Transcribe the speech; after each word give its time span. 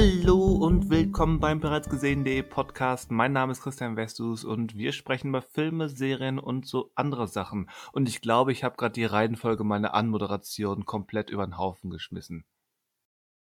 Hallo 0.00 0.54
und 0.54 0.88
willkommen 0.88 1.40
beim 1.40 1.60
bereits 1.60 1.90
gesehen.de 1.90 2.42
Podcast. 2.42 3.10
Mein 3.10 3.34
Name 3.34 3.52
ist 3.52 3.60
Christian 3.60 3.98
Westus 3.98 4.44
und 4.44 4.74
wir 4.74 4.92
sprechen 4.92 5.28
über 5.28 5.42
Filme, 5.42 5.90
Serien 5.90 6.38
und 6.38 6.66
so 6.66 6.90
andere 6.94 7.28
Sachen. 7.28 7.68
Und 7.92 8.08
ich 8.08 8.22
glaube, 8.22 8.50
ich 8.50 8.64
habe 8.64 8.76
gerade 8.78 8.94
die 8.94 9.04
Reihenfolge 9.04 9.62
meiner 9.62 9.92
Anmoderation 9.92 10.86
komplett 10.86 11.28
über 11.28 11.46
den 11.46 11.58
Haufen 11.58 11.90
geschmissen. 11.90 12.46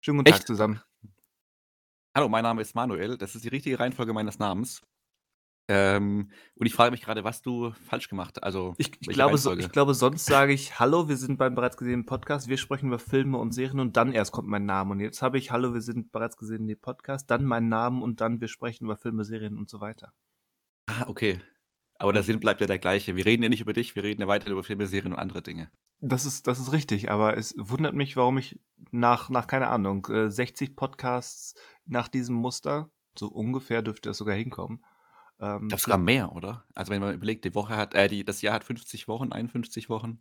Schönen 0.00 0.16
guten 0.16 0.30
Tag 0.30 0.38
Echt? 0.38 0.46
zusammen. 0.46 0.80
Hallo, 2.14 2.30
mein 2.30 2.44
Name 2.44 2.62
ist 2.62 2.74
Manuel. 2.74 3.18
Das 3.18 3.34
ist 3.34 3.44
die 3.44 3.50
richtige 3.50 3.78
Reihenfolge 3.78 4.14
meines 4.14 4.38
Namens. 4.38 4.80
Ähm, 5.68 6.30
und 6.54 6.66
ich 6.66 6.74
frage 6.74 6.92
mich 6.92 7.02
gerade, 7.02 7.24
was 7.24 7.42
du 7.42 7.72
falsch 7.86 8.08
gemacht 8.08 8.42
Also, 8.44 8.74
Ich, 8.78 8.92
ich, 9.00 9.08
glaube, 9.08 9.36
so, 9.36 9.52
ich 9.52 9.72
glaube, 9.72 9.94
sonst 9.94 10.26
sage 10.26 10.52
ich 10.52 10.78
Hallo, 10.78 11.08
wir 11.08 11.16
sind 11.16 11.38
beim 11.38 11.56
bereits 11.56 11.76
gesehenen 11.76 12.06
Podcast. 12.06 12.48
Wir 12.48 12.56
sprechen 12.56 12.86
über 12.86 13.00
Filme 13.00 13.38
und 13.38 13.52
Serien 13.52 13.80
und 13.80 13.96
dann 13.96 14.12
erst 14.12 14.30
kommt 14.30 14.48
mein 14.48 14.64
Name. 14.64 14.92
Und 14.92 15.00
jetzt 15.00 15.22
habe 15.22 15.38
ich 15.38 15.50
Hallo, 15.50 15.74
wir 15.74 15.80
sind 15.80 16.12
bereits 16.12 16.36
gesehen 16.36 16.66
Podcast, 16.80 17.30
dann 17.30 17.44
mein 17.44 17.68
Name 17.68 18.02
und 18.02 18.20
dann 18.20 18.40
wir 18.40 18.48
sprechen 18.48 18.84
über 18.84 18.96
Filme, 18.96 19.24
Serien 19.24 19.58
und 19.58 19.68
so 19.68 19.80
weiter. 19.80 20.12
Ah, 20.86 21.06
okay. 21.08 21.40
Aber 21.98 22.12
der 22.12 22.22
Sinn 22.22 22.40
bleibt 22.40 22.60
ja 22.60 22.66
der 22.66 22.78
gleiche. 22.78 23.16
Wir 23.16 23.24
reden 23.24 23.42
ja 23.42 23.48
nicht 23.48 23.62
über 23.62 23.72
dich, 23.72 23.96
wir 23.96 24.04
reden 24.04 24.20
ja 24.20 24.28
weiter 24.28 24.50
über 24.50 24.62
Filme, 24.62 24.86
Serien 24.86 25.14
und 25.14 25.18
andere 25.18 25.42
Dinge. 25.42 25.70
Das 26.00 26.26
ist, 26.26 26.46
das 26.46 26.58
ist 26.58 26.72
richtig, 26.72 27.10
aber 27.10 27.38
es 27.38 27.54
wundert 27.56 27.94
mich, 27.94 28.16
warum 28.16 28.36
ich 28.36 28.60
nach, 28.90 29.30
nach 29.30 29.46
keine 29.46 29.68
Ahnung, 29.68 30.06
äh, 30.10 30.30
60 30.30 30.76
Podcasts 30.76 31.54
nach 31.86 32.08
diesem 32.08 32.36
Muster, 32.36 32.90
so 33.18 33.28
ungefähr 33.28 33.80
dürfte 33.80 34.10
das 34.10 34.18
sogar 34.18 34.36
hinkommen. 34.36 34.84
Ähm, 35.40 35.62
Ich 35.64 35.68
glaube 35.68 35.80
sogar 35.82 35.98
mehr, 35.98 36.32
oder? 36.32 36.64
Also, 36.74 36.92
wenn 36.92 37.00
man 37.00 37.14
überlegt, 37.14 37.44
die 37.44 37.54
Woche 37.54 37.76
hat, 37.76 37.94
äh, 37.94 38.08
die, 38.08 38.24
das 38.24 38.42
Jahr 38.42 38.54
hat 38.54 38.64
50 38.64 39.08
Wochen, 39.08 39.32
51 39.32 39.88
Wochen. 39.88 40.20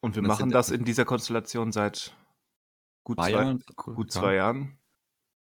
und 0.00 0.14
wir 0.14 0.22
Und 0.22 0.28
das 0.28 0.38
machen 0.38 0.50
das 0.50 0.70
in 0.70 0.84
dieser 0.84 1.04
Konstellation 1.04 1.72
seit 1.72 2.16
gut 3.04 3.18
zwei 3.18 3.30
zwei, 3.30 3.30
Jahre. 3.30 3.58
gut 3.94 4.12
zwei 4.12 4.34
Jahren. 4.34 4.78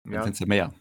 dann 0.04 0.12
Ja, 0.14 0.22
sind 0.22 0.32
es 0.34 0.38
ja 0.40 0.46
mehr. 0.46 0.74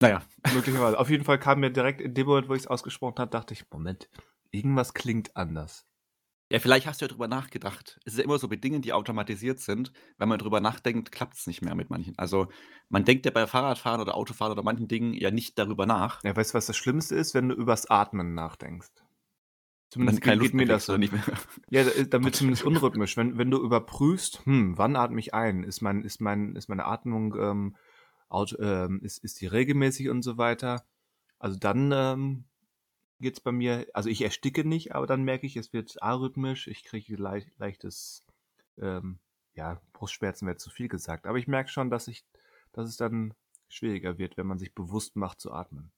Naja, 0.00 0.22
möglicherweise. 0.52 0.98
Auf 0.98 1.10
jeden 1.10 1.24
Fall 1.24 1.38
kam 1.38 1.60
mir 1.60 1.70
direkt 1.70 2.00
in 2.00 2.14
dem 2.14 2.26
Moment, 2.26 2.48
wo 2.48 2.54
ich 2.54 2.62
es 2.62 2.66
ausgesprochen 2.66 3.18
habe, 3.18 3.30
dachte 3.30 3.54
ich, 3.54 3.70
Moment, 3.70 4.08
irgendwas 4.50 4.94
klingt 4.94 5.36
anders. 5.36 5.86
Ja, 6.52 6.58
vielleicht 6.60 6.86
hast 6.86 7.00
du 7.00 7.06
ja 7.06 7.08
drüber 7.08 7.28
nachgedacht. 7.28 7.98
Es 8.04 8.12
ist 8.12 8.18
ja 8.18 8.24
immer 8.24 8.38
so 8.38 8.46
bei 8.48 8.56
Dingen, 8.56 8.82
die 8.82 8.92
automatisiert 8.92 9.58
sind. 9.58 9.92
Wenn 10.18 10.28
man 10.28 10.38
drüber 10.38 10.60
nachdenkt, 10.60 11.10
klappt 11.10 11.36
es 11.38 11.46
nicht 11.46 11.62
mehr 11.62 11.74
mit 11.74 11.88
manchen. 11.90 12.16
Also, 12.18 12.48
man 12.90 13.04
denkt 13.04 13.24
ja 13.24 13.32
bei 13.32 13.46
Fahrradfahren 13.46 14.00
oder 14.02 14.14
Autofahren 14.14 14.52
oder 14.52 14.62
manchen 14.62 14.86
Dingen 14.86 15.14
ja 15.14 15.30
nicht 15.30 15.58
darüber 15.58 15.86
nach. 15.86 16.22
Ja, 16.24 16.36
weißt 16.36 16.52
du, 16.52 16.54
was 16.58 16.66
das 16.66 16.76
Schlimmste 16.76 17.14
ist, 17.14 17.32
wenn 17.34 17.48
du 17.48 17.54
übers 17.54 17.88
Atmen 17.88 18.34
nachdenkst? 18.34 18.90
Und 19.98 20.06
dann 20.06 20.20
Zumindest 20.20 20.22
keine 20.22 20.36
geht, 20.36 20.40
Luft 20.40 20.50
geht 20.52 20.54
mir 20.58 20.66
mehr 20.66 20.76
das 20.76 20.86
kriegst 20.86 20.86
so. 20.86 20.92
oder 20.92 20.98
nicht 20.98 21.12
mehr. 21.12 21.24
Ja, 21.70 21.84
da- 21.84 21.90
dann 21.90 22.24
wird 22.24 22.34
Gott. 22.34 22.34
zumindest 22.34 22.64
unrhythmisch. 22.64 23.16
Wenn, 23.16 23.38
wenn 23.38 23.50
du 23.50 23.58
überprüfst, 23.62 24.44
hm, 24.44 24.76
wann 24.76 24.96
atme 24.96 25.20
ich 25.20 25.32
ein? 25.34 25.64
Ist 25.64 25.80
mein, 25.80 26.02
ist 26.02 26.20
mein, 26.20 26.54
ist 26.56 26.68
meine 26.68 26.84
Atmung, 26.84 27.34
ähm, 27.38 27.76
aut, 28.28 28.56
ähm, 28.60 29.00
ist, 29.02 29.24
ist 29.24 29.40
die 29.40 29.46
regelmäßig 29.46 30.08
und 30.10 30.22
so 30.22 30.36
weiter? 30.38 30.84
Also 31.38 31.58
dann 31.58 31.92
ähm, 31.94 32.44
geht's 33.22 33.40
bei 33.40 33.52
mir, 33.52 33.86
also 33.94 34.10
ich 34.10 34.22
ersticke 34.22 34.68
nicht, 34.68 34.94
aber 34.94 35.06
dann 35.06 35.22
merke 35.22 35.46
ich, 35.46 35.56
es 35.56 35.72
wird 35.72 36.02
arrhythmisch, 36.02 36.68
ich 36.68 36.84
kriege 36.84 37.16
leicht, 37.16 37.48
leichtes, 37.58 38.26
ähm, 38.78 39.18
ja, 39.54 39.80
Brustschmerzen 39.94 40.46
wäre 40.46 40.58
zu 40.58 40.68
viel 40.68 40.88
gesagt. 40.88 41.26
Aber 41.26 41.38
ich 41.38 41.48
merke 41.48 41.70
schon, 41.70 41.90
dass 41.90 42.08
ich, 42.08 42.24
dass 42.72 42.88
es 42.88 42.96
dann 42.96 43.34
schwieriger 43.68 44.18
wird, 44.18 44.36
wenn 44.36 44.46
man 44.46 44.58
sich 44.58 44.74
bewusst 44.74 45.16
macht 45.16 45.40
zu 45.40 45.52
atmen. 45.52 45.90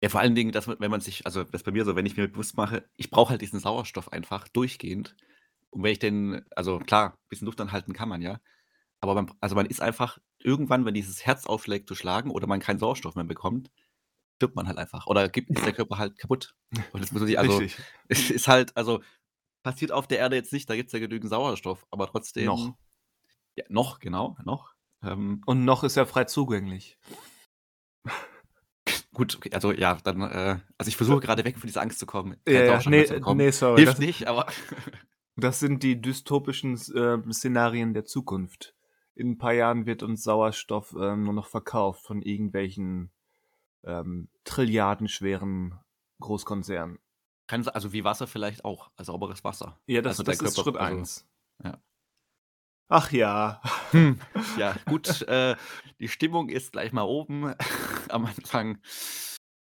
Ja, 0.00 0.08
vor 0.08 0.20
allen 0.20 0.34
Dingen, 0.34 0.52
dass 0.52 0.66
man, 0.66 0.78
wenn 0.80 0.90
man 0.90 1.00
sich, 1.00 1.26
also 1.26 1.44
das 1.44 1.62
bei 1.62 1.72
mir 1.72 1.84
so, 1.84 1.96
wenn 1.96 2.06
ich 2.06 2.16
mir 2.16 2.28
bewusst 2.28 2.56
mache, 2.56 2.88
ich 2.96 3.10
brauche 3.10 3.30
halt 3.30 3.42
diesen 3.42 3.60
Sauerstoff 3.60 4.12
einfach 4.12 4.48
durchgehend. 4.48 5.16
Und 5.70 5.82
wenn 5.82 5.92
ich 5.92 5.98
den, 5.98 6.44
also 6.54 6.78
klar, 6.78 7.12
ein 7.12 7.28
bisschen 7.28 7.46
Luft 7.46 7.60
anhalten 7.60 7.92
kann 7.92 8.08
man 8.08 8.22
ja, 8.22 8.40
aber 9.00 9.14
man, 9.14 9.32
also 9.40 9.54
man 9.54 9.66
ist 9.66 9.80
einfach 9.80 10.18
irgendwann, 10.38 10.84
wenn 10.84 10.94
dieses 10.94 11.26
Herz 11.26 11.46
aufschlägt 11.46 11.88
zu 11.88 11.94
schlagen 11.94 12.30
oder 12.30 12.46
man 12.46 12.60
keinen 12.60 12.78
Sauerstoff 12.78 13.16
mehr 13.16 13.24
bekommt, 13.24 13.70
stirbt 14.38 14.54
man 14.54 14.68
halt 14.68 14.78
einfach 14.78 15.08
oder 15.08 15.28
gibt, 15.28 15.50
ist 15.50 15.66
der 15.66 15.72
Körper 15.72 15.98
halt 15.98 16.16
kaputt. 16.16 16.54
Und 16.92 17.02
das 17.02 17.10
muss 17.10 17.20
man 17.20 17.26
sich, 17.26 17.38
also 17.38 17.58
Richtig. 17.58 17.84
es 18.08 18.30
ist 18.30 18.46
halt, 18.46 18.76
also 18.76 19.02
passiert 19.64 19.90
auf 19.90 20.06
der 20.06 20.18
Erde 20.18 20.36
jetzt 20.36 20.52
nicht, 20.52 20.70
da 20.70 20.76
gibt 20.76 20.88
es 20.88 20.92
ja 20.92 21.00
genügend 21.00 21.28
Sauerstoff, 21.28 21.86
aber 21.90 22.06
trotzdem, 22.06 22.46
Noch. 22.46 22.76
ja, 23.56 23.64
noch, 23.68 23.98
genau, 23.98 24.36
noch. 24.44 24.74
Ähm, 25.02 25.42
Und 25.44 25.64
noch 25.64 25.82
ist 25.82 25.96
er 25.96 26.06
frei 26.06 26.24
zugänglich. 26.24 26.98
gut, 29.12 29.36
okay, 29.36 29.50
also 29.52 29.72
ja, 29.72 29.96
dann, 30.04 30.22
äh, 30.22 30.60
also 30.78 30.88
ich 30.88 30.96
versuche 30.96 31.20
gerade 31.20 31.44
weg 31.44 31.58
von 31.58 31.66
dieser 31.66 31.82
Angst 31.82 31.98
zu 31.98 32.06
kommen, 32.06 32.36
Ja, 32.46 32.62
ja, 32.62 32.80
nee, 32.88 33.06
nee, 33.34 33.50
sorry. 33.50 33.82
Hilft 33.82 33.94
Das, 33.94 33.98
nicht, 33.98 34.28
aber 34.28 34.46
das 35.36 35.58
sind 35.58 35.82
die 35.82 36.00
dystopischen 36.00 36.74
äh, 36.74 37.32
Szenarien 37.32 37.92
der 37.92 38.04
Zukunft. 38.04 38.76
In 39.16 39.30
ein 39.30 39.38
paar 39.38 39.52
Jahren 39.52 39.84
wird 39.84 40.04
uns 40.04 40.22
Sauerstoff 40.22 40.94
ähm, 40.96 41.24
nur 41.24 41.32
noch 41.32 41.48
verkauft 41.48 42.06
von 42.06 42.22
irgendwelchen 42.22 43.10
ähm, 43.88 44.28
trilliardenschweren 44.44 45.78
se- 47.64 47.74
also 47.74 47.92
wie 47.92 48.04
Wasser 48.04 48.26
vielleicht 48.26 48.64
auch, 48.64 48.90
also 48.96 49.12
sauberes 49.12 49.42
Wasser. 49.42 49.80
Ja, 49.86 50.02
das, 50.02 50.18
Also 50.18 50.22
der 50.24 50.34
das 50.34 50.42
ist 50.42 50.54
Körper, 50.56 50.70
Schritt 50.70 50.76
also, 50.80 50.98
eins. 50.98 51.28
ja. 51.64 51.82
Ach 52.90 53.12
ja. 53.12 53.60
Hm, 53.90 54.18
ja, 54.56 54.74
gut, 54.86 55.22
äh, 55.22 55.56
die 56.00 56.08
Stimmung 56.08 56.48
ist 56.48 56.72
gleich 56.72 56.92
mal 56.92 57.02
oben 57.02 57.54
am 58.08 58.24
Anfang. 58.26 58.78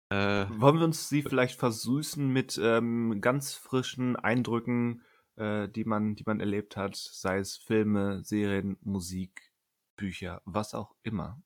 Äh, 0.10 0.46
Wollen 0.50 0.78
wir 0.80 0.86
uns 0.86 1.08
sie 1.10 1.22
vielleicht 1.22 1.60
versüßen 1.60 2.28
mit 2.28 2.60
ähm, 2.62 3.22
ganz 3.22 3.54
frischen 3.54 4.16
Eindrücken, 4.16 5.04
äh, 5.38 5.70
die, 5.70 5.86
man, 5.86 6.16
die 6.16 6.24
man 6.26 6.40
erlebt 6.40 6.76
hat, 6.78 6.96
sei 6.96 7.38
es 7.40 7.58
Filme, 7.58 8.24
Serien, 8.24 8.78
Musik, 8.82 9.54
Bücher, 9.96 10.42
was 10.46 10.74
auch 10.74 10.96
immer. 11.04 11.42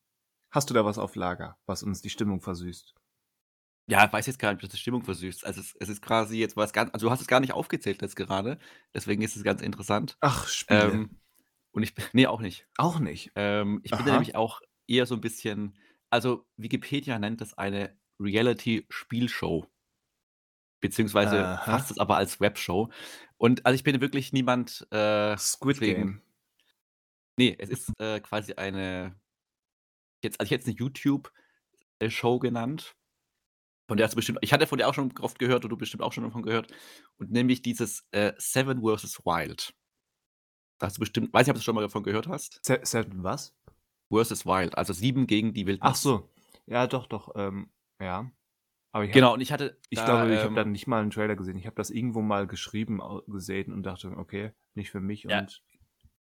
Hast 0.56 0.70
du 0.70 0.74
da 0.74 0.86
was 0.86 0.96
auf 0.96 1.16
Lager, 1.16 1.58
was 1.66 1.82
uns 1.82 2.00
die 2.00 2.08
Stimmung 2.08 2.40
versüßt? 2.40 2.94
ja, 3.88 4.06
ich 4.06 4.12
weiß 4.12 4.26
jetzt 4.26 4.38
gar 4.38 4.48
nicht, 4.48 4.56
ob 4.56 4.62
das 4.62 4.70
die 4.70 4.78
Stimmung 4.78 5.04
versüßt. 5.04 5.44
Also 5.44 5.60
es, 5.60 5.76
es 5.78 5.90
ist 5.90 6.00
quasi 6.00 6.38
jetzt 6.38 6.56
was 6.56 6.72
ganz, 6.72 6.94
also 6.94 7.06
du 7.06 7.10
hast 7.10 7.20
es 7.20 7.26
gar 7.26 7.40
nicht 7.40 7.52
aufgezählt 7.52 8.00
jetzt 8.00 8.16
gerade, 8.16 8.58
deswegen 8.94 9.20
ist 9.20 9.36
es 9.36 9.44
ganz 9.44 9.60
interessant. 9.60 10.16
Ach, 10.22 10.48
Spiele. 10.48 10.92
Ähm, 10.92 11.10
und 11.72 11.82
ich, 11.82 11.94
bin- 11.94 12.06
nee, 12.14 12.26
auch 12.26 12.40
nicht. 12.40 12.66
auch 12.78 13.00
nicht. 13.00 13.32
Ähm, 13.34 13.80
ich 13.84 13.90
bin 13.90 14.00
Aha. 14.00 14.12
nämlich 14.12 14.34
auch 14.34 14.62
eher 14.88 15.04
so 15.04 15.14
ein 15.14 15.20
bisschen, 15.20 15.76
also 16.08 16.46
Wikipedia 16.56 17.18
nennt 17.18 17.42
das 17.42 17.52
eine 17.58 17.94
Reality-Spielshow. 18.18 19.66
Beziehungsweise 20.80 21.42
Aha. 21.44 21.58
fasst 21.64 21.90
es 21.90 21.98
aber 21.98 22.16
als 22.16 22.40
Webshow. 22.40 22.88
Und 23.36 23.66
also 23.66 23.74
ich 23.74 23.84
bin 23.84 24.00
wirklich 24.00 24.32
niemand, 24.32 24.86
äh, 24.90 25.36
Squid 25.36 25.80
Game. 25.80 26.22
nee, 27.36 27.54
es 27.58 27.68
ist 27.68 27.92
äh, 28.00 28.20
quasi 28.20 28.54
eine, 28.54 29.14
jetzt, 30.26 30.40
also 30.40 30.48
ich 30.48 30.50
hätte 30.52 30.62
es 30.62 30.68
eine 30.68 30.76
YouTube-Show 30.76 32.38
genannt. 32.38 32.96
Von 33.88 33.96
der 33.96 34.04
hast 34.04 34.12
du 34.12 34.16
bestimmt, 34.16 34.38
ich 34.42 34.52
hatte 34.52 34.66
von 34.66 34.78
der 34.78 34.88
auch 34.88 34.94
schon 34.94 35.12
oft 35.20 35.38
gehört 35.38 35.64
und 35.64 35.70
du 35.70 35.76
bestimmt 35.76 36.02
auch 36.02 36.12
schon 36.12 36.24
davon 36.24 36.42
gehört. 36.42 36.72
Und 37.18 37.30
nämlich 37.30 37.62
dieses 37.62 38.06
äh, 38.10 38.32
Seven 38.36 38.82
vs. 38.82 39.24
Wild. 39.24 39.74
Da 40.78 40.86
hast 40.86 40.96
du 40.96 41.00
bestimmt, 41.00 41.32
weiß 41.32 41.46
nicht, 41.46 41.52
ob 41.52 41.56
du 41.56 41.62
schon 41.62 41.74
mal 41.74 41.82
davon 41.82 42.02
gehört 42.02 42.26
hast. 42.26 42.60
Se 42.64 42.80
Seven 42.82 43.22
was? 43.22 43.54
Versus 44.12 44.44
Wild, 44.44 44.76
also 44.76 44.92
sieben 44.92 45.26
gegen 45.26 45.52
die 45.54 45.66
Wildnis. 45.66 45.90
Ach 45.90 45.96
so. 45.96 46.30
Ja, 46.66 46.86
doch, 46.86 47.06
doch. 47.06 47.32
Ähm, 47.36 47.70
ja. 48.00 48.30
Aber 48.92 49.04
ich 49.04 49.10
hab, 49.10 49.14
Genau, 49.14 49.34
und 49.34 49.40
ich 49.40 49.52
hatte. 49.52 49.78
ich 49.88 49.98
da, 49.98 50.04
glaube, 50.04 50.32
ich 50.34 50.38
habe 50.38 50.48
ähm, 50.48 50.54
da 50.54 50.64
nicht 50.64 50.86
mal 50.86 51.02
einen 51.02 51.10
Trailer 51.10 51.36
gesehen. 51.36 51.58
Ich 51.58 51.66
habe 51.66 51.76
das 51.76 51.90
irgendwo 51.90 52.22
mal 52.22 52.46
geschrieben 52.46 53.00
gesehen 53.26 53.72
und 53.72 53.82
dachte, 53.84 54.10
okay, 54.16 54.52
nicht 54.74 54.90
für 54.90 55.00
mich. 55.00 55.24
Ja, 55.24 55.40
und 55.40 55.62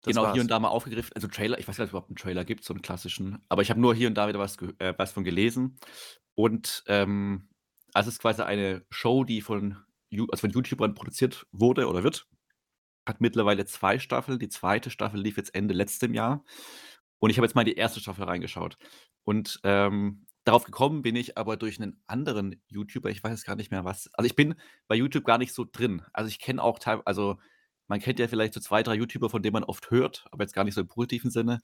das 0.04 0.12
genau 0.12 0.24
war's. 0.24 0.34
hier 0.34 0.42
und 0.42 0.50
da 0.50 0.58
mal 0.60 0.68
aufgegriffen. 0.68 1.12
Also 1.14 1.28
Trailer, 1.28 1.58
ich 1.58 1.66
weiß 1.66 1.76
gar 1.76 1.84
nicht, 1.84 1.88
ob 1.88 1.88
es 1.88 1.92
überhaupt 1.92 2.10
einen 2.10 2.16
Trailer 2.16 2.44
gibt, 2.44 2.64
so 2.64 2.74
einen 2.74 2.82
klassischen. 2.82 3.38
Aber 3.48 3.62
ich 3.62 3.70
habe 3.70 3.80
nur 3.80 3.94
hier 3.94 4.08
und 4.08 4.14
da 4.14 4.28
wieder 4.28 4.38
was, 4.38 4.56
äh, 4.78 4.94
was 4.96 5.12
von 5.12 5.24
gelesen. 5.24 5.78
Und 6.34 6.84
ähm, 6.88 7.48
also 7.94 8.08
es 8.08 8.16
ist 8.16 8.20
quasi 8.20 8.42
eine 8.42 8.84
Show, 8.90 9.24
die 9.24 9.40
von, 9.40 9.78
also 10.12 10.40
von 10.40 10.50
YouTubern 10.50 10.94
produziert 10.94 11.46
wurde 11.52 11.88
oder 11.88 12.04
wird. 12.04 12.26
Hat 13.06 13.20
mittlerweile 13.20 13.64
zwei 13.64 13.98
Staffeln. 13.98 14.38
Die 14.38 14.48
zweite 14.48 14.90
Staffel 14.90 15.20
lief 15.20 15.36
jetzt 15.36 15.54
Ende 15.54 15.74
letztem 15.74 16.12
Jahr. 16.12 16.44
Und 17.18 17.30
ich 17.30 17.38
habe 17.38 17.46
jetzt 17.46 17.54
mal 17.54 17.62
in 17.62 17.68
die 17.68 17.76
erste 17.76 18.00
Staffel 18.00 18.24
reingeschaut. 18.24 18.76
Und 19.22 19.60
ähm, 19.64 20.26
darauf 20.44 20.64
gekommen 20.64 21.02
bin 21.02 21.16
ich 21.16 21.38
aber 21.38 21.56
durch 21.56 21.80
einen 21.80 22.02
anderen 22.06 22.62
YouTuber, 22.68 23.10
ich 23.10 23.24
weiß 23.24 23.30
jetzt 23.30 23.46
gar 23.46 23.56
nicht 23.56 23.70
mehr 23.70 23.84
was. 23.84 24.10
Also 24.12 24.26
ich 24.26 24.36
bin 24.36 24.54
bei 24.88 24.94
YouTube 24.94 25.24
gar 25.24 25.38
nicht 25.38 25.54
so 25.54 25.64
drin. 25.64 26.02
Also 26.12 26.28
ich 26.28 26.38
kenne 26.38 26.62
auch 26.62 26.78
teilweise, 26.78 27.06
also 27.06 27.38
man 27.86 28.00
kennt 28.00 28.18
ja 28.18 28.28
vielleicht 28.28 28.54
so 28.54 28.60
zwei, 28.60 28.82
drei 28.82 28.94
YouTuber, 28.94 29.28
von 29.30 29.42
denen 29.42 29.52
man 29.52 29.64
oft 29.64 29.90
hört, 29.90 30.24
aber 30.30 30.44
jetzt 30.44 30.54
gar 30.54 30.64
nicht 30.64 30.74
so 30.74 30.80
im 30.80 30.88
positiven 30.88 31.30
Sinne. 31.30 31.60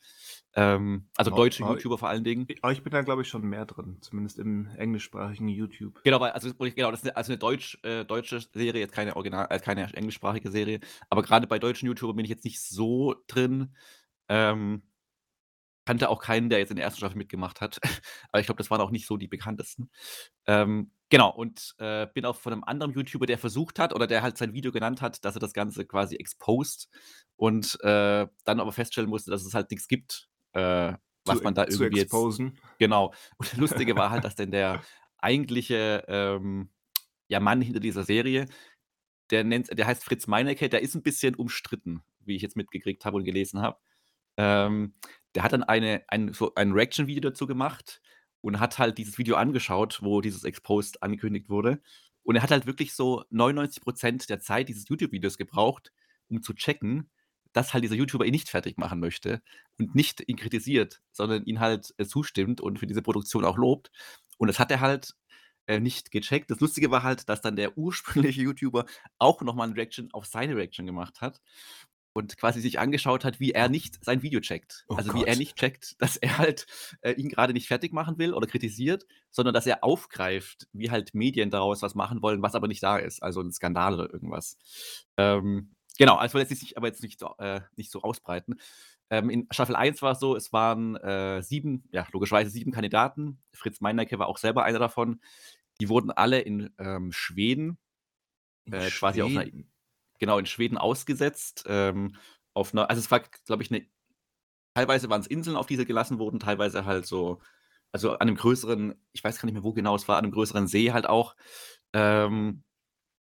Ähm, 0.55 1.09
also 1.17 1.33
Oh, 1.33 1.37
deutsche 1.37 1.63
YouTuber 1.63 1.99
vor 1.99 2.09
allen 2.09 2.25
Dingen. 2.25 2.47
Aber 2.61 2.73
ich 2.73 2.83
bin 2.83 2.93
da, 2.93 3.03
glaube 3.03 3.23
ich, 3.23 3.29
schon 3.29 3.43
mehr 3.43 3.65
drin. 3.67 3.99
Zumindest 4.01 4.39
im 4.39 4.69
englischsprachigen 4.77 5.49
YouTube. 5.49 6.03
Genau, 6.05 6.21
weil, 6.21 6.33
also, 6.33 6.53
genau, 6.55 6.91
das 6.91 7.01
ist 7.01 7.07
eine, 7.07 7.17
also 7.17 7.33
eine 7.33 7.39
Deutsch, 7.39 7.79
äh, 7.83 8.05
deutsche 8.05 8.41
Serie, 8.41 8.81
jetzt 8.81 8.93
keine 8.93 9.17
Original, 9.17 9.47
äh, 9.51 9.59
keine 9.59 9.93
englischsprachige 9.95 10.51
Serie. 10.51 10.81
Aber 11.09 11.23
gerade 11.23 11.47
bei 11.47 11.59
deutschen 11.59 11.87
YouTubern 11.87 12.17
bin 12.17 12.25
ich 12.25 12.31
jetzt 12.31 12.45
nicht 12.45 12.61
so 12.61 13.15
drin. 13.27 13.75
Ähm, 14.29 14.83
kannte 15.91 16.09
auch 16.09 16.23
keinen, 16.23 16.51
der 16.51 16.61
jetzt 16.61 16.71
in 16.71 16.77
der 16.77 16.85
ersten 16.85 16.99
Staffel 16.99 17.19
mitgemacht 17.19 17.61
hat. 17.61 17.81
Aber 18.31 18.39
ich 18.39 18.47
glaube, 18.47 18.59
das 18.59 18.71
waren 18.71 18.81
auch 18.81 18.93
nicht 18.93 19.07
so 19.09 19.17
die 19.17 19.27
bekanntesten. 19.27 19.91
Ähm, 20.47 20.93
genau, 21.09 21.31
und 21.35 21.75
äh, 21.79 22.07
bin 22.15 22.25
auch 22.25 22.37
von 22.37 22.53
einem 22.53 22.63
anderen 22.63 22.93
YouTuber, 22.93 23.27
der 23.27 23.39
versucht 23.39 23.81
hat 23.81 23.93
oder 23.93 24.07
der 24.07 24.23
halt 24.23 24.39
sein 24.39 24.53
Video 24.53 24.71
genannt 24.71 25.03
hat, 25.03 25.25
dass 25.25 25.35
er 25.35 25.41
das 25.41 25.53
Ganze 25.53 25.85
quasi 25.87 26.15
exposed 26.15 26.89
und 27.35 27.77
äh, 27.83 28.29
dann 28.45 28.61
aber 28.61 28.71
feststellen 28.71 29.11
musste, 29.11 29.33
dass 29.33 29.45
es 29.45 29.53
halt 29.53 29.69
nichts 29.73 29.89
gibt, 29.89 30.29
äh, 30.53 30.93
was 31.25 31.43
Zu 31.43 31.43
man 31.43 31.55
da 31.55 31.67
zu 31.69 31.85
irgendwie 31.85 31.99
jetzt 31.99 32.29
exposen. 32.29 32.61
genau. 32.79 33.09
Und 33.37 33.49
das 33.51 33.57
Lustige 33.57 33.97
war 33.97 34.11
halt, 34.11 34.23
dass 34.23 34.37
dann 34.37 34.53
der 34.53 34.81
eigentliche, 35.19 36.05
ähm, 36.07 36.71
ja, 37.27 37.41
Mann 37.41 37.63
hinter 37.63 37.81
dieser 37.81 38.05
Serie, 38.05 38.47
der 39.31 39.45
nennt 39.45 39.77
der 39.77 39.87
heißt 39.87 40.05
Fritz 40.05 40.27
Meinecke, 40.29 40.69
der 40.69 40.83
ist 40.83 40.95
'n 40.95 41.03
bisschen 41.03 41.35
umstritten, 41.35 42.03
wie 42.21 42.37
ich 42.37 42.43
jetzt 42.43 42.57
mitgekriegt 42.57 43.05
habe 43.05 43.17
und 43.17 43.25
gelesen 43.25 43.61
habe. 43.61 43.79
Ähm, 44.37 44.95
der 45.35 45.43
hat 45.43 45.53
dann 45.53 45.63
eine 45.65 46.03
ein 46.09 46.33
so 46.33 46.55
ein 46.55 46.73
Reaction-Video 46.73 47.21
dazu 47.31 47.47
gemacht 47.47 48.01
und 48.41 48.61
hat 48.61 48.79
halt 48.79 48.99
dieses 48.99 49.19
Video 49.19 49.37
angeschaut, 49.37 50.01
wo 50.03 50.21
dieses 50.21 50.45
Exposed 50.45 51.03
angekündigt 51.03 51.49
wurde. 51.49 51.81
Und 52.23 52.37
er 52.37 52.43
hat 52.43 52.51
halt 52.51 52.67
wirklich 52.67 52.95
so 52.95 53.25
99% 53.31 54.29
der 54.29 54.41
Zeit 54.41 54.69
dieses 54.69 54.89
YouTube-Videos 54.89 55.39
gebraucht, 55.39 55.93
um 56.29 56.43
zu 56.43 56.55
checken, 56.55 57.11
dass 57.53 57.75
halt 57.75 57.85
dieser 57.85 57.97
YouTuber 57.97 58.25
ihn 58.27 58.33
nicht 58.33 58.49
fertig 58.49 58.77
machen 58.79 59.01
möchte 59.01 59.43
und 59.79 59.95
nicht 59.95 60.23
ihn 60.29 60.37
kritisiert, 60.37 61.01
sondern 61.13 61.45
ihn 61.45 61.61
halt, 61.61 61.93
äh, 61.99 62.05
zustimmt 62.07 62.61
und 62.61 62.79
für 62.79 62.87
diese 62.87 63.03
Produktion 63.03 63.45
auch 63.45 63.57
lobt. 63.57 63.91
Und 64.39 64.49
das 64.49 64.59
hat 64.61 64.71
er 64.71 64.81
halt, 64.81 65.17
äh, 65.67 65.81
nicht 65.81 66.11
gecheckt. 66.13 66.51
Das 66.51 66.61
Lustige 66.61 66.91
war 66.91 67.03
halt, 67.03 67.29
dass 67.29 67.41
dann 67.41 67.57
der 67.57 67.77
ursprüngliche 68.37 68.43
YouTuber 68.43 68.87
auch 69.19 69.43
noch 69.43 69.55
mal 69.55 69.67
'n 69.69 69.75
Reaction 69.75 70.09
auf 70.13 70.27
seine 70.27 70.57
Reaction 70.57 70.87
gemacht 70.87 71.21
hat 71.21 71.41
und 72.13 72.37
quasi 72.37 72.61
sich 72.61 72.79
angeschaut 72.79 73.25
hat, 73.25 73.41
wie 73.41 73.53
er 73.53 73.69
nicht 73.69 74.05
sein 74.05 74.23
Video 74.23 74.41
checkt. 74.41 74.87
Oh 74.89 74.97
Also, 74.97 75.15
wie 75.15 75.25
er 75.25 75.37
Gott. 75.37 75.37
nicht 75.37 75.57
checkt, 75.57 75.97
dass 76.03 76.17
er 76.17 76.39
halt, 76.39 76.67
äh, 77.03 77.13
ihn 77.13 77.29
grade 77.31 77.53
nicht 77.53 77.69
fertig 77.69 77.93
machen 77.93 78.19
will 78.19 78.35
oder 78.35 78.47
kritisiert, 78.47 79.07
sondern 79.31 79.55
dass 79.55 79.67
er 79.67 79.85
aufgreift, 79.85 80.69
wie 80.73 80.91
halt 80.91 81.15
Medien 81.15 81.51
daraus 81.51 81.83
was 81.83 81.95
machen 81.95 82.23
wollen, 82.23 82.43
was 82.43 82.55
aber 82.55 82.69
nicht 82.69 82.83
da 82.83 82.97
ist, 82.99 83.23
also 83.23 83.41
'n 83.41 83.53
Skandal 83.53 83.95
oder 83.95 84.13
irgendwas. 84.13 84.57
Ähm, 85.17 85.75
genau, 85.99 86.17
also, 86.17 86.33
ich 86.33 86.35
will 86.35 86.41
jetzt 86.51 86.63
nicht 86.63 86.77
aber 86.77 86.89
jetzt 86.89 87.03
nicht 87.03 87.19
so 87.21 87.35
äh, 87.39 87.61
nicht 87.77 87.91
so 87.91 88.03
ausbreiten. 88.03 88.61
Ähm, 89.11 89.31
in 89.31 89.49
Staffel 89.51 89.77
1 89.77 90.03
war's 90.03 90.21
so, 90.21 90.37
es 90.37 90.53
waren, 90.53 90.97
äh, 90.97 91.43
7 91.43 91.85
ja, 91.93 92.07
logischerweise 92.13 92.51
7 92.51 92.73
Kandidaten. 92.73 93.41
Fritz 93.53 93.81
Meinecke 93.81 94.19
war 94.19 94.29
auch 94.29 94.39
selber 94.39 94.65
einer 94.65 94.79
davon. 94.79 95.21
Die 95.81 95.89
wurden 95.89 96.11
alle 96.13 96.41
in, 96.41 96.71
ähm, 96.79 97.13
Schweden 97.13 97.79
In 98.67 98.73
äh, 98.73 98.91
quasi 98.93 99.23
auf 99.23 99.35
'ner 99.35 99.45
Schweden? 99.45 99.71
Genau, 100.21 100.39
in 100.39 100.47
Schweden 100.47 100.79
ausgesetzt, 100.79 101.65
ähm, 101.69 102.17
auf 102.55 102.75
'ner 102.75 102.91
also, 102.91 103.01
es 103.01 103.11
war, 103.13 103.23
glaube 103.47 103.63
ich, 103.65 103.71
'ne 103.73 103.87
teilweise 104.75 105.11
waren's 105.11 105.27
Inseln, 105.29 105.57
auf 105.57 105.67
die 105.69 105.77
sie 105.77 105.87
gelassen 105.87 106.19
wurden, 106.21 106.41
teilweise 106.41 106.85
halt 106.87 107.07
so 107.07 107.41
also, 107.93 108.15
an 108.19 108.29
'nem 108.29 108.37
größeren 108.37 108.95
ich 109.13 109.25
weiß 109.25 109.39
gar 109.41 109.47
nicht 109.47 109.55
mehr, 109.55 109.65
wo 109.65 109.73
genau 109.75 109.97
es 109.97 110.09
war, 110.09 110.19
an 110.19 110.25
'nem 110.27 110.33
größeren 110.33 110.67
See 110.69 110.93
halt 110.93 111.07
auch. 111.09 111.37
Ähm, 111.95 112.65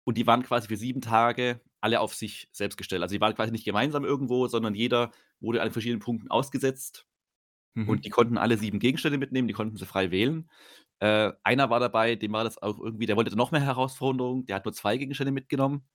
und 0.06 0.18
die 0.20 0.28
waren 0.28 0.44
quasi 0.44 0.68
für 0.70 0.78
7 0.78 1.02
Tage 1.02 1.62
alle 1.82 2.00
auf 2.02 2.16
sich 2.16 2.50
selbst 2.54 2.78
gestellt. 2.78 3.04
Also, 3.04 3.16
die 3.16 3.22
waren 3.22 3.36
quasi 3.36 3.52
nicht 3.54 3.66
gemeinsam 3.66 4.06
irgendwo, 4.06 4.48
sondern 4.48 4.76
jeder 4.76 5.12
wurde 5.42 5.62
an 5.64 5.72
verschiedenen 5.72 6.02
Punkten 6.02 6.30
ausgesetzt 6.32 7.06
und 7.86 8.04
Mhm. 8.04 8.06
die 8.06 8.10
konnten 8.12 8.38
alle 8.40 8.58
7 8.58 8.80
Gegenstände 8.80 9.18
mitnehmen, 9.20 9.48
die 9.50 9.54
konnten 9.56 9.78
sie 9.78 9.86
frei 9.88 10.12
wählen. 10.12 10.50
Äh, 11.02 11.34
einer 11.44 11.70
war 11.72 11.80
dabei, 11.82 12.16
dem 12.16 12.34
war 12.34 12.44
das 12.46 12.58
auch 12.62 12.80
irgendwie 12.80 13.06
der 13.08 13.18
wollte 13.18 13.36
noch 13.38 13.52
mehr 13.52 13.62
Herausforderung, 13.62 14.46
der 14.48 14.58
hat 14.58 14.66
nur 14.66 14.74
2 14.74 14.98
Gegenstände 14.98 15.32
mitgenommen. 15.34 15.88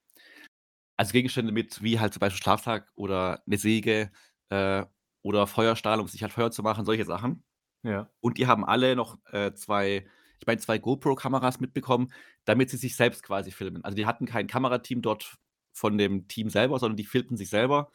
Also, 0.98 1.12
Gegenstände 1.12 1.50
mit 1.52 1.82
wie 1.82 1.98
halt 1.98 2.12
zum 2.14 2.20
Beispiel 2.20 2.40
Schlafsack 2.42 2.92
oder 2.94 3.42
'ne 3.46 3.56
Säge, 3.58 4.10
äh, 4.50 4.84
oder 5.22 5.46
Feuerstahl, 5.46 6.00
um 6.00 6.06
sich 6.06 6.22
halt 6.22 6.32
Feuer 6.32 6.50
zu 6.52 6.62
machen, 6.62 6.84
solche 6.84 7.04
Sachen. 7.04 7.42
Ja. 7.82 8.08
Und 8.20 8.38
die 8.38 8.46
haben 8.46 8.64
alle 8.64 8.96
noch, 8.96 9.18
äh, 9.32 9.52
2 9.54 10.06
ich 10.40 10.46
meine, 10.46 10.60
2 10.60 10.78
GoPro-Kameras 10.78 11.60
mitbekommen, 11.60 12.12
damit 12.44 12.70
sie 12.70 12.76
sich 12.76 12.96
selbst 12.96 13.22
quasi 13.22 13.50
filmen. 13.52 13.84
Also, 13.84 13.96
die 13.96 14.06
hatten 14.06 14.26
kein 14.26 14.46
Kamerateam 14.48 15.02
dort 15.02 15.36
von 15.72 15.98
dem 15.98 16.28
Team 16.28 16.50
selber, 16.50 16.78
sondern 16.78 16.96
die 16.96 17.04
filmten 17.06 17.36
sich 17.36 17.50
selber, 17.50 17.90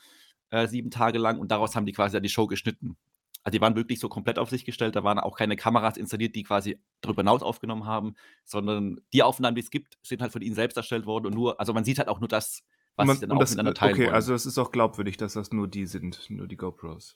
äh, 0.52 0.68
7 0.68 0.92
Tage 0.92 1.20
lang 1.20 1.40
und 1.40 1.52
daraus 1.52 1.76
haben 1.76 1.86
die 1.86 1.94
quasi 1.94 2.14
dann 2.16 2.24
die 2.24 2.30
Show 2.30 2.48
geschnitten. 2.48 2.98
Also, 3.44 3.54
die 3.58 3.62
waren 3.62 3.76
wirklich 3.78 4.00
so 4.00 4.10
komplett 4.10 4.40
auf 4.40 4.50
sich 4.50 4.66
gestellt, 4.66 4.96
da 4.98 5.04
waren 5.06 5.20
auch 5.20 5.38
keine 5.38 5.56
Kameras 5.58 5.98
installiert, 5.98 6.36
die 6.36 6.44
quasi 6.44 6.80
darüber 7.02 7.22
hinaus 7.24 7.44
aufgenommen 7.44 7.86
haben, 7.88 8.16
sondern 8.46 9.00
die 9.14 9.24
Aufnahmen, 9.24 9.56
die 9.56 9.62
es 9.62 9.72
gibt, 9.72 9.98
sind 10.04 10.22
halt 10.22 10.32
von 10.34 10.42
ihnen 10.44 10.56
selbst 10.56 10.78
erstellt 10.78 11.06
worden 11.08 11.28
und 11.28 11.36
nur 11.36 11.60
also, 11.60 11.74
man 11.74 11.86
sieht 11.86 12.00
halt 12.00 12.10
auch 12.10 12.20
nur 12.22 12.30
das, 12.30 12.64
was 13.00 13.12
man 13.12 13.20
sie 13.20 13.28
dann 13.28 13.32
auch 13.34 13.40
das 13.40 13.50
miteinander 13.50 13.74
äh, 13.74 13.76
teilen 13.76 14.02
okay, 14.02 14.10
wollen. 14.10 14.12
also, 14.12 14.34
es 14.34 14.46
ist 14.46 14.58
auch 14.58 14.72
glaubwürdig, 14.72 15.18
dass 15.18 15.34
das 15.34 15.52
nur 15.52 15.68
die 15.68 15.86
sind, 15.86 16.30
nur 16.30 16.48
die 16.48 16.58
GoPros? 16.58 17.16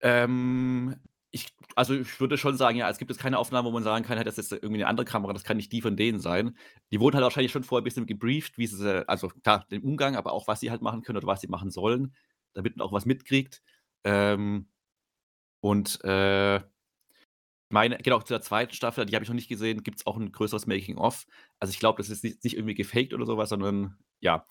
Ähm, 0.00 0.96
ich 1.30 1.48
also, 1.76 1.94
ich 1.94 2.20
würde 2.20 2.36
schon 2.36 2.56
sagen, 2.56 2.76
ja, 2.76 2.90
es 2.90 2.98
gibt 2.98 3.10
jetzt 3.10 3.20
keine 3.20 3.38
Aufnahmen, 3.38 3.66
wo 3.66 3.70
man 3.72 3.82
sagen 3.84 4.04
kann: 4.04 4.16
„Hey, 4.16 4.24
das 4.24 4.36
ist 4.38 4.52
irgendwie 4.52 4.78
'ne 4.78 4.86
andere 4.86 5.06
Kamera, 5.06 5.32
das 5.32 5.44
kann 5.44 5.56
nicht 5.56 5.72
die 5.72 5.80
von 5.80 5.96
denen 5.96 6.20
sein.“ 6.20 6.56
Die 6.90 7.00
wurden 7.00 7.14
halt 7.16 7.24
wahrscheinlich 7.24 7.52
schon 7.52 7.64
vorher 7.64 7.82
bisschen 7.84 8.06
gebrieft, 8.06 8.58
wie 8.58 8.66
sie 8.66 9.08
also, 9.08 9.28
klar, 9.28 9.66
den 9.70 9.82
Umgang, 9.82 10.16
aber 10.16 10.32
auch, 10.32 10.46
was 10.48 10.60
sie 10.60 10.70
halt 10.70 10.82
machen 10.82 11.02
können 11.02 11.18
oder 11.18 11.26
was 11.28 11.40
sie 11.40 11.48
machen 11.48 11.70
sollen, 11.70 12.14
damit 12.52 12.76
man 12.76 12.86
auch 12.86 12.92
was 12.92 13.06
mitkriegt. 13.06 13.62
Ähm, 14.04 14.68
und, 15.60 16.02
äh 16.04 16.60
meine 17.70 17.96
genau, 17.98 18.20
zu 18.20 18.34
der 18.34 18.42
2. 18.42 18.74
Staffel, 18.76 19.06
die 19.06 19.14
habe 19.14 19.22
ich 19.24 19.28
noch 19.30 19.34
nicht 19.34 19.48
gesehen, 19.48 19.82
gibt's 19.82 20.06
auch 20.06 20.16
'n 20.18 20.30
größeres 20.32 20.66
Making 20.66 20.98
of. 20.98 21.26
Also, 21.58 21.72
ich 21.72 21.78
glaube, 21.80 21.98
das 22.02 22.10
ist 22.10 22.22
nicht 22.24 22.44
nicht 22.44 22.54
irgendwie 22.56 22.74
gefaked 22.74 23.14
oder 23.14 23.24
so 23.26 23.36
was, 23.38 23.48
sondern 23.48 23.96
ja, 24.20 24.46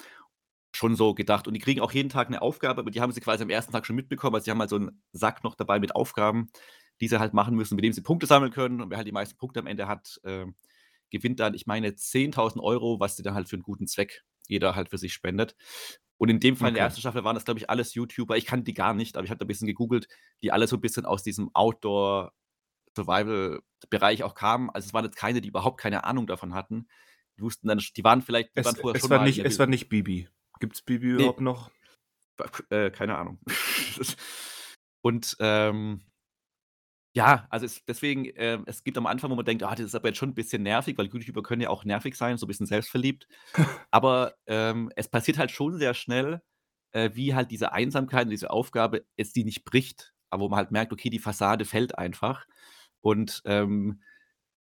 schon 0.81 0.95
so 0.97 1.13
gedacht. 1.15 1.47
Und 1.47 1.53
die 1.55 1.61
kriegen 1.61 1.81
auch 1.81 1.93
jeden 1.93 2.09
Tag 2.09 2.29
'ne 2.31 2.41
Aufgabe, 2.41 2.81
aber 2.81 2.91
die 2.91 3.01
haben 3.01 3.13
sie 3.13 3.21
quasi 3.21 3.43
am 3.43 3.49
1. 3.51 3.71
Tag 3.73 3.85
schon 3.87 3.95
mitbekommen. 3.97 4.35
Also, 4.35 4.45
sie 4.45 4.51
haben 4.51 4.59
halt 4.61 4.71
so 4.71 4.77
'n 4.77 5.01
Sack 5.13 5.43
noch 5.45 5.55
dabei 5.55 5.79
mit 5.79 5.95
Aufgaben, 5.95 6.49
die 7.01 7.07
sie 7.09 7.19
halt 7.19 7.33
machen 7.35 7.55
müssen, 7.55 7.75
mit 7.77 7.85
dem 7.85 7.93
sie 7.93 8.01
Punkte 8.03 8.25
sammeln 8.27 8.51
können. 8.51 8.81
Und 8.81 8.89
wer 8.91 8.97
halt 8.97 9.07
die 9.07 9.11
meisten 9.13 9.37
Punkte 9.37 9.59
am 9.61 9.67
Ende 9.67 9.87
hat, 9.87 10.19
ähm, 10.25 10.55
gewinnt 11.11 11.39
dann, 11.41 11.53
ich 11.55 11.67
meine, 11.67 11.95
10.000 11.95 12.63
€, 12.63 12.99
was 13.01 13.17
sie 13.17 13.23
dann 13.23 13.35
halt 13.35 13.49
für 13.49 13.57
'n 13.57 13.61
guten 13.63 13.87
Zweck 13.87 14.23
jeder 14.47 14.75
halt 14.75 14.89
für 14.89 14.97
sich 14.99 15.13
spendet. 15.13 15.55
Und 16.17 16.29
in 16.29 16.39
dem 16.41 16.55
Fall 16.57 16.69
in 16.69 16.75
der 16.75 16.79
Okay. 16.79 16.83
1. 16.83 17.01
Staffel 17.01 17.23
waren 17.25 17.35
das, 17.35 17.45
glaube 17.45 17.59
ich, 17.59 17.69
alles 17.69 17.93
YouTuber. 17.95 18.37
Ich 18.37 18.45
kannte 18.47 18.65
die 18.65 18.73
gar 18.75 18.93
nicht, 18.95 19.17
aber 19.17 19.25
ich 19.25 19.31
habe 19.31 19.39
da 19.39 19.45
bisschen 19.45 19.67
gegoogelt, 19.67 20.07
die 20.43 20.51
alle 20.53 20.67
so 20.67 20.75
'n 20.77 20.81
bisschen 20.81 21.05
aus 21.05 21.23
diesem 21.23 21.49
Outdoor-Survival-Bereich 21.55 24.23
auch 24.23 24.33
kamen. 24.35 24.69
Also, 24.71 24.87
es 24.87 24.93
waren 24.95 25.05
jetzt 25.05 25.17
keine, 25.17 25.41
die 25.41 25.49
überhaupt 25.49 25.79
keine 25.81 26.03
Ahnung 26.05 26.25
davon 26.27 26.53
hatten. 26.55 26.87
Die 27.39 27.43
wussten 27.43 27.67
dann 27.69 27.79
die 27.97 28.03
waren 28.05 28.21
vielleicht 28.23 28.55
die 28.57 28.59
Es 28.63 28.65
waren 28.65 28.75
vorher 28.75 28.91
es 28.91 28.97
schon 28.97 29.09
war 29.09 29.13
mal 29.13 29.19
nicht 29.19 29.45
es 29.45 29.59
war 29.59 29.67
nicht 29.67 29.89
Bibi. 29.89 30.27
Gibt's 30.61 30.81
Bibi 30.83 31.09
Ne. 31.17 31.31
überhaupt 31.31 31.41
noch? 31.41 31.71
Äh, 32.71 32.91
keine 32.91 33.17
Ahnung. 33.17 33.39
Und, 35.03 35.35
ähm 35.39 36.01
ja, 37.15 37.45
also, 37.49 37.65
es 37.65 37.83
deswegen, 37.85 38.25
ähm 38.35 38.63
es 38.67 38.83
gibt 38.85 38.97
am 38.97 39.05
Anfang, 39.05 39.29
wo 39.31 39.35
man 39.35 39.43
denkt: 39.45 39.63
„Ah, 39.63 39.71
das 39.75 39.81
ist 39.87 39.95
aber 39.95 40.07
jetzt 40.09 40.17
schon 40.17 40.29
'n 40.31 40.33
bisschen 40.35 40.63
nervig“, 40.63 40.97
weil 40.97 41.07
YouTuber 41.07 41.43
können 41.43 41.61
ja 41.61 41.69
auch 41.69 41.83
nervig 41.83 42.15
sein, 42.15 42.37
so 42.37 42.47
bisschen 42.47 42.65
selbstverliebt. 42.67 43.27
Aber, 43.91 44.35
ähm, 44.47 44.91
es 44.95 45.09
passiert 45.09 45.37
halt 45.37 45.51
schon 45.51 45.77
sehr 45.77 45.93
schnell, 45.93 46.41
äh, 46.93 47.11
wie 47.13 47.35
halt 47.35 47.51
diese 47.51 47.73
Einsamkeit 47.73 48.25
und 48.25 48.31
diese 48.31 48.49
Aufgabe 48.51 49.05
es 49.17 49.33
die 49.33 49.43
nicht 49.45 49.65
bricht, 49.65 50.13
aber 50.29 50.43
wo 50.45 50.49
man 50.49 50.57
halt 50.59 50.71
merkt, 50.71 50.93
okay, 50.93 51.09
die 51.09 51.19
Fassade 51.19 51.65
fällt 51.65 51.97
einfach. 51.97 52.45
Und, 53.01 53.41
ähm, 53.45 54.01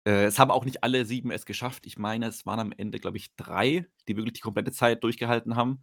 äh, 0.08 0.24
es 0.26 0.38
haben 0.38 0.50
auch 0.52 0.64
nicht 0.66 0.84
alle 0.84 1.04
7 1.06 1.30
es 1.32 1.46
geschafft. 1.46 1.86
Ich 1.86 1.98
meine, 1.98 2.26
es 2.28 2.46
waren 2.46 2.60
am 2.60 2.72
Ende, 2.72 2.98
glaube 3.00 3.18
ich, 3.18 3.36
3, 3.36 3.86
die 4.08 4.16
wirklich 4.16 4.34
die 4.34 4.40
komplette 4.42 4.72
Zeit 4.72 5.04
durchgehalten 5.04 5.56
haben. 5.56 5.82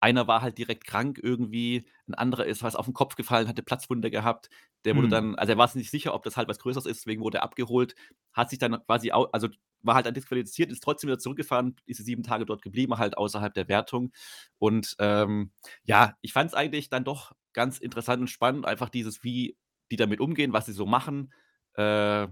Einer 0.00 0.26
war 0.26 0.42
halt 0.42 0.56
direkt 0.58 0.86
krank 0.86 1.20
irgendwie, 1.22 1.86
'n 2.08 2.14
anderer 2.14 2.46
ist 2.46 2.62
was 2.62 2.74
auf'n 2.76 2.94
Kopf 2.94 3.16
gefallen, 3.16 3.48
hatte 3.48 3.62
Platzwunde 3.62 4.10
gehabt. 4.10 4.48
Der 4.86 4.96
wurde 4.96 5.08
Hm. 5.08 5.10
dann 5.10 5.34
also, 5.36 5.52
er 5.52 5.58
war 5.58 5.68
sich 5.68 5.76
nicht 5.76 5.90
sicher, 5.90 6.14
ob 6.14 6.22
das 6.24 6.36
halt 6.38 6.48
was 6.48 6.58
Größeres 6.60 6.86
ist, 6.86 7.00
deswegen 7.02 7.22
wurde 7.22 7.38
er 7.38 7.44
abgeholt, 7.44 7.94
hat 8.32 8.50
sich 8.50 8.58
dann 8.58 8.84
quasi 8.86 9.12
au 9.12 9.24
also, 9.32 9.48
war 9.82 9.94
halt 9.96 10.06
dann 10.06 10.14
disqualifiziert, 10.14 10.70
ist 10.72 10.82
trotzdem 10.82 11.08
wieder 11.08 11.18
zurückgefahren, 11.18 11.76
diese 11.88 12.02
7 12.02 12.22
Tage 12.22 12.46
dort 12.46 12.62
geblieben, 12.62 12.98
halt 12.98 13.16
außerhalb 13.18 13.54
der 13.54 13.68
Wertung. 13.68 14.12
Und, 14.58 14.96
ähm, 14.98 15.52
ja, 15.84 16.16
ich 16.22 16.32
fand's 16.32 16.54
eigentlich 16.54 16.88
dann 16.90 17.04
doch 17.04 17.32
ganz 17.52 17.78
interessant 17.78 18.20
und 18.22 18.28
spannend, 18.28 18.66
einfach 18.66 18.88
dieses, 18.90 19.22
wie 19.24 19.56
die 19.90 19.96
damit 19.96 20.20
umgehen, 20.20 20.52
was 20.52 20.66
sie 20.66 20.72
so 20.72 20.86
machen, 20.86 21.32
äh, 21.74 22.28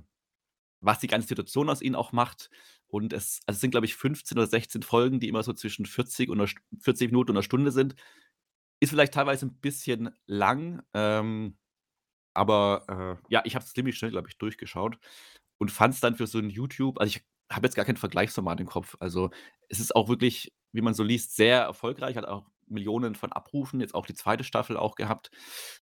was 0.81 1.01
die 1.01 1.07
ganze 1.09 1.29
Situation 1.29 1.71
aus 1.71 1.83
ihnen 1.83 1.95
auch 1.97 2.13
macht. 2.13 2.51
Und 2.89 3.13
es 3.13 3.41
also, 3.47 3.57
es 3.59 3.61
sind, 3.63 3.73
glaube 3.73 3.87
ich, 3.87 3.97
15 3.97 4.39
oder 4.39 4.47
16 4.49 4.83
Folgen, 4.83 5.21
die 5.21 5.29
immer 5.29 5.43
so 5.43 5.53
zwischen 5.55 5.87
40 5.87 6.31
und 6.31 6.39
'ner 6.39 6.47
St 6.49 6.59
40 6.81 7.11
Minuten 7.13 7.31
und 7.33 7.37
'ner 7.37 7.43
Stunde 7.43 7.73
sind. 7.73 7.95
Ist 8.81 8.91
vielleicht 8.91 9.15
teilweise 9.15 9.47
'n 9.47 9.61
bisschen 9.61 10.11
lang, 10.27 10.83
ähm, 10.95 11.59
aber, 12.35 13.19
äh, 13.29 13.33
ja, 13.35 13.43
ich 13.47 13.55
habe 13.57 13.65
es 13.67 13.73
ziemlich 13.75 13.99
schnell, 13.99 14.13
glaube 14.13 14.29
ich, 14.31 14.39
durchgeschaut 14.39 14.99
und 15.59 15.71
fand's 15.73 16.01
dann 16.01 16.17
für 16.17 16.27
so 16.29 16.39
'n 16.41 16.51
YouTube 16.51 17.01
also, 17.01 17.17
ich 17.17 17.25
habe 17.53 17.67
jetzt 17.69 17.77
gar 17.77 17.85
kein 17.87 17.97
Vergleichsformat 17.99 18.61
im 18.61 18.67
Kopf. 18.69 18.97
Also, 19.01 19.31
es 19.71 19.81
ist 19.81 19.97
auch 19.97 20.09
wirklich, 20.11 20.53
wie 20.73 20.83
man 20.83 20.95
so 20.95 21.05
liest, 21.05 21.37
sehr 21.37 21.63
erfolgreich, 21.63 22.17
hat 22.17 22.27
auch 22.27 22.47
Millionen 22.69 23.15
von 23.17 23.33
Abrufen, 23.33 23.81
jetzt 23.81 23.95
auch 23.95 24.07
die 24.07 24.15
2. 24.15 24.45
Staffel 24.45 24.77
auch 24.79 24.97
gehabt, 24.97 25.31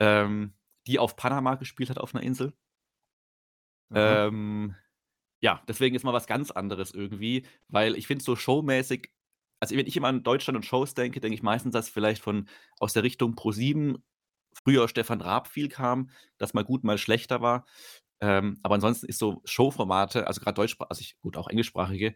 ähm, 0.01 0.55
die 0.89 0.99
auf 1.01 1.17
Panama 1.17 1.57
gespielt 1.57 1.91
hat 1.91 1.99
auf 2.01 2.15
'ner 2.15 2.23
Insel. 2.25 2.55
Ähm, 3.95 4.75
ja, 5.41 5.63
deswegen 5.69 5.97
ist 5.97 6.05
mal 6.05 6.13
was 6.13 6.27
ganz 6.27 6.51
anderes 6.51 6.93
irgendwie, 6.93 7.47
weil 7.69 7.97
ich 7.97 8.07
finde 8.07 8.25
so 8.25 8.37
showmäßig 8.37 9.11
also, 9.61 9.77
wenn 9.77 9.87
ich 9.87 9.97
immer 9.97 10.09
an 10.09 10.25
Deutschland 10.25 10.57
und 10.57 10.65
Shows 10.67 10.95
denke, 10.95 11.21
denke 11.21 11.37
ich 11.37 11.43
meistens, 11.45 11.73
dass 11.73 11.89
vielleicht 11.89 12.21
von 12.21 12.49
aus 12.81 12.95
der 12.95 13.05
Richtung 13.05 13.37
ProSieben 13.37 14.03
früher 14.65 14.89
Stefan 14.89 15.21
Raab 15.21 15.47
viel 15.47 15.69
kam, 15.69 16.11
das 16.37 16.53
mal 16.53 16.65
gut, 16.65 16.83
mal 16.83 16.99
schlechter 16.99 17.43
war. 17.43 17.65
Ähm, 18.21 18.59
aber 18.65 18.75
ansonsten 18.75 19.07
ist 19.07 19.21
so 19.21 19.41
Showformate, 19.45 20.27
also, 20.27 20.41
grad 20.41 20.59
deutschsprach 20.59 20.89
also, 20.91 21.01
ich 21.01 21.17
gut, 21.21 21.37
auch 21.37 21.49
englischsprachige, 21.49 22.15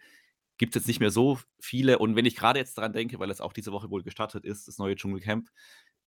gibt's 0.59 0.75
jetzt 0.75 0.89
nicht 0.89 0.99
mehr 0.99 1.13
so 1.13 1.39
viele. 1.61 1.99
Und 2.01 2.17
wenn 2.17 2.27
ich 2.27 2.35
grade 2.35 2.59
jetzt 2.59 2.77
dran 2.79 2.93
denke, 2.93 3.21
weil 3.21 3.29
das 3.29 3.41
auch 3.41 3.53
diese 3.53 3.71
Woche 3.73 3.91
wohl 3.91 4.03
gestartet 4.03 4.45
ist, 4.45 4.67
das 4.67 4.79
neue 4.79 4.97
Dschungelcamp, 4.97 5.49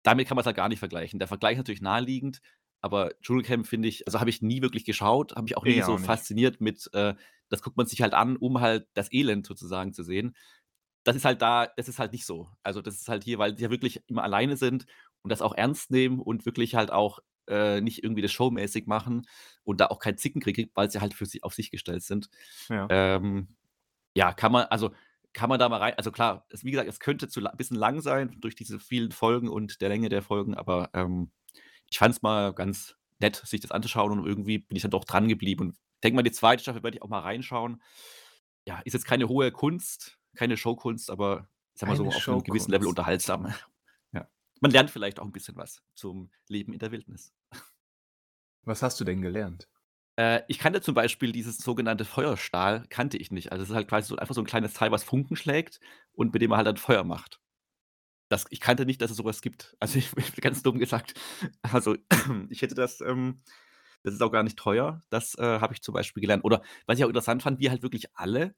damit 0.03 0.27
kann 0.27 0.35
man's 0.35 0.45
halt 0.45 0.57
gar 0.57 0.69
nicht 0.69 0.79
vergleichen. 0.79 1.19
Der 1.19 1.27
Vergleich 1.29 1.53
ist 1.53 1.59
natürlich 1.59 1.81
naheliegend, 1.81 2.41
aber 2.81 3.12
Dschungelcamp 3.21 3.67
finde 3.67 3.88
ich 3.88 4.07
also, 4.07 4.19
habe 4.19 4.29
ich 4.29 4.41
nie 4.41 4.62
wirklich 4.62 4.86
geschaut, 4.86 5.31
habe 5.33 5.43
mich 5.43 5.57
auch 5.57 5.63
nie 5.63 5.71
Ich 5.71 5.86
so 5.86 5.93
auch 5.93 6.00
fasziniert 6.00 6.62
mit, 6.62 6.89
äh 6.93 7.15
das 7.50 7.63
guckt 7.63 7.77
man 7.77 7.88
sich 7.88 8.01
halt 8.01 8.13
an, 8.13 8.38
um 8.38 8.62
halt 8.62 8.88
das 8.93 9.12
Elend 9.12 9.45
sozusagen 9.45 9.91
zu 9.93 10.03
sehen. 10.03 10.36
Das 11.03 11.15
ist 11.15 11.25
halt 11.25 11.41
da 11.41 11.67
das 11.77 11.89
ist 11.89 12.00
halt 12.00 12.12
nicht 12.12 12.25
so. 12.25 12.48
Also, 12.63 12.81
das 12.81 12.95
ist 12.95 13.09
halt 13.09 13.24
hier, 13.24 13.39
weil 13.39 13.55
die 13.55 13.63
ja 13.63 13.69
wirklich 13.71 14.01
immer 14.07 14.24
alleine 14.24 14.57
sind 14.57 14.86
und 15.24 15.31
das 15.31 15.41
auch 15.41 15.55
ernst 15.55 15.91
nehmen 15.91 16.19
und 16.19 16.45
wirklich 16.45 16.75
halt 16.75 16.91
auch, 16.91 17.19
äh, 17.48 17.81
nicht 17.81 18.03
irgendwie 18.03 18.21
das 18.21 18.31
showmäßig 18.31 18.86
machen 18.86 19.27
und 19.63 19.81
da 19.81 19.88
auch 19.88 20.00
keinen 20.00 20.17
Zickenkrieg 20.17 20.55
gibt, 20.55 20.75
weil 20.75 20.91
sie 20.91 21.01
halt 21.01 21.13
für 21.15 21.25
sich 21.25 21.43
auf 21.43 21.53
sich 21.53 21.71
gestellt 21.71 22.03
sind. 22.03 22.29
Ja. 22.69 22.88
Ähm, 22.89 23.55
ja, 24.15 24.33
kann 24.33 24.51
man 24.51 24.65
also, 24.65 24.91
kann 25.33 25.50
man 25.50 25.59
da 25.59 25.69
mal 25.69 25.77
rein 25.77 25.93
also 25.98 26.12
klar, 26.12 26.45
es 26.50 26.63
wie 26.63 26.71
gesagt, 26.71 26.89
es 26.89 27.00
könnte 27.00 27.27
zu 27.27 27.39
la 27.39 27.51
bisschen 27.53 27.77
lang 27.77 28.01
sein 28.01 28.38
durch 28.39 28.55
diese 28.55 28.79
vielen 28.79 29.12
Folgen 29.12 29.50
und 29.50 29.81
der 29.81 29.89
Länge 29.89 30.09
der 30.09 30.21
Folgen, 30.21 30.55
aber, 30.55 30.89
ähm, 30.93 31.31
ich 31.91 31.98
fand's 32.00 32.22
mal 32.22 32.53
ganz 32.53 32.96
nett, 33.19 33.38
sich 33.46 33.62
das 33.62 33.72
anzuschauen 33.72 34.19
und 34.19 34.25
irgendwie 34.27 34.60
bin 34.60 34.75
ich 34.77 34.81
dann 34.84 34.91
doch 34.91 35.05
dran 35.05 35.27
geblieben 35.27 35.62
und 35.69 35.77
denke 36.03 36.15
mal, 36.15 36.24
die 36.24 36.31
2. 36.31 36.62
Staffel 36.63 36.84
werde 36.84 36.98
ich 36.98 37.03
auch 37.03 37.10
mal 37.10 37.19
reinschauen. 37.22 37.81
Ja, 38.67 38.79
ist 38.86 38.93
jetzt 38.93 39.05
keine 39.08 39.29
hohe 39.29 39.51
Kunst, 39.51 40.19
keine 40.36 40.58
Showkunst, 40.58 41.12
aber 41.12 41.50
ich 41.75 41.81
sage 41.81 41.89
mal 41.89 41.96
so, 41.96 42.13
auf 42.13 42.27
'nem 42.29 42.43
gewissen 42.43 42.72
Level 42.72 42.88
unterhaltsam. 42.88 43.48
Ja. 44.13 44.29
Man 44.62 44.72
lernt 44.72 44.91
vielleicht 44.91 45.19
auch 45.19 45.25
'n 45.25 45.31
bisschen 45.31 45.55
was 45.58 45.84
zum 45.96 46.31
Leben 46.50 46.74
in 46.74 46.79
der 46.79 46.91
Wildnis. 46.91 47.31
Was 48.65 48.81
hast 48.84 49.00
du 49.00 49.05
denn 49.05 49.22
gelernt? 49.22 49.67
Äh, 50.19 50.41
ich 50.48 50.60
kannte 50.60 50.81
zum 50.81 50.96
Beispiel 50.96 51.31
dieses 51.31 51.58
sogenannte 51.58 52.05
Feuerstahl 52.05 52.86
kannte 52.89 53.17
ich 53.17 53.31
nicht. 53.31 53.51
Also, 53.51 53.63
es 53.63 53.69
ist 53.69 53.75
halt 53.75 53.88
quasi 53.88 54.08
so 54.10 54.17
einfach 54.17 54.36
so 54.36 54.41
'n 54.41 54.46
kleines 54.46 54.74
Teil, 54.74 54.91
was 54.91 55.03
Funken 55.03 55.36
schlägt 55.38 55.79
und 56.13 56.34
mit 56.34 56.41
dem 56.41 56.50
man 56.50 56.58
halt 56.58 56.67
dann 56.67 56.77
Feuer 56.77 57.03
macht. 57.03 57.39
Das 58.31 58.45
ich 58.51 58.59
kannte 58.59 58.86
nicht, 58.86 59.01
dass 59.01 59.09
es 59.12 59.17
so 59.17 59.25
was 59.25 59.41
gibt. 59.41 59.75
Also, 59.79 59.98
ich 60.00 60.12
ganz 60.41 60.62
dumm 60.63 60.79
gesagt. 60.79 61.13
Also, 61.63 61.95
ich 62.50 62.62
hätte 62.62 62.75
das, 62.75 63.01
ähm 63.01 63.41
das 64.03 64.13
ist 64.13 64.21
auch 64.24 64.31
gar 64.31 64.43
nicht 64.43 64.57
teuer. 64.57 65.01
Das, 65.09 65.36
äh, 65.38 65.59
habe 65.59 65.74
ich 65.74 65.81
zum 65.81 65.93
Beispiel 65.93 66.21
gelernt. 66.21 66.45
Oder 66.45 66.62
was 66.88 66.98
ich 66.98 67.03
auch 67.03 67.09
interessant 67.09 67.43
fand, 67.43 67.59
wie 67.59 67.69
halt 67.69 67.83
wirklich 67.83 68.05
alle 68.15 68.55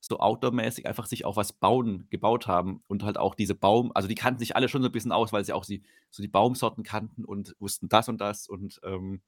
so 0.00 0.20
outdoor-mäßig 0.20 0.86
einfach 0.86 1.06
sich 1.06 1.24
auch 1.24 1.36
was 1.36 1.52
bauen 1.52 2.06
gebaut 2.10 2.46
haben 2.46 2.82
und 2.86 3.02
halt 3.02 3.18
auch 3.18 3.34
diese 3.34 3.54
Baum 3.56 3.90
also, 3.94 4.06
die 4.08 4.14
kannten 4.14 4.38
sich 4.40 4.54
alle 4.56 4.68
schon 4.68 4.82
so 4.82 4.88
'n 4.88 4.92
bisschen 4.92 5.12
aus, 5.12 5.32
weil 5.32 5.44
sie 5.44 5.52
auch 5.54 5.64
sie 5.64 5.82
so 6.10 6.22
die 6.22 6.28
Baumsorten 6.28 6.84
kannten 6.84 7.24
und 7.24 7.56
wussten 7.58 7.88
das 7.88 8.08
und 8.08 8.20
das 8.20 8.48
und, 8.48 8.80
ähm, 8.84 9.22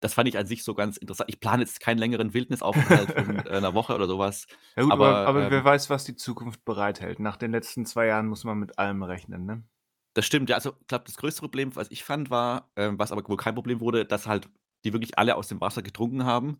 das 0.00 0.14
fand 0.14 0.28
ich 0.28 0.38
an 0.38 0.46
sich 0.46 0.64
so 0.64 0.74
ganz 0.74 0.96
interessant. 0.98 1.30
Ich 1.30 1.40
plane 1.40 1.62
jetzt 1.62 1.80
keinen 1.80 1.98
längeren 1.98 2.34
Wildnisaufenthalt 2.34 3.12
von, 3.12 3.46
äh, 3.46 3.60
'ner 3.60 3.74
Woche 3.74 3.94
oder 3.94 4.06
so 4.08 4.18
was, 4.18 4.46
Ja 4.76 4.82
gut, 4.84 4.98
aber 4.98 5.20
aber, 5.26 5.26
aber 5.26 5.50
wer 5.50 5.62
ähm 5.62 5.64
weiß, 5.64 5.90
was 5.90 6.04
die 6.04 6.14
Zukunft 6.16 6.64
bereithält. 6.64 7.20
Nach 7.20 7.36
den 7.36 7.50
letzten 7.52 7.84
2 7.84 8.06
Jahren 8.06 8.28
muss 8.28 8.44
man 8.44 8.58
mit 8.58 8.78
allem 8.78 9.02
rechnen, 9.02 9.44
ne? 9.44 9.68
Das 10.16 10.26
stimmt, 10.26 10.48
ja. 10.50 10.56
Also, 10.56 10.74
ich 10.80 10.86
glaube, 10.86 11.04
das 11.06 11.16
größte 11.16 11.40
Problem, 11.40 11.74
was 11.76 11.90
ich 11.90 12.04
fand, 12.04 12.30
war, 12.30 12.70
ähm 12.76 12.98
was 12.98 13.12
aber 13.12 13.26
wohl 13.28 13.36
kein 13.36 13.54
Problem 13.54 13.80
wurde, 13.80 14.04
dass 14.04 14.26
halt 14.26 14.48
die 14.84 14.92
wirklich 14.92 15.18
alle 15.18 15.34
aus 15.36 15.48
dem 15.48 15.60
Wasser 15.60 15.82
getrunken 15.82 16.24
haben, 16.24 16.58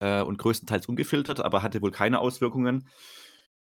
äh, 0.00 0.22
und 0.22 0.38
größtenteils 0.38 0.86
ungefiltert, 0.88 1.40
aber 1.40 1.62
hatte 1.62 1.82
wohl 1.82 1.92
keine 1.92 2.20
Auswirkungen. 2.20 2.88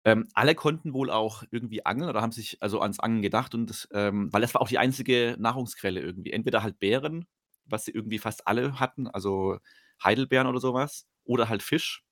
Ähm, 0.05 0.27
alle 0.35 0.55
konnten 0.55 0.93
wohl 0.93 1.11
auch 1.11 1.43
irgendwie 1.51 1.85
angeln 1.85 2.09
oder 2.09 2.21
haben 2.21 2.31
sich 2.33 2.57
also 2.61 2.81
ans 2.81 2.99
Angeln 3.01 3.21
gedacht 3.23 3.55
und 3.55 3.69
das 3.69 3.87
ähm, 3.93 4.31
weil 4.33 4.41
das 4.41 4.53
war 4.55 4.61
auch 4.61 4.69
die 4.69 4.79
einzige 4.79 5.35
Nahrungsquelle 5.39 6.01
irgendwie. 6.01 6.31
Entweder 6.33 6.63
halt 6.63 6.79
Beeren, 6.79 7.25
was 7.65 7.85
sie 7.85 7.91
irgendwie 7.91 8.19
fast 8.19 8.47
alle 8.47 8.79
hatten, 8.79 9.07
also 9.07 9.57
Heidelbeeren 10.03 10.47
oder 10.47 10.59
so 10.59 10.73
was, 10.73 11.07
oder 11.23 11.49
halt 11.49 11.63
Fisch. 11.63 12.03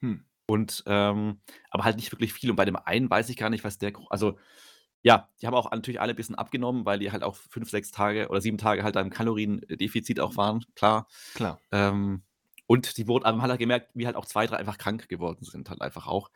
Hm. 0.00 0.24
Und, 0.46 0.82
ähm 0.86 1.40
aber 1.70 1.84
halt 1.84 1.96
nicht 1.96 2.12
wirklich 2.12 2.32
viel. 2.32 2.50
Und 2.50 2.56
bei 2.56 2.64
dem 2.64 2.76
einen 2.76 3.08
weiß 3.10 3.28
ich 3.28 3.36
gar 3.36 3.50
nicht, 3.50 3.64
was 3.64 3.78
der 3.78 3.92
also, 4.10 4.38
ja, 5.02 5.28
die 5.40 5.46
haben 5.46 5.54
auch 5.54 5.70
natürlich 5.70 6.00
alle 6.00 6.14
bisschen 6.14 6.34
abgenommen, 6.36 6.84
weil 6.84 6.98
die 6.98 7.10
halt 7.12 7.22
auch 7.22 7.36
5, 7.36 7.70
6 7.70 7.90
Tage 7.90 8.28
oder 8.28 8.40
7 8.40 8.58
Tage 8.58 8.84
halt 8.84 8.96
im 8.96 9.10
Kaloriendefizit 9.10 10.20
auch 10.20 10.36
waren, 10.36 10.64
klar. 10.74 11.08
Klar. 11.34 11.60
Ähm, 11.72 12.22
und 12.66 12.96
die 12.96 13.08
wurden 13.08 13.24
man 13.24 13.42
hat 13.42 13.50
halt 13.50 13.60
gemerkt, 13.60 13.90
wie 13.94 14.06
halt 14.06 14.16
auch 14.16 14.26
2, 14.26 14.46
3 14.46 14.56
einfach 14.56 14.78
krank 14.78 15.08
geworden 15.08 15.44
sind 15.44 15.68
halt 15.70 15.80
einfach 15.82 16.06
auch. 16.06 16.30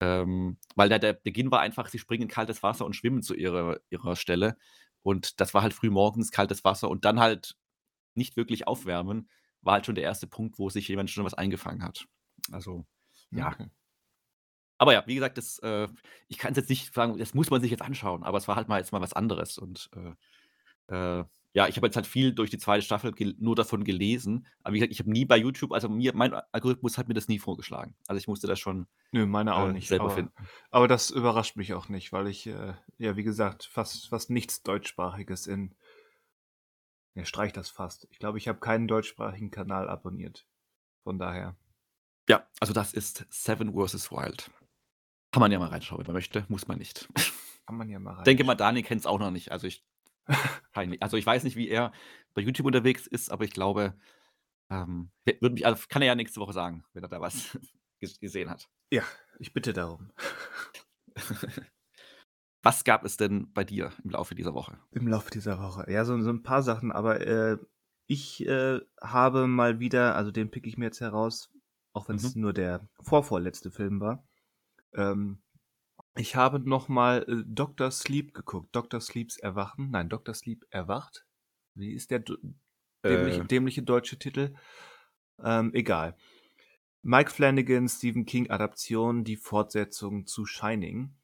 Ähm, 0.00 0.58
weil 0.76 0.88
der 0.88 0.98
der 0.98 1.12
Beginn 1.12 1.50
war 1.50 1.60
einfach, 1.60 1.88
sie 1.88 1.98
springen 1.98 2.24
in 2.24 2.28
kaltes 2.28 2.62
Wasser 2.62 2.86
und 2.86 2.96
schwimmen 2.96 3.22
zu 3.22 3.34
ihrer 3.34 3.78
ihrer 3.90 4.16
Stelle. 4.16 4.56
Und 5.02 5.40
das 5.40 5.54
war 5.54 5.62
halt 5.62 5.74
frühmorgens 5.74 6.30
kaltes 6.30 6.64
Wasser 6.64 6.90
und 6.90 7.04
dann 7.04 7.20
halt 7.20 7.56
nicht 8.14 8.36
wirklich 8.36 8.66
aufwärmen, 8.66 9.28
war 9.62 9.74
halt 9.74 9.86
schon 9.86 9.94
der 9.94 10.08
1. 10.08 10.26
Punkt, 10.26 10.58
wo 10.58 10.70
sich 10.70 10.88
jemand 10.88 11.10
schon 11.10 11.24
was 11.24 11.34
eingefangen 11.34 11.82
hat. 11.82 12.06
Also, 12.50 12.86
ja. 13.30 13.48
Okay. 13.48 13.68
Aber 14.78 14.94
ja, 14.94 15.06
wie 15.06 15.14
gesagt, 15.14 15.36
das, 15.36 15.58
äh 15.58 15.88
ich 16.28 16.38
kann's 16.38 16.56
jetzt 16.56 16.70
nicht 16.70 16.94
sagen, 16.94 17.18
das 17.18 17.34
muss 17.34 17.50
man 17.50 17.60
sich 17.60 17.70
jetzt 17.70 17.82
anschauen, 17.82 18.22
aber 18.22 18.38
es 18.38 18.48
war 18.48 18.56
halt 18.56 18.68
mal 18.68 18.78
jetzt 18.78 18.92
mal 18.92 19.02
was 19.02 19.12
anderes 19.12 19.58
und, 19.58 19.90
äh 19.94 20.14
äh, 20.90 21.24
ja, 21.52 21.66
ich 21.66 21.76
habe 21.76 21.86
jetzt 21.88 21.96
halt 21.96 22.06
viel 22.06 22.32
durch 22.32 22.50
die 22.50 22.58
2. 22.58 22.80
Staffel 22.80 23.12
nur 23.38 23.56
davon 23.56 23.82
gelesen. 23.82 24.46
Aber 24.62 24.74
wie 24.74 24.78
gesagt, 24.78 24.92
ich 24.92 25.00
habe 25.00 25.10
nie 25.10 25.24
bei 25.24 25.36
YouTube 25.36 25.72
also 25.72 25.88
mir 25.88 26.14
mein 26.14 26.32
Algorithmus 26.52 26.96
hat 26.96 27.08
mir 27.08 27.14
das 27.14 27.26
nie 27.26 27.40
vorgeschlagen. 27.40 27.96
Also, 28.06 28.18
ich 28.18 28.28
musste 28.28 28.46
das 28.46 28.60
schon, 28.60 28.86
Nö, 29.10 29.26
meiner 29.26 29.56
auch 29.56 29.68
äh, 29.68 29.72
nicht, 29.72 29.88
selber 29.88 30.04
aber 30.04 30.14
finden. 30.14 30.32
aber 30.70 30.86
das 30.86 31.10
überrascht 31.10 31.56
mich 31.56 31.74
auch 31.74 31.88
nicht, 31.88 32.12
weil 32.12 32.28
ich, 32.28 32.46
äh, 32.46 32.74
ja, 32.98 33.16
wie 33.16 33.24
gesagt, 33.24 33.64
fast 33.64 34.08
fast 34.08 34.30
nichts 34.30 34.62
Deutschsprachiges 34.62 35.48
in 35.48 35.74
ja, 37.20 37.26
streich 37.26 37.52
das 37.52 37.70
fast. 37.70 38.06
Ich 38.10 38.18
glaube, 38.18 38.38
ich 38.38 38.48
habe 38.48 38.58
keinen 38.58 38.88
deutschsprachigen 38.88 39.50
Kanal 39.50 39.88
abonniert. 39.88 40.46
Von 41.04 41.18
daher. 41.18 41.56
Ja, 42.28 42.46
also 42.60 42.72
das 42.72 42.92
ist 42.92 43.26
Seven 43.30 43.72
vs. 43.72 44.10
Wild. 44.10 44.50
Kann 45.32 45.40
man 45.40 45.52
ja 45.52 45.58
mal 45.58 45.68
reinschauen, 45.68 46.00
wenn 46.00 46.06
man 46.06 46.14
möchte, 46.14 46.44
muss 46.48 46.68
man 46.68 46.78
nicht. 46.78 47.08
Kann 47.66 47.76
man 47.76 47.88
ja 47.88 47.98
mal 47.98 48.22
Denke 48.24 48.42
mal, 48.44 48.52
reinschauen. 48.52 48.68
Daniel 48.68 48.84
kennt's 48.84 49.06
auch 49.06 49.18
noch 49.18 49.30
nicht. 49.30 49.52
Also, 49.52 49.66
ich. 49.66 49.84
Also, 51.00 51.16
ich 51.16 51.26
weiß 51.26 51.42
nicht, 51.42 51.56
wie 51.56 51.68
er 51.68 51.92
bei 52.32 52.42
YouTube 52.42 52.66
unterwegs 52.66 53.06
ist, 53.06 53.30
aber 53.32 53.44
ich 53.44 53.50
glaube, 53.50 53.94
ähm, 54.70 55.10
w 55.24 55.36
würde 55.40 55.54
mich 55.54 55.66
also, 55.66 55.84
kann 55.88 56.00
er 56.00 56.08
ja 56.08 56.14
nächste 56.14 56.40
Woche 56.40 56.52
sagen, 56.52 56.84
wenn 56.92 57.02
er 57.02 57.08
da 57.08 57.20
was 57.20 57.58
ges 57.98 58.20
gesehen 58.20 58.48
hat. 58.48 58.70
Ja, 58.90 59.02
ich 59.40 59.52
bitte 59.52 59.72
darum. 59.72 60.12
Was 62.62 62.84
gab 62.84 63.04
es 63.04 63.16
denn 63.16 63.52
bei 63.54 63.64
dir 63.64 63.92
im 64.04 64.10
Laufe 64.10 64.34
dieser 64.34 64.52
Woche? 64.54 64.78
Im 64.92 65.06
Laufe 65.06 65.30
dieser 65.30 65.58
Woche. 65.60 65.90
Ja, 65.90 66.04
so 66.04 66.20
so 66.20 66.30
'n 66.30 66.42
paar 66.42 66.62
Sachen, 66.62 66.90
aber, 66.92 67.20
äh, 67.26 67.58
ich, 68.06 68.44
äh, 68.46 68.80
habe 69.00 69.46
mal 69.46 69.78
wieder 69.78 70.16
also, 70.16 70.30
den 70.32 70.50
picke 70.50 70.68
ich 70.68 70.76
mir 70.76 70.86
jetzt 70.86 71.00
heraus, 71.00 71.50
auch 71.92 72.08
wenn's 72.08 72.34
Mhm. 72.34 72.34
nur 72.34 72.52
der 72.52 72.88
vorvorletzte 73.00 73.70
Film 73.70 74.00
war. 74.00 74.26
Ähm, 74.94 75.42
ich 76.16 76.36
habe 76.36 76.60
noch 76.60 76.88
mal, 76.88 77.24
äh, 77.28 77.44
Doctor 77.46 77.90
Sleep 77.92 78.34
geguckt. 78.34 78.74
Doctor 78.76 79.00
Sleeps 79.00 79.38
Erwachen. 79.38 79.90
Nein, 79.90 80.08
Doctor 80.10 80.34
Sleep 80.34 80.66
erwacht. 80.70 81.26
Wie 81.74 81.92
ist 81.94 82.10
der 82.12 82.24
dämliche 83.08 83.42
Äh. 83.42 83.46
dämliche 83.46 83.82
deutsche 83.82 84.18
Titel? 84.18 84.54
Ähm, 85.42 85.72
egal. 85.74 86.16
Mike 87.02 87.30
Flanagan, 87.30 87.88
Stephen 87.88 88.26
King 88.26 88.50
Adaption, 88.50 89.24
die 89.24 89.36
Fortsetzung 89.36 90.26
zu 90.26 90.46
Shining. 90.46 91.14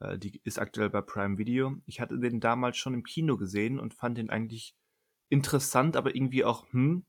Äh, 0.00 0.18
die 0.18 0.40
ist 0.44 0.58
aktuell 0.58 0.90
bei 0.90 1.00
Prime 1.00 1.38
Video. 1.38 1.76
Ich 1.86 2.00
hatte 2.00 2.18
den 2.18 2.40
damals 2.40 2.76
schon 2.76 2.94
im 2.94 3.04
Kino 3.04 3.36
gesehen 3.36 3.78
und 3.78 3.94
fand 3.94 4.18
den 4.18 4.30
eigentlich 4.30 4.74
interessant, 5.28 5.96
aber 5.96 6.14
irgendwie 6.14 6.44
auch, 6.44 6.64
hm. 6.72 7.04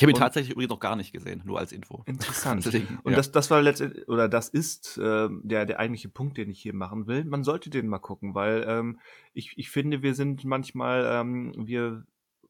Ich 0.00 0.04
habe 0.04 0.12
ihn 0.12 0.14
Und 0.14 0.20
tatsächlich 0.20 0.52
übrigens 0.52 0.70
noch 0.70 0.78
gar 0.78 0.94
nicht 0.94 1.12
gesehen, 1.12 1.42
nur 1.44 1.58
als 1.58 1.72
Info. 1.72 2.04
Interessant. 2.06 2.64
Deswegen, 2.64 3.00
Und 3.02 3.12
ja. 3.12 3.16
das 3.16 3.32
das 3.32 3.50
war 3.50 3.60
letztend 3.60 4.06
oder 4.06 4.28
das 4.28 4.48
ist, 4.48 4.96
ähm, 5.02 5.40
der 5.42 5.66
der 5.66 5.80
eigentliche 5.80 6.08
Punkt, 6.08 6.38
den 6.38 6.50
ich 6.50 6.62
hier 6.62 6.72
machen 6.72 7.08
will. 7.08 7.24
Man 7.24 7.42
sollte 7.42 7.68
den 7.68 7.88
mal 7.88 7.98
gucken, 7.98 8.34
weil, 8.36 8.64
ähm, 8.68 9.00
ich 9.32 9.54
ich 9.56 9.70
finde, 9.70 10.02
wir 10.02 10.14
sind 10.14 10.44
manchmal, 10.44 11.04
ähm 11.10 11.52
wir 11.56 12.06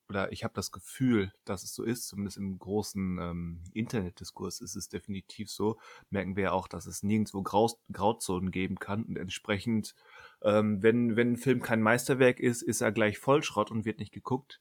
oder 0.08 0.32
ich 0.32 0.44
habe 0.44 0.54
das 0.54 0.72
Gefühl, 0.72 1.32
dass 1.44 1.62
es 1.64 1.74
so 1.74 1.82
ist, 1.84 2.08
zumindest 2.08 2.36
im 2.38 2.58
großen, 2.58 3.18
ähm, 3.20 3.62
Internetdiskurs 3.74 4.60
ist 4.60 4.76
es 4.76 4.88
definitiv 4.88 5.50
so. 5.50 5.78
Merken 6.10 6.36
wir 6.36 6.44
ja 6.44 6.52
auch, 6.52 6.68
dass 6.68 6.86
es 6.86 7.02
nirgendwo 7.02 7.42
Graus 7.42 7.78
Grauzonen 7.92 8.50
geben 8.50 8.78
kann 8.78 9.04
und 9.04 9.18
entsprechend, 9.18 9.94
ähm, 10.42 10.82
wenn 10.82 11.16
wenn 11.16 11.34
'n 11.34 11.36
Film 11.36 11.60
kein 11.62 11.82
Meisterwerk 11.82 12.40
ist, 12.40 12.62
ist 12.62 12.80
er 12.80 12.92
gleich 12.92 13.18
Vollschrott 13.18 13.70
und 13.70 13.84
wird 13.84 13.98
nicht 13.98 14.12
geguckt. 14.12 14.60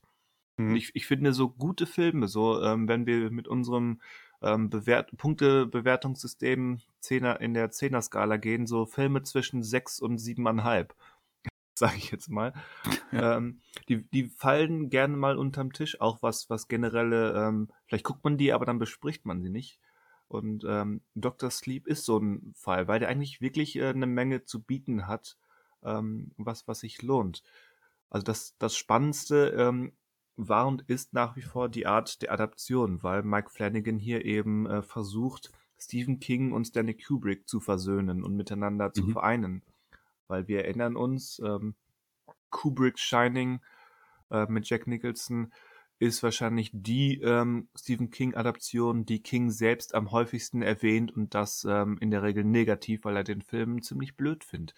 Mhm. 0.58 0.76
ich 0.76 0.92
ich 0.96 1.06
finde 1.08 1.34
so 1.34 1.50
gute 1.50 1.86
Filme, 1.86 2.28
so, 2.28 2.62
ähm, 2.62 2.88
wenn 2.88 3.06
wir 3.06 3.32
mit 3.32 3.48
unserem, 3.48 4.02
ähm, 4.42 4.70
Bewert 4.70 5.16
Punktebewertungssystem 5.18 6.82
Zehner 7.00 7.42
in 7.42 7.54
der 7.54 7.72
Zehner-Skala 7.72 8.38
gehen, 8.38 8.68
so 8.68 8.86
Filme 8.86 9.24
zwischen 9.24 9.64
6 9.64 10.00
und 10.00 10.18
7,5, 10.20 10.96
sage 11.78 11.98
ich 11.98 12.12
jetzt 12.12 12.30
mal. 12.30 12.54
Ja. 13.12 13.28
Ähm, 13.38 13.62
die 13.90 14.08
die 14.10 14.26
fallen 14.30 14.90
gerne 14.90 15.18
mal 15.18 15.38
unterm 15.38 15.74
Tisch, 15.74 16.02
auch 16.02 16.22
was 16.24 16.50
was 16.50 16.68
generelle 16.68 17.34
ähm, 17.34 17.70
vielleicht 17.88 18.06
guckt 18.06 18.24
man 18.24 18.38
die, 18.38 18.54
aber 18.54 18.66
dann 18.66 18.80
bespricht 18.80 19.26
man 19.26 19.42
sie 19.42 19.50
nicht. 19.50 19.80
Und, 20.30 20.66
ähm, 20.68 21.04
Doctor 21.16 21.50
Sleep 21.52 21.88
ist 21.88 22.06
so 22.06 22.18
'n 22.20 22.54
Fall, 22.56 22.88
weil 22.90 23.00
der 23.00 23.10
eigentlich 23.10 23.42
wirklich, 23.42 23.76
äh, 23.78 23.94
'ne 23.94 24.08
Menge 24.08 24.44
zu 24.46 24.64
bieten 24.64 25.08
hat, 25.08 25.38
ähm, 25.84 26.34
was 26.38 26.68
was 26.68 26.82
sich 26.82 27.02
lohnt. 27.02 27.44
Also, 28.10 28.24
das 28.26 28.58
das 28.58 28.76
Spannendste, 28.78 29.50
ähm, 29.58 29.94
war 30.36 30.68
und 30.68 30.84
ist 30.84 31.14
nach 31.14 31.36
wie 31.36 31.42
vor 31.42 31.70
die 31.70 31.88
Art 31.88 32.22
der 32.22 32.32
Adaption, 32.32 33.02
weil 33.04 33.24
Mike 33.24 33.50
Flanagan 33.50 33.98
hier 34.00 34.24
eben, 34.26 34.68
äh, 34.70 34.82
versucht, 34.84 35.52
Stephen 35.80 36.20
King 36.20 36.52
und 36.54 36.66
Stanley 36.66 36.96
Kubrick 36.98 37.48
zu 37.48 37.60
versöhnen 37.60 38.24
und 38.24 38.36
miteinander 38.36 38.94
zu 38.94 39.06
Mhm. 39.06 39.08
vereinen. 39.08 39.64
Weil 40.28 40.48
wir 40.48 40.66
erinnern 40.66 40.96
uns, 40.96 41.40
ähm, 41.44 41.76
Kubricks 42.50 43.02
Shining, 43.02 43.60
äh, 44.32 44.46
mit 44.48 44.70
Jack 44.70 44.88
Nicholson, 44.88 45.52
ist 46.00 46.22
wahrscheinlich 46.22 46.70
die 46.74 47.20
ähm, 47.22 47.70
Stephen 47.76 48.12
King-Adaption, 48.12 49.06
die 49.06 49.22
King 49.24 49.50
selbst 49.50 49.96
am 49.96 50.12
häufigsten 50.12 50.62
erwähnt 50.62 51.12
und 51.12 51.34
das 51.34 51.66
ähm, 51.68 51.98
in 52.00 52.12
der 52.12 52.22
Regel 52.22 52.44
negativ, 52.44 53.04
weil 53.04 53.16
er 53.16 53.24
den 53.24 53.42
Film 53.42 53.82
ziemlich 53.82 54.16
blöd 54.16 54.44
findet. 54.44 54.76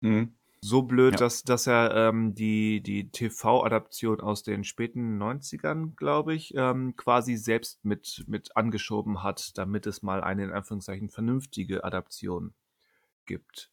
Mhm. 0.00 0.34
So 0.60 0.82
blöd, 0.82 1.14
Ja. 1.14 1.18
dass, 1.18 1.42
dass 1.42 1.66
er 1.66 1.94
ähm, 1.96 2.34
die, 2.34 2.82
die 2.82 3.10
TV-Adaption 3.10 4.20
aus 4.20 4.44
den 4.44 4.62
späten 4.62 5.20
90ern, 5.20 5.96
glaube 5.96 6.34
ich, 6.34 6.54
ähm, 6.54 6.94
quasi 6.96 7.36
selbst 7.36 7.84
mit, 7.84 8.24
mit 8.28 8.56
angeschoben 8.56 9.24
hat, 9.24 9.56
damit 9.58 9.86
es 9.86 10.02
mal 10.02 10.22
eine 10.22 10.44
in 10.44 10.52
Anführungszeichen 10.52 11.08
vernünftige 11.08 11.82
Adaption 11.82 12.54
gibt. 13.26 13.71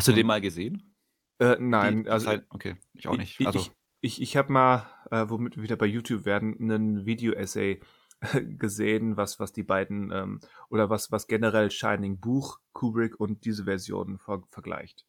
Hast 0.00 0.08
du 0.08 0.12
den 0.12 0.26
mal 0.26 0.40
gesehen? 0.40 0.94
Äh, 1.38 1.56
nein, 1.60 2.04
die 2.04 2.10
also 2.10 2.26
Zeit- 2.26 2.46
okay, 2.50 2.76
ich 2.94 3.06
auch 3.08 3.16
nicht. 3.16 3.38
Ich, 3.40 3.46
Also, 3.46 3.60
ich, 3.60 3.70
ich, 4.00 4.22
ich 4.22 4.36
habe 4.36 4.52
mal, 4.52 4.86
äh, 5.10 5.24
womit 5.28 5.56
wir 5.56 5.62
wieder 5.62 5.76
bei 5.76 5.86
YouTube 5.86 6.24
werden, 6.24 6.56
einen 6.60 7.06
Video-Essay 7.06 7.80
gesehen, 8.58 9.16
was, 9.16 9.38
was 9.40 9.52
die 9.52 9.62
beiden, 9.62 10.10
ähm, 10.12 10.40
oder 10.68 10.90
was, 10.90 11.10
was 11.12 11.26
generell 11.26 11.70
Shining 11.70 12.18
Buch, 12.20 12.60
Kubrick 12.72 13.18
und 13.18 13.44
diese 13.44 13.64
Version 13.64 14.18
ver 14.18 14.42
vergleicht. 14.50 15.06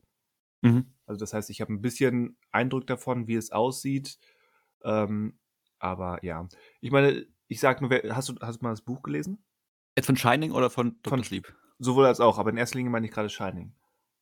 mhm. 0.61 0.85
Also 1.05 1.19
das 1.19 1.33
heißt, 1.33 1.49
ich 1.49 1.59
habe 1.61 1.73
ein 1.73 1.81
bisschen 1.81 2.37
Eindruck 2.51 2.87
davon, 2.87 3.27
wie 3.27 3.35
es 3.35 3.51
aussieht. 3.51 4.17
Ähm, 4.83 5.37
aber 5.79 6.23
ja, 6.23 6.47
ich 6.79 6.91
meine, 6.91 7.25
ich 7.47 7.59
sag 7.59 7.81
nur, 7.81 7.89
wer- 7.89 8.15
hast 8.15 8.29
du, 8.29 8.35
hast 8.41 8.61
du 8.61 8.63
mal 8.65 8.69
das 8.71 8.81
Buch 8.81 9.03
gelesen? 9.03 9.43
jetzt 9.97 10.05
von 10.05 10.15
Shining 10.15 10.51
oder 10.51 10.69
von 10.69 10.95
Dr. 11.03 11.17
Von- 11.17 11.23
Sleep? 11.25 11.53
Sowohl 11.79 12.05
als 12.05 12.19
auch, 12.21 12.37
aber 12.37 12.51
in 12.51 12.57
erster 12.57 12.77
Linie 12.77 12.91
meine 12.91 13.07
ich 13.07 13.11
gerade 13.11 13.27
Shining. 13.29 13.73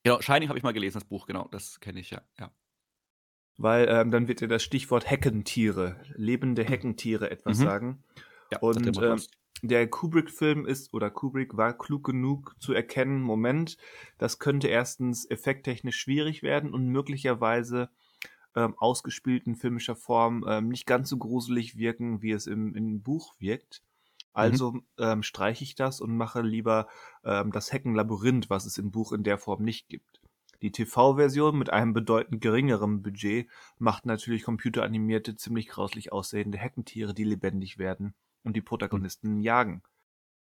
Genau, 0.10 0.22
Shining 0.22 0.50
habe 0.50 0.58
ich 0.58 0.64
mal 0.64 0.74
gelesen, 0.74 0.98
das 0.98 1.08
Buch, 1.08 1.28
genau, 1.28 1.48
das 1.52 1.80
kenne 1.80 2.00
ich 2.00 2.10
ja. 2.10 2.24
ja. 2.40 2.52
Weil 3.58 3.88
ähm, 3.88 4.10
dann 4.10 4.28
wird 4.28 4.42
dir 4.42 4.48
das 4.48 4.64
Stichwort 4.64 5.08
Heckentiere, 5.08 6.02
lebende 6.16 6.64
Heckentiere 6.64 7.30
etwas 7.30 7.60
Mhm. 7.60 7.64
sagen. 7.64 8.04
ja 8.52 8.58
Und 8.58 8.98
ähm, 9.00 9.22
der 9.62 9.88
Kubrick-Film 9.88 10.66
ist, 10.66 10.96
oder 10.96 11.12
Kubrick 11.12 11.58
war 11.58 11.78
klug 11.78 12.06
genug 12.06 12.56
zu 12.60 12.74
erkennen, 12.74 13.22
Moment, 13.22 13.78
das 14.18 14.40
könnte 14.40 14.68
erstens 14.68 15.30
effekttechnisch 15.30 16.00
schwierig 16.00 16.42
werden 16.42 16.74
und 16.74 16.88
möglicherweise 16.88 17.92
ähm, 18.56 18.74
ausgespielt 18.80 19.46
in 19.46 19.56
filmischer 19.56 19.96
Form 19.96 20.44
ähm, 20.48 20.70
nicht 20.70 20.88
ganz 20.88 21.10
so 21.10 21.18
gruselig 21.18 21.78
wirken, 21.78 22.24
wie 22.24 22.32
es 22.32 22.48
im, 22.48 22.74
im 22.74 23.04
Buch 23.04 23.36
wirkt. 23.38 23.84
Also 24.34 24.80
ähm, 24.98 25.24
streiche 25.24 25.64
ich 25.64 25.76
das 25.76 26.02
und 26.02 26.16
mache 26.16 26.42
lieber 26.42 26.88
ähm, 27.24 27.52
das 27.52 27.74
Heckenlabyrinth, 27.74 28.50
was 28.50 28.66
es 28.66 28.78
im 28.78 28.92
Buch 28.92 29.12
in 29.12 29.24
der 29.24 29.38
Form 29.38 29.64
nicht 29.64 29.90
gibt. 29.90 30.22
Die 30.62 30.72
TV-Version 30.72 31.58
mit 31.58 31.70
einem 31.72 31.94
bedeutend 31.94 32.42
geringeren 32.42 33.02
Budget 33.02 33.50
macht 33.78 34.06
natürlich 34.06 34.44
computeranimierte, 34.44 35.36
ziemlich 35.36 35.68
grauslich 35.68 36.12
aussehende 36.12 36.58
Heckentiere, 36.58 37.14
die 37.14 37.24
lebendig 37.24 37.78
werden 37.78 38.14
und 38.44 38.56
die 38.56 38.62
Protagonisten 38.62 39.42
jagen. 39.42 39.82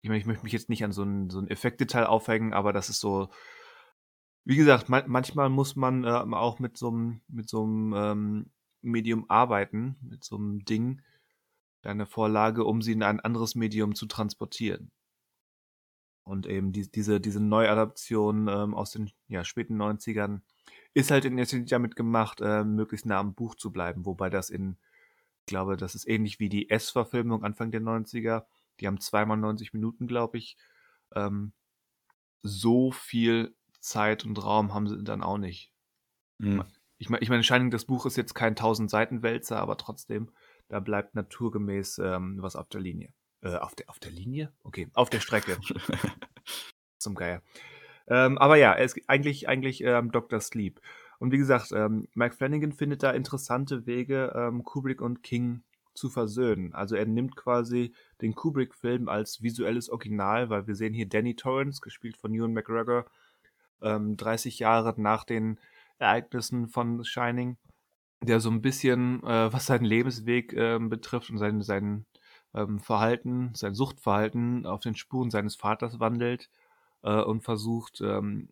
Ich 0.03 0.09
meine, 0.09 0.19
ich 0.19 0.27
möchte 0.27 0.45
mich 0.45 0.53
jetzt 0.53 0.69
nicht 0.69 0.85
an 0.85 0.93
so 0.93 1.03
ein, 1.03 1.31
so 1.31 1.39
ein 1.39 1.49
Effektdetail 1.49 2.07
aufhängen, 2.07 2.53
aber 2.53 2.73
das 2.73 2.89
ist 2.91 3.01
so, 3.01 3.31
wie 4.45 4.57
gesagt, 4.57 4.89
man, 4.89 5.05
manchmal 5.07 5.49
muss 5.49 5.77
man 5.77 6.05
ähm, 6.05 6.35
auch 6.35 6.59
mit 6.59 6.77
so 6.77 6.89
einem 6.89 7.21
mit 7.29 7.49
so 7.49 7.63
einem 7.63 7.95
ähm, 7.95 8.51
Medium 8.83 9.31
arbeiten, 9.31 9.97
mit 10.03 10.25
so 10.25 10.37
einem 10.37 10.65
Ding, 10.65 11.01
eine 11.83 12.07
Vorlage, 12.07 12.65
um 12.65 12.83
sie 12.83 12.93
in 12.93 13.03
ein 13.03 13.21
anderes 13.21 13.55
Medium 13.55 13.95
zu 13.95 14.07
transportieren. 14.07 14.91
Und 16.25 16.47
eben 16.47 16.73
die, 16.73 16.91
diese, 16.91 17.21
diese 17.21 17.41
Neuadaption 17.41 18.49
ähm, 18.49 18.75
aus 18.75 18.93
den 18.93 19.11
ja, 19.29 19.45
späten 19.45 19.81
90ern 19.81 20.41
ist 20.95 21.11
halt 21.11 21.25
in 21.25 21.39
erster 21.39 21.57
Linie 21.57 21.71
damit 21.71 21.97
gemacht, 21.97 22.41
äh, 22.41 22.65
möglichst 22.65 23.07
nah 23.07 23.19
am 23.19 23.35
Buch 23.35 23.55
zu 23.55 23.73
bleiben, 23.73 24.07
wobei 24.07 24.31
das 24.31 24.51
in, 24.51 24.77
ich 25.41 25.47
glaube, 25.47 25.77
das 25.77 25.95
ist 25.95 26.09
ähnlich 26.09 26.39
wie 26.39 26.49
die 26.49 26.71
S-Verfilmung 26.71 27.43
Anfang 27.43 27.73
der 27.73 27.81
90er. 27.81 28.45
Die 28.79 28.87
haben 28.87 29.01
zweimal 29.01 29.37
90 29.37 29.73
Minuten, 29.73 30.07
glaube 30.07 30.39
ich. 30.39 30.57
Ähm, 31.15 31.53
so 32.43 32.93
viel 32.93 33.55
Zeit 33.81 34.25
und 34.25 34.43
Raum 34.43 34.75
haben 34.75 34.89
sie 34.89 35.03
dann 35.03 35.23
auch 35.23 35.39
nicht. 35.39 35.73
Mhm. 36.39 36.65
Ich 36.99 37.11
meine, 37.11 37.23
ich 37.23 37.29
meine, 37.29 37.43
Shining, 37.43 37.71
das 37.71 37.85
Buch 37.85 38.07
ist 38.07 38.17
jetzt 38.17 38.35
kein 38.35 38.53
1000 38.53 38.89
Seiten 38.89 39.23
Wälzer, 39.23 39.59
aber 39.59 39.77
trotzdem, 39.77 40.31
da 40.73 40.81
bleibt 40.81 41.15
naturgemäß 41.15 41.99
ähm, 41.99 42.39
was 42.41 42.57
auf 42.57 42.67
der 42.71 42.81
Linie. 42.81 43.13
Äh, 43.43 43.57
auf 43.57 43.75
der, 43.75 43.91
auf 43.91 43.99
der 43.99 44.11
Linie? 44.11 44.55
Okay, 44.63 44.89
auf 44.95 45.11
der 45.11 45.21
Strecke. 45.21 45.59
Zum 46.99 47.15
Geier. 47.15 47.43
Ähm, 48.09 48.39
aber 48.39 48.57
ja, 48.57 48.73
er 48.73 48.83
ist 48.83 48.99
eigentlich, 49.07 49.51
eigentlich 49.51 49.85
ähm, 49.85 50.11
Dr. 50.11 50.41
Sleep. 50.41 50.81
Und 51.19 51.31
wie 51.31 51.37
gesagt, 51.37 51.73
ähm, 51.73 52.09
Mike 52.15 52.37
Flanagan 52.37 52.73
findet 52.73 53.03
da 53.03 53.11
interessante 53.11 53.85
Wege, 53.85 54.33
ähm, 54.35 54.65
Kubrick 54.65 55.03
und 55.03 55.23
King 55.23 55.63
zu 55.93 56.09
versöhnen. 56.09 56.73
Also 56.73 56.97
er 56.97 57.05
nimmt 57.05 57.37
quasi 57.37 57.93
den 58.23 58.35
Kubrick-Film 58.35 59.11
als 59.11 59.43
visuelles 59.43 59.91
Original, 59.91 60.49
weil 60.49 60.67
wir 60.67 60.75
sehen 60.75 60.95
hier 60.95 61.07
Danny 61.07 61.37
Torrance, 61.37 61.83
gespielt 61.83 62.17
von 62.17 62.33
Ewan 62.33 62.55
McGregor, 62.55 63.05
ähm, 63.83 64.17
30 64.17 64.59
Jahre 64.59 64.99
nach 64.99 65.25
den 65.25 65.61
Ereignissen 65.99 66.67
von 66.69 67.05
Shining, 67.05 67.59
der 68.23 68.41
so 68.41 68.51
ein 68.51 68.63
bisschen, 68.63 69.23
äh, 69.25 69.53
was 69.53 69.67
seinen 69.67 69.85
Lebensweg 69.85 70.53
ähm, 70.53 70.89
betrifft 70.89 71.31
und 71.31 71.39
sein, 71.39 71.63
sein 71.63 72.07
ähm, 72.55 72.79
Verhalten, 72.79 73.51
sein 73.55 73.75
Suchtverhalten 73.75 74.67
auf 74.67 74.81
den 74.81 74.95
Spuren 74.95 75.31
seines 75.31 75.57
Vaters 75.57 76.01
wandelt 76.01 76.49
äh, 77.03 77.21
und 77.21 77.43
versucht, 77.43 78.01
ähm, 78.01 78.49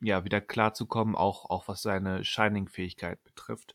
ja, 0.00 0.24
wieder 0.24 0.40
klarzukommen, 0.40 1.14
auch, 1.14 1.48
auch 1.50 1.68
was 1.68 1.82
seine 1.82 2.24
Shining-Fähigkeit 2.24 3.22
betrifft. 3.24 3.74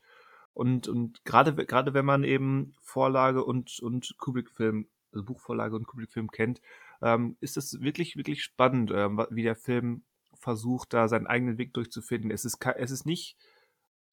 Und, 0.53 0.87
und 0.87 1.23
gerade, 1.23 1.53
gerade 1.65 1.93
wenn 1.93 2.05
man 2.05 2.23
eben 2.23 2.73
Vorlage 2.81 3.43
und, 3.43 3.79
und 3.79 4.15
Kubrick-Film, 4.17 4.87
also 5.11 5.23
Buchvorlage 5.23 5.75
und 5.75 5.87
Kubrick-Film 5.87 6.31
kennt, 6.31 6.61
ähm, 7.01 7.37
ist 7.39 7.57
es 7.57 7.81
wirklich, 7.81 8.15
wirklich 8.15 8.43
spannend, 8.43 8.91
ähm, 8.93 9.23
wie 9.29 9.43
der 9.43 9.55
Film 9.55 10.03
versucht, 10.33 10.93
da 10.93 11.07
seinen 11.07 11.27
eigenen 11.27 11.57
Weg 11.57 11.73
durchzufinden. 11.73 12.31
Es 12.31 12.45
ist, 12.45 12.57
es 12.65 12.91
ist 12.91 13.05
nicht, 13.05 13.37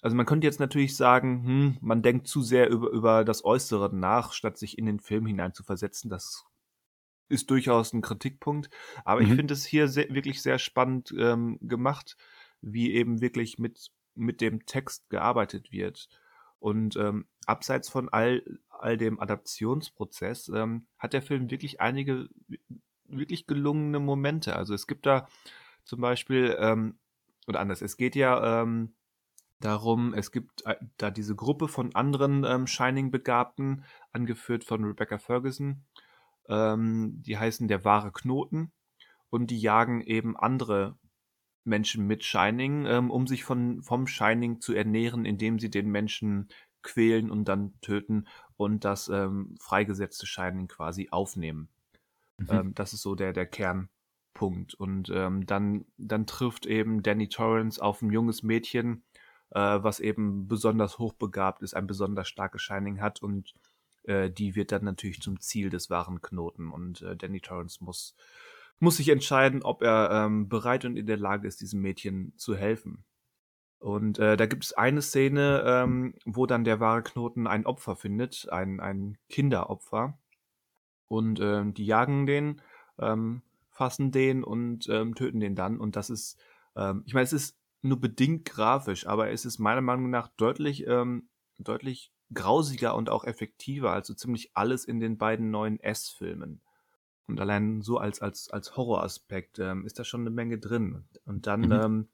also 0.04 0.16
man 0.16 0.26
könnte 0.26 0.46
jetzt 0.46 0.60
natürlich 0.60 0.96
sagen, 0.98 1.44
hm, 1.46 1.78
man 1.80 2.02
denkt 2.02 2.28
zu 2.28 2.42
sehr 2.42 2.68
über, 2.68 2.90
über 2.90 3.24
das 3.24 3.42
Äußere 3.42 3.88
nach, 3.96 4.34
statt 4.34 4.58
sich 4.58 4.76
in 4.76 4.84
den 4.84 5.00
Film 5.00 5.24
hinein 5.24 5.54
zu 5.54 5.62
versetzen. 5.62 6.10
Das 6.10 6.44
ist 7.30 7.48
durchaus 7.50 7.94
ein 7.94 8.02
Kritikpunkt. 8.02 8.68
Aber 9.06 9.22
Mhm. 9.22 9.26
ich 9.28 9.32
finde 9.32 9.54
es 9.54 9.64
hier 9.64 9.88
sehr, 9.88 10.10
wirklich 10.10 10.42
sehr 10.42 10.58
spannend 10.58 11.14
ähm, 11.18 11.58
gemacht, 11.62 12.18
wie 12.60 12.92
eben 12.92 13.22
wirklich 13.22 13.58
mit, 13.58 13.92
mit 14.14 14.42
dem 14.42 14.66
Text 14.66 15.08
gearbeitet 15.08 15.72
wird. 15.72 16.10
Und 16.58 16.96
ähm, 16.96 17.26
abseits 17.46 17.88
von 17.88 18.10
all, 18.10 18.42
all 18.68 18.98
dem 18.98 19.18
Adaptionsprozess 19.18 20.50
ähm, 20.50 20.86
hat 20.98 21.14
der 21.14 21.22
Film 21.22 21.50
wirklich 21.50 21.80
einige 21.80 22.28
wirklich 23.06 23.46
gelungene 23.46 24.00
Momente. 24.00 24.54
Also 24.54 24.74
es 24.74 24.86
gibt 24.86 25.06
da 25.06 25.28
zum 25.84 26.02
Beispiel, 26.02 26.54
ähm, 26.58 26.98
oder 27.46 27.60
anders, 27.60 27.80
es 27.80 27.96
geht 27.96 28.16
ja 28.16 28.62
ähm, 28.62 28.92
darum, 29.64 30.14
es 30.14 30.30
gibt 30.30 30.64
äh, 30.66 30.76
da 30.98 31.10
diese 31.10 31.34
Gruppe 31.34 31.68
von 31.68 31.94
anderen 31.94 32.44
ähm, 32.44 32.66
Shining-Begabten, 32.66 33.84
angeführt 34.12 34.64
von 34.64 34.84
Rebecca 34.84 35.18
Ferguson, 35.18 35.84
ähm, 36.48 37.22
die 37.22 37.38
heißen 37.38 37.68
der 37.68 37.84
wahre 37.84 38.12
Knoten 38.12 38.72
und 39.30 39.50
die 39.50 39.58
jagen 39.58 40.02
eben 40.02 40.36
andere 40.36 40.98
Menschen 41.64 42.06
mit 42.06 42.24
Shining, 42.24 42.84
ähm, 42.86 43.10
um 43.10 43.26
sich 43.26 43.44
von, 43.44 43.82
vom 43.82 44.06
Shining 44.06 44.60
zu 44.60 44.74
ernähren, 44.74 45.24
indem 45.24 45.58
sie 45.58 45.70
den 45.70 45.90
Menschen 45.90 46.48
quälen 46.82 47.30
und 47.30 47.46
dann 47.46 47.72
töten 47.80 48.28
und 48.56 48.84
das 48.84 49.08
ähm, 49.08 49.56
freigesetzte 49.58 50.26
Shining 50.26 50.68
quasi 50.68 51.08
aufnehmen. 51.10 51.68
Mhm. 52.38 52.46
Ähm, 52.50 52.74
das 52.74 52.92
ist 52.92 53.00
so 53.00 53.14
der, 53.14 53.32
der 53.32 53.46
Kernpunkt. 53.46 54.74
Und 54.74 55.10
ähm, 55.10 55.46
dann, 55.46 55.86
dann 55.96 56.26
trifft 56.26 56.66
eben 56.66 57.02
Danny 57.02 57.28
Torrance 57.28 57.82
auf 57.82 58.02
ein 58.02 58.10
junges 58.10 58.42
Mädchen, 58.42 59.04
äh, 59.54 59.82
was 59.82 60.00
eben 60.00 60.46
besonders 60.48 60.98
hochbegabt 60.98 61.62
ist, 61.62 61.74
ein 61.74 61.86
besonders 61.86 62.28
starkes 62.28 62.62
Shining 62.62 63.00
hat 63.00 63.22
und 63.22 63.54
äh, 64.04 64.30
die 64.30 64.54
wird 64.54 64.72
dann 64.72 64.84
natürlich 64.84 65.20
zum 65.20 65.40
Ziel 65.40 65.70
des 65.70 65.90
wahren 65.90 66.20
Knoten. 66.20 66.70
Und 66.70 67.02
äh, 67.02 67.16
Danny 67.16 67.40
Torrance 67.40 67.82
muss, 67.82 68.14
muss 68.78 68.98
sich 68.98 69.08
entscheiden, 69.08 69.62
ob 69.62 69.82
er 69.82 70.10
ähm, 70.10 70.48
bereit 70.48 70.84
und 70.84 70.96
in 70.96 71.06
der 71.06 71.16
Lage 71.16 71.48
ist, 71.48 71.60
diesem 71.60 71.80
Mädchen 71.80 72.34
zu 72.36 72.56
helfen. 72.56 73.04
Und 73.78 74.18
äh, 74.18 74.36
da 74.36 74.46
gibt 74.46 74.64
es 74.64 74.72
eine 74.72 75.02
Szene, 75.02 75.62
ähm, 75.66 76.14
wo 76.24 76.46
dann 76.46 76.64
der 76.64 76.80
wahre 76.80 77.02
Knoten 77.02 77.46
ein 77.46 77.66
Opfer 77.66 77.96
findet, 77.96 78.48
ein, 78.50 78.80
ein 78.80 79.18
Kinderopfer. 79.28 80.18
Und 81.06 81.38
ähm, 81.40 81.74
die 81.74 81.84
jagen 81.84 82.26
den, 82.26 82.62
ähm, 82.98 83.42
fassen 83.70 84.10
den 84.10 84.42
und 84.42 84.88
ähm, 84.88 85.14
töten 85.14 85.38
den 85.40 85.54
dann. 85.54 85.78
Und 85.78 85.96
das 85.96 86.08
ist, 86.08 86.40
ähm, 86.76 87.02
ich 87.04 87.12
meine, 87.12 87.24
es 87.24 87.34
ist 87.34 87.58
nur 87.84 88.00
bedingt 88.00 88.44
grafisch, 88.46 89.06
aber 89.06 89.30
es 89.30 89.44
ist 89.44 89.58
meiner 89.58 89.80
Meinung 89.82 90.10
nach 90.10 90.28
deutlich, 90.28 90.86
ähm, 90.86 91.28
deutlich 91.58 92.12
grausiger 92.32 92.94
und 92.96 93.10
auch 93.10 93.24
effektiver 93.24 93.92
als 93.92 94.08
so 94.08 94.14
ziemlich 94.14 94.52
alles 94.56 94.84
in 94.84 95.00
den 95.00 95.18
beiden 95.18 95.50
neuen 95.50 95.80
S-Filmen. 95.80 96.62
Und 97.26 97.40
allein 97.40 97.82
so 97.82 97.98
als, 97.98 98.20
als, 98.22 98.50
als 98.50 98.76
Horroraspekt 98.76 99.58
ähm, 99.58 99.86
ist 99.86 99.98
da 99.98 100.04
schon 100.04 100.22
eine 100.22 100.30
Menge 100.30 100.58
drin. 100.58 101.04
Und 101.26 101.46
dann 101.46 101.70
Mhm. 101.70 101.72
ähm, 101.72 102.08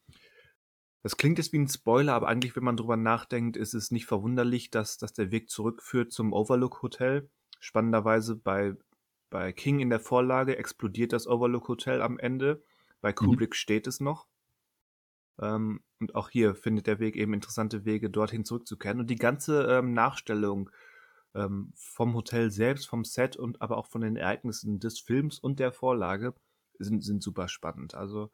Das 1.03 1.17
klingt 1.19 1.39
jetzt 1.39 1.53
wie 1.53 1.59
ein 1.59 1.69
Spoiler, 1.69 2.15
aber 2.15 2.29
eigentlich, 2.29 2.57
wenn 2.57 2.65
man 2.65 2.77
drüber 2.77 2.97
nachdenkt, 2.97 3.57
ist 3.57 3.75
es 3.75 3.91
nicht 3.91 4.07
verwunderlich, 4.07 4.71
dass, 4.71 4.97
dass 4.99 5.13
der 5.13 5.31
Weg 5.31 5.51
zurückführt 5.51 6.13
zum 6.13 6.33
Overlook 6.33 6.83
Hotel. 6.83 7.31
Spannenderweise 7.59 8.37
bei, 8.37 8.77
bei 9.31 9.53
King 9.53 9.81
in 9.81 9.91
der 9.91 10.01
Vorlage 10.01 10.57
explodiert 10.57 11.13
das 11.13 11.27
Overlook 11.27 11.69
Hotel 11.69 12.03
am 12.03 12.19
Ende. 12.19 12.63
Bei 13.01 13.13
Kubrick 13.13 13.57
steht 13.57 13.87
es 13.87 14.01
noch. 14.01 14.27
Ähm, 15.41 15.81
und 15.99 16.15
auch 16.15 16.31
hier 16.31 16.55
findet 16.55 16.87
der 16.87 16.99
Weg 16.99 17.17
eben 17.17 17.35
interessante 17.35 17.85
Wege, 17.85 18.11
dorthin 18.11 18.45
zurückzukehren. 18.45 19.01
Und 19.01 19.11
die 19.11 19.17
ganze 19.17 19.65
ähm, 19.65 19.93
Nachstellung 19.93 20.71
ähm, 21.35 21.73
vom 21.75 22.15
Hotel 22.15 22.51
selbst, 22.51 22.89
vom 22.89 23.05
Set 23.05 23.37
und 23.37 23.61
aber 23.63 23.77
auch 23.77 23.87
von 23.87 24.01
den 24.01 24.17
Ereignissen 24.17 24.81
des 24.81 24.99
Films 24.99 25.39
und 25.39 25.59
der 25.61 25.73
Vorlage 25.73 26.35
sind, 26.79 27.05
sind 27.05 27.23
super 27.23 27.49
spannend. 27.49 27.95
Also 27.95 28.31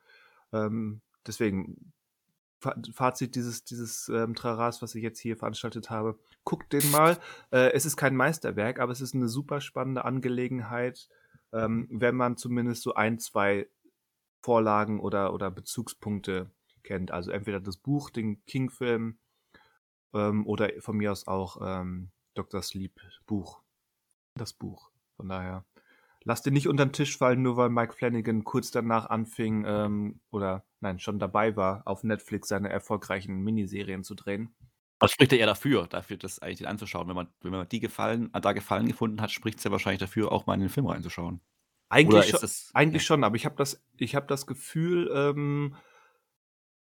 ähm, 0.53 1.01
deswegen 1.27 1.93
Fazit 2.93 3.35
dieses, 3.35 3.65
dieses 3.65 4.09
ähm, 4.09 4.35
Traras, 4.35 4.81
was 4.81 4.95
ich 4.95 5.03
jetzt 5.03 5.21
hier 5.21 5.37
veranstaltet 5.37 5.91
habe. 5.91 6.19
Guckt 6.45 6.73
den 6.73 6.91
mal. 6.91 7.19
Äh, 7.51 7.73
es 7.73 7.85
ist 7.85 7.97
kein 7.97 8.17
Meisterwerk, 8.17 8.81
aber 8.81 8.93
es 8.93 9.01
ist 9.01 9.15
eine 9.15 9.29
super 9.29 9.61
spannende 9.61 10.05
Angelegenheit, 10.05 11.09
ähm, 11.53 11.87
wenn 11.91 12.17
man 12.17 12.37
zumindest 12.37 12.83
so 12.83 12.95
ein, 12.95 13.19
zwei 13.19 13.69
Vorlagen 14.43 15.01
oder, 15.01 15.35
oder 15.35 15.51
Bezugspunkte 15.51 16.51
kennt. 16.87 17.11
Also 17.11 17.31
entweder 17.31 17.61
das 17.61 17.77
Buch, 17.77 18.09
den 18.11 18.45
King-Film 18.47 19.19
ähm, 20.15 20.47
oder 20.47 20.71
von 20.81 20.97
mir 20.97 21.13
aus 21.13 21.27
auch 21.27 21.59
ähm, 21.63 22.11
Dr. 22.35 22.63
Sleep 22.63 22.99
Buch. 23.27 23.63
Das 24.35 24.53
Buch. 24.53 24.91
Von 25.17 25.29
daher 25.29 25.65
lass 26.25 26.43
dir 26.43 26.51
nicht 26.51 26.69
unter 26.69 26.87
den 26.87 26.93
Tisch 26.93 27.17
fallen, 27.17 27.43
nur 27.43 27.57
weil 27.57 27.71
Mike 27.71 27.95
Flanagan 27.95 28.45
kurz 28.45 28.71
danach 28.71 29.07
anfing 29.09 29.65
ähm, 29.67 30.21
oder 30.31 30.65
nein, 30.81 30.99
schon 30.99 31.19
dabei 31.19 31.57
war, 31.57 31.83
auf 31.87 32.05
Netflix 32.05 32.49
seine 32.49 32.69
erfolgreichen 32.69 33.43
Miniserien 33.43 34.05
zu 34.05 34.15
drehen. 34.15 34.55
Was 34.99 35.13
spricht 35.13 35.33
er 35.33 35.39
eher 35.39 35.47
dafür, 35.47 35.87
dafür 35.87 36.17
das 36.17 36.39
eigentlich 36.39 36.59
den 36.59 36.67
anzuschauen? 36.67 37.09
Wenn 37.09 37.17
man, 37.17 37.29
wenn 37.43 37.53
man 37.53 37.69
die 37.69 37.81
gefallen, 37.81 38.31
da 38.33 38.53
Gefallen 38.53 38.89
gefunden 38.89 39.21
hat, 39.21 39.31
spricht 39.31 39.59
es 39.59 39.65
ja 39.65 39.71
wahrscheinlich 39.71 40.01
dafür, 40.01 40.33
auch 40.33 40.47
mal 40.47 40.55
in 40.55 40.61
den 40.61 40.69
Film 40.69 40.87
reinzuschauen. 40.87 41.41
Eigentlich, 41.89 42.31
schon, 42.31 42.41
es, 42.43 42.71
eigentlich 42.75 43.03
ja. 43.03 43.07
schon, 43.07 43.25
aber 43.25 43.37
ich 43.37 43.45
habe 43.45 43.57
das, 43.57 43.85
ich 43.97 44.17
habe 44.17 44.27
das 44.27 44.47
Gefühl, 44.47 45.11
ähm, 45.15 45.77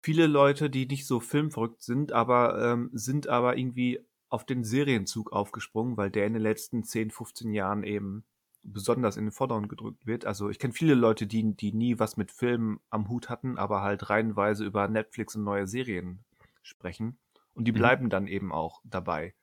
viele 0.00 0.26
Leute, 0.26 0.70
die 0.70 0.86
nicht 0.86 1.06
so 1.06 1.20
filmverrückt 1.20 1.82
sind, 1.82 2.12
aber 2.12 2.72
ähm, 2.72 2.90
sind 2.92 3.28
aber 3.28 3.56
irgendwie 3.56 4.00
auf 4.28 4.44
den 4.44 4.64
Serienzug 4.64 5.32
aufgesprungen, 5.32 5.96
weil 5.96 6.10
der 6.10 6.26
in 6.26 6.34
den 6.34 6.42
letzten 6.42 6.84
10, 6.84 7.10
15 7.10 7.52
Jahren 7.52 7.82
eben 7.82 8.24
besonders 8.62 9.16
in 9.16 9.26
den 9.26 9.32
Vordergrund 9.32 9.68
gedrückt 9.68 10.06
wird. 10.06 10.26
Also 10.26 10.50
ich 10.50 10.58
kenne 10.58 10.74
viele 10.74 10.94
Leute, 10.94 11.26
die, 11.26 11.54
die 11.54 11.72
nie 11.72 11.98
was 11.98 12.16
mit 12.16 12.30
Filmen 12.30 12.80
am 12.90 13.08
Hut 13.08 13.28
hatten, 13.28 13.56
aber 13.56 13.82
halt 13.82 14.10
reihenweise 14.10 14.64
über 14.64 14.88
Netflix 14.88 15.36
und 15.36 15.44
neue 15.44 15.66
Serien 15.66 16.24
sprechen. 16.62 17.18
Und 17.54 17.64
die 17.64 17.72
mhm. 17.72 17.76
bleiben 17.76 18.10
dann 18.10 18.26
eben 18.26 18.52
auch 18.52 18.82
dabei. 18.84 19.34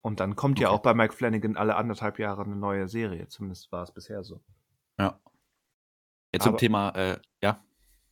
Und 0.00 0.20
dann 0.20 0.36
kommt 0.36 0.58
okay. 0.58 0.64
ja 0.64 0.70
auch 0.70 0.80
bei 0.80 0.92
Mike 0.92 1.14
Flanagan 1.14 1.56
alle 1.56 1.76
anderthalb 1.76 2.18
Jahre 2.18 2.42
eine 2.42 2.56
neue 2.56 2.88
Serie. 2.88 3.28
Zumindest 3.28 3.72
war 3.72 3.84
es 3.84 3.92
bisher 3.92 4.22
so. 4.22 4.42
Ja. 4.98 5.18
Jetzt 6.32 6.44
zum 6.44 6.58
Thema, 6.58 6.90
äh, 6.90 7.18
ja. 7.40 7.64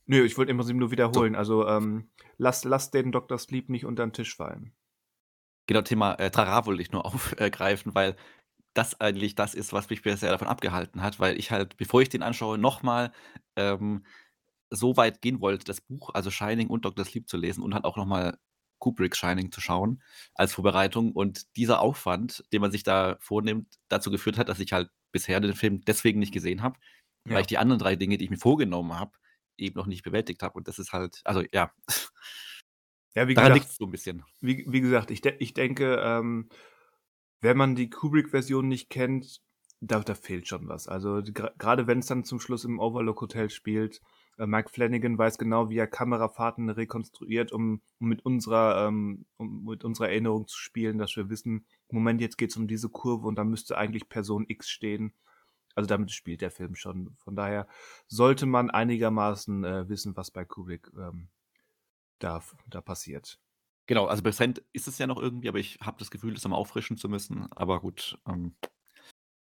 Nö, 0.05 0.23
ich 0.23 0.37
wollte 0.37 0.51
im 0.51 0.57
Prinzip 0.57 0.75
nur 0.75 0.91
wiederholen. 0.91 1.33
So. 1.33 1.37
Also 1.37 1.67
ähm, 1.67 2.09
lass, 2.37 2.63
lass 2.63 2.91
den 2.91 3.11
Dr. 3.11 3.37
Sleep 3.37 3.69
nicht 3.69 3.85
unter 3.85 4.05
den 4.05 4.13
Tisch 4.13 4.35
fallen. 4.35 4.73
Genau, 5.67 5.81
Thema 5.81 6.15
äh, 6.15 6.29
Trara 6.29 6.65
wollte 6.65 6.81
ich 6.81 6.91
nur 6.91 7.05
aufgreifen, 7.05 7.95
weil 7.95 8.15
das 8.73 8.99
eigentlich 8.99 9.35
das 9.35 9.53
ist, 9.53 9.71
was 9.71 9.89
mich 9.89 10.01
bisher 10.01 10.31
davon 10.31 10.47
abgehalten 10.47 11.01
hat, 11.01 11.19
weil 11.19 11.37
ich 11.37 11.51
halt, 11.51 11.77
bevor 11.77 12.01
ich 12.01 12.09
den 12.09 12.23
anschaue, 12.23 12.57
nochmal 12.57 13.11
ähm, 13.55 14.03
so 14.71 14.97
weit 14.97 15.21
gehen 15.21 15.41
wollte, 15.41 15.65
das 15.65 15.81
Buch, 15.81 16.09
also 16.13 16.31
Shining 16.31 16.67
und 16.67 16.83
Dr. 16.85 17.05
Sleep 17.05 17.29
zu 17.29 17.37
lesen 17.37 17.63
und 17.63 17.75
halt 17.75 17.85
auch 17.85 17.97
nochmal 17.97 18.37
Kubricks 18.79 19.17
Shining 19.17 19.51
zu 19.51 19.61
schauen 19.61 20.01
als 20.33 20.53
Vorbereitung. 20.53 21.13
Und 21.13 21.55
dieser 21.55 21.79
Aufwand, 21.79 22.43
den 22.51 22.61
man 22.61 22.71
sich 22.71 22.83
da 22.83 23.17
vornimmt, 23.19 23.79
dazu 23.87 24.09
geführt 24.11 24.37
hat, 24.37 24.49
dass 24.49 24.59
ich 24.59 24.73
halt 24.73 24.89
bisher 25.13 25.39
den 25.39 25.53
Film 25.53 25.81
deswegen 25.85 26.19
nicht 26.19 26.33
gesehen 26.33 26.63
habe, 26.63 26.77
ja. 27.27 27.35
weil 27.35 27.41
ich 27.41 27.47
die 27.47 27.59
anderen 27.59 27.79
drei 27.79 27.95
Dinge, 27.95 28.17
die 28.17 28.25
ich 28.25 28.31
mir 28.31 28.37
vorgenommen 28.37 28.99
habe, 28.99 29.11
eben 29.57 29.77
noch 29.77 29.87
nicht 29.87 30.03
bewältigt 30.03 30.43
habe. 30.43 30.55
Und 30.55 30.67
das 30.67 30.79
ist 30.79 30.93
halt, 30.93 31.21
also 31.23 31.43
ja. 31.51 31.71
Ja, 33.15 33.27
wie 33.27 33.35
Daran 33.35 33.53
gesagt, 33.53 33.73
so 33.73 33.85
ein 33.85 33.91
bisschen. 33.91 34.23
Wie, 34.41 34.65
wie 34.67 34.81
gesagt, 34.81 35.11
ich, 35.11 35.21
de 35.21 35.35
ich 35.37 35.53
denke, 35.53 36.01
ähm, 36.03 36.49
wenn 37.41 37.57
man 37.57 37.75
die 37.75 37.89
Kubrick-Version 37.89 38.67
nicht 38.67 38.89
kennt, 38.89 39.41
da, 39.81 39.99
da 39.99 40.15
fehlt 40.15 40.47
schon 40.47 40.67
was. 40.67 40.87
Also 40.87 41.21
gerade 41.23 41.87
wenn 41.87 41.99
es 41.99 42.07
dann 42.07 42.23
zum 42.23 42.39
Schluss 42.39 42.63
im 42.63 42.79
Overlook 42.79 43.21
Hotel 43.21 43.49
spielt, 43.49 44.01
äh, 44.37 44.47
Mike 44.47 44.69
Flanagan 44.69 45.17
weiß 45.17 45.37
genau, 45.37 45.69
wie 45.69 45.77
er 45.77 45.87
Kamerafahrten 45.87 46.69
rekonstruiert, 46.69 47.51
um, 47.51 47.81
um 47.99 48.07
mit 48.07 48.25
unserer 48.25 48.87
ähm, 48.87 49.25
um 49.37 49.65
mit 49.65 49.83
unserer 49.83 50.09
Erinnerung 50.09 50.47
zu 50.47 50.57
spielen, 50.57 50.97
dass 50.97 51.15
wir 51.15 51.29
wissen, 51.29 51.65
Moment, 51.91 52.21
jetzt 52.21 52.37
geht 52.37 52.51
es 52.51 52.57
um 52.57 52.67
diese 52.67 52.89
Kurve 52.89 53.27
und 53.27 53.35
da 53.35 53.43
müsste 53.43 53.77
eigentlich 53.77 54.09
Person 54.09 54.45
X 54.47 54.69
stehen. 54.69 55.13
Also 55.75 55.87
damit 55.87 56.11
spielt 56.11 56.41
der 56.41 56.51
Film 56.51 56.75
schon. 56.75 57.15
Von 57.17 57.35
daher 57.35 57.67
sollte 58.07 58.45
man 58.45 58.69
einigermaßen 58.69 59.63
äh, 59.63 59.89
wissen, 59.89 60.15
was 60.15 60.31
bei 60.31 60.45
Kubrick 60.45 60.89
ähm, 60.97 61.29
da, 62.19 62.41
da 62.67 62.81
passiert. 62.81 63.39
Genau, 63.85 64.05
also 64.05 64.23
präsent 64.23 64.63
ist 64.71 64.87
es 64.87 64.97
ja 64.97 65.07
noch 65.07 65.21
irgendwie, 65.21 65.49
aber 65.49 65.59
ich 65.59 65.79
habe 65.81 65.97
das 65.99 66.09
Gefühl, 66.09 66.33
das 66.33 66.43
nochmal 66.43 66.59
auffrischen 66.59 66.97
zu 66.97 67.09
müssen. 67.09 67.51
Aber 67.51 67.81
gut, 67.81 68.17
ähm, 68.27 68.55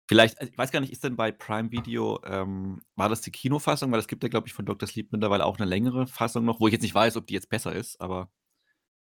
vielleicht, 0.09 0.41
also 0.41 0.51
ich 0.51 0.57
weiß 0.57 0.71
gar 0.71 0.81
nicht, 0.81 0.93
ist 0.93 1.05
denn 1.05 1.17
bei 1.17 1.33
Prime 1.33 1.71
Video, 1.71 2.21
ähm, 2.25 2.81
war 2.97 3.11
das 3.11 3.21
die 3.21 3.31
Kinofassung? 3.31 3.93
Weil 3.93 3.99
es 3.99 4.09
gibt 4.09 4.23
ja, 4.23 4.31
glaube 4.31 4.47
ich, 4.47 4.55
von 4.55 4.65
Dr. 4.65 4.89
Sleep 4.89 5.13
mittlerweile 5.13 5.45
auch 5.45 5.59
eine 5.59 5.69
längere 5.69 6.07
Fassung 6.07 6.45
noch, 6.45 6.61
wo 6.61 6.67
ich 6.67 6.73
jetzt 6.73 6.83
nicht 6.83 6.95
weiß, 6.95 7.17
ob 7.17 7.27
die 7.27 7.35
jetzt 7.35 7.51
besser 7.51 7.75
ist, 7.75 8.01
aber 8.01 8.31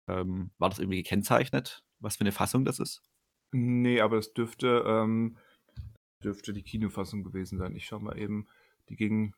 ähm, 0.08 0.51
war 0.60 0.69
das 0.69 0.80
irgendwie 0.80 1.01
gekennzeichnet, 1.01 1.84
was 1.99 2.17
für 2.17 2.21
eine 2.21 2.32
Fassung 2.32 2.65
das 2.65 2.80
ist? 2.80 3.01
Nee, 3.51 4.01
aber 4.01 4.17
es 4.17 4.34
dürfte, 4.34 4.84
ähm, 4.86 5.38
dürfte 6.25 6.53
die 6.53 6.63
Kinofassung 6.63 7.23
gewesen 7.23 7.57
sein. 7.57 7.75
Ich 7.75 7.85
schau 7.85 7.99
mal 7.99 8.17
eben, 8.17 8.47
die 8.89 8.95
ging 8.95 9.33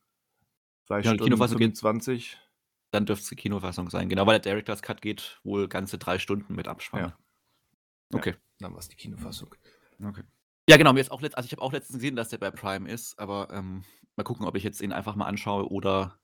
zwei 0.86 1.02
ja, 1.02 1.13
Stunden 1.13 1.38
25 1.38 2.38
dann 2.91 3.06
dürfte 3.06 3.23
es 3.23 3.30
die 3.30 3.36
Kinofassung 3.36 3.89
sein. 3.89 4.10
Genau, 4.10 4.26
weil 4.26 4.39
der 4.39 4.52
Director's 4.52 4.82
Cut 4.82 5.02
geht 5.02 5.39
wohl 5.43 5.67
ganze 5.67 5.97
drei 5.97 6.19
Stunden 6.19 6.56
mit 6.56 6.67
Abspann. 6.67 7.02
Ja. 7.02 7.17
Okay. 8.13 8.32
Ja, 8.32 8.38
dann 8.60 8.73
war 8.73 8.80
es 8.80 8.88
die 8.88 8.95
Kinofassung. 8.95 9.54
Okay. 10.02 10.23
Ja, 10.69 10.78
genau, 10.78 10.93
mir 10.93 11.02
ist 11.02 11.12
auch 11.12 11.21
letzt, 11.21 11.38
also 11.38 11.47
ich 11.47 11.52
habe 11.52 11.62
auch 11.62 11.73
letztens 11.73 11.97
gesehen, 11.97 12.15
dass 12.15 12.30
der 12.30 12.38
bei 12.38 12.52
Prime 12.52 12.89
ist, 12.89 13.19
aber 13.19 13.50
ähm, 13.52 13.84
mal 14.15 14.23
gucken, 14.23 14.45
ob 14.45 14.56
ich 14.56 14.63
jetzt 14.63 14.82
ihn 14.82 14.91
einfach 14.91 15.15
mal 15.15 15.26
anschaue 15.26 15.69
oder 15.69 16.19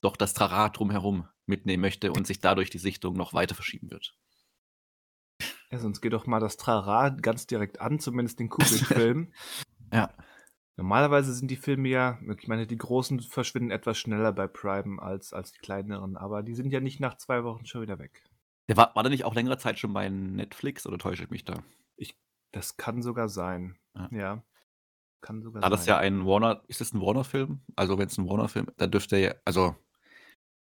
doch 0.00 0.16
das 0.16 0.34
Trara 0.34 0.68
drumherum 0.68 1.28
mitnehmen 1.46 1.80
möchte 1.80 2.12
und 2.12 2.26
sich 2.26 2.40
dadurch 2.40 2.70
die 2.70 2.78
Sichtung 2.78 3.16
noch 3.16 3.34
weiter 3.34 3.54
verschieben 3.54 3.90
wird. 3.90 4.16
Ja, 5.70 5.78
sonst 5.78 6.00
geht 6.00 6.12
doch 6.12 6.26
mal 6.26 6.40
das 6.40 6.56
Trara 6.56 7.10
ganz 7.10 7.46
direkt 7.46 7.80
an, 7.80 7.98
zumindest 7.98 8.38
den 8.38 8.48
Kubrick-Film. 8.50 9.32
Ja. 9.92 10.10
Normalerweise 10.76 11.34
sind 11.34 11.50
die 11.50 11.56
Filme 11.56 11.88
ja, 11.88 12.20
ich 12.38 12.46
meine, 12.46 12.64
die 12.64 12.78
großen 12.78 13.18
verschwinden 13.20 13.72
etwas 13.72 13.98
schneller 13.98 14.32
bei 14.32 14.46
Prime 14.46 15.02
als, 15.02 15.32
als 15.32 15.50
die 15.50 15.58
kleineren, 15.58 16.16
aber 16.16 16.44
die 16.44 16.54
sind 16.54 16.70
ja 16.70 16.78
nicht 16.78 17.00
nach 17.00 17.16
zwei 17.16 17.42
Wochen 17.42 17.66
schon 17.66 17.82
wieder 17.82 17.98
weg. 17.98 18.22
Der 18.68 18.76
war, 18.76 18.94
war 18.94 19.02
der 19.02 19.10
nicht 19.10 19.24
auch 19.24 19.34
längere 19.34 19.58
Zeit 19.58 19.80
schon 19.80 19.92
bei 19.92 20.08
Netflix 20.08 20.86
oder 20.86 20.98
täusche 20.98 21.24
ich 21.24 21.30
mich 21.30 21.44
da? 21.44 21.64
Ich, 21.96 22.16
das 22.52 22.76
kann 22.76 23.02
sogar 23.02 23.28
sein. 23.28 23.76
Ja. 23.94 24.08
ja. 24.12 24.44
Kann 25.20 25.42
sogar 25.42 25.62
da 25.62 25.66
sein. 25.66 25.76
das 25.76 25.86
ja 25.86 25.98
ein 25.98 26.24
Warner, 26.24 26.62
ist 26.68 26.80
das 26.80 26.92
ein 26.92 27.00
Warner-Film? 27.00 27.60
Also 27.74 27.98
wenn 27.98 28.06
es 28.06 28.16
ein 28.16 28.28
Warner-Film, 28.28 28.68
dann 28.76 28.90
dürfte 28.92 29.16
er 29.16 29.20
ja, 29.20 29.34
also 29.44 29.74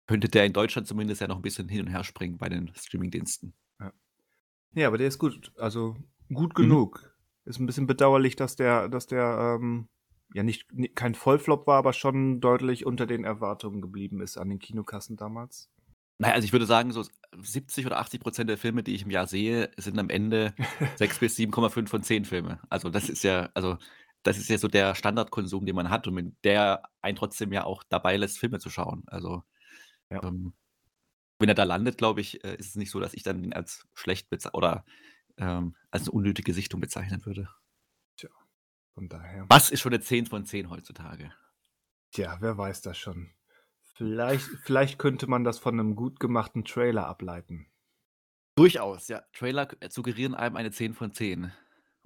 könnte 0.05 0.29
der 0.29 0.45
in 0.45 0.53
Deutschland 0.53 0.87
zumindest 0.87 1.21
ja 1.21 1.27
noch 1.27 1.37
ein 1.37 1.41
bisschen 1.41 1.69
hin 1.69 1.87
und 1.87 1.91
her 1.91 2.03
springen 2.03 2.37
bei 2.37 2.49
den 2.49 2.71
Streaming-Diensten. 2.75 3.55
Ja. 3.79 3.93
ja, 4.75 4.87
aber 4.87 4.99
der 4.99 5.07
ist 5.07 5.17
gut, 5.17 5.51
also 5.57 5.97
gut 6.31 6.51
mhm. 6.51 6.61
genug. 6.61 7.01
Mhm. 7.03 7.12
Ist 7.45 7.59
ein 7.59 7.65
bisschen 7.65 7.87
bedauerlich, 7.87 8.35
dass 8.35 8.55
der, 8.55 8.89
dass 8.89 9.07
der 9.07 9.57
ähm, 9.59 9.89
ja 10.33 10.43
nicht 10.43 10.67
kein 10.95 11.15
Vollflop 11.15 11.67
war, 11.67 11.77
aber 11.77 11.93
schon 11.93 12.39
deutlich 12.39 12.85
unter 12.85 13.05
den 13.05 13.23
Erwartungen 13.23 13.81
geblieben 13.81 14.21
ist 14.21 14.37
an 14.37 14.49
den 14.49 14.59
Kinokassen 14.59 15.17
damals. 15.17 15.69
Naja, 16.19 16.35
also 16.35 16.45
ich 16.45 16.53
würde 16.53 16.65
sagen, 16.65 16.91
so 16.91 17.03
70 17.41 17.85
oder 17.85 17.99
80 17.99 18.21
Prozent 18.21 18.49
der 18.49 18.57
Filme, 18.57 18.83
die 18.83 18.95
ich 18.95 19.03
im 19.03 19.09
Jahr 19.09 19.27
sehe, 19.27 19.71
sind 19.77 19.99
am 19.99 20.09
Ende 20.09 20.53
6 20.97 21.19
bis 21.19 21.37
7,5 21.37 21.87
von 21.87 22.03
10 22.03 22.25
Filme. 22.25 22.59
Also 22.69 22.89
das 22.89 23.09
ist 23.09 23.23
ja, 23.23 23.49
also 23.53 23.77
das 24.23 24.37
ist 24.37 24.49
ja 24.49 24.57
so 24.57 24.67
der 24.67 24.95
Standardkonsum, 24.95 25.65
den 25.65 25.75
man 25.75 25.89
hat 25.89 26.07
und 26.07 26.13
mit 26.13 26.33
der 26.43 26.83
einen 27.01 27.17
trotzdem 27.17 27.51
ja 27.51 27.65
auch 27.65 27.83
dabei 27.83 28.15
lässt, 28.17 28.39
Filme 28.39 28.59
zu 28.59 28.69
schauen. 28.69 29.03
Also 29.07 29.43
ja. 30.09 30.23
ähm, 30.23 30.53
wenn 31.39 31.49
er 31.49 31.55
da 31.55 31.63
landet, 31.63 31.97
glaube 31.97 32.21
ich, 32.21 32.43
äh, 32.43 32.55
ist 32.55 32.69
es 32.69 32.75
nicht 32.75 32.91
so, 32.91 32.99
dass 32.99 33.13
ich 33.13 33.23
dann 33.23 33.51
als 33.51 33.85
schlecht 33.93 34.27
oder 34.53 34.85
ähm, 35.37 35.75
als 35.91 36.03
eine 36.03 36.11
unnötige 36.11 36.53
Sichtung 36.53 36.79
bezeichnen 36.79 37.25
würde. 37.25 37.49
Von 38.93 39.09
daher. 39.09 39.45
Was 39.49 39.71
ist 39.71 39.81
schon 39.81 39.93
eine 39.93 40.01
10 40.01 40.27
von 40.27 40.45
10 40.45 40.69
heutzutage? 40.69 41.33
Tja, 42.11 42.37
wer 42.41 42.57
weiß 42.57 42.81
das 42.81 42.97
schon. 42.97 43.31
Vielleicht, 43.95 44.45
vielleicht 44.63 44.99
könnte 44.99 45.27
man 45.27 45.43
das 45.43 45.59
von 45.59 45.79
einem 45.79 45.95
gut 45.95 46.19
gemachten 46.19 46.63
Trailer 46.63 47.07
ableiten. 47.07 47.71
Durchaus, 48.55 49.07
ja. 49.07 49.23
Trailer 49.33 49.67
suggerieren 49.89 50.35
einem 50.35 50.57
eine 50.57 50.71
10 50.71 50.93
von 50.93 51.11
10. 51.11 51.51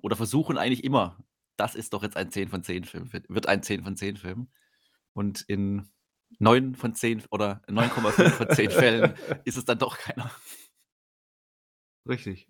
Oder 0.01 0.15
versuchen 0.15 0.57
eigentlich 0.57 0.83
immer, 0.83 1.17
das 1.57 1.75
ist 1.75 1.93
doch 1.93 2.03
jetzt 2.03 2.15
ein 2.15 2.31
10 2.31 2.49
von 2.49 2.63
10 2.63 2.85
Film, 2.85 3.11
wird 3.11 3.47
ein 3.47 3.63
10 3.63 3.83
von 3.83 3.97
10 3.97 4.15
Film. 4.15 4.49
Und 5.13 5.41
in 5.41 5.91
9 6.39 6.75
von 6.75 6.93
10 6.93 7.25
oder 7.31 7.61
9,5 7.67 8.29
von 8.29 8.49
10 8.49 8.71
Fällen 8.71 9.13
ist 9.43 9.57
es 9.57 9.65
dann 9.65 9.79
doch 9.79 9.97
keiner. 9.97 10.31
Richtig. 12.07 12.47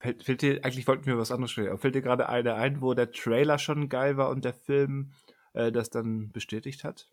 Fällt, 0.00 0.24
fällt 0.24 0.40
dir, 0.40 0.64
eigentlich 0.64 0.86
wollten 0.88 1.04
wir 1.04 1.18
was 1.18 1.30
anderes 1.30 1.50
stellen, 1.50 1.68
aber 1.68 1.78
fällt 1.78 1.94
dir 1.94 2.00
gerade 2.00 2.28
eine 2.28 2.54
ein, 2.54 2.80
wo 2.80 2.94
der 2.94 3.12
Trailer 3.12 3.58
schon 3.58 3.90
geil 3.90 4.16
war 4.16 4.30
und 4.30 4.46
der 4.46 4.54
Film 4.54 5.12
äh, 5.52 5.70
das 5.70 5.90
dann 5.90 6.32
bestätigt 6.32 6.84
hat? 6.84 7.12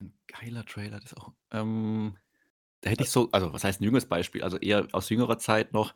Ein 0.00 0.12
geiler 0.26 0.66
Trailer, 0.66 1.00
das 1.00 1.14
auch. 1.14 1.32
Ähm, 1.50 2.18
da 2.82 2.90
hätte 2.90 3.04
ich 3.04 3.10
so, 3.10 3.30
also 3.32 3.54
was 3.54 3.64
heißt 3.64 3.80
ein 3.80 3.84
jüngeres 3.84 4.06
Beispiel, 4.06 4.42
also 4.42 4.58
eher 4.58 4.86
aus 4.92 5.08
jüngerer 5.08 5.38
Zeit 5.38 5.72
noch, 5.72 5.94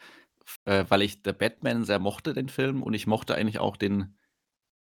äh, 0.65 0.87
weil 0.89 1.03
ich 1.03 1.21
The 1.23 1.33
Batman 1.33 1.85
sehr 1.85 1.99
mochte, 1.99 2.33
den 2.33 2.49
Film, 2.49 2.83
und 2.83 2.95
ich 2.95 3.07
mochte 3.07 3.35
eigentlich 3.35 3.59
auch 3.59 3.77
den 3.77 4.17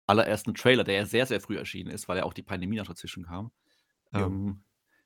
allerersten 0.06 0.54
Trailer, 0.54 0.84
der 0.84 0.94
ja 0.94 1.04
sehr, 1.04 1.26
sehr 1.26 1.40
früh 1.40 1.58
erschienen 1.58 1.90
ist, 1.90 2.08
weil 2.08 2.18
ja 2.18 2.24
auch 2.24 2.32
die 2.32 2.42
Pandemie 2.42 2.76
noch 2.76 2.86
dazwischen 2.86 3.24
kam. 3.24 3.50
Ähm, 4.14 4.62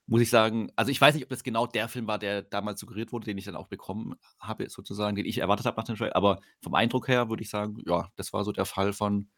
muss 0.06 0.20
ich 0.20 0.30
sagen, 0.30 0.70
also 0.76 0.90
ich 0.90 1.00
weiß 1.00 1.14
nicht, 1.14 1.24
ob 1.24 1.30
das 1.30 1.44
genau 1.44 1.66
der 1.66 1.88
Film 1.88 2.06
war, 2.06 2.18
der 2.18 2.42
damals 2.42 2.80
suggeriert 2.80 3.12
wurde, 3.12 3.26
den 3.26 3.38
ich 3.38 3.44
dann 3.44 3.56
auch 3.56 3.68
bekommen 3.68 4.14
habe, 4.38 4.68
sozusagen, 4.68 5.16
den 5.16 5.26
ich 5.26 5.38
erwartet 5.38 5.66
habe 5.66 5.76
nach 5.76 5.84
dem 5.84 5.96
Trailer. 5.96 6.16
Aber 6.16 6.40
vom 6.62 6.74
Eindruck 6.74 7.08
her 7.08 7.28
würde 7.28 7.42
ich 7.42 7.50
sagen, 7.50 7.78
ja, 7.86 8.10
das 8.16 8.32
war 8.32 8.44
so 8.44 8.52
der 8.52 8.66
Fall 8.66 8.92
von. 8.92 9.30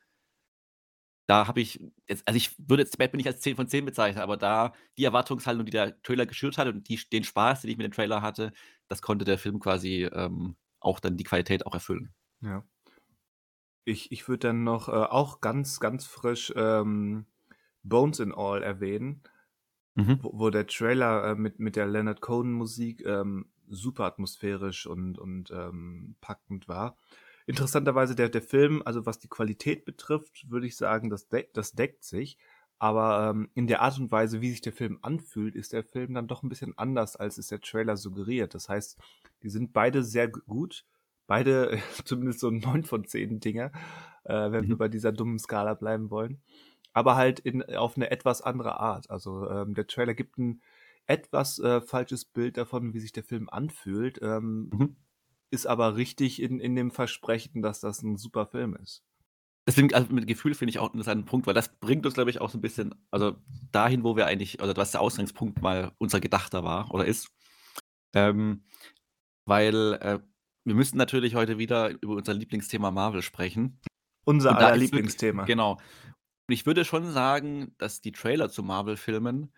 Da 1.27 1.47
habe 1.47 1.61
ich 1.61 1.81
jetzt, 2.07 2.27
also 2.29 2.37
ich 2.37 2.55
würde 2.59 2.83
jetzt 2.83 2.99
Batman 2.99 3.19
nicht 3.19 3.27
als 3.27 3.41
10 3.41 3.57
von 3.57 3.67
10 3.67 3.87
bezeichnen, 3.87 4.23
aber 4.23 4.37
da 4.37 4.75
die 4.99 5.05
Erwartungshaltung, 5.05 5.65
die 5.65 5.73
der 5.73 6.01
Trailer 6.03 6.27
geschürt 6.27 6.59
hat 6.59 6.69
und 6.69 6.89
die, 6.89 7.01
den 7.13 7.25
Spaß, 7.25 7.63
den 7.63 7.71
ich 7.71 7.79
mit 7.79 7.85
dem 7.85 7.93
Trailer 7.93 8.21
hatte, 8.21 8.53
das 8.89 9.01
konnte 9.01 9.25
der 9.25 9.39
Film 9.39 9.59
quasi 9.59 10.05
ähm, 10.13 10.57
auch 10.81 11.01
dann 11.01 11.17
die 11.17 11.25
Qualität 11.25 11.67
auch 11.67 11.73
erfüllen. 11.73 12.13
Ja. 12.43 12.63
Ich, 13.87 14.13
ich 14.13 14.29
würde 14.29 14.49
dann 14.49 14.65
noch 14.65 14.89
äh, 14.89 14.93
auch 14.93 15.41
ganz, 15.41 15.81
ganz 15.81 16.05
frisch 16.05 16.53
ähm, 16.57 17.27
Bones 17.83 18.21
in 18.21 18.35
All 18.35 18.63
erwähnen, 18.63 19.23
Mhm. 19.95 20.19
wo, 20.23 20.31
wo 20.35 20.51
der 20.51 20.67
Trailer 20.67 21.25
äh, 21.31 21.35
mit, 21.35 21.59
mit 21.61 21.77
der 21.77 21.87
Leonard 21.87 22.21
Cohen 22.21 22.53
Musik 22.53 23.05
ähm, 23.07 23.47
super 23.69 24.05
atmosphärisch 24.05 24.87
und, 24.87 25.19
und 25.19 25.51
ähm, 25.51 26.17
packend 26.21 26.69
war. 26.69 26.97
Interessanterweise 27.47 28.15
der, 28.15 28.29
der 28.29 28.43
Film, 28.43 28.83
also 28.85 29.07
was 29.07 29.19
die 29.19 29.29
Qualität 29.29 29.85
betrifft, 29.85 30.51
würde 30.51 30.67
ich 30.67 30.77
sagen, 30.77 31.11
das, 31.11 31.29
deck, 31.29 31.53
das 31.55 31.73
deckt 31.73 32.05
sich. 32.05 32.39
Aber 32.79 33.31
ähm, 33.31 33.51
in 33.55 33.67
der 33.67 33.83
Art 33.83 33.99
und 33.99 34.11
Weise, 34.11 34.41
wie 34.41 34.51
sich 34.51 34.61
der 34.61 34.73
Film 34.73 34.99
anfühlt, 35.03 35.55
ist 35.55 35.73
der 35.73 35.85
Film 35.85 36.15
dann 36.15 36.27
doch 36.27 36.43
ein 36.43 36.49
bisschen 36.49 36.77
anders, 36.77 37.17
als 37.17 37.39
es 37.39 37.49
der 37.49 37.61
Trailer 37.61 37.97
suggeriert. 37.97 38.55
Das 38.55 38.69
heißt, 38.69 38.99
die 39.43 39.49
sind 39.49 39.73
beide 39.73 40.03
sehr 40.03 40.29
gut. 40.29 40.85
Beide 41.27 41.79
zumindest 42.05 42.41
so 42.41 42.51
9 42.51 42.85
von 42.85 43.05
10 43.07 43.41
Dinger, 43.41 43.71
äh, 44.25 44.51
wenn 44.51 44.69
wir 44.69 44.75
Mhm. 44.75 44.79
bei 44.79 44.89
dieser 44.89 45.13
dummen 45.13 45.39
Skala 45.39 45.75
bleiben 45.75 46.11
wollen. 46.11 46.43
Aber 46.95 47.17
halt 47.17 47.41
in, 47.41 47.63
auf 47.77 47.97
eine 47.97 48.11
etwas 48.11 48.41
andere 48.41 48.81
Art. 48.81 49.11
Also 49.11 49.51
ähm, 49.51 49.75
der 49.75 49.87
Trailer 49.87 50.15
gibt 50.15 50.39
ein 50.39 50.63
etwas 51.07 51.59
äh, 51.59 51.83
falsches 51.83 52.25
Bild 52.25 52.57
davon, 52.57 52.95
wie 52.95 53.01
sich 53.01 53.13
der 53.13 53.25
Film 53.25 53.51
anfühlt, 53.51 54.21
ähm, 54.23 54.71
Mhm. 54.73 54.97
ist 55.51 55.67
aber 55.67 55.97
richtig 55.97 56.41
in, 56.41 56.61
in 56.61 56.75
dem 56.75 56.91
Versprechen, 56.91 57.61
dass 57.61 57.81
das 57.81 58.03
ein 58.03 58.17
super 58.17 58.47
Film 58.47 58.75
ist. 58.77 59.03
Deswegen, 59.67 59.93
also 59.95 60.13
mit 60.13 60.27
Gefühl 60.27 60.55
finde 60.55 60.71
ich 60.71 60.79
auch 60.79 60.85
einen 60.91 60.95
interessanten 61.01 61.25
Punkt, 61.27 61.47
weil 61.47 61.55
das 61.55 61.69
bringt 61.79 62.05
uns, 62.07 62.15
glaube 62.15 62.31
ich, 62.31 62.41
auch 62.41 62.51
so 62.51 62.59
ein 62.59 62.61
bisschen, 62.63 62.95
also 63.11 63.37
dahin, 63.73 64.05
wo 64.05 64.15
wir 64.17 64.27
eigentlich, 64.27 64.63
oder 64.63 64.77
was 64.77 64.93
der 64.93 65.01
Ausgangspunkt 65.01 65.63
mal 65.63 65.93
unser 65.99 66.21
Gedachter 66.21 66.65
war 66.65 66.93
oder 66.95 67.05
ist. 67.07 67.29
Ähm, 68.15 68.65
weil 69.47 69.95
äh, 70.01 70.19
wir 70.65 70.75
müssen 70.75 70.97
natürlich 70.97 71.35
heute 71.35 71.59
wieder 71.59 71.91
über 72.03 72.15
unser 72.15 72.35
Lieblingsthema 72.35 72.91
Marvel 72.91 73.23
sprechen. 73.23 73.81
Unser 74.25 74.57
aller 74.57 74.69
ist 74.69 74.73
wirklich- 74.75 74.91
Lieblingsthema. 74.93 75.45
Genau. 75.45 75.79
Und 76.47 76.55
ich 76.55 76.67
würde 76.67 76.85
schon 76.85 77.11
sagen, 77.13 77.75
dass 77.79 78.01
die 78.01 78.13
Trailer 78.13 78.51
zu 78.51 78.63
Marvel-Filmen, 78.63 79.53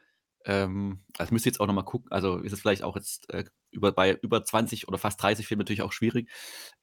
ähm, 0.44 1.04
also 1.18 1.32
müsst 1.32 1.46
ihr 1.46 1.50
jetzt 1.50 1.60
auch 1.60 1.66
nochmal 1.66 1.84
gucken, 1.84 2.12
also 2.12 2.38
ist 2.38 2.52
es 2.52 2.60
vielleicht 2.60 2.82
auch 2.82 2.96
jetzt 2.96 3.28
äh, 3.32 3.44
über, 3.70 3.92
bei 3.92 4.14
über 4.22 4.44
20 4.44 4.88
oder 4.88 4.98
fast 4.98 5.20
30 5.22 5.46
Filmen 5.46 5.60
natürlich 5.60 5.82
auch 5.82 5.92
schwierig, 5.92 6.30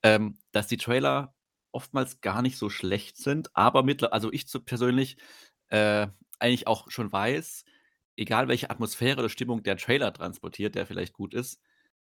ähm, 0.04 0.38
dass 0.52 0.68
die 0.68 0.78
Trailer 0.78 1.34
oftmals 1.72 2.22
gar 2.22 2.42
nicht 2.42 2.58
so 2.58 2.70
schlecht 2.70 3.18
sind, 3.18 3.56
aber 3.56 3.84
mittler, 3.84 4.14
also 4.14 4.32
ich 4.32 4.46
persönlich 4.66 5.18
äh, 5.70 6.08
eigentlich 6.40 6.68
auch 6.68 6.92
schon 6.92 7.12
weiß, 7.12 7.64
egal 8.18 8.48
welche 8.48 8.70
Atmosphäre 8.70 9.20
oder 9.20 9.30
Stimmung 9.30 9.64
der 9.64 9.78
Trailer 9.78 10.14
transportiert, 10.14 10.76
der 10.76 10.86
vielleicht 10.86 11.14
gut 11.14 11.34
ist, 11.34 11.60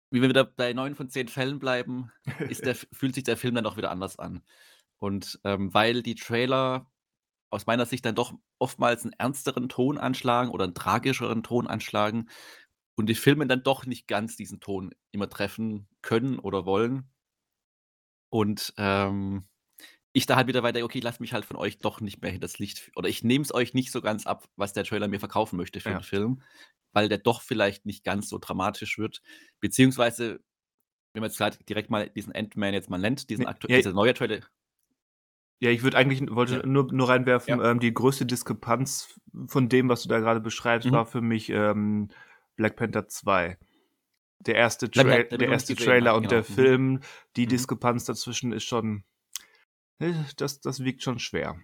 wie 0.09 0.21
wir 0.21 0.29
wieder 0.29 0.43
bei 0.43 0.73
9 0.73 0.95
von 0.95 1.09
10 1.09 1.29
Fällen 1.29 1.59
bleiben, 1.59 2.11
ist 2.49 2.65
der, 2.65 2.75
fühlt 2.91 3.15
sich 3.15 3.23
der 3.23 3.37
Film 3.37 3.55
dann 3.55 3.65
auch 3.65 3.77
wieder 3.77 3.91
anders 3.91 4.19
an. 4.19 4.41
Und 4.97 5.39
ähm, 5.45 5.73
weil 5.73 6.03
die 6.03 6.15
Trailer 6.15 6.90
aus 7.51 7.67
meiner 7.67 7.85
Sicht 7.85 8.05
dann 8.05 8.15
doch 8.15 8.33
oftmals 8.59 9.03
einen 9.03 9.13
ernsteren 9.13 9.69
Ton 9.69 9.97
anschlagen 9.97 10.51
oder 10.51 10.65
einen 10.65 10.73
tragischeren 10.75 11.43
Ton 11.43 11.67
anschlagen 11.67 12.29
und 12.95 13.07
die 13.07 13.15
Filme 13.15 13.47
dann 13.47 13.63
doch 13.63 13.85
nicht 13.85 14.07
ganz 14.07 14.37
diesen 14.37 14.59
Ton 14.59 14.91
immer 15.11 15.29
treffen 15.29 15.87
können 16.01 16.39
oder 16.39 16.65
wollen. 16.65 17.09
Und 18.29 18.73
ähm, 18.77 19.43
ich 20.13 20.25
da 20.25 20.35
halt 20.35 20.47
wieder 20.47 20.63
weiter, 20.63 20.83
okay, 20.83 20.99
lasst 21.01 21.21
mich 21.21 21.33
halt 21.33 21.45
von 21.45 21.57
euch 21.57 21.79
doch 21.79 22.01
nicht 22.01 22.21
mehr 22.21 22.31
hinters 22.31 22.59
Licht, 22.59 22.91
oder 22.95 23.09
ich 23.09 23.23
nehme 23.23 23.43
es 23.43 23.53
euch 23.53 23.73
nicht 23.73 23.91
so 23.91 24.01
ganz 24.01 24.25
ab, 24.27 24.49
was 24.55 24.73
der 24.73 24.83
Trailer 24.83 25.07
mir 25.07 25.19
verkaufen 25.19 25.57
möchte 25.57 25.79
für 25.79 25.91
Ja. 25.91 25.99
den 25.99 26.03
Film, 26.03 26.43
weil 26.93 27.09
der 27.09 27.17
doch 27.19 27.41
vielleicht 27.41 27.85
nicht 27.85 28.03
ganz 28.03 28.29
so 28.29 28.37
dramatisch 28.39 28.97
wird. 28.97 29.21
Beziehungsweise, 29.61 30.41
wenn 31.13 31.21
man 31.21 31.29
jetzt 31.29 31.37
gerade 31.37 31.57
direkt 31.65 31.89
mal 31.89 32.09
diesen 32.09 32.33
Ant-Man 32.35 32.73
jetzt 32.73 32.89
mal 32.89 32.97
nennt, 32.99 33.29
diesen 33.29 33.43
Nee, 33.43 33.47
aktu 33.47 33.67
ja, 33.67 33.77
dieser 33.77 33.93
neue 33.93 34.13
Trailer, 34.13 34.41
Ja, 35.61 35.69
ich 35.69 35.83
würde 35.83 35.95
eigentlich, 35.97 36.21
wollte 36.31 36.55
Ja. 36.57 36.65
nur, 36.65 36.91
nur 36.91 37.07
reinwerfen, 37.07 37.59
Ja. 37.59 37.71
ähm, 37.71 37.79
die 37.79 37.93
größte 37.93 38.25
Diskrepanz 38.25 39.19
von 39.45 39.69
dem, 39.69 39.89
was 39.89 40.01
du 40.01 40.09
da 40.09 40.19
gerade 40.19 40.39
beschreibst, 40.41 40.87
Mhm. 40.87 40.93
war 40.93 41.05
für 41.05 41.21
mich 41.21 41.49
ähm, 41.49 42.09
Black 42.55 42.75
Panther 42.75 43.07
2. 43.07 43.57
Der 44.39 44.55
erste, 44.55 44.87
Black 44.89 45.05
Tra 45.05 45.17
den 45.17 45.39
der 45.39 45.47
noch 45.49 45.53
erste 45.53 45.75
Trailer 45.75 46.15
und 46.15 46.31
der 46.31 46.41
genau. 46.41 46.49
Mhm. 46.49 46.55
Film, 46.55 46.99
die 47.35 47.45
Mhm. 47.45 47.49
Diskrepanz 47.49 48.05
dazwischen 48.05 48.51
ist 48.53 48.63
schon, 48.63 49.03
äh, 49.99 50.13
das, 50.37 50.61
das 50.61 50.83
wiegt 50.83 51.03
schon 51.03 51.19
schwer. 51.19 51.59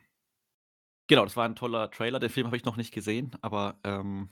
Genau, 1.07 1.23
das 1.23 1.35
war 1.35 1.45
ein 1.45 1.55
toller 1.55 1.89
Trailer. 1.89 2.19
Den 2.19 2.29
Film 2.29 2.45
habe 2.45 2.57
ich 2.57 2.65
noch 2.65 2.77
nicht 2.77 2.93
gesehen, 2.93 3.35
aber 3.41 3.79
ähm, 3.83 4.29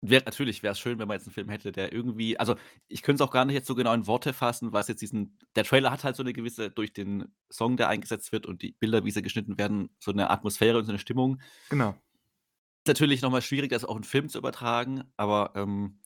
wär, 0.00 0.22
natürlich 0.24 0.62
wäre 0.62 0.72
es 0.72 0.78
schön, 0.78 0.98
wenn 0.98 1.08
man 1.08 1.16
jetzt 1.16 1.26
einen 1.26 1.34
Film 1.34 1.48
hätte, 1.48 1.72
der 1.72 1.92
irgendwie, 1.92 2.38
also 2.38 2.56
ich 2.86 3.02
könnte 3.02 3.22
es 3.22 3.28
auch 3.28 3.32
gar 3.32 3.44
nicht 3.44 3.54
jetzt 3.54 3.66
so 3.66 3.74
genau 3.74 3.92
in 3.94 4.06
Worte 4.06 4.32
fassen, 4.32 4.72
was 4.72 4.88
jetzt 4.88 5.02
diesen, 5.02 5.38
der 5.56 5.64
Trailer 5.64 5.90
hat 5.90 6.04
halt 6.04 6.16
so 6.16 6.22
eine 6.22 6.32
gewisse, 6.32 6.70
durch 6.70 6.92
den 6.92 7.32
Song, 7.50 7.76
der 7.76 7.88
eingesetzt 7.88 8.32
wird 8.32 8.46
und 8.46 8.62
die 8.62 8.72
Bilder, 8.72 9.04
wie 9.04 9.10
sie 9.10 9.22
geschnitten 9.22 9.58
werden, 9.58 9.90
so 9.98 10.12
eine 10.12 10.30
Atmosphäre 10.30 10.78
und 10.78 10.84
so 10.84 10.92
eine 10.92 10.98
Stimmung. 10.98 11.40
Genau. 11.70 11.90
Ist 11.90 12.88
natürlich 12.88 13.22
nochmal 13.22 13.42
schwierig, 13.42 13.70
das 13.70 13.84
auch 13.84 13.96
in 13.96 14.04
Film 14.04 14.28
zu 14.28 14.38
übertragen, 14.38 15.04
aber 15.16 15.52
ähm, 15.56 15.98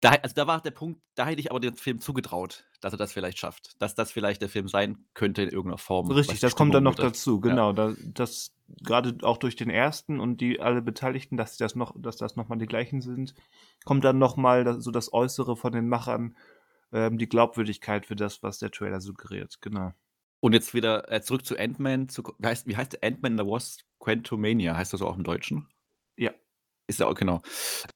da, 0.00 0.10
also 0.10 0.34
da 0.34 0.46
war 0.46 0.60
der 0.60 0.70
Punkt, 0.72 1.00
da 1.14 1.26
hätte 1.26 1.40
ich 1.40 1.50
aber 1.50 1.60
dem 1.60 1.74
Film 1.76 2.00
zugetraut, 2.00 2.64
dass 2.80 2.92
er 2.92 2.98
das 2.98 3.12
vielleicht 3.12 3.38
schafft, 3.38 3.80
dass 3.80 3.94
das 3.94 4.12
vielleicht 4.12 4.42
der 4.42 4.48
Film 4.48 4.68
sein 4.68 5.06
könnte 5.14 5.42
in 5.42 5.48
irgendeiner 5.48 5.78
Form. 5.78 6.10
Richtig, 6.10 6.40
das 6.40 6.54
kommt 6.54 6.74
dann 6.74 6.82
Stimmung 6.82 6.92
noch 6.92 6.96
betrifft. 6.96 7.16
dazu, 7.16 7.36
Ja. 7.36 7.50
genau. 7.50 7.72
Da, 7.72 7.94
das 8.14 8.52
gerade 8.82 9.16
auch 9.22 9.38
durch 9.38 9.56
den 9.56 9.70
ersten 9.70 10.20
und 10.20 10.40
die 10.40 10.60
alle 10.60 10.82
Beteiligten, 10.82 11.36
dass 11.36 11.56
das 11.56 11.74
noch, 11.76 11.94
dass 11.98 12.16
das 12.16 12.36
nochmal 12.36 12.58
die 12.58 12.66
gleichen 12.66 13.00
sind, 13.00 13.34
kommt 13.84 14.04
dann 14.04 14.18
nochmal 14.18 14.80
so 14.80 14.90
das 14.90 15.12
Äußere 15.12 15.56
von 15.56 15.72
den 15.72 15.88
Machern, 15.88 16.36
ähm, 16.92 17.16
die 17.16 17.28
Glaubwürdigkeit 17.28 18.06
für 18.06 18.16
das, 18.16 18.42
was 18.42 18.58
der 18.58 18.70
Trailer 18.70 19.00
suggeriert. 19.00 19.58
Genau. 19.62 19.92
Und 20.40 20.52
jetzt 20.52 20.74
wieder 20.74 21.10
äh, 21.10 21.22
zurück 21.22 21.46
zu 21.46 21.56
Ant-Man. 21.58 22.08
Zu, 22.08 22.22
wie, 22.38 22.46
heißt, 22.46 22.66
wie 22.66 22.76
heißt 22.76 22.92
der 22.92 23.04
Ant-Man 23.04 23.38
the 23.38 23.44
Wasp? 23.44 23.80
Quantumania 23.98 24.76
heißt 24.76 24.92
das 24.92 25.00
auch 25.02 25.16
im 25.16 25.24
Deutschen? 25.24 25.66
Ist 26.86 27.00
ja 27.00 27.06
auch, 27.06 27.14
genau. 27.14 27.42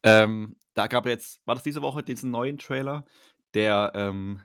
Ähm, 0.03 0.57
da 0.75 0.87
gab 0.87 1.07
jetzt, 1.07 1.41
war 1.47 1.55
das 1.55 1.65
diese 1.65 1.83
Woche, 1.83 2.03
diesen 2.03 2.31
neuen 2.31 2.59
Trailer, 2.59 3.05
der, 3.55 3.93
ähm, 3.95 4.41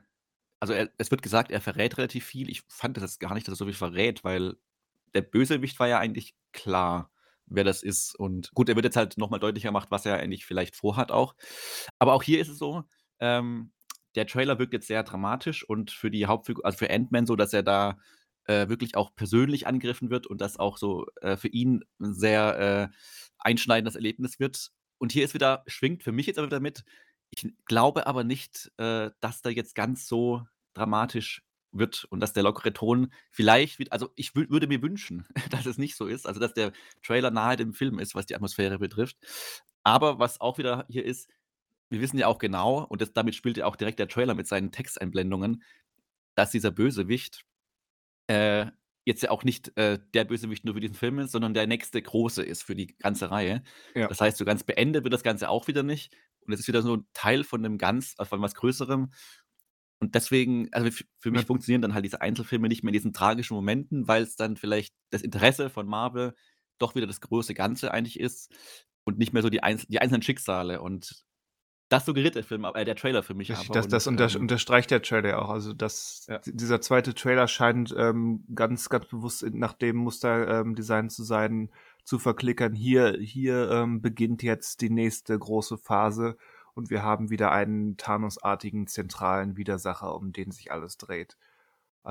also 0.60 0.74
er, 0.74 0.90
es 0.98 1.12
wird 1.12 1.22
gesagt, 1.22 1.52
er 1.52 1.62
verrät 1.62 1.98
relativ 1.98 2.26
viel. 2.26 2.50
Ich 2.50 2.64
fand 2.68 2.98
das 2.98 3.04
jetzt 3.04 3.20
gar 3.20 3.34
nicht, 3.34 3.48
dass 3.48 3.54
er 3.54 3.58
so 3.58 3.66
viel 3.66 3.74
verrät, 3.74 4.24
weil 4.24 4.56
der 5.14 5.22
Bösewicht 5.22 5.80
war 5.80 5.88
ja 5.88 6.00
eigentlich 6.00 6.36
klar, 6.52 7.12
wer 7.48 7.64
das 7.64 7.84
ist. 7.84 8.16
Und 8.16 8.52
gut, 8.54 8.70
er 8.70 8.76
wird 8.76 8.86
jetzt 8.86 8.98
halt 8.98 9.18
nochmal 9.18 9.40
deutlicher 9.40 9.70
gemacht, 9.70 9.92
was 9.92 10.06
er 10.06 10.18
eigentlich 10.18 10.46
vielleicht 10.46 10.76
vorhat 10.76 11.12
auch. 11.12 11.36
Aber 12.00 12.14
auch 12.14 12.24
hier 12.24 12.40
ist 12.42 12.50
es 12.50 12.58
so, 12.58 12.84
ähm, 13.20 13.72
der 14.16 14.28
Trailer 14.28 14.60
wirkt 14.60 14.74
jetzt 14.74 14.88
sehr 14.88 15.04
dramatisch 15.04 15.68
und 15.68 15.92
für 15.92 16.10
die 16.12 16.26
Hauptfigur, 16.26 16.66
also 16.66 16.78
für 16.78 16.90
Ant-Man 16.90 17.26
so, 17.26 17.36
dass 17.36 17.54
er 17.54 17.64
da 17.64 17.98
äh, 18.46 18.70
wirklich 18.70 18.96
auch 18.96 19.14
persönlich 19.16 19.68
angegriffen 19.68 20.10
wird 20.10 20.28
und 20.28 20.40
das 20.42 20.58
auch 20.58 20.78
so 20.78 21.08
äh, 21.22 21.36
für 21.36 21.48
ihn 21.48 21.84
sehr 22.00 22.92
äh, 22.92 22.96
einschneidendes 23.46 23.96
Erlebnis 23.96 24.40
wird. 24.40 24.72
Und 24.98 25.12
hier 25.12 25.24
ist 25.24 25.34
wieder, 25.34 25.64
schwingt 25.68 26.04
für 26.04 26.12
mich 26.12 26.26
jetzt 26.26 26.38
aber 26.38 26.48
wieder 26.48 26.60
mit, 26.60 26.84
ich 27.30 27.54
glaube 27.66 28.08
aber 28.08 28.24
nicht, 28.24 28.72
äh, 28.78 29.12
dass 29.20 29.42
da 29.42 29.50
jetzt 29.50 29.76
ganz 29.76 30.08
so 30.08 30.46
dramatisch 30.74 31.44
wird 31.72 32.06
und 32.06 32.22
dass 32.22 32.34
der 32.34 32.44
lockere 32.44 32.74
Ton 32.74 33.12
vielleicht, 33.32 33.80
wird, 33.80 33.92
also 33.92 34.10
ich 34.16 34.30
wü- 34.30 34.50
würde 34.50 34.68
mir 34.68 34.82
wünschen, 34.82 35.28
dass 35.52 35.66
es 35.66 35.78
nicht 35.78 35.96
so 35.96 36.08
ist, 36.08 36.26
also 36.28 36.40
dass 36.40 36.54
der 36.54 36.72
Trailer 37.04 37.32
nahe 37.32 37.58
dem 37.58 37.74
Film 37.74 38.00
ist, 38.00 38.16
was 38.16 38.26
die 38.26 38.36
Atmosphäre 38.36 38.80
betrifft. 38.80 39.18
Aber 39.84 40.18
was 40.20 40.42
auch 40.42 40.58
wieder 40.58 40.86
hier 40.90 41.06
ist, 41.06 41.30
wir 41.90 42.02
wissen 42.02 42.18
ja 42.18 42.28
auch 42.28 42.40
genau, 42.40 42.84
und 42.86 43.02
das, 43.02 43.14
damit 43.14 43.36
spielt 43.36 43.58
ja 43.58 43.66
auch 43.66 43.76
direkt 43.76 44.00
der 44.00 44.08
Trailer 44.08 44.34
mit 44.34 44.48
seinen 44.48 44.72
Texteinblendungen, 44.72 45.64
dass 46.36 46.52
dieser 46.52 46.72
Bösewicht 46.72 47.46
äh, 48.28 48.68
jetzt 49.06 49.24
ja 49.24 49.30
auch 49.32 49.44
nicht 49.44 49.78
äh, 49.78 50.00
der 50.14 50.26
Bösewicht 50.26 50.66
nur 50.66 50.74
für 50.74 50.82
diesen 50.82 50.96
Film 50.96 51.20
ist, 51.20 51.32
sondern 51.32 51.54
der 51.54 51.68
nächste 51.68 52.02
große 52.02 52.44
ist 52.44 52.64
für 52.64 52.76
die 52.76 52.88
ganze 52.98 53.32
Reihe. 53.32 53.64
Ja. 53.96 54.08
Das 54.08 54.20
heißt, 54.22 54.38
so 54.38 54.46
ganz 54.46 54.64
beendet 54.64 55.04
wird 55.04 55.14
das 55.14 55.24
Ganze 55.24 55.50
auch 55.50 55.68
wieder 55.68 55.84
nicht. 55.84 56.14
Und 56.42 56.54
es 56.54 56.60
ist 56.60 56.68
wieder 56.68 56.82
so 56.82 56.98
ein 56.98 57.08
Teil 57.14 57.44
von 57.44 57.64
einem 57.64 57.78
ganz, 57.78 58.16
äh, 58.20 58.26
von 58.26 58.42
was 58.42 58.56
Größerem. 58.56 59.12
Und 60.00 60.16
deswegen, 60.16 60.68
also 60.74 60.92
für, 60.92 61.06
für 61.20 61.32
mich 61.32 61.42
Ja. 61.42 61.48
funktionieren 61.48 61.82
dann 61.82 61.94
halt 61.94 62.06
diese 62.06 62.22
Einzelfilme 62.22 62.68
nicht 62.68 62.84
mehr 62.84 62.90
in 62.90 62.94
diesen 62.96 63.14
tragischen 63.14 63.56
Momenten, 63.56 64.08
weil 64.08 64.24
es 64.24 64.36
dann 64.36 64.58
vielleicht 64.58 64.94
das 65.12 65.22
Interesse 65.22 65.70
von 65.70 65.88
Marvel 65.88 66.36
doch 66.80 66.96
wieder 66.96 67.08
das 67.08 67.22
große 67.22 67.54
Ganze 67.54 67.92
eigentlich 67.94 68.20
ist 68.20 68.54
und 69.06 69.18
nicht 69.18 69.34
mehr 69.34 69.42
so 69.44 69.50
die, 69.50 69.64
einzel 69.64 69.88
die 69.90 70.00
einzelnen 70.02 70.22
Schicksale. 70.24 70.82
Und 70.82 71.25
das 71.96 72.06
suggeriert 72.06 72.36
der 72.36 72.44
Film, 72.44 72.66
äh, 72.66 72.86
der 72.86 72.96
Trailer 72.96 73.24
für 73.24 73.34
mich 73.34 73.50
Richtig, 73.50 73.70
das, 73.70 73.88
das 73.88 74.08
und, 74.08 74.20
unter, 74.20 74.34
ähm, 74.36 74.42
unterstreicht 74.42 74.92
der 74.92 75.02
Trailer 75.02 75.30
ja 75.30 75.40
auch. 75.40 75.50
Also 75.50 75.74
das, 75.74 76.26
Ja. 76.30 76.40
dieser 76.46 76.82
zweite 76.82 77.14
Trailer 77.14 77.48
scheint 77.48 77.94
ähm, 77.98 78.44
ganz, 78.54 78.90
ganz 78.90 79.06
bewusst 79.06 79.46
nach 79.54 79.74
dem 79.74 79.98
Muster 79.98 80.62
ähm, 80.62 80.76
designt 80.76 81.12
zu 81.12 81.24
sein, 81.24 81.70
zu 82.04 82.20
verklickern. 82.20 82.74
Hier, 82.74 83.18
hier 83.20 83.72
ähm, 83.72 84.02
beginnt 84.02 84.44
jetzt 84.44 84.82
die 84.82 84.90
nächste 84.90 85.38
große 85.38 85.78
Phase 85.78 86.38
und 86.74 86.90
wir 86.90 87.04
haben 87.04 87.30
wieder 87.30 87.52
einen 87.52 87.98
Thanos-artigen 87.98 88.88
zentralen 88.88 89.58
Widersacher, 89.58 90.14
um 90.14 90.34
den 90.34 90.52
sich 90.52 90.72
alles 90.72 90.98
dreht. 90.98 91.38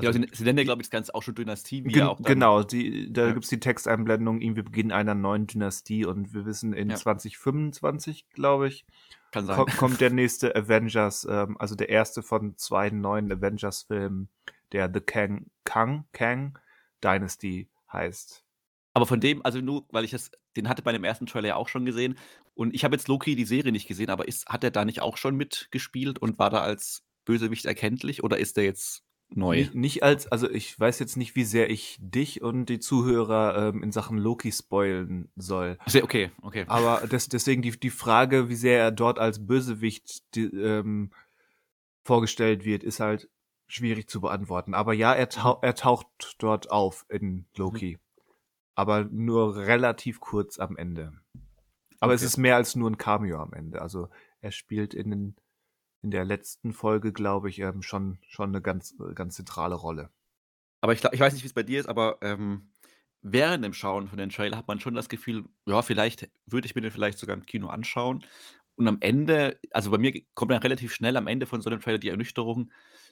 Ja, 0.03 0.13
sie, 0.13 0.19
nennen 0.19 0.59
ja, 0.59 0.65
glaube 0.65 0.83
ich, 0.83 0.89
das 0.89 0.91
Ganze 0.91 1.15
auch 1.15 1.23
schon 1.23 1.35
Dynastie, 1.35 1.85
wie 1.85 1.91
ja 1.93 1.95
Gen 1.95 2.03
auch 2.09 2.21
dann, 2.21 2.35
genau, 2.35 2.63
die, 2.63 3.13
da 3.13 3.27
Ja. 3.29 3.33
gibt's 3.33 3.49
die 3.49 3.61
Texteinblendung, 3.61 4.41
irgendwie 4.41 4.63
Beginn 4.63 4.91
einer 4.93 5.15
neuen 5.15 5.47
Dynastie 5.47 6.05
und 6.05 6.35
wir 6.35 6.45
wissen, 6.47 6.73
in 6.73 6.91
Ja. 6.91 6.97
2025, 6.97 8.29
glaube 8.31 8.69
ich, 8.69 8.85
kann 9.31 9.47
sein. 9.47 9.57
ko 9.57 9.67
kommt 9.77 10.01
der 10.01 10.11
nächste 10.11 10.55
Avengers, 10.57 11.27
ähm, 11.31 11.57
also 11.59 11.75
der 11.75 11.89
erste 11.89 12.23
von 12.23 12.57
zwei 12.57 12.91
neuen 12.91 13.31
Avengers-Filmen, 13.31 14.29
der 14.73 14.91
The 14.93 15.01
Kang, 15.01 15.47
Kang, 15.65 16.07
Kang 16.13 16.59
Dynasty 17.03 17.69
heißt. 17.93 18.45
Aber 18.95 19.07
von 19.07 19.21
dem, 19.21 19.45
also 19.45 19.61
nur, 19.61 19.85
weil 19.91 20.05
ich 20.05 20.13
das, 20.13 20.31
den 20.57 20.69
hatte 20.69 20.83
bei 20.83 20.93
dem 20.93 21.05
ersten 21.05 21.27
Trailer 21.27 21.49
ja 21.49 21.57
auch 21.57 21.69
schon 21.69 21.85
gesehen. 21.85 22.17
Und 22.55 22.75
ich 22.75 22.85
habe 22.85 22.95
jetzt 22.95 23.09
Loki 23.09 23.35
die 23.35 23.45
Serie 23.45 23.73
nicht 23.73 23.89
gesehen, 23.89 24.09
aber 24.11 24.29
ist, 24.29 24.47
hat 24.47 24.63
er 24.63 24.71
da 24.71 24.85
nicht 24.85 25.03
auch 25.03 25.17
schon 25.17 25.37
mitgespielt 25.37 26.21
und 26.21 26.39
war 26.39 26.51
da 26.51 26.61
als 26.61 27.03
Bösewicht 27.25 27.65
erkenntlich 27.65 28.23
oder 28.23 28.39
ist 28.39 28.57
der 28.57 28.65
jetzt 28.65 29.03
neu? 29.37 29.57
Nicht, 29.57 29.75
nicht 29.75 30.03
als, 30.03 30.27
also 30.31 30.49
ich 30.51 30.79
weiß 30.79 30.99
jetzt 30.99 31.17
nicht, 31.17 31.35
wie 31.37 31.45
sehr 31.45 31.71
ich 31.71 31.99
dich 32.01 32.43
und 32.43 32.67
die 32.67 32.79
Zuhörer 32.79 33.69
ähm, 33.69 33.83
in 33.83 33.93
Sachen 33.93 34.19
Loki 34.19 34.53
spoilen 34.53 35.31
soll. 35.37 35.79
Sehr- 35.87 36.05
Okay, 36.05 36.31
okay. 36.43 36.65
Aber 36.69 37.07
des, 37.07 37.29
deswegen 37.29 37.63
die, 37.63 37.73
die 37.79 37.91
Frage, 37.91 38.49
wie 38.49 38.55
sehr 38.55 38.79
er 38.81 38.91
dort 38.93 39.19
als 39.19 39.47
Bösewicht 39.47 40.35
die, 40.35 40.45
ähm, 40.47 41.11
vorgestellt 42.05 42.65
wird, 42.65 42.83
ist 42.85 43.01
halt 43.01 43.29
schwierig 43.67 44.09
zu 44.09 44.21
beantworten. 44.21 44.75
Aber 44.75 44.93
ja, 44.93 45.13
er, 45.15 45.29
tau 45.29 45.59
er 45.63 45.75
taucht 45.75 46.37
dort 46.39 46.71
auf 46.71 47.07
in 47.09 47.47
Loki. 47.57 47.99
Aber 48.75 49.05
nur 49.05 49.57
relativ 49.57 50.21
kurz 50.21 50.59
am 50.59 50.77
Ende. 50.77 51.13
Aber 52.01 52.13
es 52.13 52.21
Okay. 52.21 52.27
ist 52.27 52.37
mehr 52.37 52.57
als 52.57 52.75
nur 52.77 52.91
ein 52.91 52.99
Cameo 52.99 53.41
am 53.41 53.53
Ende. 53.53 53.81
Also 53.81 54.09
er 54.41 54.51
spielt 54.53 54.93
in, 54.93 55.11
den, 55.11 55.37
in 56.05 56.11
der 56.11 56.27
letzten 56.27 56.75
Folge, 56.75 57.13
glaube 57.13 57.49
ich, 57.49 57.59
ähm, 57.61 57.81
schon, 57.81 58.19
schon 58.29 58.51
eine 58.51 58.61
ganz, 58.61 58.95
ganz 59.15 59.37
zentrale 59.37 59.75
Rolle. 59.75 60.11
Aber 60.83 60.93
ich, 60.93 61.03
ich 61.03 61.19
weiß 61.19 61.33
nicht, 61.33 61.43
wie 61.43 61.49
es 61.49 61.55
bei 61.55 61.63
dir 61.63 61.81
ist, 61.81 61.89
aber 61.89 62.19
ähm, 62.21 62.75
während 63.23 63.65
dem 63.65 63.73
Schauen 63.73 64.07
von 64.07 64.19
den 64.19 64.29
Trailer 64.29 64.59
hat 64.59 64.69
man 64.69 64.81
schon 64.81 64.95
das 64.95 65.09
Gefühl, 65.09 65.47
ja, 65.65 65.81
vielleicht 65.81 66.29
würde 66.45 66.67
ich 66.67 66.75
mir 66.75 66.83
den 66.83 66.91
vielleicht 66.91 67.19
sogar 67.19 67.35
im 67.35 67.47
Kino 67.47 67.69
anschauen. 67.69 68.23
Und 68.77 68.87
am 68.87 68.99
Ende, 69.01 69.59
also 69.71 69.91
bei 69.91 69.97
mir 69.97 70.13
kommt 70.35 70.51
dann 70.51 70.61
relativ 70.61 70.93
schnell 70.93 71.17
am 71.17 71.27
Ende 71.27 71.47
von 71.47 71.63
so 71.63 71.71
einem 71.71 71.81
Trailer 71.81 71.99
die 71.99 72.11
Ernüchterung, 72.11 72.71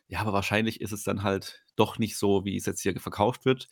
ja, 0.09 0.21
aber 0.21 0.35
wahrscheinlich 0.35 0.83
ist 0.83 0.93
es 0.93 1.03
dann 1.03 1.23
halt 1.23 1.65
doch 1.77 1.99
nicht 1.99 2.19
so, 2.19 2.45
wie 2.45 2.57
es 2.59 2.67
jetzt 2.67 2.83
hier 2.83 2.99
verkauft 3.01 3.47
wird. 3.47 3.69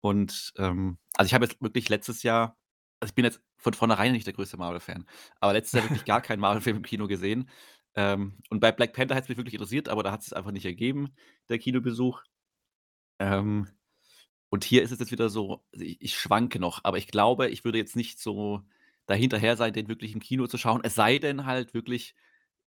Und 0.00 0.52
ähm, 0.56 0.98
also 1.16 1.28
ich 1.28 1.34
habe 1.34 1.44
jetzt 1.44 1.62
wirklich 1.62 1.88
letztes 1.88 2.24
Jahr, 2.24 2.56
also 2.98 3.12
ich 3.12 3.14
bin 3.14 3.24
jetzt 3.24 3.40
von 3.56 3.74
vornherein 3.74 4.12
nicht 4.12 4.26
der 4.26 4.34
größte 4.34 4.56
Marvel-Fan, 4.56 5.06
aber 5.38 5.52
letztes 5.52 5.74
Jahr 5.74 5.84
wirklich 5.84 6.04
gar 6.04 6.22
keinen 6.22 6.40
Marvel-Film 6.40 6.78
im 6.78 6.82
Kino 6.82 7.06
gesehen. 7.06 7.48
Ähm, 7.98 8.34
und 8.48 8.60
bei 8.60 8.70
Black 8.70 8.92
Panther 8.92 9.16
hat 9.16 9.24
es 9.24 9.28
mich 9.28 9.38
wirklich 9.38 9.54
interessiert, 9.54 9.88
aber 9.88 10.04
da 10.04 10.12
hat 10.12 10.22
es 10.22 10.32
einfach 10.32 10.52
nicht 10.52 10.64
ergeben, 10.64 11.12
der 11.48 11.58
Kinobesuch. 11.58 12.22
Ähm, 13.18 13.66
und 14.50 14.62
hier 14.62 14.84
ist 14.84 14.92
es 14.92 15.00
jetzt 15.00 15.10
wieder 15.10 15.28
so, 15.28 15.64
also 15.72 15.84
ich, 15.84 16.00
ich 16.00 16.16
schwanke 16.16 16.60
noch, 16.60 16.84
aber 16.84 16.98
ich 16.98 17.08
glaube, 17.08 17.48
ich 17.48 17.64
würde 17.64 17.78
jetzt 17.78 17.96
nicht 17.96 18.20
so 18.20 18.62
dahinterher 19.06 19.56
sein, 19.56 19.72
den 19.72 19.88
wirklich 19.88 20.12
im 20.12 20.20
Kino 20.20 20.46
zu 20.46 20.58
schauen. 20.58 20.80
Es 20.84 20.94
sei 20.94 21.18
denn 21.18 21.44
halt 21.44 21.74
wirklich, 21.74 22.14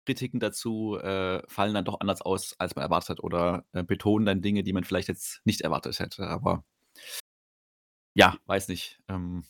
Kritiken 0.06 0.40
dazu 0.40 0.96
äh, 1.00 1.42
fallen 1.48 1.74
dann 1.74 1.86
doch 1.86 2.02
anders 2.02 2.22
aus, 2.22 2.54
als 2.60 2.76
man 2.76 2.84
erwartet 2.84 3.10
hat 3.10 3.24
oder 3.24 3.66
äh, 3.72 3.84
betonen 3.84 4.28
dann 4.28 4.44
Dinge, 4.44 4.62
die 4.62 4.74
man 4.74 4.84
vielleicht 4.84 5.08
jetzt 5.08 5.42
nicht 5.44 5.62
erwartet 5.62 5.98
hätte. 6.00 6.28
Aber 6.28 6.64
ja, 8.14 8.38
weiß 8.46 8.68
nicht. 8.68 9.02
Ähm, 9.08 9.44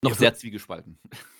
noch 0.00 0.12
Ja, 0.12 0.16
sehr 0.16 0.34
zwiegespalten. 0.34 1.00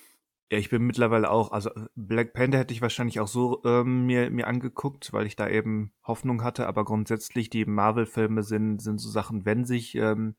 Ja, 0.49 0.57
ich 0.57 0.69
bin 0.69 0.83
mittlerweile 0.85 1.29
auch, 1.29 1.51
also 1.51 1.69
Black 1.95 2.33
Panther 2.33 2.59
hätte 2.59 2.73
ich 2.73 2.81
wahrscheinlich 2.81 3.19
auch 3.19 3.27
so 3.27 3.61
ähm, 3.65 4.05
mir, 4.05 4.29
mir 4.31 4.47
angeguckt, 4.47 5.11
weil 5.11 5.25
ich 5.25 5.35
da 5.35 5.49
eben 5.49 5.91
Hoffnung 6.03 6.41
hatte, 6.41 6.67
aber 6.67 6.85
grundsätzlich 6.85 7.49
die 7.49 7.65
Marvel-Filme 7.65 8.43
sind, 8.43 8.81
sind 8.81 8.99
so 8.99 9.09
Sachen, 9.09 9.45
wenn 9.45 9.65
sich 9.65 9.95
ähm, 9.95 10.35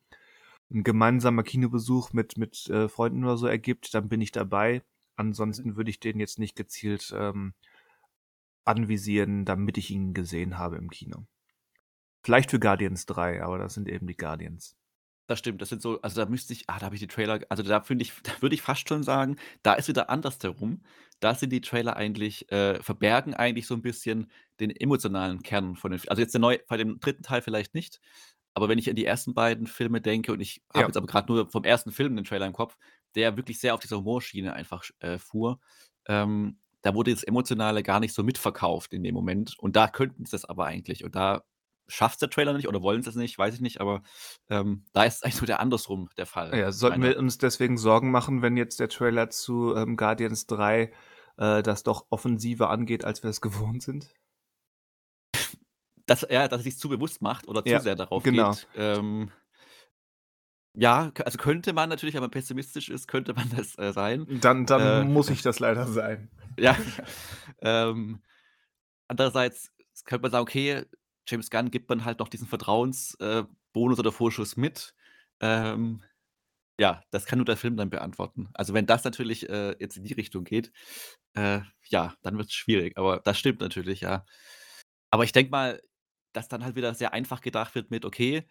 ein 0.71 0.83
gemeinsamer 0.83 1.42
Kinobesuch 1.42 2.14
mit, 2.14 2.38
mit 2.38 2.68
äh, 2.71 2.88
Freunden 2.88 3.25
oder 3.25 3.37
so 3.37 3.47
ergibt, 3.47 3.92
dann 3.94 4.09
bin 4.09 4.23
ich 4.23 4.33
dabei. 4.33 4.83
Ansonsten 5.16 5.77
würde 5.77 5.90
ich 5.90 6.01
den 6.01 6.21
jetzt 6.21 6.38
nicht 6.38 6.57
gezielt 6.57 7.12
ähm, 7.14 7.53
anvisieren, 8.64 9.44
damit 9.44 9.77
ich 9.77 9.90
ihn 9.90 10.14
gesehen 10.14 10.59
habe 10.59 10.77
im 10.77 10.90
Kino. 10.90 11.27
Vielleicht 12.23 12.51
für 12.51 12.61
Guardians 12.61 13.05
3, 13.07 13.42
aber 13.42 13.59
das 13.59 13.75
sind 13.75 13.88
eben 13.88 14.07
die 14.07 14.16
Guardians. 14.16 14.77
Das 15.29 15.41
stimmt, 15.41 15.61
das 15.61 15.69
sind 15.69 15.83
so, 15.83 16.01
also 16.01 16.23
da 16.25 16.31
müsste 16.31 16.55
ich, 16.55 16.64
ah, 16.71 16.79
da 16.79 16.87
habe 16.87 16.95
ich 16.95 17.01
die 17.03 17.07
Trailer, 17.07 17.41
also 17.51 17.62
da 17.62 17.83
finde 17.83 18.03
ich, 18.03 18.12
da 18.23 18.33
würde 18.41 18.55
ich 18.55 18.62
fast 18.62 18.88
schon 18.88 19.03
sagen, 19.03 19.37
da 19.62 19.75
ist 19.75 19.88
wieder 19.88 20.09
andersherum. 20.11 20.83
Da 21.21 21.35
sind 21.35 21.51
die 21.53 21.61
Trailer 21.61 21.97
eigentlich, 21.97 22.51
äh, 22.51 22.83
verbergen 22.83 23.35
eigentlich 23.35 23.67
so 23.67 23.75
ein 23.75 23.83
bisschen 23.83 24.31
den 24.61 24.71
emotionalen 24.71 25.43
Kern 25.43 25.77
von 25.77 25.91
den, 25.91 26.01
also 26.09 26.23
jetzt 26.23 26.33
der 26.33 26.41
neue, 26.41 26.61
bei 26.69 26.79
dem 26.79 26.99
dritten 27.01 27.23
Teil 27.23 27.43
vielleicht 27.43 27.75
nicht, 27.75 28.01
aber 28.55 28.69
wenn 28.69 28.79
ich 28.79 28.88
an 28.91 28.97
die 28.97 29.05
ersten 29.05 29.35
beiden 29.35 29.67
Filme 29.67 30.01
denke 30.01 30.33
und 30.33 30.41
ich 30.41 30.62
habe 30.75 30.83
Ja. 30.83 30.88
jetzt 30.88 30.97
aber 30.97 31.07
gerade 31.07 31.31
nur 31.33 31.51
vom 31.51 31.64
ersten 31.64 31.93
Film 31.93 32.17
den 32.17 32.25
Trailer 32.25 32.47
im 32.47 32.53
Kopf, 32.55 32.77
der 33.14 33.37
wirklich 33.37 33.59
sehr 33.61 33.75
auf 33.75 33.81
dieser 33.81 33.99
Humorschiene 33.99 34.53
einfach 34.55 34.85
äh, 35.01 35.19
fuhr, 35.19 35.61
ähm, 36.07 36.59
da 36.83 36.95
wurde 36.95 37.12
das 37.12 37.25
Emotionale 37.25 37.83
gar 37.83 38.01
nicht 38.01 38.14
so 38.14 38.23
mitverkauft 38.23 38.95
in 38.95 39.03
dem 39.03 39.14
Moment 39.14 39.59
und 39.59 39.77
da 39.77 39.88
könnten 39.88 40.25
sie 40.25 40.33
das 40.33 40.45
aber 40.47 40.67
eigentlich 40.67 41.05
und 41.05 41.14
da 41.17 41.45
schafft 41.88 42.20
der 42.22 42.31
Trailer 42.31 42.53
nicht 42.53 42.68
oder 42.68 42.83
wollen 42.83 43.03
sie 43.03 43.11
es 43.11 43.16
nicht, 43.16 43.38
weiß 43.38 43.55
ich 43.55 43.61
nicht, 43.61 43.81
aber 43.81 44.03
ähm, 44.51 44.85
da 44.92 45.05
ist 45.05 45.24
eigentlich 45.24 45.37
so 45.37 45.46
der 45.46 45.61
andersrum 45.61 46.09
der 46.16 46.27
Fall. 46.27 46.57
Ja, 46.57 46.70
sollten 46.70 47.01
meiner- 47.01 47.14
wir 47.14 47.18
uns 47.18 47.38
deswegen 47.38 47.79
Sorgen 47.79 48.11
machen, 48.11 48.42
wenn 48.42 48.57
jetzt 48.57 48.79
der 48.81 48.88
Trailer 48.88 49.31
zu 49.31 49.74
ähm, 49.74 49.96
Guardians 49.96 50.46
3 50.46 50.92
äh, 51.38 51.62
das 51.62 51.83
doch 51.85 52.07
offensiver 52.11 52.68
angeht, 52.70 53.05
als 53.05 53.22
wir 53.22 53.31
es 53.31 53.40
gewohnt 53.40 53.83
sind? 53.83 54.12
dass 56.07 56.22
er, 56.22 56.48
dass 56.48 56.61
er 56.61 56.64
sich 56.64 56.79
zu 56.79 56.88
bewusst 56.88 57.20
macht 57.20 57.46
oder 57.48 57.62
zu 57.64 57.70
Ja, 57.70 57.81
sehr 57.81 57.94
darauf 57.94 58.22
genau. 58.22 58.53
geht. 58.53 58.66
Ähm, 58.77 59.31
ja, 60.74 61.12
also 61.24 61.37
könnte 61.38 61.72
man 61.74 61.88
natürlich, 61.90 62.14
wenn 62.14 62.22
man 62.22 62.31
pessimistisch 62.31 62.88
ist, 62.88 63.09
könnte 63.09 63.35
man 63.35 63.51
das 63.57 63.77
äh, 63.79 63.92
sein. 63.92 64.27
Dann, 64.40 64.64
dann 64.64 64.81
Äh, 64.81 65.05
muss 65.05 65.29
ich 65.31 65.42
das 65.42 65.59
leider 65.59 65.87
sein. 65.87 66.31
Ja. 66.59 66.77
ähm, 67.61 68.22
andererseits 69.07 69.70
könnte 70.05 70.22
man 70.22 70.31
sagen, 70.31 70.42
okay, 70.42 70.85
James 71.29 71.51
Gunn 71.51 71.71
gibt 71.71 71.88
man 71.88 72.05
halt 72.05 72.19
noch 72.19 72.29
diesen 72.29 72.49
Vertrauensbonus 72.49 73.99
äh, 73.99 74.01
oder 74.01 74.12
Vorschuss 74.12 74.57
mit. 74.57 74.95
Ähm, 75.41 76.03
ja, 76.81 77.03
das 77.11 77.27
kann 77.27 77.38
nur 77.38 77.47
der 77.47 77.57
Film 77.57 77.77
dann 77.77 77.91
beantworten. 77.91 78.49
Also 78.55 78.73
wenn 78.75 78.87
das 78.87 79.05
natürlich 79.05 79.49
äh, 79.49 79.77
jetzt 79.81 79.97
in 79.97 80.05
die 80.05 80.14
Richtung 80.14 80.45
geht, 80.45 80.73
äh, 81.35 81.61
ja, 81.89 82.14
dann 82.22 82.39
wird 82.39 82.49
es 82.49 82.55
schwierig. 82.55 82.97
Aber 82.97 83.20
das 83.20 83.39
stimmt 83.39 83.61
natürlich, 83.61 84.01
ja. 84.01 84.24
Aber 85.11 85.24
ich 85.24 85.33
denke 85.33 85.51
mal, 85.51 85.83
dass 86.33 86.49
dann 86.49 86.64
halt 86.64 86.76
wieder 86.76 86.95
sehr 86.95 87.12
einfach 87.12 87.41
gedacht 87.41 87.74
wird 87.74 87.91
mit, 87.91 88.05
okay, 88.05 88.45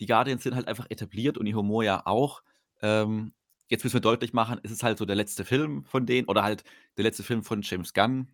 die 0.00 0.06
Guardians 0.06 0.42
sind 0.42 0.54
halt 0.54 0.68
einfach 0.68 0.86
etabliert 0.90 1.38
und 1.38 1.46
die 1.46 1.54
Humor 1.54 1.84
ja 1.84 2.06
auch. 2.06 2.42
Ähm, 2.82 3.34
jetzt 3.68 3.84
müssen 3.84 3.94
wir 3.94 4.00
deutlich 4.00 4.32
machen, 4.32 4.60
es 4.62 4.70
ist 4.72 4.82
halt 4.82 4.98
so 4.98 5.06
der 5.06 5.16
letzte 5.16 5.44
Film 5.44 5.84
von 5.84 6.06
denen 6.06 6.28
oder 6.28 6.42
halt 6.42 6.64
der 6.96 7.04
letzte 7.04 7.22
Film 7.22 7.44
von 7.44 7.62
James 7.62 7.94
Gunn 7.94 8.32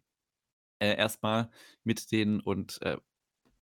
äh, 0.81 0.97
erstmal 0.97 1.51
mit 1.85 2.11
denen 2.13 2.41
und 2.41 2.81
äh, 2.83 2.97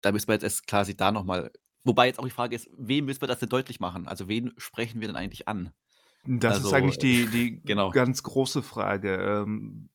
da 0.01 0.13
müssen 0.13 0.29
wir 0.29 0.35
jetzt 0.35 0.45
erst 0.45 0.67
quasi 0.67 0.97
da 0.97 1.13
nochmal. 1.13 1.51
Wobei 1.85 2.07
jetzt 2.07 2.19
auch 2.19 2.25
die 2.25 2.31
Frage 2.31 2.57
ist, 2.57 2.69
wem 2.77 3.07
müssen 3.07 3.23
wir 3.23 3.29
das 3.29 3.39
denn 3.39 3.49
deutlich 3.49 3.81
machen? 3.81 4.07
Also 4.07 4.29
wen 4.29 4.53
sprechen 4.57 5.01
wir 5.01 5.09
denn 5.09 5.17
eigentlich 5.17 5.49
an? 5.49 5.73
Das 6.25 6.59
ist 6.59 6.65
Also, 6.65 6.77
eigentlich 6.77 6.99
die, 6.99 7.27
die 7.27 7.61
genau. 7.65 7.91
ganz 7.91 8.23
große 8.23 8.63
Frage. 8.63 9.15
Ähm, 9.15 9.89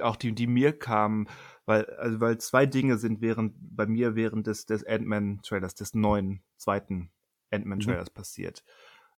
auch 0.00 0.16
die, 0.16 0.34
die 0.34 0.48
mir 0.48 0.76
kam, 0.76 1.28
weil, 1.64 1.86
also 1.96 2.20
weil 2.20 2.38
zwei 2.38 2.66
Dinge 2.66 2.98
sind 2.98 3.20
während 3.20 3.54
bei 3.60 3.86
mir 3.86 4.16
während 4.16 4.46
des, 4.46 4.66
des 4.66 4.84
Ant-Man-Trailers, 4.84 5.74
des 5.76 5.94
neuen 5.94 6.42
zweiten 6.56 7.12
Ant-Man-Trailers 7.50 8.10
passiert. 8.10 8.64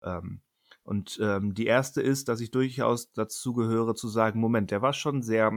Ähm, 0.03 0.41
und 0.83 1.19
ähm, 1.21 1.53
die 1.53 1.65
erste 1.65 2.01
ist, 2.01 2.27
dass 2.27 2.41
ich 2.41 2.51
durchaus 2.51 3.11
dazu 3.13 3.53
gehöre 3.53 3.95
zu 3.95 4.07
sagen, 4.07 4.39
Moment, 4.39 4.71
der 4.71 4.81
war 4.81 4.93
schon 4.93 5.21
sehr, 5.21 5.51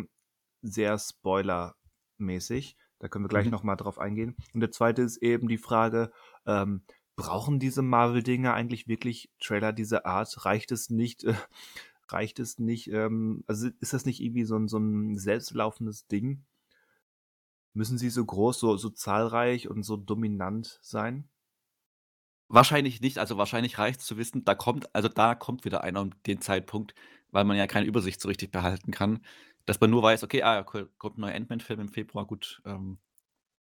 sehr 0.61 0.99
spoilermäßig. 0.99 2.77
Da 3.03 3.09
können 3.09 3.25
wir 3.25 3.29
gleich 3.29 3.49
Mhm. 3.49 3.51
noch 3.51 3.65
mal 3.65 3.77
drauf 3.77 3.99
eingehen. 3.99 4.37
Und 4.55 4.61
der 4.61 4.71
zweite 4.71 5.03
ist 5.03 5.17
eben 5.19 5.49
die 5.49 5.59
Frage, 5.59 6.13
ähm, 6.47 6.85
brauchen 7.17 7.59
diese 7.59 7.83
Marvel-Dinger 7.83 8.55
eigentlich 8.55 8.87
wirklich 8.89 9.31
Trailer 9.41 9.73
dieser 9.73 10.07
Art? 10.07 10.45
Reicht 10.47 10.71
es 10.73 10.89
nicht, 10.89 11.25
äh, 11.25 11.35
reicht 12.09 12.39
es 12.39 12.61
nicht, 12.61 12.89
ähm, 12.93 13.43
also 13.49 13.69
ist 13.81 13.93
das 13.93 14.07
nicht 14.07 14.21
irgendwie 14.21 14.45
so 14.45 14.57
ein, 14.57 14.69
so 14.69 14.79
ein 14.79 15.19
selbstlaufendes 15.19 16.07
Ding? 16.07 16.45
Müssen 17.75 17.99
sie 17.99 18.09
so 18.09 18.25
groß, 18.25 18.59
so, 18.61 18.79
so 18.79 18.89
zahlreich 18.89 19.69
und 19.69 19.83
so 19.83 19.99
dominant 19.99 20.79
sein? 20.81 21.29
Wahrscheinlich 22.49 23.01
nicht. 23.01 23.19
Also 23.19 23.39
wahrscheinlich 23.39 23.79
reicht 23.79 24.01
es 24.01 24.07
zu 24.07 24.17
wissen, 24.19 24.45
da 24.45 24.55
kommt, 24.55 24.95
also 24.95 25.09
da 25.09 25.35
kommt 25.35 25.65
wieder 25.65 25.83
einer 25.85 26.03
um 26.03 26.11
den 26.27 26.41
Zeitpunkt, 26.41 26.95
weil 27.31 27.45
man 27.45 27.57
ja 27.57 27.67
keine 27.67 27.87
Übersicht 27.87 28.21
so 28.21 28.29
richtig 28.29 28.51
behalten 28.53 28.91
kann. 28.93 29.25
Dass 29.67 29.81
man 29.81 29.91
nur 29.91 30.03
weiß, 30.03 30.25
okay, 30.25 30.43
ah, 30.43 30.63
kommt 30.63 31.19
ein 31.19 31.21
neuer 31.21 31.35
Ant-Man-Film 31.35 31.81
im 31.81 31.89
Februar, 31.89 32.27
gut, 32.27 32.61
ähm, 32.65 32.99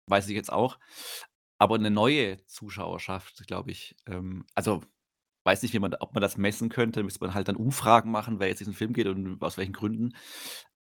weiß 0.08 0.28
ich 0.28 0.36
jetzt 0.36 0.52
auch. 0.52 0.80
Aber 1.58 1.76
eine 1.76 1.92
neue 1.92 2.46
Zuschauerschaft, 2.48 3.48
glaube 3.48 3.72
ich, 3.72 3.96
ähm, 4.08 4.46
also 4.56 4.82
weiß 5.46 5.62
nicht, 5.62 5.74
wie 5.74 5.80
man, 5.80 5.94
ob 5.96 6.14
man 6.14 6.22
das 6.22 6.38
messen 6.38 6.70
könnte, 6.70 7.04
müsste 7.04 7.24
man 7.24 7.34
halt 7.34 7.48
dann 7.48 7.56
Umfragen 7.56 8.12
machen, 8.12 8.40
wer 8.40 8.48
jetzt 8.48 8.60
diesen 8.60 8.74
Film 8.74 8.94
geht 8.94 9.08
und 9.08 9.42
aus 9.42 9.58
welchen 9.58 9.74
Gründen. 9.74 10.16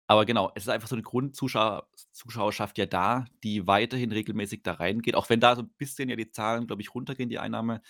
Aber 0.07 0.25
genau, 0.25 0.53
es 0.55 0.65
ist 0.65 0.69
einfach 0.69 0.89
so 0.89 0.95
eine 0.95 1.03
Grundzuschauerschaft 1.03 2.79
ja 2.79 2.87
da, 2.87 3.25
die 3.45 3.67
weiterhin 3.67 4.13
regelmäßig 4.13 4.63
da 4.63 4.75
reingeht, 4.75 5.15
auch 5.15 5.31
wenn 5.31 5.41
da 5.41 5.57
so 5.57 5.63
ein 5.63 5.71
bisschen 5.79 6.09
ja 6.09 6.17
die 6.17 6.31
Zahlen, 6.31 6.67
glaube 6.67 6.83
ich, 6.83 6.95
runtergehen, 6.95 7.29
die 7.29 7.39
Einnahme 7.39 7.83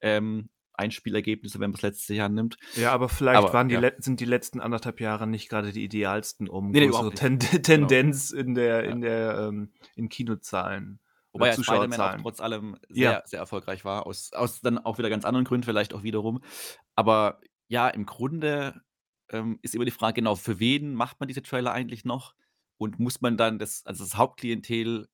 ähm, 0.00 0.48
Einspielergebnisse, 0.78 1.54
wenn 1.60 1.70
man 1.70 1.72
das 1.74 1.82
letzte 1.82 2.14
Jahr 2.14 2.28
nimmt. 2.28 2.56
Ja, 2.74 2.92
aber 2.92 3.08
vielleicht 3.08 3.38
Aber 3.38 3.52
waren 3.52 3.68
die 3.68 3.74
ja. 3.74 3.90
sind 3.98 4.20
die 4.20 4.24
letzten 4.24 4.60
anderthalb 4.60 5.00
Jahre 5.00 5.26
nicht 5.26 5.48
gerade 5.48 5.72
die 5.72 5.84
idealsten, 5.84 6.48
um 6.48 6.70
Ne, 6.70 6.80
ne, 6.80 6.86
größere 6.86 7.08
überhaupt 7.08 7.22
nicht. 7.22 7.52
Ten 7.52 7.62
Tendenz 7.62 8.30
in 8.30 8.54
der 8.54 8.84
Ja. 8.84 8.90
in 8.90 9.00
der, 9.00 9.38
ähm 9.38 9.72
in 9.94 10.08
Kinozahlen 10.08 11.00
Wobei 11.32 11.48
ja 11.48 11.62
Spider-Man 11.62 12.00
auch 12.00 12.22
trotz 12.22 12.40
allem 12.40 12.76
Ja. 12.88 13.10
sehr, 13.10 13.22
sehr 13.26 13.40
erfolgreich 13.40 13.84
war, 13.84 14.06
aus 14.06 14.32
aus 14.32 14.60
dann 14.60 14.78
auch 14.78 14.98
wieder 14.98 15.10
ganz 15.10 15.24
anderen 15.24 15.44
Gründen 15.44 15.64
vielleicht 15.64 15.92
auch 15.94 16.02
wiederum. 16.02 16.40
Aber 16.94 17.40
ja, 17.68 17.88
im 17.88 18.06
Grunde, 18.06 18.80
ähm, 19.30 19.58
ist 19.62 19.74
immer 19.74 19.84
die 19.84 19.90
Frage, 19.90 20.14
genau, 20.14 20.34
für 20.36 20.60
wen 20.60 20.94
macht 20.94 21.20
man 21.20 21.26
diese 21.28 21.42
Trailer 21.42 21.72
eigentlich 21.72 22.04
noch? 22.04 22.34
Und 22.78 22.98
muss 22.98 23.20
man 23.20 23.36
dann 23.36 23.58
das 23.58 23.84
also 23.86 24.04
das 24.04 24.16
Hauptklientel 24.16 25.08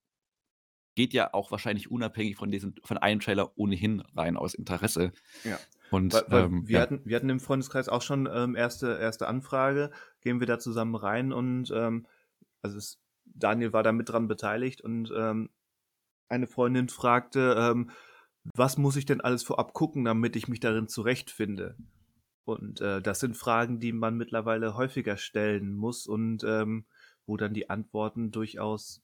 geht 0.95 1.14
ja 1.14 1.32
auch 1.34 1.51
wahrscheinlich 1.51 1.90
unabhängig 1.90 2.36
von 2.36 2.51
diesem 2.51 2.74
von 2.84 2.99
einem 2.99 3.20
Trailer 3.20 3.57
ohnehin 3.59 4.01
rein 4.16 4.36
aus 4.36 4.55
Interesse. 4.55 5.12
Ja. 5.45 5.61
Und, 5.90 6.12
Weil 6.12 6.24
weil 6.28 6.47
ähm, 6.47 6.68
wir 6.68 6.80
ja. 6.80 6.80
hatten 6.80 7.01
wir 7.05 7.16
hatten 7.16 7.30
im 7.30 7.40
Freundeskreis 7.40 7.88
auch 7.88 8.03
schon, 8.03 8.28
ähm, 8.32 8.55
erste 8.55 8.99
erste 8.99 9.26
Anfrage, 9.28 9.90
gehen 10.20 10.40
wir 10.40 10.47
da 10.47 10.59
zusammen 10.59 10.95
rein 10.95 11.32
und, 11.32 11.70
ähm, 11.74 12.07
also 12.62 12.78
es 12.78 13.01
Daniel 13.24 13.72
war 13.72 13.82
da 13.82 13.93
mit 13.93 14.09
dran 14.11 14.28
beteiligt 14.28 14.82
und, 14.82 15.12
ähm, 15.16 15.51
eine 16.28 16.47
Freundin 16.49 16.88
fragte, 16.88 17.57
ähm: 17.59 17.90
„Was 18.57 18.78
muss 18.78 18.97
ich 18.97 19.07
denn 19.07 19.20
alles 19.22 19.45
vorab 19.45 19.74
gucken, 19.74 20.05
damit 20.07 20.36
ich 20.36 20.49
mich 20.49 20.61
darin 20.61 20.88
zurechtfinde?“ 20.88 21.76
Und, 22.45 22.80
äh, 22.80 23.03
das 23.03 23.20
sind 23.20 23.36
Fragen, 23.36 23.80
die 23.80 23.93
man 23.93 24.16
mittlerweile 24.16 24.76
häufiger 24.76 25.16
stellen 25.18 25.74
muss 25.74 26.07
und, 26.07 26.45
ähm, 26.45 26.86
wo 27.26 27.36
dann 27.36 27.55
die 27.55 27.70
Antworten 27.70 28.32
durchaus, 28.32 29.03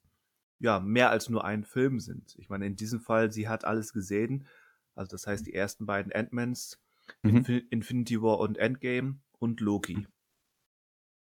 ja, 0.61 0.81
mehr 0.81 1.11
als 1.11 1.29
nur 1.29 1.45
ein 1.45 1.65
Film 1.65 2.01
sind. 2.01 2.37
Ich 2.39 2.49
meine, 2.49 2.67
in 2.67 2.77
diesem 2.77 3.01
Fall, 3.01 3.33
sie 3.33 3.49
hat 3.49 3.65
alles 3.65 3.93
gesehen. 3.93 4.47
Also, 4.95 5.11
das 5.13 5.27
heißt, 5.27 5.47
die 5.47 5.55
ersten 5.55 5.87
beiden 5.87 6.13
Ant-Mans, 6.13 6.81
Mhm. 7.25 7.45
Infi 7.45 7.59
Infinity 7.71 8.21
War 8.23 8.41
und 8.41 8.59
Endgame 8.59 9.21
und 9.39 9.61
Loki. 9.61 10.09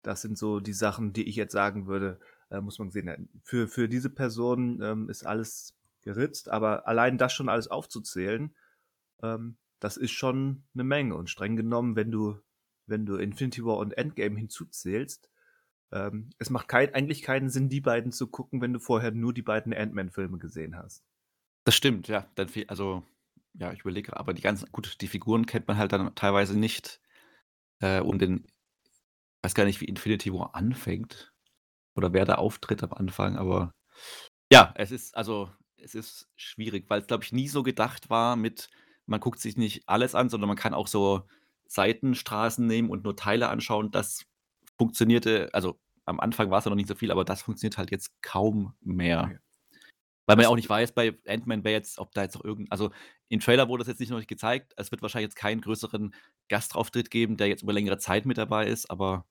Das 0.03 0.21
sind 0.23 0.37
so 0.37 0.61
die 0.61 0.73
Sachen, 0.75 1.13
die 1.13 1.25
ich 1.25 1.37
jetzt 1.37 1.53
sagen 1.53 1.87
würde, 1.87 2.21
äh, 2.51 2.61
muss 2.61 2.79
man 2.79 2.89
gesehen 2.89 3.09
haben. 3.09 3.29
Für 3.43 3.69
für 3.69 3.89
diese 3.89 4.11
Person, 4.11 4.81
ähm, 4.83 5.09
ist 5.09 5.25
alles 5.25 5.77
geritzt, 6.03 6.51
aber 6.51 6.87
allein 6.87 7.17
das 7.17 7.33
schon 7.33 7.49
alles 7.49 7.69
aufzuzählen, 7.69 8.55
ähm, 9.23 9.59
das 9.81 9.97
ist 9.97 10.13
schon 10.13 10.65
'ne 10.75 10.85
Menge 10.85 11.17
und 11.17 11.31
streng 11.31 11.57
genommen, 11.57 11.97
wenn 11.97 12.11
du 12.13 12.41
wenn 12.87 13.07
du 13.07 13.17
Infinity 13.17 13.65
War 13.65 13.79
und 13.79 13.97
Endgame 13.99 14.39
hinzuzählst, 14.39 15.31
ähm, 15.95 16.31
es 16.39 16.51
macht 16.51 16.69
kein 16.69 16.93
eigentlich 16.93 17.23
keinen 17.23 17.49
Sinn, 17.49 17.69
die 17.69 17.81
beiden 17.81 18.13
zu 18.13 18.27
gucken, 18.27 18.61
wenn 18.61 18.73
du 18.73 18.81
vorher 18.81 19.13
nur 19.13 19.33
die 19.33 19.43
beiden 19.43 19.73
Ant-Man-Filme 19.73 20.39
gesehen 20.39 20.77
hast. 20.77 21.05
Das 21.65 21.75
stimmt, 21.75 22.09
ja. 22.09 22.29
Dann 22.35 22.49
fe 22.49 22.67
also, 22.69 23.05
ja, 23.55 23.73
ich 23.73 23.81
überlege 23.81 24.17
aber 24.17 24.35
die 24.35 24.43
ganzen 24.43 24.71
gut, 24.73 25.01
die 25.01 25.09
Figuren 25.09 25.47
kennt 25.47 25.69
man 25.69 25.79
halt 25.79 25.93
dann 25.93 26.15
teilweise 26.15 26.59
nicht, 26.59 27.01
äh, 27.81 28.01
und 28.01 28.21
den 28.21 28.47
weiß 29.43 29.55
gar 29.55 29.65
nicht, 29.65 29.81
wie 29.81 29.87
Infinity 29.87 30.33
War 30.33 30.55
anfängt 30.55 31.33
oder 31.95 32.13
wer 32.13 32.25
da 32.25 32.35
auftritt 32.35 32.83
am 32.83 32.93
Anfang, 32.93 33.37
aber 33.37 33.73
ja, 34.53 34.75
es 34.77 34.91
ist 34.91 35.17
also 35.17 35.51
es 35.77 35.95
ist 35.95 36.29
schwierig, 36.37 36.91
weil's, 36.91 37.07
glaube 37.07 37.25
ich, 37.25 37.33
nie 37.33 37.49
so 37.49 37.63
gedacht 37.63 38.11
war 38.11 38.37
mit 38.37 38.69
man 39.07 39.21
guckt 39.21 39.41
sich 39.41 39.57
nicht 39.57 39.89
alles 39.89 40.15
an, 40.15 40.29
sondern 40.29 40.49
man 40.49 40.57
kann 40.57 40.75
auch 40.75 40.89
so 40.89 41.27
Seitenstraßen 41.67 42.67
nehmen 42.67 42.91
und 42.91 43.05
nur 43.05 43.17
Teile 43.17 43.49
anschauen. 43.49 43.91
Das 43.91 44.25
funktionierte 44.79 45.51
also, 45.53 45.79
am 46.07 46.21
Anfang 46.21 46.51
war's 46.51 46.65
ja 46.65 46.71
noch 46.71 46.77
nicht 46.77 46.89
so 46.89 46.95
viel, 46.95 47.11
aber 47.11 47.25
das 47.25 47.43
funktioniert 47.43 47.79
halt 47.79 47.91
jetzt 47.91 48.13
kaum 48.23 48.75
mehr. 48.81 49.33
Ne. 49.33 49.41
Weil 50.27 50.37
man 50.37 50.45
ja 50.45 50.49
auch 50.51 50.57
nicht 50.57 50.69
weiß 50.71 50.93
bei 50.95 51.19
Ant-Man, 51.29 51.65
wer 51.65 51.73
jetzt 51.73 51.99
ob 51.99 52.13
da 52.15 52.23
jetzt 52.23 52.35
noch 52.37 52.45
irgend 52.45 52.73
also, 52.73 52.93
im 53.29 53.41
Trailer 53.41 53.69
wurde 53.69 53.83
das 53.83 53.89
jetzt 53.89 54.01
nicht 54.01 54.11
noch 54.11 54.19
nicht 54.19 54.29
gezeigt. 54.29 54.75
Es 54.77 54.91
wird 54.93 55.03
wahrscheinlich 55.03 55.29
jetzt 55.29 55.37
keinen 55.37 55.61
größeren 55.63 56.15
Gastauftritt 56.49 57.11
geben, 57.11 57.37
der 57.39 57.49
jetzt 57.49 57.63
über 57.65 57.73
längere 57.75 57.99
Zeit 57.99 58.27
mit 58.27 58.39
dabei 58.39 58.67
ist, 58.69 58.91
aber 58.91 59.27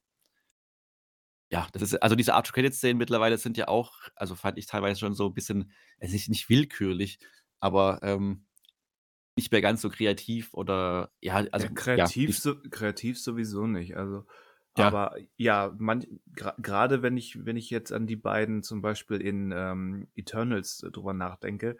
ja, 1.51 1.67
das 1.74 1.82
ist 1.84 1.95
also 2.01 2.15
diese 2.15 2.34
After-Credits-Szenen 2.34 2.97
mittlerweile 2.97 3.38
sind 3.38 3.57
ja 3.57 3.67
auch 3.67 3.93
also, 4.15 4.36
fand 4.36 4.57
ich 4.57 4.65
teilweise 4.65 4.99
schon 4.99 5.13
so 5.13 5.28
'n 5.28 5.34
bisschen 5.34 5.71
es 5.99 6.13
ist 6.13 6.30
nicht 6.30 6.49
willkürlich, 6.49 7.19
aber, 7.59 7.99
ähm, 8.03 8.45
nicht 9.38 9.51
mehr 9.51 9.61
ganz 9.61 9.82
so 9.82 9.89
kreativ 9.89 10.53
oder 10.53 11.11
ja, 11.21 11.36
also 11.51 11.67
Ja, 11.67 11.71
ja, 11.95 12.13
kreativ 12.13 12.24
ich 12.26 12.41
so 12.41 12.55
kreativ 12.71 13.19
sowieso 13.21 13.67
nicht. 13.67 13.95
Also, 13.95 14.26
Ja. 14.78 14.93
aber 14.93 15.15
ja, 15.38 15.76
grade 16.61 17.01
wenn 17.03 17.17
ich 17.17 17.45
wenn 17.45 17.57
ich 17.57 17.69
jetzt 17.69 17.91
an 17.93 18.07
die 18.07 18.15
beiden 18.15 18.63
zum 18.63 18.82
Beispiel 18.82 19.21
in, 19.21 19.51
ähm, 19.55 20.07
Eternals 20.15 20.80
drüber 20.80 21.13
nachdenke, 21.13 21.78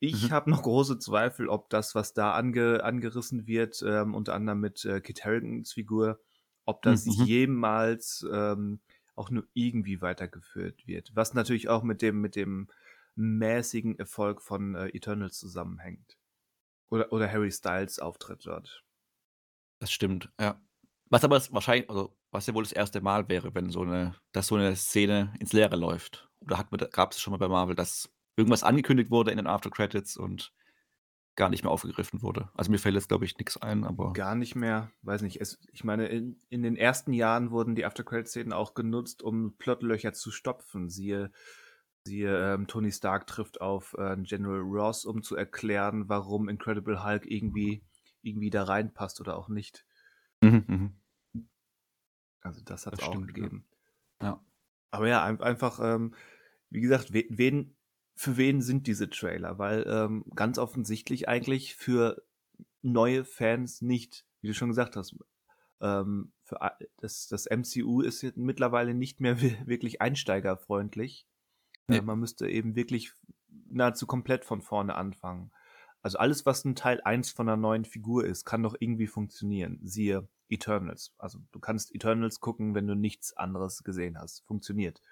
ich 0.00 0.30
Mhm. 0.30 0.32
habe 0.32 0.50
noch 0.50 0.62
große 0.62 0.98
Zweifel, 1.00 1.48
ob 1.48 1.70
das, 1.70 1.94
was 1.94 2.14
da 2.14 2.32
ange 2.34 2.84
angerissen 2.84 3.46
wird, 3.46 3.82
ähm, 3.86 4.14
unter 4.14 4.34
anderem 4.34 4.60
mit, 4.60 4.84
äh, 4.84 5.00
Kit 5.00 5.24
Haringtons 5.24 5.72
Figur, 5.72 6.20
ob 6.66 6.82
das 6.82 7.04
Mhm. 7.06 7.26
jemals, 7.26 8.26
ähm, 8.32 8.80
auch 9.16 9.30
nur 9.30 9.46
irgendwie 9.54 10.00
weitergeführt 10.02 10.86
wird. 10.86 11.10
Was 11.16 11.34
natürlich 11.34 11.68
auch 11.68 11.82
mit 11.82 12.02
dem 12.02 12.20
mit 12.20 12.36
dem 12.36 12.68
mäßigen 13.16 13.98
Erfolg 13.98 14.42
von, 14.42 14.74
äh, 14.76 14.88
Eternals 14.90 15.38
zusammenhängt. 15.38 16.18
Oder 16.90 17.12
oder 17.12 17.30
Harry 17.32 17.50
Styles 17.52 17.98
Auftritt 18.00 18.46
dort. 18.46 18.84
Das 19.80 19.92
stimmt, 19.92 20.32
ja. 20.40 20.60
Was 21.10 21.24
aber 21.24 21.40
wahrscheinlich 21.52 21.88
also, 21.90 22.17
was 22.32 22.46
ja 22.46 22.54
wohl 22.54 22.62
das 22.64 22.72
erste 22.72 23.00
Mal 23.00 23.28
wäre, 23.28 23.54
wenn 23.54 23.70
so 23.70 23.84
'ne 23.84 24.14
dass 24.32 24.48
so 24.48 24.56
'ne 24.56 24.76
Szene 24.76 25.34
ins 25.40 25.52
Leere 25.52 25.76
läuft. 25.76 26.28
Oder 26.40 26.64
da 26.72 26.86
gab's 26.86 27.20
schon 27.20 27.32
mal 27.32 27.38
bei 27.38 27.48
Marvel, 27.48 27.74
dass 27.76 28.10
irgendwas 28.36 28.62
angekündigt 28.64 29.10
wurde 29.10 29.30
in 29.32 29.38
den 29.38 29.46
After 29.48 29.70
Credits 29.70 30.16
und 30.16 30.52
gar 31.36 31.50
nicht 31.50 31.64
mehr 31.64 31.72
aufgegriffen 31.72 32.22
wurde? 32.22 32.50
Also, 32.54 32.70
mir 32.72 32.78
fällt 32.78 32.96
jetzt, 32.96 33.08
glaube 33.08 33.24
ich, 33.26 33.38
nix 33.38 33.56
ein, 33.58 33.84
aber 33.84 34.16
Gar 34.16 34.34
nicht 34.36 34.54
mehr, 34.54 34.90
weiß 35.02 35.20
nicht. 35.22 35.40
Es 35.40 35.58
ich 35.72 35.84
meine, 35.84 36.06
in 36.08 36.40
in 36.48 36.62
den 36.62 36.76
ersten 36.76 37.12
Jahren 37.12 37.50
wurden 37.50 37.74
die 37.74 37.84
After-Credit-Szenen 37.84 38.52
auch 38.54 38.72
genutzt, 38.74 39.22
um 39.22 39.56
Plotlöcher 39.58 40.12
zu 40.14 40.30
stopfen. 40.30 40.88
Siehe 40.88 41.30
siehe, 42.04 42.54
ähm, 42.54 42.66
Tony 42.68 42.90
Stark 42.92 43.26
trifft 43.26 43.60
auf, 43.60 43.94
äh, 43.98 44.16
General 44.22 44.60
Ross, 44.60 45.04
um 45.04 45.22
zu 45.22 45.36
erklären, 45.36 46.08
warum 46.08 46.48
Incredible 46.48 47.04
Hulk 47.04 47.26
irgendwie 47.30 47.84
irgendwie 48.22 48.50
da 48.50 48.64
reinpasst 48.64 49.20
oder 49.20 49.36
auch 49.36 49.48
nicht. 49.48 49.84
Mhm, 50.42 50.64
mhm. 50.68 50.98
Also, 52.42 52.62
das 52.64 52.86
hat's 52.86 52.98
Das 52.98 53.00
auch 53.00 53.20
stimmt, 53.20 53.36
ja. 53.38 53.50
gegeben. 53.50 53.64
Ja. 54.22 54.44
Aber 54.90 55.08
ja, 55.08 55.22
ein 55.24 55.40
einfach, 55.40 55.80
ähm, 55.82 56.14
wie 56.70 56.80
gesagt, 56.80 57.12
we 57.12 57.24
wen 57.30 57.76
für 58.14 58.36
wen 58.36 58.62
sind 58.62 58.86
diese 58.86 59.10
Trailer? 59.10 59.58
Weil, 59.58 59.84
ähm, 59.88 60.24
ganz 60.34 60.58
offensichtlich 60.58 61.28
eigentlich 61.28 61.76
für 61.76 62.24
neue 62.82 63.24
Fans 63.24 63.82
nicht, 63.82 64.26
wie 64.40 64.48
du 64.48 64.54
schon 64.54 64.68
gesagt 64.70 64.96
hast. 64.96 65.16
Ähm, 65.82 66.32
für 66.44 66.58
das 66.98 67.28
das 67.28 67.46
MCU 67.46 68.02
ist 68.02 68.22
jetzt 68.22 68.38
mittlerweile 68.38 68.94
nicht 68.94 69.20
mehr 69.20 69.40
wi 69.42 69.56
wirklich 69.66 70.02
einsteigerfreundlich. 70.02 71.26
Äh, 71.90 72.00
Ne. 72.00 72.02
man 72.02 72.20
müsste 72.20 72.48
eben 72.50 72.76
wirklich 72.76 73.12
nahezu 73.70 74.06
komplett 74.06 74.44
von 74.44 74.62
vorne 74.62 74.94
anfangen. 74.96 75.52
Also, 76.02 76.18
alles, 76.18 76.46
was 76.46 76.64
'n 76.66 76.76
Teil 76.76 77.00
1 77.02 77.30
von 77.30 77.46
'ner 77.46 77.56
neuen 77.58 77.84
Figur 77.86 78.24
ist, 78.26 78.44
kann 78.46 78.62
doch 78.64 78.76
irgendwie 78.80 79.08
funktionieren. 79.08 79.80
Siehe 79.84 80.28
Eternals. 80.48 81.14
Also, 81.18 81.40
du 81.52 81.60
kannst 81.60 81.94
Eternals 81.94 82.40
gucken, 82.40 82.74
wenn 82.74 82.86
du 82.86 82.94
nichts 82.94 83.36
anderes 83.36 83.82
gesehen 83.84 84.18
hast. 84.18 84.44
Funktioniert. 84.46 85.02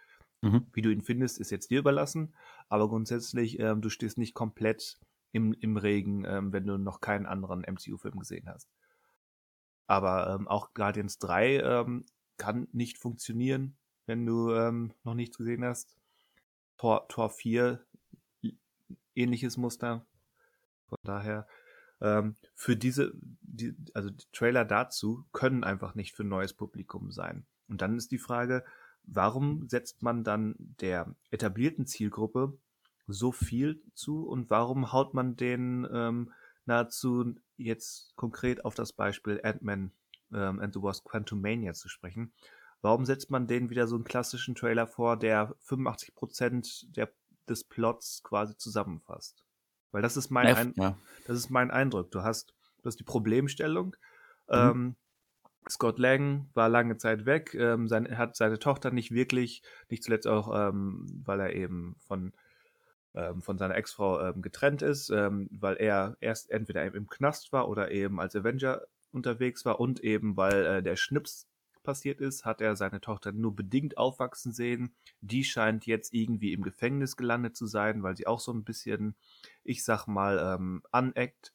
Mhm. 0.43 0.66
Wie 0.72 0.82
du 0.82 0.91
ihn 0.91 1.03
findest, 1.03 1.39
ist 1.39 1.51
jetzt 1.51 1.70
dir 1.70 1.78
überlassen, 1.80 2.34
aber 2.68 2.89
grundsätzlich, 2.89 3.59
ähm, 3.59 3.80
du 3.80 3.89
stehst 3.89 4.18
nicht 4.18 4.34
komplett 4.34 4.99
im 5.32 5.53
im 5.55 5.76
Regen, 5.76 6.24
ähm, 6.24 6.53
wenn 6.53 6.66
du 6.66 6.78
noch 6.78 7.01
keinen 7.01 7.26
anderen 7.26 7.64
MCU-Film 7.64 8.18
gesehen 8.18 8.49
hast. 8.49 8.70
Aber, 9.87 10.34
ähm, 10.34 10.49
auch 10.49 10.74
Guardians 10.74 11.18
3, 11.18 11.61
ähm, 11.61 12.05
kann 12.39 12.68
nicht 12.72 12.99
funktionieren, 12.99 13.76
wenn 14.07 14.26
du, 14.26 14.53
ähm, 14.53 14.93
noch 15.05 15.14
nichts 15.14 15.37
gesehen 15.39 15.64
hast. 15.64 15.97
Tor 16.76 17.09
Tor 17.09 17.30
4, 17.30 17.84
ä 18.45 18.53
ähnliches 19.14 19.57
Muster. 19.57 20.07
Von 20.89 20.99
daher, 21.03 21.47
ähm, 22.01 22.36
für 22.55 22.76
diese, 22.76 23.12
die, 23.40 23.74
also 23.94 24.11
die 24.11 24.26
Trailer 24.32 24.64
dazu 24.64 25.24
können 25.32 25.64
einfach 25.64 25.94
nicht 25.94 26.14
für 26.14 26.24
neues 26.24 26.53
Publikum 26.53 27.11
sein. 27.11 27.47
Und 27.68 27.82
dann 27.82 27.97
ist 27.97 28.11
die 28.11 28.18
Frage, 28.18 28.64
warum 29.05 29.68
setzt 29.68 30.03
man 30.03 30.24
dann 30.24 30.55
der 30.59 31.14
etablierten 31.30 31.86
Zielgruppe 31.86 32.59
so 33.07 33.32
viel 33.32 33.82
zu 33.94 34.26
und 34.26 34.51
warum 34.51 34.92
haut 34.92 35.14
man 35.14 35.36
den 35.36 35.86
ähm, 35.92 36.32
nahezu 36.64 37.36
jetzt 37.57 38.14
konkret 38.16 38.64
auf 38.64 38.74
das 38.74 38.92
Beispiel 38.92 39.40
Ant-Man 39.42 39.92
ähm, 40.32 40.61
and 40.61 40.74
the 40.74 40.82
Wasp 40.82 41.09
Quantumania 41.09 41.72
zu 41.72 41.88
sprechen, 41.88 42.32
warum 42.82 43.05
setzt 43.05 43.30
man 43.30 43.47
denen 43.47 43.70
wieder 43.70 43.86
so 43.86 43.94
einen 43.94 44.05
klassischen 44.05 44.55
Trailer 44.55 44.86
vor, 44.86 45.16
der 45.16 45.55
85% 45.66 46.92
der, 46.94 47.11
des 47.49 47.64
Plots 47.64 48.22
quasi 48.24 48.57
zusammenfasst? 48.57 49.45
Weil 49.97 50.03
das 50.03 50.18
ist 50.18 50.28
mein, 50.28 50.55
Ein 50.55 50.74
ja. 50.76 50.94
das 51.26 51.38
ist 51.38 51.49
mein 51.49 51.70
Eindruck. 51.70 52.11
Du 52.11 52.22
hast, 52.22 52.53
du 52.82 52.84
hast 52.84 53.01
die 53.01 53.03
Problemstellung. 53.03 53.97
Mhm. 54.47 54.55
Ähm, 54.55 54.97
Scott 55.70 55.99
Lang 55.99 56.51
war 56.53 56.68
lange 56.68 56.99
Zeit 56.99 57.24
weg, 57.24 57.55
ähm, 57.55 57.88
sein, 57.88 58.18
hat 58.18 58.36
seine 58.36 58.59
Tochter 58.59 58.90
nicht 58.90 59.12
wirklich, 59.12 59.62
nicht 59.88 60.05
zuletzt 60.05 60.26
auch, 60.26 60.53
ähm, 60.55 61.22
weil 61.24 61.40
er 61.40 61.55
eben 61.55 61.97
von, 62.07 62.34
ähm, 63.14 63.40
von 63.40 63.57
seiner 63.57 63.74
Ex-Frau 63.74 64.20
ähm, 64.20 64.42
getrennt 64.42 64.82
ist, 64.82 65.09
ähm, 65.09 65.49
weil 65.51 65.76
er 65.76 66.18
erst 66.20 66.51
entweder 66.51 66.84
im 66.84 67.09
Knast 67.09 67.55
war 67.55 67.66
oder 67.66 67.90
eben 67.90 68.20
als 68.20 68.36
Avenger 68.36 68.82
unterwegs 69.12 69.64
war 69.64 69.80
und 69.80 70.01
eben 70.01 70.36
weil 70.36 70.66
äh, 70.66 70.82
der 70.82 70.97
Schnips 70.97 71.49
passiert 71.87 72.20
ist, 72.20 72.45
hat 72.45 72.61
er 72.61 72.76
seine 72.76 73.01
Tochter 73.01 73.32
nur 73.32 73.57
bedingt 73.57 73.97
aufwachsen 73.97 74.53
sehen. 74.53 74.95
Die 75.22 75.45
scheint 75.45 75.87
jetzt 75.87 76.12
irgendwie 76.12 76.53
im 76.53 76.62
Gefängnis 76.62 77.16
gelandet 77.16 77.57
zu 77.57 77.66
sein, 77.66 78.03
weil 78.03 78.16
sie 78.16 78.26
auch 78.26 78.41
so 78.41 78.53
ein 78.53 78.64
bisschen, 78.64 79.14
ich 79.64 79.84
sag 79.84 80.07
mal, 80.07 80.39
ähm, 80.39 80.82
aneckt. 80.93 81.55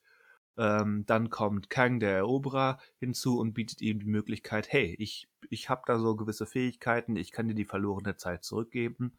Ähm, 0.58 1.06
dann 1.06 1.30
kommt 1.30 1.70
Kang, 1.70 2.00
der 2.00 2.18
Eroberer, 2.18 2.80
hinzu 2.98 3.40
und 3.40 3.54
bietet 3.54 3.82
ihm 3.82 4.00
die 4.00 4.08
Möglichkeit, 4.08 4.72
hey, 4.72 4.96
ich, 4.98 5.28
ich 5.50 5.70
habe 5.70 5.84
da 5.86 6.00
so 6.00 6.16
gewisse 6.16 6.46
Fähigkeiten, 6.46 7.16
ich 7.16 7.32
kann 7.32 7.48
dir 7.48 7.56
die 7.56 7.66
verlorene 7.66 8.18
Zeit 8.18 8.44
zurückgeben. 8.44 9.14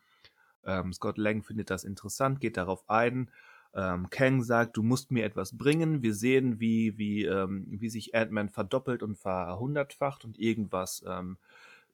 Ähm, 0.65 0.93
Scott 0.93 1.19
Lang 1.19 1.43
findet 1.43 1.71
das 1.71 1.85
interessant, 1.85 2.41
geht 2.41 2.57
darauf 2.57 2.89
ein 2.89 3.31
ähm, 3.75 4.11
Kang 4.11 4.43
sagt, 4.43 4.77
du 4.77 4.83
musst 4.83 5.11
mir 5.11 5.25
etwas 5.25 5.57
bringen. 5.57 6.03
Wir 6.03 6.14
sehen, 6.14 6.61
wie, 6.61 6.99
wie, 6.99 7.25
ähm, 7.25 7.66
wie 7.68 7.89
sich 7.89 8.14
Ant-Man 8.14 8.51
verdoppelt 8.51 9.03
und 9.03 9.16
verhundertfacht 9.16 10.25
und 10.25 10.39
irgendwas, 10.39 11.03
ähm, 11.07 11.39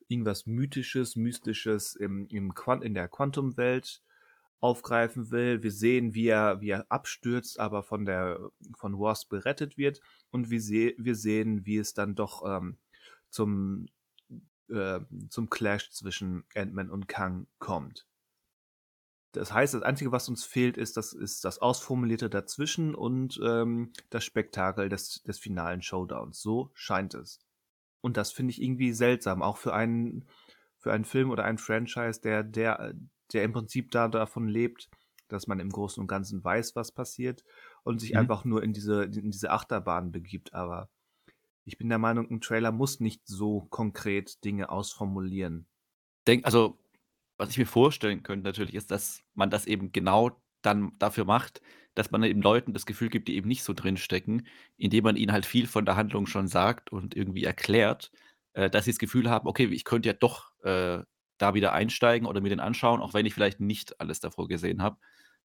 irgendwas 0.09 0.47
Mythisches, 0.47 1.17
Mystisches 1.17 1.95
im, 1.95 2.27
im 2.29 2.55
Quant 2.55 2.83
in 2.83 2.95
der 2.95 3.09
Quantumwelt 3.09 4.03
aufgreifen 4.61 5.31
will. 5.31 5.63
Wir 5.63 5.71
sehen, 5.71 6.15
wie 6.15 6.27
er, 6.27 6.61
wie 6.61 6.71
er 6.71 6.91
abstürzt, 6.91 7.61
aber 7.61 7.85
von 7.85 8.05
der 8.05 8.51
von 8.77 8.99
Wasp 8.99 9.31
gerettet 9.31 9.79
wird. 9.79 10.01
Und 10.31 10.51
wir, 10.51 10.61
se 10.61 10.95
wir 10.99 11.15
sehen, 11.15 11.65
wie 11.65 11.77
es 11.77 11.95
dann 11.95 12.17
doch 12.17 12.43
ähm, 12.45 12.77
zum, 13.31 13.87
äh, 14.69 15.01
zum 15.29 15.49
Clash 15.49 15.91
zwischen 15.91 16.45
Ant-Man 16.57 16.91
und 16.91 17.07
Kang 17.07 17.47
kommt. 17.61 18.08
Das 19.33 19.53
heißt, 19.53 19.75
das 19.75 19.83
Einzige, 19.83 20.11
was 20.11 20.29
uns 20.29 20.45
fehlt, 20.45 20.77
ist 20.77 20.97
das, 20.97 21.13
ist 21.13 21.45
das 21.45 21.59
Ausformulierte 21.59 22.31
dazwischen 22.31 22.95
und 22.95 23.39
ähm, 23.45 23.93
das 24.11 24.25
Spektakel 24.25 24.89
des, 24.89 25.23
des 25.23 25.39
finalen 25.39 25.83
Showdowns. 25.83 26.41
So 26.41 26.71
scheint 26.75 27.15
es. 27.15 27.41
Und 28.01 28.17
das 28.17 28.33
finde 28.33 28.53
ich 28.53 28.63
irgendwie 28.63 28.93
seltsam, 28.93 29.43
auch 29.43 29.59
für 29.59 29.75
einen, 29.75 30.25
für 30.79 30.93
einen 30.93 31.05
Film 31.05 31.31
oder 31.31 31.45
einen 31.45 31.59
Franchise, 31.59 32.21
der, 32.21 32.43
der, 32.43 32.95
der 33.33 33.45
im 33.45 33.53
Prinzip 33.53 33.91
da 33.91 34.09
davon 34.09 34.49
lebt, 34.49 34.89
dass 35.29 35.47
man 35.47 35.61
im 35.61 35.71
Großen 35.71 36.01
und 36.01 36.07
Ganzen 36.07 36.43
weiß, 36.43 36.75
was 36.75 36.93
passiert 36.93 37.45
und 37.83 38.01
sich 38.01 38.13
mhm. 38.13 38.21
einfach 38.21 38.45
nur 38.45 38.63
in 38.63 38.73
diese, 38.73 39.05
in 39.05 39.31
diese 39.31 39.51
Achterbahn 39.51 40.11
begibt. 40.11 40.55
Aber 40.55 40.89
ich 41.65 41.77
bin 41.77 41.91
der 41.91 41.99
Meinung, 41.99 42.31
ein 42.31 42.41
Trailer 42.41 42.73
muss 42.73 42.99
nicht 42.99 43.27
so 43.27 43.67
konkret 43.69 44.43
Dinge 44.45 44.71
ausformulieren. 44.71 45.67
Denk, 46.27 46.47
also 46.47 46.79
was 47.39 47.51
ich 47.51 47.59
mir 47.59 47.67
vorstellen 47.67 48.23
könnte 48.23 48.45
natürlich, 48.47 48.75
ist, 48.75 48.91
dass 48.91 49.25
man 49.35 49.51
das 49.51 49.67
eben 49.67 49.93
genau 49.93 50.43
dann 50.63 50.93
dafür 50.99 51.25
macht, 51.25 51.63
dass 51.95 52.11
man 52.11 52.23
eben 52.25 52.43
Leuten 52.43 52.73
das 52.75 52.87
Gefühl 52.87 53.09
gibt, 53.11 53.29
die 53.29 53.37
eben 53.37 53.49
nicht 53.49 53.65
so 53.65 53.73
drinstecken, 53.75 54.47
indem 54.77 55.05
man 55.05 55.17
ihnen 55.17 55.33
halt 55.33 55.47
viel 55.47 55.67
von 55.67 55.85
der 55.87 55.97
Handlung 55.97 56.27
schon 56.27 56.49
sagt 56.49 56.91
und 56.93 57.17
irgendwie 57.17 57.45
erklärt, 57.45 58.11
äh, 58.55 58.71
dass 58.71 58.85
sie 58.85 58.93
das 58.93 58.99
Gefühl 58.99 59.31
haben, 59.31 59.49
okay, 59.49 59.67
ich 59.67 59.85
könnte 59.85 60.09
ja 60.09 60.13
doch 60.15 60.53
äh, 60.65 61.01
da 61.39 61.55
wieder 61.55 61.73
einsteigen 61.73 62.27
oder 62.27 62.41
mir 62.41 62.49
den 62.51 62.61
anschauen, 62.61 63.01
auch 63.01 63.15
wenn 63.15 63.27
ich 63.27 63.35
vielleicht 63.35 63.61
nicht 63.61 64.01
alles 64.01 64.21
davor 64.21 64.49
gesehen 64.49 64.83
habe, 64.83 64.99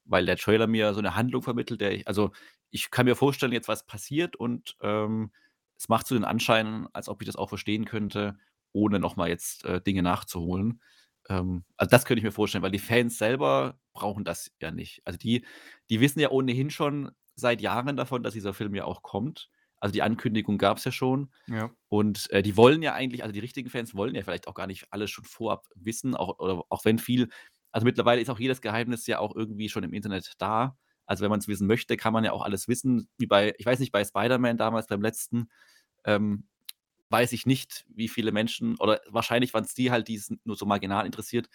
weil 0.06 0.26
der 0.26 0.38
Trailer 0.38 0.68
mir 0.68 0.94
so 0.94 1.00
eine 1.00 1.16
Handlung 1.16 1.44
vermittelt, 1.44 1.82
der 1.82 1.94
ich, 1.94 2.08
also 2.08 2.32
ich 2.72 2.92
kann 2.92 3.06
mir 3.06 3.16
vorstellen, 3.16 3.52
jetzt 3.54 3.68
was 3.68 3.86
passiert 3.86 4.36
und 4.36 4.76
ähm, 4.82 5.32
es 5.78 5.90
macht 5.90 6.08
so 6.08 6.16
den 6.16 6.26
Anschein, 6.26 6.88
als 6.94 7.10
ob 7.10 7.22
ich 7.22 7.26
das 7.28 7.36
auch 7.36 7.50
verstehen 7.50 7.86
könnte, 7.86 8.38
ohne 8.72 9.00
nochmal 9.00 9.30
jetzt 9.30 9.66
äh, 9.66 9.82
Dinge 9.82 10.02
nachzuholen. 10.04 10.82
Ähm, 11.30 11.64
also 11.78 11.90
das 11.90 12.06
könnte 12.06 12.20
ich 12.20 12.24
mir 12.24 12.32
vorstellen, 12.32 12.64
weil 12.64 12.72
die 12.72 12.80
Fans 12.80 13.18
selber 13.18 13.80
brauchen 13.94 14.24
das 14.26 14.52
ja 14.62 14.72
nicht. 14.72 15.02
Also 15.06 15.18
die 15.18 15.46
die 15.90 16.00
wissen 16.02 16.20
ja 16.20 16.30
ohnehin 16.32 16.70
schon 16.70 17.12
seit 17.36 17.62
Jahren 17.62 17.96
davon, 17.98 18.24
dass 18.24 18.34
dieser 18.34 18.54
Film 18.54 18.76
ja 18.76 18.86
auch 18.86 19.02
kommt. 19.04 19.50
Also 19.78 19.94
die 19.94 20.02
Ankündigung 20.02 20.58
gab 20.58 20.78
es 20.78 20.86
ja 20.86 20.92
schon. 20.92 21.32
Ja. 21.48 21.72
Und, 21.90 22.30
äh, 22.32 22.42
die 22.42 22.56
wollen 22.58 22.82
ja 22.82 22.94
eigentlich 22.94 23.24
also 23.24 23.34
die 23.34 23.40
richtigen 23.40 23.70
Fans 23.70 23.96
wollen 23.96 24.16
ja 24.16 24.24
vielleicht 24.24 24.48
auch 24.48 24.54
gar 24.54 24.68
nicht 24.68 24.88
alles 24.92 25.12
schon 25.12 25.26
vorab 25.26 25.68
wissen, 25.76 26.16
auch 26.16 26.40
oder 26.40 26.64
auch 26.70 26.86
wenn 26.86 27.00
viel 27.00 27.30
also 27.72 27.86
mittlerweile 27.86 28.22
ist 28.22 28.30
auch 28.30 28.40
jedes 28.40 28.62
Geheimnis 28.62 29.08
ja 29.08 29.20
auch 29.20 29.36
irgendwie 29.36 29.68
schon 29.70 29.84
im 29.84 29.94
Internet 29.94 30.34
da. 30.38 30.78
Also 31.06 31.24
wenn 31.24 31.32
man 31.32 31.40
es 31.40 31.48
wissen 31.48 31.68
möchte, 31.68 31.98
kann 31.98 32.14
man 32.14 32.24
ja 32.24 32.32
auch 32.32 32.44
alles 32.44 32.68
wissen, 32.68 33.10
wie 33.18 33.26
bei 33.28 33.54
ich 33.58 33.66
weiß 33.66 33.80
nicht, 33.80 33.92
bei 33.92 34.04
Spider-Man 34.06 34.58
damals 34.58 34.88
beim 34.88 35.02
letzten, 35.02 35.50
ähm, 36.06 36.48
weiß 37.14 37.32
ich 37.32 37.46
nicht, 37.46 37.86
wie 37.88 38.08
viele 38.08 38.32
Menschen, 38.32 38.76
oder 38.80 39.00
wahrscheinlich 39.08 39.54
waren 39.54 39.64
es 39.64 39.76
die 39.76 39.92
halt, 39.92 40.08
die 40.08 40.16
es 40.16 40.34
nur 40.44 40.56
so 40.56 40.66
marginal 40.66 41.06
interessiert, 41.06 41.48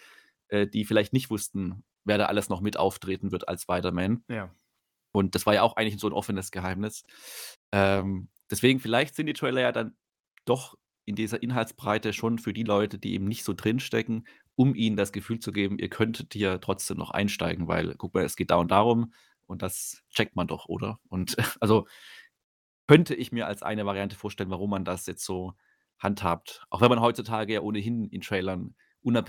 äh, 0.47 0.65
die 0.65 0.85
vielleicht 0.85 1.11
nicht 1.11 1.29
wussten, 1.29 1.83
wer 2.05 2.17
da 2.17 2.27
alles 2.27 2.47
noch 2.47 2.61
mit 2.61 2.77
auftreten 2.77 3.33
wird 3.33 3.49
als 3.49 3.63
Spider-Man. 3.63 4.23
Ja. 4.29 4.55
Und 5.11 5.35
das 5.35 5.45
war 5.45 5.53
ja 5.53 5.63
auch 5.63 5.75
eigentlich 5.75 5.99
so 5.99 6.07
ein 6.07 6.13
offenes 6.13 6.51
Geheimnis. 6.51 7.03
Ähm, 7.73 8.29
deswegen, 8.49 8.79
vielleicht 8.79 9.15
sind 9.15 9.25
die 9.25 9.33
Trailer 9.33 9.61
ja 9.61 9.71
dann 9.73 9.97
doch 10.45 10.77
in 11.03 11.15
dieser 11.15 11.43
Inhaltsbreite 11.43 12.13
schon 12.13 12.39
für 12.39 12.53
die 12.53 12.63
Leute, 12.63 12.97
die 12.97 13.13
eben 13.13 13.25
nicht 13.25 13.43
so 13.43 13.53
drinstecken, 13.53 14.25
um 14.55 14.75
ihnen 14.75 14.95
das 14.95 15.11
Gefühl 15.11 15.39
zu 15.39 15.51
geben, 15.51 15.77
ihr 15.77 15.89
könntet 15.89 16.33
hier 16.33 16.61
trotzdem 16.61 16.97
noch 16.97 17.11
einsteigen, 17.11 17.67
weil, 17.67 17.95
guck 17.95 18.13
mal, 18.13 18.23
es 18.23 18.37
geht 18.37 18.51
da 18.51 18.55
und 18.55 18.71
darum 18.71 19.13
und 19.45 19.61
das 19.61 20.03
checkt 20.09 20.37
man 20.37 20.47
doch, 20.47 20.67
oder? 20.67 20.99
Und 21.09 21.35
also 21.59 21.85
könnte 22.89 23.13
ich 23.13 23.31
mir 23.31 23.45
als 23.45 23.61
eine 23.61 23.85
Variante 23.85 24.15
vorstellen, 24.15 24.49
warum 24.49 24.71
man 24.71 24.83
das 24.83 25.05
jetzt 25.05 25.23
so 25.23 25.53
handhabt. 25.99 26.65
Auch 26.71 26.81
wenn 26.81 26.89
man 26.89 27.01
heutzutage 27.01 27.53
ja 27.53 27.61
ohnehin 27.61 28.09
in 28.09 28.21
Trailern, 28.21 28.73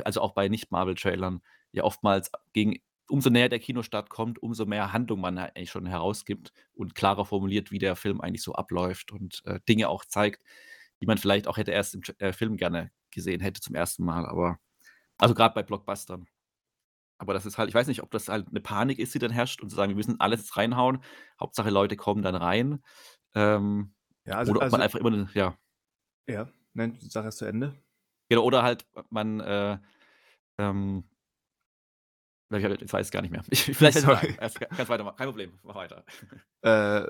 also 0.03 0.23
auch 0.23 0.33
bei 0.33 0.49
Nicht-Marvel-Trailern, 0.49 1.43
ja 1.73 1.85
oftmals 1.85 2.33
gegen 2.55 2.79
umso 3.11 3.29
näher 3.29 3.51
der 3.51 3.59
Kinostart 3.59 4.09
kommt, 4.09 4.43
umso 4.43 4.65
mehr 4.65 4.95
Handlung 4.95 5.21
man 5.21 5.37
eigentlich 5.37 5.71
schon 5.71 5.85
herausgibt 5.85 6.55
und 6.73 6.95
klarer 6.95 7.27
formuliert, 7.27 7.71
wie 7.71 7.79
der 7.79 7.97
Film 7.97 8.23
eigentlich 8.23 8.43
so 8.43 8.55
abläuft 8.55 9.13
und 9.13 9.43
äh, 9.45 9.61
Dinge 9.69 9.91
auch 9.91 10.07
zeigt, 10.07 10.43
die 11.03 11.07
man 11.07 11.19
vielleicht 11.19 11.47
auch 11.47 11.59
hätte 11.59 11.73
erst 11.73 11.95
im 11.95 12.01
äh, 12.17 12.33
Film 12.33 12.57
gerne 12.57 12.91
gesehen 13.11 13.43
hätte 13.43 13.61
zum 13.61 13.75
ersten 13.75 14.07
Mal. 14.07 14.25
Aber 14.25 14.59
also 15.19 15.35
gerade 15.35 15.55
bei 15.55 15.63
Blockbustern. 15.63 16.27
Aber 17.19 17.35
das 17.35 17.45
ist 17.45 17.59
halt, 17.59 17.69
ich 17.69 17.75
weiß 17.75 17.89
nicht, 17.89 18.03
ob 18.03 18.11
das 18.11 18.29
halt 18.29 18.49
eine 18.49 18.63
Panik 18.63 18.99
ist, 18.99 19.15
die 19.15 19.19
dann 19.19 19.31
herrscht 19.31 19.61
und 19.61 19.69
zu 19.69 19.77
sagen, 19.77 19.91
wir 19.91 19.97
müssen 19.97 20.19
alles 20.19 20.57
reinhauen. 20.57 21.05
Hauptsache 21.39 21.69
Leute 21.69 21.95
kommen 21.95 22.23
dann 22.23 22.35
rein. 22.35 22.83
Ähm, 23.35 23.93
ja, 24.27 24.37
also, 24.37 24.53
oder 24.53 24.59
ob 24.59 24.63
also, 24.65 24.75
man 24.75 24.83
einfach 24.83 24.99
immer, 24.99 25.29
ja. 25.35 25.57
Ja, 26.27 26.49
nein, 26.75 26.97
sag 27.01 27.25
erst 27.25 27.39
zu 27.39 27.45
Ende. 27.45 27.75
Genau, 28.29 28.45
oder 28.45 28.63
halt 28.63 28.87
man, 29.11 29.41
äh, 29.41 29.79
ähm, 30.59 31.05
ich 32.53 32.63
jetzt 32.63 32.93
weiß 32.93 33.11
gar 33.11 33.23
nicht 33.23 33.31
mehr. 33.31 33.45
Ich, 33.51 33.63
vielleicht 33.65 33.99
Sorry. 33.99 34.37
Erst, 34.41 34.61
kannst 34.61 34.89
weitermachen. 34.89 35.17
Kein 35.17 35.29
Problem, 35.29 35.59
mach 35.63 35.75
weiter. 35.75 36.05
Äh, 36.63 37.07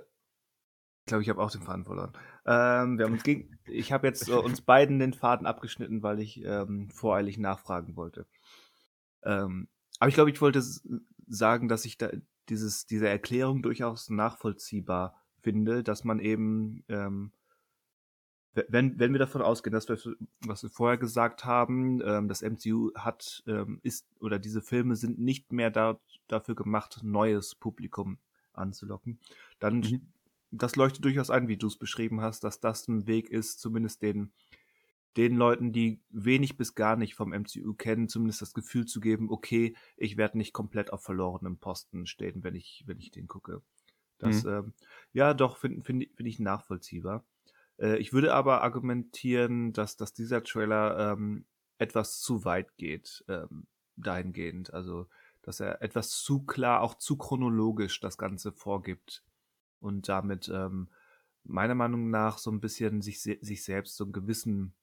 ich 1.00 1.06
glaube, 1.06 1.22
ich 1.22 1.28
habe 1.28 1.42
auch 1.42 1.50
den 1.50 1.62
Faden 1.62 1.84
verloren. 1.84 2.12
Ähm, 2.46 2.96
wir 2.96 3.06
haben 3.06 3.14
uns 3.14 3.24
gegen, 3.24 3.58
ich 3.66 3.90
habe 3.90 4.06
jetzt 4.06 4.28
äh, 4.28 4.32
uns 4.32 4.60
beiden 4.64 5.00
den 5.00 5.12
Faden 5.12 5.44
abgeschnitten, 5.44 6.04
weil 6.04 6.20
ich 6.20 6.44
ähm, 6.44 6.88
voreilig 6.90 7.36
nachfragen 7.36 7.96
wollte. 7.96 8.28
Ähm, 9.24 9.68
aber 9.98 10.08
ich 10.08 10.14
glaube, 10.14 10.30
ich 10.30 10.40
wollte 10.40 10.62
sagen, 11.26 11.68
dass 11.68 11.84
ich 11.84 11.98
da 11.98 12.10
dieses, 12.48 12.86
diese 12.86 13.08
Erklärung 13.08 13.60
durchaus 13.60 14.08
nachvollziehbar 14.08 15.19
finde, 15.42 15.82
dass 15.82 16.04
man 16.04 16.20
eben, 16.20 16.84
ähm, 16.88 17.32
wenn, 18.52 18.98
wenn 18.98 19.12
wir 19.12 19.18
davon 19.18 19.42
ausgehen, 19.42 19.72
dass 19.72 19.88
wir, 19.88 19.98
was 20.46 20.62
wir 20.62 20.70
vorher 20.70 20.98
gesagt 20.98 21.44
haben, 21.44 22.00
ähm, 22.04 22.28
das 22.28 22.42
MCU 22.42 22.92
hat, 22.96 23.42
ähm, 23.46 23.78
ist, 23.82 24.06
oder 24.20 24.38
diese 24.38 24.60
Filme 24.60 24.96
sind 24.96 25.18
nicht 25.18 25.52
mehr 25.52 25.70
da, 25.70 26.00
dafür 26.26 26.54
gemacht, 26.54 27.00
neues 27.02 27.54
Publikum 27.54 28.18
anzulocken, 28.52 29.20
dann, 29.60 29.80
mhm. 29.80 30.08
das 30.50 30.76
leuchtet 30.76 31.04
durchaus 31.04 31.30
ein, 31.30 31.48
wie 31.48 31.56
du 31.56 31.68
es 31.68 31.76
beschrieben 31.76 32.20
hast, 32.20 32.42
dass 32.42 32.60
das 32.60 32.88
ein 32.88 33.06
Weg 33.06 33.30
ist, 33.30 33.60
zumindest 33.60 34.02
den, 34.02 34.32
den 35.16 35.36
Leuten, 35.36 35.72
die 35.72 36.00
wenig 36.10 36.56
bis 36.56 36.74
gar 36.74 36.96
nicht 36.96 37.14
vom 37.14 37.32
MCU 37.32 37.74
kennen, 37.74 38.08
zumindest 38.08 38.42
das 38.42 38.54
Gefühl 38.54 38.86
zu 38.86 39.00
geben, 39.00 39.30
okay, 39.30 39.74
ich 39.96 40.16
werde 40.16 40.38
nicht 40.38 40.52
komplett 40.52 40.92
auf 40.92 41.02
verlorenem 41.02 41.58
Posten 41.58 42.06
stehen, 42.06 42.44
wenn 42.44 42.54
ich, 42.54 42.84
wenn 42.86 42.98
ich 42.98 43.10
den 43.10 43.26
gucke. 43.26 43.62
Das, 44.20 44.44
Mhm. 44.44 44.50
ähm, 44.50 44.74
ja, 45.12 45.34
doch, 45.34 45.56
finde 45.56 45.82
find, 45.82 46.06
find 46.14 46.28
ich 46.28 46.38
nachvollziehbar. 46.38 47.24
Äh, 47.78 47.96
ich 47.98 48.12
würde 48.12 48.34
aber 48.34 48.62
argumentieren, 48.62 49.72
dass, 49.72 49.96
dass 49.96 50.12
dieser 50.12 50.42
Trailer 50.44 51.12
ähm, 51.12 51.46
etwas 51.78 52.20
zu 52.20 52.44
weit 52.44 52.76
geht, 52.76 53.24
ähm, 53.28 53.66
dahingehend. 53.96 54.72
Also, 54.72 55.08
dass 55.42 55.60
er 55.60 55.82
etwas 55.82 56.10
zu 56.10 56.44
klar, 56.44 56.82
auch 56.82 56.94
zu 56.96 57.16
chronologisch 57.16 58.00
das 58.00 58.18
Ganze 58.18 58.52
vorgibt 58.52 59.24
und 59.80 60.08
damit 60.08 60.48
ähm, 60.48 60.88
meiner 61.44 61.74
Meinung 61.74 62.10
nach 62.10 62.38
so 62.38 62.50
ein 62.50 62.60
bisschen 62.60 63.00
sich, 63.00 63.22
sich 63.22 63.64
selbst 63.64 63.96
so 63.96 64.04
einen 64.04 64.12
gewissen, 64.12 64.74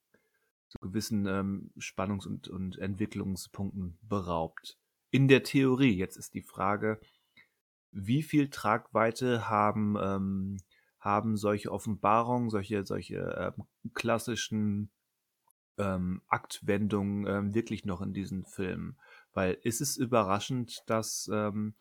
so 0.67 0.79
gewissen 0.81 1.27
ähm, 1.27 1.71
Spannungs- 1.77 2.25
und, 2.27 2.47
und 2.47 2.79
Entwicklungspunkten 2.79 3.99
beraubt. 4.01 4.79
In 5.11 5.27
der 5.27 5.43
Theorie, 5.43 5.95
jetzt 5.95 6.17
ist 6.17 6.33
die 6.33 6.41
Frage, 6.41 6.99
wie 7.91 8.23
viel 8.23 8.49
Tragweite 8.49 9.49
haben, 9.49 9.95
ähm, 10.01 10.57
haben 10.99 11.37
solche 11.37 11.71
Offenbarungen, 11.71 12.49
solche, 12.49 12.85
solche 12.85 13.53
ähm, 13.57 13.65
klassischen 13.93 14.91
ähm, 15.77 16.21
Aktwendungen 16.27 17.27
ähm, 17.27 17.53
wirklich 17.53 17.85
noch 17.85 18.01
in 18.01 18.13
diesen 18.13 18.45
Filmen? 18.45 18.97
Weil 19.33 19.57
ist 19.61 19.81
es 19.81 19.97
überraschend, 19.97 20.83
dass, 20.87 21.29
ähm, 21.31 21.75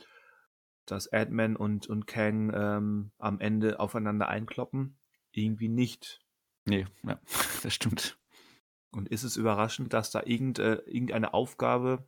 dass 0.85 1.13
Ant-Man 1.13 1.57
und, 1.57 1.89
und 1.89 2.07
Kang 2.07 2.53
ähm, 2.55 3.11
am 3.19 3.41
Ende 3.41 3.81
aufeinander 3.81 4.29
einkloppen? 4.29 4.99
Irgendwie 5.33 5.69
nicht. 5.69 6.21
Nee, 6.65 6.87
ja, 7.03 7.21
das 7.63 7.75
stimmt. 7.75 8.19
Und 8.91 9.09
ist 9.09 9.25
es 9.25 9.37
überraschend, 9.37 9.93
dass 9.93 10.11
da 10.11 10.23
irgend, 10.25 10.59
äh, 10.59 10.77
irgendeine 10.87 11.35
Aufgabe 11.35 12.07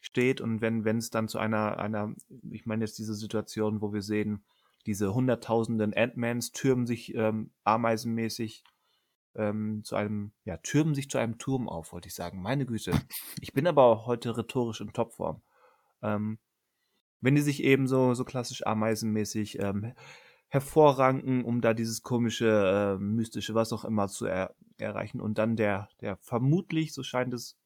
steht 0.00 0.40
und 0.40 0.60
wenn 0.60 0.98
es 0.98 1.10
dann 1.10 1.28
zu 1.28 1.38
einer, 1.38 1.78
einer, 1.78 2.14
ich 2.50 2.66
meine 2.66 2.84
jetzt 2.84 2.98
diese 2.98 3.14
Situation, 3.14 3.80
wo 3.80 3.92
wir 3.92 4.02
sehen, 4.02 4.42
diese 4.86 5.14
hunderttausenden 5.14 5.94
Ant-Mans 5.94 6.52
türmen 6.52 6.86
sich 6.86 7.14
ähm, 7.14 7.50
ameisenmäßig 7.64 8.64
ähm, 9.34 9.82
zu 9.84 9.96
einem, 9.96 10.32
ja, 10.44 10.56
türmen 10.56 10.94
sich 10.94 11.10
zu 11.10 11.18
einem 11.18 11.38
Turm 11.38 11.68
auf, 11.68 11.92
wollte 11.92 12.08
ich 12.08 12.14
sagen. 12.14 12.40
Meine 12.40 12.66
Güte. 12.66 12.92
Ich 13.40 13.52
bin 13.52 13.66
aber 13.66 13.84
auch 13.84 14.06
heute 14.06 14.36
rhetorisch 14.36 14.80
in 14.80 14.92
Topform. 14.92 15.42
Ähm, 16.02 16.38
wenn 17.20 17.34
die 17.34 17.42
sich 17.42 17.62
eben 17.62 17.86
so, 17.86 18.14
so 18.14 18.24
klassisch 18.24 18.66
ameisenmäßig 18.66 19.58
ähm, 19.60 19.92
hervorranken, 20.48 21.44
um 21.44 21.60
da 21.60 21.74
dieses 21.74 22.02
komische, 22.02 22.96
äh, 22.98 23.02
mystische, 23.02 23.54
was 23.54 23.72
auch 23.72 23.84
immer 23.84 24.08
zu 24.08 24.26
er 24.26 24.54
erreichen 24.78 25.20
und 25.20 25.36
dann 25.36 25.56
der, 25.56 25.90
der 26.00 26.16
vermutlich, 26.16 26.94
so 26.94 27.02
scheint 27.02 27.34
es, 27.34 27.59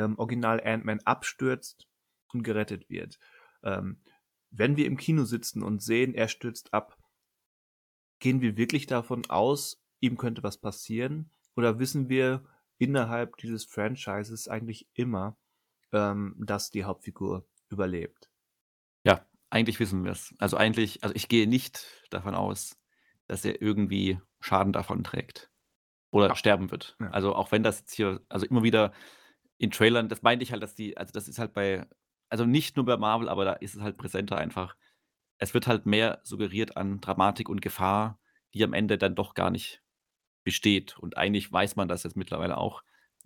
ähm, 0.00 0.18
Original 0.18 0.60
Ant-Man 0.64 1.00
abstürzt 1.04 1.86
und 2.32 2.42
gerettet 2.42 2.88
wird. 2.88 3.18
Ähm, 3.62 4.02
wenn 4.50 4.76
wir 4.76 4.86
im 4.86 4.96
Kino 4.96 5.24
sitzen 5.24 5.62
und 5.62 5.82
sehen, 5.82 6.14
er 6.14 6.28
stürzt 6.28 6.72
ab, 6.74 6.96
gehen 8.18 8.40
wir 8.40 8.56
wirklich 8.56 8.86
davon 8.86 9.28
aus, 9.28 9.82
ihm 10.00 10.16
könnte 10.16 10.42
was 10.42 10.58
passieren? 10.58 11.30
Oder 11.56 11.78
wissen 11.78 12.08
wir 12.08 12.44
innerhalb 12.78 13.36
dieses 13.36 13.64
Franchises 13.64 14.48
eigentlich 14.48 14.88
immer, 14.94 15.36
ähm, 15.92 16.34
dass 16.38 16.70
die 16.70 16.84
Hauptfigur 16.84 17.46
überlebt? 17.68 18.30
Ja, 19.04 19.26
eigentlich 19.50 19.78
wissen 19.80 20.04
wir 20.04 20.12
es. 20.12 20.34
Also 20.38 20.56
eigentlich, 20.56 21.02
also 21.02 21.14
ich 21.14 21.28
gehe 21.28 21.46
nicht 21.46 21.86
davon 22.10 22.34
aus, 22.34 22.76
dass 23.26 23.44
er 23.44 23.60
irgendwie 23.62 24.20
Schaden 24.40 24.72
davon 24.72 25.04
trägt 25.04 25.50
oder 26.10 26.28
Ja. 26.28 26.34
sterben 26.34 26.70
wird. 26.70 26.96
Ja. 27.00 27.10
Also 27.10 27.34
auch 27.34 27.52
wenn 27.52 27.62
das 27.62 27.80
jetzt 27.80 27.94
hier, 27.94 28.20
also 28.28 28.46
immer 28.46 28.62
wieder 28.62 28.92
in 29.60 29.70
Trailern, 29.70 30.08
das 30.08 30.22
meinte 30.22 30.42
ich 30.42 30.52
halt, 30.52 30.62
dass 30.62 30.74
die, 30.74 30.96
also 30.96 31.12
das 31.12 31.28
ist 31.28 31.38
halt 31.38 31.52
bei, 31.52 31.86
also 32.30 32.46
nicht 32.46 32.76
nur 32.76 32.86
bei 32.86 32.96
Marvel, 32.96 33.28
aber 33.28 33.44
da 33.44 33.52
ist 33.52 33.74
es 33.74 33.82
halt 33.82 33.98
präsenter 33.98 34.38
einfach. 34.38 34.74
Es 35.36 35.52
wird 35.52 35.66
halt 35.66 35.84
mehr 35.84 36.20
suggeriert 36.22 36.78
an 36.78 37.02
Dramatik 37.02 37.50
und 37.50 37.60
Gefahr, 37.60 38.18
die 38.54 38.64
am 38.64 38.72
Ende 38.72 38.96
dann 38.96 39.14
doch 39.14 39.34
gar 39.34 39.50
nicht 39.50 39.82
besteht. 40.44 40.98
Und 40.98 41.18
eigentlich 41.18 41.52
weiß 41.52 41.76
man 41.76 41.88
das 41.88 42.04
jetzt 42.04 42.16
mittlerweile 42.16 42.56
auch, 42.56 42.82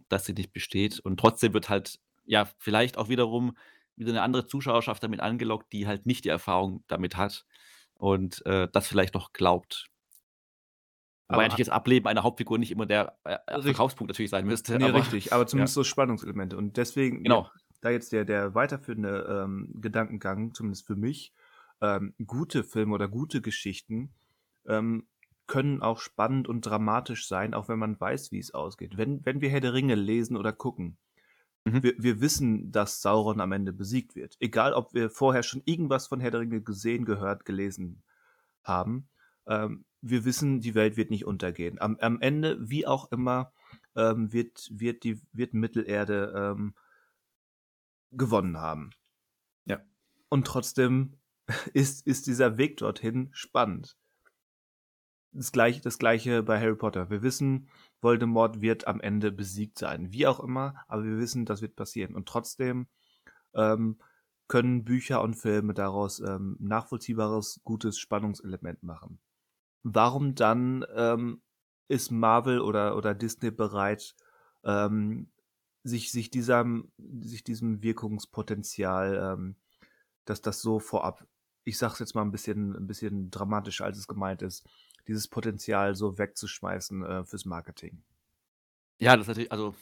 dass 0.08 0.26
sie 0.26 0.32
nicht 0.32 0.52
besteht. 0.52 0.98
Und 0.98 1.20
trotzdem 1.20 1.54
wird 1.54 1.68
halt, 1.68 2.00
ja, 2.24 2.50
vielleicht 2.58 2.98
auch 2.98 3.08
wiederum 3.08 3.56
wieder 3.94 4.10
eine 4.10 4.22
andere 4.22 4.44
Zuschauerschaft 4.44 5.04
damit 5.04 5.20
angelockt, 5.20 5.72
die 5.72 5.86
halt 5.86 6.04
nicht 6.04 6.24
die 6.24 6.30
Erfahrung 6.30 6.82
damit 6.88 7.16
hat 7.16 7.46
und 7.94 8.44
äh, 8.44 8.66
das 8.72 8.88
vielleicht 8.88 9.14
noch 9.14 9.32
glaubt. 9.32 9.86
Wobei 11.28 11.36
Aber- 11.36 11.42
natürlich 11.44 11.66
das 11.66 11.74
Ableben 11.74 12.06
einer 12.06 12.22
Hauptfigur 12.22 12.58
nicht 12.58 12.70
immer 12.70 12.86
der 12.86 13.16
äh, 13.24 13.32
äh, 13.46 13.54
Richtig. 13.54 13.64
Verkaufspunkt 13.76 14.10
natürlich 14.10 14.30
sein 14.30 14.46
müsste. 14.46 14.76
Nee, 14.78 14.84
aber, 14.84 14.98
richtig, 14.98 15.32
aber 15.32 15.46
zumindest 15.46 15.74
so 15.74 15.84
Spannungselemente. 15.84 16.56
Und 16.56 16.76
deswegen, 16.76 17.22
Genau. 17.22 17.50
da 17.80 17.90
jetzt 17.90 18.12
der, 18.12 18.24
der 18.24 18.54
weiterführende 18.54 19.42
ähm, 19.44 19.70
Gedankengang, 19.80 20.52
zumindest 20.54 20.86
für 20.86 20.96
mich, 20.96 21.32
ähm, 21.80 22.14
gute 22.26 22.62
Filme 22.64 22.94
oder 22.94 23.08
gute 23.08 23.40
Geschichten 23.40 24.12
ähm, 24.66 25.06
können 25.46 25.82
auch 25.82 25.98
spannend 25.98 26.48
und 26.48 26.62
dramatisch 26.62 27.26
sein, 27.28 27.52
auch 27.54 27.68
wenn 27.68 27.78
man 27.78 27.98
weiß, 28.00 28.30
wie 28.32 28.38
es 28.38 28.54
ausgeht. 28.54 28.96
Wenn, 28.96 29.24
wenn 29.26 29.40
wir 29.40 29.50
Herr 29.50 29.60
der 29.60 29.74
Ringe 29.74 29.94
lesen 29.94 30.36
oder 30.36 30.52
gucken, 30.52 30.96
Mhm. 31.66 31.82
wir, 31.82 31.94
wir 31.96 32.20
wissen, 32.20 32.70
dass 32.72 33.00
Sauron 33.00 33.40
am 33.40 33.50
Ende 33.52 33.72
besiegt 33.72 34.14
wird. 34.14 34.36
Egal, 34.38 34.74
ob 34.74 34.92
wir 34.92 35.08
vorher 35.08 35.42
schon 35.42 35.62
irgendwas 35.64 36.06
von 36.08 36.20
Herr 36.20 36.30
der 36.30 36.40
Ringe 36.40 36.60
gesehen, 36.60 37.06
gehört, 37.06 37.46
gelesen 37.46 38.02
haben. 38.62 39.08
Ähm, 39.46 39.84
wir 40.00 40.24
wissen, 40.24 40.60
die 40.60 40.74
Welt 40.74 40.96
wird 40.96 41.10
nicht 41.10 41.24
untergehen. 41.24 41.80
Am, 41.80 41.96
am 42.00 42.20
Ende, 42.20 42.58
wie 42.60 42.86
auch 42.86 43.10
immer, 43.10 43.52
ähm, 43.96 44.32
wird, 44.32 44.68
wird, 44.70 45.04
die, 45.04 45.20
wird 45.32 45.54
Mittelerde 45.54 46.32
ähm, 46.36 46.74
gewonnen 48.10 48.58
haben. 48.58 48.90
Ja. 49.64 49.80
Und 50.28 50.46
trotzdem 50.46 51.18
ist, 51.72 52.06
ist 52.06 52.26
dieser 52.26 52.58
Weg 52.58 52.76
dorthin 52.76 53.30
spannend. 53.32 53.96
Das 55.32 55.50
gleiche, 55.50 55.80
das 55.80 55.98
gleiche 55.98 56.42
bei 56.42 56.60
Harry 56.60 56.76
Potter. 56.76 57.10
Wir 57.10 57.22
wissen, 57.22 57.68
Voldemort 58.00 58.60
wird 58.60 58.86
am 58.86 59.00
Ende 59.00 59.32
besiegt 59.32 59.78
sein. 59.78 60.12
Wie 60.12 60.26
auch 60.26 60.38
immer, 60.38 60.84
aber 60.86 61.04
wir 61.04 61.18
wissen, 61.18 61.44
das 61.44 61.60
wird 61.60 61.74
passieren. 61.74 62.14
Und 62.14 62.28
trotzdem 62.28 62.86
ähm, 63.54 63.98
können 64.46 64.84
Bücher 64.84 65.22
und 65.22 65.34
Filme 65.34 65.74
daraus 65.74 66.20
ähm, 66.20 66.56
nachvollziehbares, 66.60 67.62
gutes 67.64 67.98
Spannungselement 67.98 68.82
machen. 68.82 69.18
Warum 69.84 70.34
dann 70.34 70.84
ähm, 70.96 71.42
ist 71.88 72.10
Marvel 72.10 72.60
oder, 72.60 72.96
oder 72.96 73.14
Disney 73.14 73.50
bereit, 73.50 74.16
ähm, 74.64 75.30
sich, 75.82 76.10
sich, 76.10 76.30
diesem, 76.30 76.90
sich 77.20 77.44
diesem 77.44 77.82
Wirkungspotenzial, 77.82 79.34
ähm, 79.34 79.56
dass 80.24 80.40
das 80.40 80.62
so 80.62 80.78
vorab, 80.78 81.26
ich 81.64 81.76
sag's 81.76 81.98
jetzt 81.98 82.14
mal 82.14 82.22
ein 82.22 82.32
bisschen, 82.32 82.74
ein 82.74 82.86
bisschen 82.86 83.30
dramatischer, 83.30 83.84
als 83.84 83.98
es 83.98 84.08
gemeint 84.08 84.40
ist, 84.40 84.66
dieses 85.06 85.28
Potenzial 85.28 85.94
so 85.94 86.16
wegzuschmeißen 86.16 87.04
äh, 87.04 87.24
fürs 87.24 87.44
Marketing. 87.44 88.02
Ja, 88.98 89.16
das 89.16 89.24
ist 89.24 89.28
natürlich, 89.28 89.52
also 89.52 89.74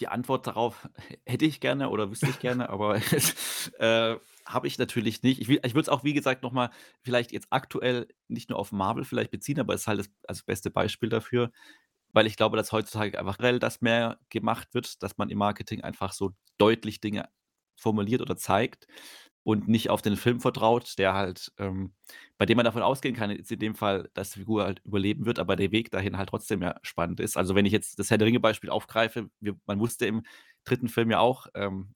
die 0.00 0.08
Antwort 0.08 0.46
darauf 0.46 0.88
hätte 1.24 1.46
ich 1.46 1.60
gerne 1.60 1.88
oder 1.88 2.10
wüsste 2.10 2.28
ich 2.28 2.38
gerne, 2.38 2.68
aber 2.68 2.96
äh, 3.78 4.18
habe 4.46 4.66
ich 4.66 4.78
natürlich 4.78 5.22
nicht. 5.22 5.40
Ich, 5.40 5.48
ich 5.48 5.74
würde 5.74 5.80
es 5.80 5.88
auch, 5.88 6.04
wie 6.04 6.14
gesagt, 6.14 6.42
nochmal 6.42 6.70
vielleicht 7.02 7.32
jetzt 7.32 7.46
aktuell 7.50 8.08
nicht 8.28 8.50
nur 8.50 8.58
auf 8.58 8.72
Marvel 8.72 9.04
vielleicht 9.04 9.30
beziehen, 9.30 9.60
aber 9.60 9.74
es 9.74 9.82
ist 9.82 9.86
halt 9.86 10.00
das, 10.00 10.10
also 10.28 10.42
beste 10.46 10.70
Beispiel 10.70 11.08
dafür, 11.08 11.50
weil 12.12 12.26
ich 12.26 12.36
glaube, 12.36 12.56
dass 12.56 12.72
heutzutage 12.72 13.18
einfach 13.18 13.38
generell 13.38 13.58
das 13.58 13.80
mehr 13.80 14.18
gemacht 14.30 14.74
wird, 14.74 15.02
dass 15.02 15.18
man 15.18 15.30
im 15.30 15.38
Marketing 15.38 15.82
einfach 15.82 16.12
so 16.12 16.32
deutlich 16.58 17.00
Dinge 17.00 17.28
formuliert 17.76 18.20
oder 18.22 18.36
zeigt 18.36 18.86
und 19.44 19.68
nicht 19.68 19.90
auf 19.90 20.02
den 20.02 20.16
Film 20.16 20.40
vertraut, 20.40 20.98
der 20.98 21.14
halt, 21.14 21.52
ähm, 21.58 21.92
bei 22.38 22.46
dem 22.46 22.56
man 22.56 22.64
davon 22.64 22.82
ausgehen 22.82 23.14
kann, 23.14 23.30
jetzt 23.30 23.52
in 23.52 23.58
dem 23.58 23.74
Fall, 23.74 24.10
dass 24.14 24.30
die 24.30 24.40
Figur 24.40 24.64
halt 24.64 24.80
überleben 24.84 25.26
wird, 25.26 25.38
aber 25.38 25.56
der 25.56 25.70
Weg 25.70 25.90
dahin 25.90 26.16
halt 26.16 26.30
trotzdem 26.30 26.62
ja 26.62 26.76
spannend 26.82 27.20
ist. 27.20 27.36
Also 27.36 27.54
wenn 27.54 27.66
ich 27.66 27.72
jetzt 27.72 27.98
das 27.98 28.10
Herr 28.10 28.18
der 28.18 28.26
Ringe-Beispiel 28.26 28.70
aufgreife, 28.70 29.28
wir, 29.40 29.54
man 29.66 29.80
wusste 29.80 30.06
im 30.06 30.22
dritten 30.64 30.88
Film 30.88 31.10
ja 31.10 31.18
auch, 31.20 31.46
ähm, 31.54 31.94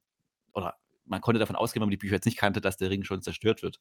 oder 0.53 0.77
man 1.09 1.21
konnte 1.21 1.39
davon 1.39 1.57
ausgehen, 1.57 1.81
wenn 1.81 1.89
man 1.89 1.93
die 1.93 1.97
Bücher 1.97 2.15
jetzt 2.15 2.27
nicht 2.27 2.39
kannte, 2.39 2.61
dass 2.61 2.77
der 2.77 2.91
Ring 2.91 3.05
schon 3.05 3.23
zerstört 3.23 3.63
wird. 3.63 3.79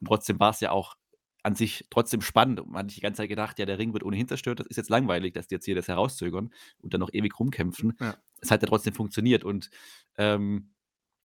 Und 0.00 0.06
trotzdem 0.06 0.40
war 0.40 0.50
es 0.50 0.60
ja 0.60 0.70
auch 0.70 0.96
an 1.42 1.54
sich 1.54 1.86
trotzdem 1.90 2.20
spannend. 2.20 2.60
Und 2.60 2.70
man 2.70 2.84
hat 2.84 2.96
die 2.96 3.00
ganze 3.00 3.18
Zeit 3.18 3.28
gedacht, 3.28 3.58
ja, 3.58 3.66
der 3.66 3.78
Ring 3.78 3.92
wird 3.92 4.02
ohnehin 4.02 4.28
zerstört, 4.28 4.60
das 4.60 4.66
ist 4.66 4.76
jetzt 4.76 4.90
langweilig, 4.90 5.32
dass 5.32 5.46
die 5.46 5.54
jetzt 5.54 5.64
hier 5.64 5.74
das 5.74 5.88
herauszögern 5.88 6.50
und 6.80 6.94
dann 6.94 7.00
noch 7.00 7.12
ewig 7.12 7.38
rumkämpfen. 7.38 7.96
Ja. 8.00 8.16
Es 8.40 8.50
hat 8.50 8.62
ja 8.62 8.68
trotzdem 8.68 8.94
funktioniert. 8.94 9.44
Und 9.44 9.70
ähm, 10.16 10.74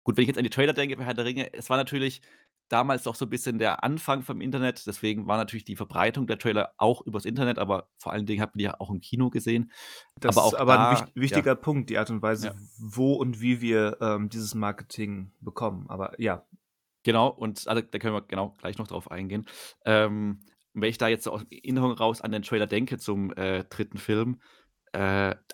gut, 0.03 0.17
wenn 0.17 0.23
ich 0.23 0.27
jetzt 0.27 0.37
an 0.37 0.43
die 0.43 0.49
Trailer 0.49 0.73
denke 0.73 0.97
bei 0.97 1.05
Herr 1.05 1.13
der 1.13 1.25
Ringe, 1.25 1.53
es 1.53 1.69
war 1.69 1.77
natürlich 1.77 2.21
damals 2.71 3.05
noch 3.05 3.15
so 3.15 3.25
ein 3.25 3.29
bisschen 3.29 3.57
der 3.59 3.83
Anfang 3.83 4.21
vom 4.21 4.41
Internet, 4.41 4.85
deswegen 4.87 5.27
war 5.27 5.37
natürlich 5.37 5.65
die 5.65 5.75
Verbreitung 5.75 6.27
der 6.27 6.37
Trailer 6.37 6.73
auch 6.77 7.01
übers 7.05 7.25
Internet, 7.25 7.59
aber 7.59 7.89
vor 7.97 8.13
allen 8.13 8.25
Dingen 8.25 8.41
hat 8.41 8.55
man 8.55 8.59
die 8.59 8.65
ja 8.65 8.75
auch 8.79 8.89
im 8.89 9.01
Kino 9.01 9.29
gesehen. 9.29 9.71
Das 10.19 10.37
Aber 10.37 10.45
auch 10.45 10.53
ist 10.53 10.59
aber 10.59 10.73
da- 10.75 10.89
ein 10.89 10.95
wicht, 10.97 11.15
wichtiger 11.15 11.55
Punkt, 11.55 11.89
die 11.89 11.97
Art 11.97 12.09
und 12.09 12.21
Weise, 12.21 12.47
Ja. 12.47 12.53
wo 12.79 13.13
und 13.13 13.41
wie 13.41 13.61
wir 13.61 13.97
ähm, 14.01 14.29
dieses 14.29 14.55
Marketing 14.55 15.31
bekommen. 15.39 15.85
Aber 15.89 16.19
ja, 16.19 16.45
Genau, 17.03 17.29
und 17.29 17.67
also, 17.67 17.81
da 17.81 17.97
können 17.97 18.13
wir 18.13 18.21
genau 18.21 18.55
gleich 18.59 18.77
noch 18.77 18.85
drauf 18.85 19.09
eingehen. 19.09 19.47
Ähm, 19.85 20.41
wenn 20.73 20.87
ich 20.91 20.99
da 20.99 21.07
jetzt 21.07 21.27
aus 21.27 21.43
Erinnerung 21.49 21.93
raus 21.93 22.21
an 22.21 22.31
den 22.31 22.43
Trailer 22.43 22.67
denke 22.67 22.99
zum 22.99 23.33
äh, 23.33 23.63
dritten 23.63 23.97
Film, 23.97 24.39
äh, 24.93 24.99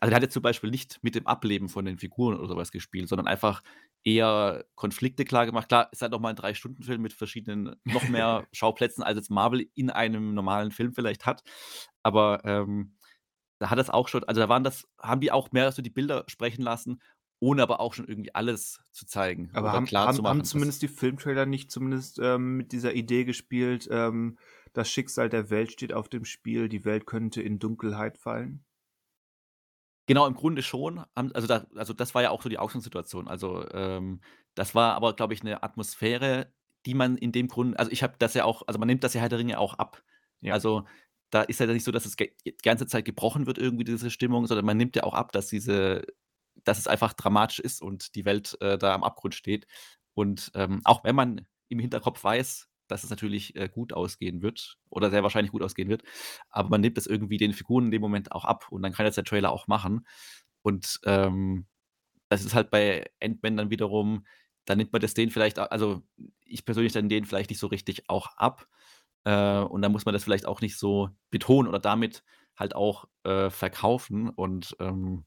also 0.02 0.10
der 0.10 0.16
hat 0.16 0.24
jetzt 0.24 0.34
zum 0.34 0.42
Beispiel 0.44 0.72
nicht 0.72 1.00
mit 1.04 1.16
dem 1.16 1.26
Ableben 1.26 1.70
von 1.70 1.86
den 1.86 2.00
Figuren 2.00 2.38
oder 2.38 2.50
sowas 2.50 2.72
gespielt, 2.74 3.08
sondern 3.08 3.28
einfach 3.28 3.64
eher 4.08 4.66
Konflikte 4.76 5.26
klar 5.26 5.46
gemacht. 5.46 5.68
Klar, 5.68 5.90
ist 5.92 6.02
halt 6.02 6.12
noch 6.14 6.20
mal 6.22 6.30
'n 6.32 6.36
Drei-Stunden-Film 6.38 7.02
mit 7.02 7.14
verschiedenen 7.14 7.76
noch 7.86 8.08
mehr 8.08 8.48
Schauplätzen, 8.54 9.04
als 9.04 9.18
jetzt 9.18 9.30
Marvel 9.32 9.68
in 9.76 9.90
einem 9.90 10.34
normalen 10.34 10.72
Film 10.72 10.94
vielleicht 10.94 11.26
hat. 11.26 11.44
Aber, 12.04 12.42
ähm, 12.46 12.96
da 13.60 13.70
hat 13.72 13.78
er's 13.80 13.90
auch 13.90 14.08
schon 14.08 14.24
also 14.26 14.42
da 14.42 14.50
waren 14.50 14.64
das 14.64 14.88
haben 15.02 15.22
die 15.22 15.32
auch 15.32 15.52
mehr 15.52 15.72
so 15.72 15.82
die 15.82 15.90
Bilder 15.90 16.26
sprechen 16.28 16.62
lassen, 16.64 17.02
ohne 17.40 17.64
aber 17.64 17.80
auch 17.82 17.94
schon 17.94 18.08
irgendwie 18.08 18.36
alles 18.36 18.82
zu 18.92 19.06
zeigen 19.08 19.52
Aber 19.54 19.74
haben 19.74 19.84
haben 19.84 19.86
klarzumachen, 19.86 20.40
haben 20.40 20.44
dass 20.44 20.50
zumindest 20.50 20.82
die 20.82 20.88
Filmtrailer 20.88 21.46
nicht 21.46 21.72
zumindest, 21.72 22.20
ähm, 22.20 22.58
mit 22.58 22.72
dieser 22.72 22.94
Idee 22.94 23.26
gespielt, 23.26 23.88
ähm, 23.92 24.38
das 24.74 24.90
Schicksal 24.90 25.30
der 25.30 25.50
Welt 25.50 25.72
steht 25.72 25.94
auf 25.94 26.10
dem 26.10 26.26
Spiel, 26.26 26.70
die 26.70 26.86
Welt 26.86 27.06
könnte 27.06 27.42
in 27.42 27.60
Dunkelheit 27.60 28.18
fallen? 28.18 28.64
Genau, 30.10 30.26
im 30.26 30.36
Grunde 30.36 30.64
schon. 30.64 31.02
Haben 31.18 31.34
also 31.34 31.48
da 31.48 31.66
also 31.76 31.92
das 31.94 32.16
war 32.16 32.22
ja 32.24 32.30
auch 32.32 32.42
so 32.42 32.48
die 32.48 32.58
Ausgangssituation. 32.58 33.28
Also, 33.28 33.66
ähm, 33.74 34.22
das 34.56 34.74
war 34.74 34.96
aber, 34.96 35.14
glaube 35.14 35.34
ich, 35.34 35.44
'ne 35.44 35.62
Atmosphäre, 35.62 36.50
die 36.86 36.94
man 36.94 37.18
in 37.18 37.34
dem 37.34 37.50
Grund 37.50 37.78
also 37.78 37.92
ich 37.92 38.04
habe 38.04 38.16
das 38.18 38.34
ja 38.34 38.46
auch 38.46 38.64
also 38.68 38.80
man 38.80 38.88
nimmt 38.88 39.04
das 39.04 39.14
ja 39.14 39.20
Herr 39.22 39.28
der 39.30 39.40
Ringe 39.40 39.60
auch 39.60 39.74
ab. 39.74 40.02
Ja. 40.40 40.54
Also, 40.54 40.86
da 41.30 41.42
ist 41.42 41.60
ja 41.60 41.66
nicht 41.66 41.84
so, 41.84 41.92
dass 41.92 42.06
es 42.06 42.16
ge 42.16 42.32
die 42.46 42.56
ganze 42.64 42.88
Zeit 42.88 43.04
gebrochen 43.04 43.48
wird 43.48 43.58
irgendwie 43.58 43.84
diese 43.84 44.10
Stimmung, 44.10 44.48
sondern 44.48 44.66
man 44.66 44.78
nimmt 44.78 44.96
ja 44.96 45.04
auch 45.04 45.14
ab, 45.14 45.34
dass 45.34 45.48
diese 45.48 46.04
dass 46.64 46.80
es 46.80 46.88
einfach 46.88 47.14
dramatisch 47.14 47.60
ist 47.60 47.82
und 47.82 48.16
die 48.16 48.26
Welt, 48.26 48.58
äh, 48.62 48.78
da 48.78 48.94
am 48.96 49.04
Abgrund 49.04 49.36
steht. 49.36 49.68
Und, 50.16 50.52
ähm, 50.56 50.82
auch 50.86 51.04
wenn 51.04 51.16
man 51.16 51.46
im 51.70 51.80
Hinterkopf 51.80 52.24
weiß, 52.24 52.68
dass 52.88 53.04
es 53.04 53.10
natürlich, 53.10 53.56
äh, 53.56 53.70
gut 53.70 53.94
ausgehen 53.94 54.42
wird 54.42 54.78
oder 54.90 55.10
sehr 55.12 55.24
wahrscheinlich 55.24 55.52
gut 55.52 55.64
ausgehen 55.64 55.90
wird, 55.90 56.04
aber 56.50 56.70
man 56.70 56.82
nimmt 56.82 56.98
das 56.98 57.08
irgendwie 57.08 57.38
den 57.38 57.54
Figuren 57.54 57.86
in 57.86 57.92
dem 57.92 58.02
Moment 58.02 58.32
auch 58.32 58.46
ab 58.46 58.68
und 58.72 58.82
dann 58.84 58.94
kann 58.94 59.06
das 59.06 59.16
der 59.16 59.24
Trailer 59.26 59.52
auch 59.52 59.68
machen. 59.68 60.06
Und, 60.64 61.00
ähm, 61.06 61.66
das 62.30 62.44
ist 62.46 62.56
halt 62.56 62.72
bei 62.72 63.06
Ant-Man 63.24 63.58
dann 63.58 63.70
wiederum 63.72 64.26
da 64.66 64.76
nimmt 64.76 64.92
man 64.94 65.02
das 65.02 65.14
denen 65.14 65.32
vielleicht 65.32 65.60
also 65.60 66.04
ich 66.46 66.66
persönlich 66.66 66.94
dann 66.94 67.10
denen 67.10 67.26
vielleicht 67.26 67.50
nicht 67.52 67.60
so 67.60 67.68
richtig 67.68 68.10
auch 68.10 68.28
ab, 68.38 68.68
äh, 69.26 69.60
und 69.60 69.82
dann 69.82 69.92
muss 69.94 70.06
man 70.06 70.14
das 70.14 70.24
vielleicht 70.26 70.46
auch 70.46 70.62
nicht 70.62 70.78
so 70.78 71.10
betonen 71.32 71.70
oder 71.70 71.80
damit 71.80 72.24
halt 72.58 72.76
auch, 72.76 73.06
äh, 73.24 73.50
verkaufen 73.50 74.30
und, 74.30 74.76
ähm, 74.80 75.26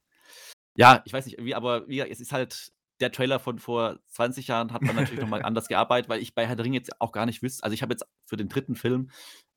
ja, 0.76 1.02
ich 1.06 1.12
weiß 1.12 1.26
nicht, 1.26 1.36
irgendwie, 1.38 1.54
aber 1.54 1.88
wie 1.88 2.00
es 2.00 2.20
ist 2.20 2.32
halt 2.32 2.72
der 3.00 3.12
Trailer 3.12 3.38
von 3.40 3.58
vor 3.58 3.98
20 4.08 4.48
Jahren 4.48 4.72
hat 4.72 4.86
man 4.86 4.96
natürlich 4.96 5.20
noch 5.20 5.28
mal 5.28 5.42
anders 5.44 5.68
gearbeitet, 5.68 6.08
weil 6.10 6.20
ich 6.22 6.34
bei 6.34 6.46
Herr 6.46 6.56
der 6.56 6.64
Ringe 6.66 6.76
jetzt 6.78 7.00
auch 7.00 7.12
gar 7.12 7.26
nicht 7.26 7.42
wüsste 7.42 7.64
also 7.64 7.74
ich 7.74 7.82
habe 7.82 7.92
jetzt 7.94 8.04
für 8.26 8.36
den 8.36 8.48
3. 8.48 8.76
Film 8.76 9.10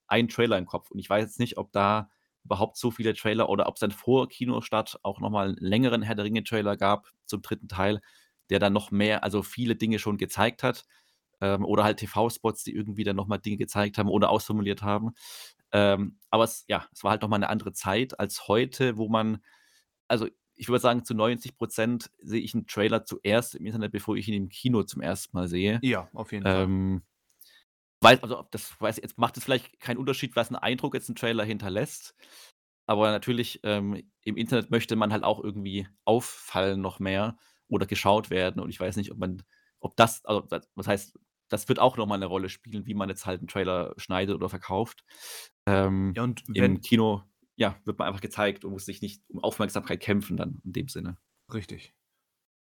einen 0.08 0.30
Trailer 0.30 0.58
im 0.58 0.66
Kopf 0.68 0.92
und 0.92 1.00
ich 1.00 1.10
weiß 1.10 1.24
jetzt 1.26 1.40
nicht, 1.40 1.58
ob 1.58 1.72
da 1.74 2.10
überhaupt 2.46 2.78
so 2.78 2.92
viele 2.92 3.14
Trailer 3.16 3.50
oder 3.50 3.68
ob's 3.68 3.80
dann 3.82 3.92
vor 3.92 4.30
Kinostart 4.30 5.00
auch 5.04 5.20
noch 5.22 5.30
mal 5.32 5.50
'n 5.52 5.58
längeren 5.60 6.02
Herr 6.04 6.16
der 6.16 6.26
Ringe-Trailer 6.26 6.78
gab 6.78 7.12
zum 7.26 7.42
3. 7.42 7.68
Teil, 7.70 8.02
der 8.50 8.60
dann 8.60 8.74
noch 8.74 8.92
mehr 8.92 9.24
also 9.24 9.44
viele 9.44 9.76
Dinge 9.78 10.00
schon 10.00 10.18
gezeigt 10.18 10.64
hat, 10.64 10.86
ähm, 11.42 11.66
oder 11.66 11.84
halt 11.86 12.00
TV-Spots, 12.00 12.64
die 12.66 12.74
irgendwie 12.76 13.04
dann 13.06 13.16
noch 13.18 13.28
mal 13.28 13.38
Dinge 13.40 13.58
gezeigt 13.58 13.98
haben 14.00 14.10
oder 14.10 14.30
ausformuliert 14.32 14.84
haben. 14.84 15.12
Ähm, 15.74 16.20
aber 16.32 16.46
es 16.46 16.66
ja, 16.70 16.88
es 16.94 17.04
war 17.04 17.12
halt 17.12 17.22
noch 17.24 17.30
mal 17.30 17.40
'ne 17.40 17.50
andere 17.50 17.74
Zeit 17.74 18.20
als 18.20 18.48
heute, 18.50 18.98
wo 18.98 19.10
man 19.10 19.40
also 20.10 20.28
ich 20.56 20.68
würde 20.70 20.82
sagen, 20.82 21.06
zu 21.06 21.14
90 21.16 21.58
% 21.58 22.12
sehe 22.22 22.42
ich 22.42 22.54
'n 22.56 22.68
Trailer 22.68 23.06
zuerst 23.06 23.56
im 23.56 23.66
Internet, 23.66 23.92
bevor 23.94 24.16
ich 24.18 24.28
ihn 24.28 24.36
im 24.36 24.50
Kino 24.50 24.84
zum 24.84 25.02
1. 25.02 25.34
Mal 25.34 25.48
sehe. 25.48 25.84
Ja, 25.86 26.10
auf 26.14 26.32
jeden 26.32 26.48
Fall. 26.48 26.66
Ähm, 26.66 27.04
weiß 28.02 28.24
also 28.24 28.40
ob 28.40 28.52
das 28.52 28.80
weiß 28.82 28.98
jetzt 28.98 29.18
macht 29.20 29.38
es 29.38 29.46
vielleicht 29.46 29.80
keinen 29.82 29.98
Unterschied, 29.98 30.36
was 30.38 30.52
'n 30.52 30.58
Eindruck 30.58 30.96
jetzt 30.96 31.10
'n 31.10 31.16
Trailer 31.16 31.46
hinterlässt, 31.46 32.16
aber 32.88 33.12
natürlich, 33.12 33.62
ähm, 33.64 34.04
im 34.24 34.38
Internet 34.38 34.72
möchte 34.72 34.96
man 34.98 35.14
halt 35.14 35.24
auch 35.26 35.44
irgendwie 35.44 35.88
auffallen 36.06 36.82
noch 36.82 37.00
mehr 37.00 37.38
oder 37.70 37.86
geschaut 37.88 38.30
werden 38.32 38.62
und 38.62 38.70
ich 38.72 38.80
weiß 38.82 38.98
nicht, 38.98 39.12
ob 39.14 39.20
man 39.20 39.44
ob 39.82 39.98
das 39.98 40.26
also 40.26 40.48
was 40.76 40.88
heißt 40.88 41.20
das 41.50 41.70
wird 41.70 41.80
auch 41.80 41.98
noch 41.98 42.08
mal 42.08 42.18
'ne 42.20 42.26
Rolle 42.28 42.50
spielen, 42.50 42.86
wie 42.88 42.96
man 42.96 43.10
jetzt 43.10 43.26
halt 43.28 43.42
'n 43.44 43.48
Trailer 43.50 43.94
schneidet 43.98 44.36
oder 44.36 44.50
verkauft. 44.50 45.04
Ähm, 45.68 46.16
Ja, 46.16 46.24
und 46.24 46.44
im 46.54 46.60
wenn 46.60 46.82
Kino, 46.82 47.24
ja, 47.56 47.80
wird 47.86 48.00
man 48.00 48.08
einfach 48.08 48.22
gezeigt 48.22 48.66
und 48.66 48.72
muss 48.72 48.86
sich 48.86 49.02
nicht 49.02 49.24
um 49.30 49.40
Aufmerksamkeit 49.44 50.00
kämpfen 50.02 50.38
dann 50.38 50.62
in 50.66 50.74
dem 50.74 50.88
Sinne. 50.90 51.18
Richtig. 51.54 51.94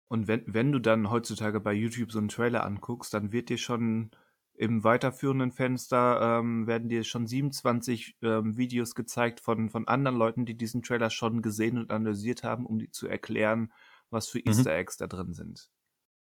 Und 0.09 0.27
wenn 0.27 0.43
wenn 0.47 0.71
du 0.71 0.79
dann 0.79 1.09
heutzutage 1.11 1.59
bei 1.61 1.73
YouTube 1.73 2.11
so 2.11 2.19
'n 2.19 2.29
Trailer 2.29 2.65
anguckst, 2.65 3.13
dann 3.13 3.31
wird 3.33 3.49
dir 3.49 3.57
schon 3.59 4.11
im 4.55 4.83
weiterführenden 4.83 5.51
Fenster, 5.53 6.39
ähm, 6.41 6.67
werden 6.67 6.89
dir 6.89 7.03
schon 7.05 7.27
27, 7.27 8.17
ähm, 8.23 8.57
Videos 8.57 8.95
gezeigt 8.95 9.39
von 9.41 9.69
von 9.69 9.87
anderen 9.87 10.17
Leuten, 10.17 10.45
die 10.45 10.57
diesen 10.57 10.83
Trailer 10.83 11.09
schon 11.11 11.41
gesehen 11.43 11.77
und 11.79 11.91
analysiert 11.91 12.43
haben, 12.43 12.65
um 12.65 12.79
dir 12.79 12.91
zu 12.91 13.07
erklären, 13.07 13.73
was 14.11 14.27
für 14.29 14.39
Mhm. 14.45 14.63
Easter 14.63 14.73
Eggs 14.75 14.97
da 14.97 15.07
drin 15.07 15.33
sind. 15.33 15.71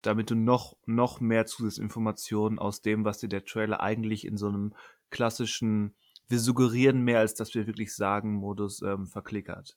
Damit 0.03 0.29
du 0.31 0.35
noch 0.35 0.77
noch 0.85 1.19
mehr 1.21 1.45
Zusatzinformationen 1.45 2.59
aus 2.59 2.81
dem, 2.81 3.05
was 3.05 3.19
dir 3.19 3.29
der 3.29 3.45
Trailer 3.45 3.81
eigentlich 3.81 4.25
in 4.25 4.37
so 4.37 4.49
'nem 4.51 4.75
klassischen 5.11 5.95
„Wir 6.29 6.39
suggerieren 6.39 7.01
mehr, 7.03 7.19
als 7.19 7.35
dass 7.35 7.53
wir 7.55 7.67
wirklich 7.67 7.93
sagen“ 7.95 8.35
Modus, 8.35 8.81
ähm, 8.81 9.07
verklickert. 9.07 9.75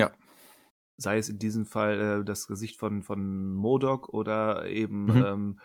Ja. 0.00 0.14
Sei 0.98 1.18
es 1.18 1.28
in 1.28 1.38
diesem 1.38 1.66
Fall, 1.66 2.20
äh, 2.22 2.24
das 2.24 2.46
Gesicht 2.46 2.76
von 2.78 3.02
von 3.02 3.52
MODOK 3.54 4.08
oder 4.10 4.66
eben, 4.66 5.12
Mhm. 5.12 5.24
ähm, 5.24 5.58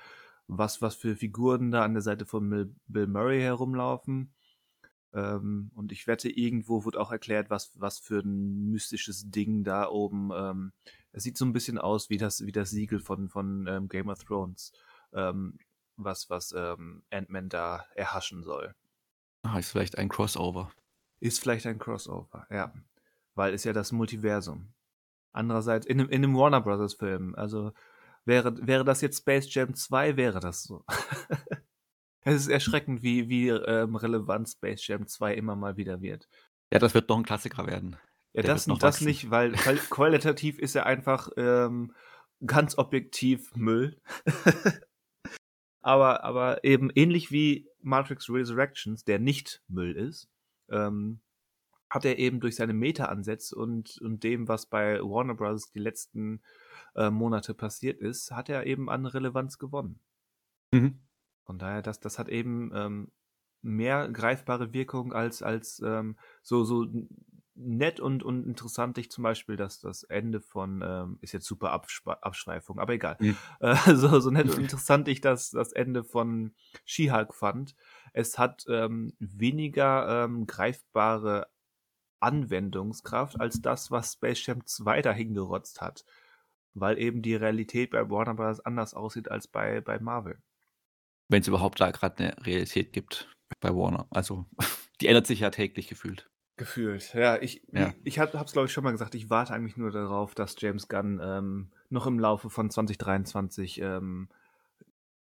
was 0.48 0.82
was 0.82 0.96
für 0.96 1.16
Figuren 1.16 1.70
da 1.72 1.84
an 1.84 1.94
der 1.94 2.02
Seite 2.02 2.26
von 2.26 2.48
Mil 2.50 2.76
Bill 2.88 3.06
Murray 3.08 3.40
herumlaufen. 3.42 4.34
Ähm, 5.14 5.72
und 5.76 5.92
ich 5.94 6.08
wette, 6.08 6.30
irgendwo 6.30 6.86
wurde 6.86 7.00
auch 7.02 7.12
erklärt, 7.12 7.50
was 7.52 7.72
was 7.80 8.00
für 8.00 8.22
'n 8.24 8.72
mystisches 8.72 9.32
Ding 9.32 9.64
da 9.64 9.90
oben, 9.90 10.32
ähm 10.36 10.74
es 11.14 11.24
sieht 11.24 11.38
so 11.38 11.46
'n 11.46 11.54
bisschen 11.54 11.78
aus 11.80 12.10
wie 12.10 12.18
das 12.18 12.46
wie 12.46 12.52
das 12.54 12.72
Siegel 12.72 13.00
von 13.02 13.30
von, 13.30 13.68
ähm, 13.68 13.90
Game 13.90 14.10
of 14.10 14.24
Thrones, 14.26 14.74
ähm, 15.14 15.60
was 15.98 16.30
was, 16.30 16.54
ähm, 16.58 17.04
Ant-Man 17.12 17.50
da 17.50 17.86
erhaschen 17.96 18.44
soll. 18.44 18.76
Ah, 19.46 19.58
ist 19.60 19.72
vielleicht 19.72 19.98
ein 19.98 20.10
Crossover. 20.10 20.72
Ist 21.22 21.42
vielleicht 21.42 21.66
ein 21.68 21.80
Crossover, 21.80 22.48
ja. 22.50 22.74
Weil 23.36 23.54
ist 23.54 23.66
ja 23.66 23.74
das 23.74 23.92
Multiversum. 23.92 24.74
Andererseits 25.34 25.86
in 25.88 25.98
'nem 25.98 26.10
in 26.10 26.22
'nem 26.22 26.36
Warner-Bros.-Film, 26.38 27.36
also 27.36 27.74
wäre 28.26 28.56
wäre 28.68 28.86
das 28.86 29.02
jetzt 29.02 29.20
Space 29.20 29.54
Jam 29.54 29.76
2, 29.76 30.18
wäre 30.18 30.40
das 30.42 30.64
so. 30.64 30.86
Es 32.26 32.36
ist 32.36 32.48
erschreckend, 32.50 33.04
wie 33.04 33.30
wie, 33.30 33.50
ähm, 33.50 33.96
relevant 33.96 34.50
Space 34.50 34.88
Jam 34.88 35.08
2 35.08 35.36
immer 35.36 35.56
mal 35.56 35.78
wieder 35.78 36.02
wird. 36.02 36.28
Ja, 36.72 36.78
das 36.80 36.94
wird 36.94 37.10
noch 37.10 37.18
'n 37.18 37.24
Klassiker 37.24 37.66
werden. 37.68 37.98
Ja, 38.36 38.44
Der 38.44 38.52
das 38.52 38.68
noch 38.68 38.80
das 38.80 39.02
wachsen. 39.02 39.02
nicht, 39.02 39.32
weil 39.32 39.66
weil 39.66 39.80
qualitativ 39.90 40.60
ist 40.60 40.76
er 40.76 40.86
einfach, 40.86 41.30
ähm, 41.38 41.94
ganz 42.46 42.78
objektiv 42.78 43.56
Müll. 43.56 44.00
Aber 45.82 46.24
aber 46.26 46.64
eben 46.66 46.90
ähnlich 46.96 47.32
wie 47.32 47.69
Matrix 47.82 48.30
Resurrections, 48.30 49.04
der 49.04 49.20
nicht 49.20 49.64
Müll 49.68 49.96
ist, 49.96 50.30
ähm, 50.70 51.22
hat 51.90 52.06
er 52.06 52.20
eben 52.20 52.40
durch 52.40 52.56
seine 52.56 52.74
Meta-Ansätze 52.74 53.56
und 53.56 53.98
und 54.02 54.24
dem, 54.24 54.48
was 54.48 54.68
bei 54.68 55.00
Warner 55.02 55.36
Bros. 55.36 55.72
die 55.72 55.80
letzten, 55.80 56.42
äh, 56.96 57.10
Monate 57.10 57.54
passiert 57.54 58.00
ist, 58.00 58.32
hat 58.32 58.50
er 58.50 58.66
eben 58.68 58.90
an 58.90 59.06
Relevanz 59.06 59.58
gewonnen. 59.58 60.00
Mhm. 60.72 61.00
Von 61.46 61.58
daher, 61.60 61.82
das 61.82 62.00
das 62.00 62.20
hat 62.20 62.30
eben, 62.30 62.72
ähm, 62.76 63.12
mehr 63.62 64.10
greifbare 64.10 64.74
Wirkung 64.74 65.14
als 65.14 65.42
als, 65.44 65.82
ähm, 65.86 66.18
so 66.44 66.64
so 66.64 66.86
nett 67.60 68.00
und 68.00 68.24
und 68.24 68.46
interessant 68.48 68.98
ich 68.98 69.12
zum 69.12 69.24
Beispiel 69.24 69.56
das 69.58 69.80
das 69.82 70.04
Ende 70.04 70.42
von, 70.42 70.82
ähm 70.86 71.18
ist 71.22 71.34
jetzt 71.34 71.46
super 71.48 71.72
Abschwa 71.72 72.14
Abschweifung, 72.22 72.80
aber 72.80 72.94
egal. 72.94 73.18
Mhm. 73.20 73.40
Äh, 73.60 73.76
so 73.96 74.20
so 74.20 74.30
nett 74.32 74.50
und 74.50 74.58
interessant 74.60 75.08
ich 75.08 75.22
das 75.22 75.52
das 75.52 75.74
Ende 75.74 76.04
von 76.04 76.56
She-Hulk 76.86 77.34
fand. 77.36 77.76
Es 78.14 78.38
hat, 78.40 78.66
ähm, 78.70 79.14
weniger, 79.20 80.26
ähm, 80.26 80.48
greifbare 80.48 81.50
Anwendungskraft 82.22 83.40
als 83.42 83.62
das, 83.62 83.92
was 83.92 84.14
Space 84.14 84.46
Jam 84.46 84.66
2 84.66 85.02
da 85.04 85.14
hingerotzt 85.14 85.82
hat, 85.82 86.06
weil 86.76 86.98
eben 87.00 87.22
die 87.24 87.36
Realität 87.36 87.92
bei 87.92 88.10
Warner 88.10 88.36
Bros. 88.36 88.60
anders 88.62 88.94
aussieht 88.96 89.32
als 89.32 89.48
bei 89.50 89.82
bei 89.82 90.00
Marvel. 90.00 90.42
Wenn's 91.30 91.48
überhaupt 91.48 91.80
da 91.80 91.92
grad 91.92 92.20
'ne 92.20 92.36
Realität 92.46 92.92
gibt 92.94 93.30
bei 93.62 93.70
Warner. 93.76 94.08
Also, 94.12 94.46
die 95.02 95.08
ändert 95.08 95.28
sich 95.28 95.40
ja 95.42 95.50
täglich 95.52 95.88
gefühlt. 95.88 96.30
Gefühlt, 96.60 97.14
ja. 97.14 97.42
Ich 97.42 97.62
Ja. 97.72 97.94
ich 98.04 98.20
habe 98.20 98.34
habe 98.38 98.46
es, 98.46 98.52
glaube 98.52 98.66
ich, 98.66 98.74
schon 98.74 98.84
mal 98.84 98.92
gesagt, 98.92 99.16
ich 99.16 99.30
warte 99.30 99.54
eigentlich 99.54 99.78
nur 99.78 99.92
darauf, 99.92 100.36
dass 100.36 100.56
James 100.60 100.90
Gunn, 100.90 101.22
ähm, 101.24 101.72
noch 101.90 102.06
im 102.06 102.20
Laufe 102.20 102.50
von 102.50 102.70
2023, 102.70 103.80
ähm, 103.80 104.28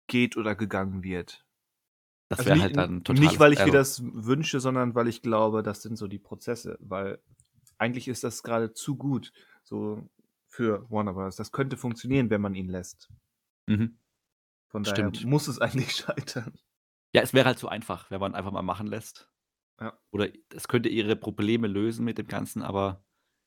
geht 0.09 0.37
oder 0.37 0.57
gegangen 0.57 1.05
wird. 1.05 1.47
Das 2.29 2.41
Also 2.41 2.51
wäre 2.51 2.61
halt 2.61 2.77
dann 2.77 2.91
n 2.97 3.05
totales 3.05 3.31
nicht, 3.31 3.41
weil 3.41 3.53
ich 3.53 3.64
mir 3.64 3.70
das 3.70 4.03
wünsche, 4.05 4.59
sondern 4.59 4.97
weil 4.97 5.07
ich 5.07 5.23
glaube, 5.23 5.62
das 5.62 5.83
sind 5.83 5.97
so 5.97 6.09
die 6.09 6.18
Prozesse, 6.18 6.77
weil 6.81 7.20
eigentlich 7.79 8.09
ist 8.09 8.25
das 8.25 8.43
grade 8.43 8.73
zu 8.73 8.97
gut 8.97 9.33
so 9.62 10.09
für 10.49 10.91
Warner 10.91 11.12
Bros. 11.12 11.37
Das 11.37 11.53
könnte 11.53 11.77
funktionieren, 11.77 12.31
wenn 12.31 12.41
man 12.41 12.57
ihn 12.57 12.68
lässt. 12.68 13.11
Mhm. 13.68 13.97
Von 14.70 14.83
daher 14.83 14.97
Stimmt. 14.97 15.25
muss 15.25 15.47
es 15.47 15.59
eigentlich 15.61 15.93
scheitern. 15.93 16.59
Ja, 17.14 17.23
es 17.23 17.33
wäre 17.33 17.47
halt 17.47 17.61
zu 17.61 17.68
einfach, 17.68 18.11
wenn 18.11 18.20
man 18.20 18.35
einfach 18.35 18.51
mal 18.51 18.62
machen 18.62 18.89
lässt. 18.89 19.32
Ja. 19.83 19.99
Oder 20.11 20.28
es 20.55 20.68
könnte 20.68 20.89
ihre 20.89 21.16
Probleme 21.16 21.66
lösen 21.66 22.05
mit 22.05 22.18
dem 22.18 22.28
Ganzen, 22.28 22.62
aber 22.62 23.05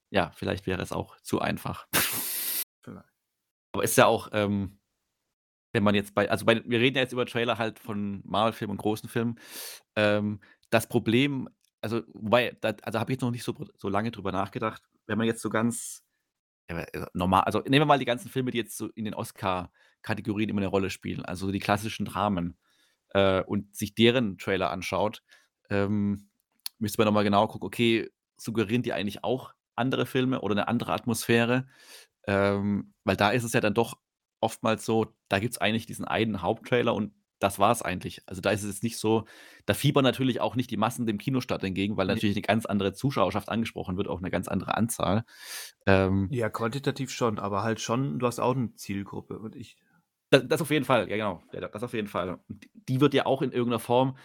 ja, 0.10 0.32
vielleicht 0.36 0.68
wäre 0.68 0.82
es 0.82 0.92
auch 0.92 1.20
zu 1.22 1.40
einfach. 1.40 1.88
Vielleicht. 2.84 3.10
Aber 3.72 3.84
ist 3.84 3.98
ja 3.98 4.06
auch, 4.06 4.30
ähm, 4.32 4.80
wenn 5.74 5.84
man 5.84 5.96
jetzt 5.96 6.14
bei 6.14 6.30
also 6.30 6.46
bei 6.46 6.64
wir 6.66 6.80
reden 6.80 6.98
ja 6.98 7.04
jetzt 7.04 7.14
über 7.14 7.26
Trailer 7.26 7.58
halt 7.58 7.80
von 7.80 8.22
Marvel-Filmen 8.26 8.72
und 8.72 8.78
großen 8.78 9.10
Filmen. 9.10 9.40
Ähm, 9.96 10.40
das 10.70 10.88
Problem 10.88 11.50
also 11.86 12.02
wobei, 12.14 12.58
da 12.62 12.74
also 12.82 13.00
habe 13.00 13.12
ich 13.12 13.16
jetzt 13.16 13.22
noch 13.22 13.32
nicht 13.32 13.44
so 13.44 13.54
so 13.78 13.90
lange 13.90 14.10
drüber 14.10 14.32
nachgedacht. 14.32 14.82
Wenn 15.06 15.20
man 15.20 15.28
jetzt 15.28 15.42
so 15.42 15.50
ganz, 15.50 16.04
ja, 16.70 16.80
äh, 16.80 17.06
normal 17.14 17.44
also 17.44 17.60
nehmen 17.60 17.82
wir 17.82 17.86
mal 17.86 18.00
die 18.00 18.06
ganzen 18.06 18.30
Filme, 18.30 18.50
die 18.50 18.58
jetzt 18.58 18.76
so 18.76 18.90
in 18.96 19.06
den 19.06 19.14
Oscar-Kategorien 19.14 20.50
immer 20.50 20.62
eine 20.62 20.68
Rolle 20.68 20.90
spielen, 20.90 21.24
also 21.26 21.52
die 21.52 21.60
klassischen 21.60 22.06
Dramen, 22.06 22.58
äh, 23.10 23.44
und 23.44 23.76
sich 23.76 23.94
deren 23.94 24.38
Trailer 24.40 24.72
anschaut, 24.72 25.22
ähm, 25.70 26.30
müsste 26.80 27.00
man 27.00 27.06
noch 27.08 27.14
mal 27.14 27.24
genau 27.24 27.48
gucken, 27.48 27.68
okay, 27.68 28.10
suggerieren 28.38 28.84
die 28.84 28.94
eigentlich 28.94 29.24
auch 29.24 29.54
andere 29.76 30.06
Filme 30.06 30.42
oder 30.42 30.54
eine 30.54 30.68
andere 30.68 30.94
Atmosphäre? 30.94 31.68
Ähm, 32.28 32.94
weil 33.06 33.18
da 33.18 33.32
ist 33.32 33.44
es 33.46 33.54
ja 33.54 33.62
dann 33.62 33.74
doch 33.76 33.98
oftmals 34.42 34.86
so, 34.86 35.08
da 35.30 35.40
gibt 35.40 35.54
es 35.54 35.60
eigentlich 35.62 35.86
diesen 35.88 36.06
einen 36.06 36.42
Haupttrailer 36.42 36.94
und 36.96 37.14
das 37.40 37.60
war 37.60 37.72
es 37.72 37.82
eigentlich. 37.84 38.24
Also, 38.28 38.42
da 38.42 38.52
ist 38.52 38.64
es 38.64 38.70
jetzt 38.76 38.84
nicht 38.84 38.98
so 38.98 39.26
da 39.68 39.74
fiebern 39.76 40.04
natürlich 40.04 40.42
auch 40.42 40.56
nicht 40.56 40.72
die 40.72 40.78
Massen 40.78 41.06
dem 41.08 41.18
Kinostart 41.20 41.64
entgegen, 41.66 41.98
weil 41.98 42.08
natürlich 42.08 42.36
eine 42.36 42.44
ganz 42.44 42.66
andere 42.66 42.94
Zuschauerschaft 42.94 43.50
angesprochen 43.50 43.98
wird, 43.98 44.08
auch 44.10 44.20
eine 44.20 44.32
ganz 44.32 44.48
andere 44.48 44.76
Anzahl. 44.78 45.26
Ähm 45.88 46.32
Ja, 46.32 46.50
quantitativ 46.50 47.12
schon, 47.12 47.38
aber 47.40 47.62
halt 47.64 47.80
schon 47.80 48.18
du 48.20 48.26
hast 48.26 48.40
auch 48.40 48.56
'ne 48.56 48.74
Zielgruppe 48.76 49.38
und 49.40 49.56
ich 49.56 49.78
Da 50.32 50.40
das 50.40 50.62
auf 50.62 50.72
jeden 50.72 50.86
Fall, 50.86 51.10
ja 51.10 51.18
genau. 51.18 51.44
Das 51.52 51.84
auf 51.84 51.94
jeden 51.94 52.08
Fall. 52.08 52.40
Die 52.74 53.00
wird 53.02 53.14
ja 53.14 53.26
auch 53.26 53.42
in 53.42 53.52
irgendeiner 53.52 53.80
Form, 53.80 54.18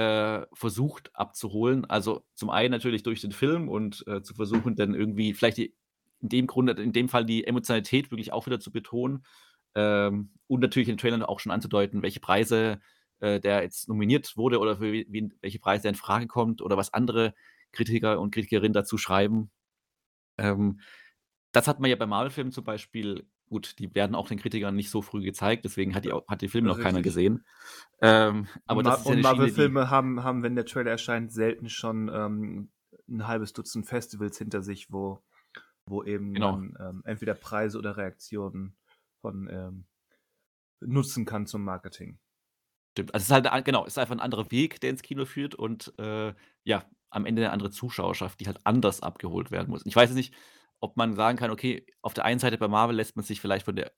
äh, 0.00 0.46
versucht 0.52 1.10
abzuholen. 1.14 1.84
Also, 1.84 2.24
zum 2.34 2.50
einen 2.50 2.72
natürlich 2.72 3.02
durch 3.02 3.20
den 3.20 3.32
Film 3.32 3.68
und, 3.68 4.04
äh, 4.06 4.22
zu 4.22 4.34
versuchen, 4.34 4.76
dann 4.76 4.94
irgendwie 4.94 5.34
vielleicht 5.34 5.58
die 5.58 5.74
in 6.22 6.28
dem 6.28 6.46
Grunde 6.46 6.72
in 6.72 6.92
dem 6.92 7.08
Fall 7.08 7.24
die 7.24 7.46
Emotionalität 7.46 8.10
wirklich 8.10 8.32
auch 8.32 8.46
wieder 8.46 8.60
zu 8.60 8.70
betonen, 8.70 9.24
ähm, 9.74 10.30
und 10.46 10.60
natürlich 10.60 10.88
in 10.88 10.94
den 10.96 10.98
Trailern 11.00 11.22
auch 11.22 11.40
schon 11.40 11.52
anzudeuten, 11.52 12.02
welche 12.02 12.20
Preise, 12.20 12.80
äh, 13.20 13.40
der 13.40 13.62
jetzt 13.62 13.88
nominiert 13.88 14.36
wurde 14.36 14.58
oder 14.58 14.76
für 14.78 14.92
we 14.92 15.04
wen 15.08 15.34
welche 15.42 15.58
Preise 15.60 15.88
in 15.88 15.94
Frage 15.94 16.26
kommt 16.26 16.62
oder 16.62 16.76
was 16.76 16.92
andere 16.94 17.34
Kritiker 17.72 18.20
und 18.20 18.32
Kritikerinnen 18.32 18.72
dazu 18.72 18.98
schreiben. 18.98 19.50
Ähm, 20.38 20.80
das 21.52 21.68
hat 21.68 21.80
man 21.80 21.90
ja 21.90 21.96
bei 21.96 22.06
Marvel-Filmen 22.06 22.52
zum 22.52 22.64
Beispiel 22.64 23.26
gut, 23.50 23.78
die 23.80 23.94
werden 23.94 24.16
auch 24.16 24.28
den 24.28 24.38
Kritikern 24.40 24.76
nicht 24.76 24.90
so 24.90 25.02
früh 25.02 25.22
gezeigt, 25.22 25.66
deswegen 25.66 25.94
hat 25.96 26.06
die 26.06 26.12
hat 26.12 26.42
die 26.42 26.48
Filme 26.48 26.68
noch 26.68 26.80
keiner 26.80 27.02
gesehen. 27.02 27.46
Ähm, 28.02 28.48
aber 28.66 28.82
Und 28.82 28.84
das 28.84 28.94
Ma 28.94 28.94
ist 28.98 29.08
ja 29.10 29.16
und 29.16 29.20
Marvel-Filme 29.20 29.90
haben 29.90 30.22
haben, 30.22 30.42
wenn 30.44 30.54
der 30.54 30.64
Trailer 30.64 30.92
erscheint, 30.92 31.32
selten 31.32 31.68
schon, 31.68 32.08
ähm, 32.12 32.70
'n 33.08 33.26
halbes 33.26 33.52
Dutzend 33.52 33.86
Festivals 33.86 34.38
hinter 34.38 34.62
sich, 34.62 34.92
wo 34.92 35.22
wo 35.86 36.04
eben 36.04 36.34
Genau. 36.34 36.60
man, 36.60 36.74
ähm, 36.80 37.02
entweder 37.04 37.34
Preise 37.34 37.78
oder 37.78 37.96
Reaktionen 37.96 38.76
von, 39.22 39.48
ähm 39.50 39.86
nutzen 40.82 41.26
kann 41.26 41.46
zum 41.46 41.64
Marketing. 41.64 42.18
Stimmt. 42.96 43.14
Also, 43.14 43.22
es 43.34 43.40
ist 43.40 43.52
halt 43.52 43.64
genau, 43.64 43.82
es 43.86 43.94
ist 43.94 43.98
einfach 43.98 44.14
'n 44.14 44.20
anderer 44.20 44.50
Weg, 44.50 44.80
der 44.80 44.90
ins 44.90 45.02
Kino 45.02 45.24
führt 45.24 45.54
und, 45.54 45.92
äh, 45.98 46.34
ja, 46.64 46.84
am 47.10 47.24
Ende 47.26 47.42
'ne 47.42 47.50
andere 47.52 47.70
Zuschauerschaft, 47.70 48.40
die 48.40 48.46
halt 48.46 48.58
anders 48.64 49.00
abgeholt 49.02 49.50
werden 49.50 49.70
muss. 49.70 49.86
Ich 49.86 49.94
weiß 49.94 50.10
jetzt 50.10 50.16
nicht, 50.16 50.34
ob 50.80 50.96
man 50.96 51.14
sagen 51.14 51.38
kann, 51.38 51.50
okay, 51.50 51.86
auf 52.02 52.14
der 52.14 52.24
einen 52.24 52.40
Seite 52.40 52.58
bei 52.58 52.68
Marvel 52.68 52.96
lässt 52.96 53.16
man 53.16 53.24
sich 53.24 53.40
vielleicht 53.40 53.64
von 53.66 53.76
der 53.76 53.92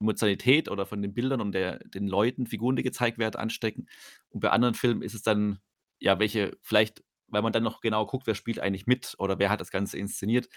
Emotionalität 0.00 0.70
oder 0.70 0.86
von 0.86 1.02
den 1.02 1.14
Bildern 1.14 1.40
und 1.42 1.52
der 1.52 1.78
den 1.80 2.08
Leuten, 2.08 2.46
Figuren, 2.46 2.76
die 2.76 2.82
gezeigt 2.82 3.18
werden, 3.18 3.36
anstecken. 3.36 3.88
Und 4.30 4.40
bei 4.40 4.50
anderen 4.50 4.74
Filmen 4.74 5.02
ist 5.02 5.14
es 5.14 5.22
dann, 5.22 5.60
ja, 6.00 6.18
welche 6.18 6.56
vielleicht, 6.62 7.04
weil 7.28 7.42
man 7.42 7.52
dann 7.52 7.62
noch 7.64 7.80
genau 7.82 8.06
guckt, 8.06 8.26
wer 8.26 8.34
spielt 8.34 8.60
eigentlich 8.60 8.86
mit 8.86 9.14
oder 9.18 9.38
wer 9.38 9.50
hat 9.50 9.60
das 9.60 9.70
Ganze 9.70 9.98
inszeniert, 9.98 10.48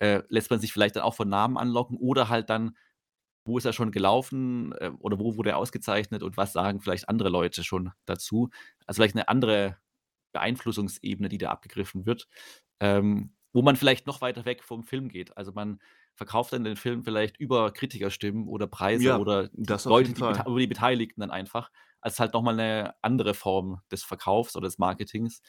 äh, 0.00 0.22
lässt 0.28 0.50
man 0.50 0.60
sich 0.60 0.72
vielleicht 0.72 0.96
dann 0.96 1.02
auch 1.04 1.14
von 1.14 1.28
Namen 1.28 1.58
anlocken 1.58 1.96
oder 1.98 2.28
halt 2.28 2.50
dann, 2.50 2.76
wo 3.46 3.58
ist 3.58 3.64
er 3.66 3.72
schon 3.74 3.92
gelaufen, 3.92 4.72
äh, 4.80 4.90
oder 5.00 5.18
wo 5.20 5.36
wurde 5.36 5.50
er 5.50 5.58
ausgezeichnet 5.58 6.22
und 6.22 6.36
was 6.36 6.52
sagen 6.54 6.80
vielleicht 6.80 7.08
andere 7.08 7.28
Leute 7.30 7.64
schon 7.64 7.92
dazu? 8.06 8.50
Also, 8.86 8.98
vielleicht 9.00 9.14
'ne 9.16 9.28
andere 9.28 9.78
Beeinflussungsebene, 10.34 11.28
die 11.30 11.38
da 11.38 11.50
abgegriffen 11.50 12.06
wird, 12.06 12.28
ähm, 12.80 13.34
wo 13.54 13.62
man 13.62 13.76
vielleicht 13.76 14.06
noch 14.08 14.20
weiter 14.22 14.44
weg 14.46 14.64
vom 14.64 14.84
Film 14.84 15.08
geht. 15.10 15.36
Also, 15.38 15.52
man 15.54 15.80
verkauft 16.16 16.52
dann 16.54 16.64
den 16.64 16.76
Film 16.76 17.04
vielleicht 17.04 17.38
über 17.40 17.72
Kritikerstimmen 17.72 18.48
oder 18.48 18.68
Preise 18.68 19.14
Ja, 19.14 19.18
oder 19.18 19.50
Leute, 19.84 20.14
die 20.14 20.26
oder 20.26 20.60
die 20.60 20.68
Beteiligten 20.68 21.20
dann 21.22 21.32
einfach, 21.32 21.70
als 22.02 22.20
halt 22.20 22.34
noch 22.34 22.42
mal 22.42 22.54
'ne 22.56 22.94
andere 23.02 23.34
Form 23.34 23.80
des 23.92 24.04
Verkaufs 24.04 24.56
oder 24.56 24.66
des 24.68 24.78
Marketings. 24.78 25.42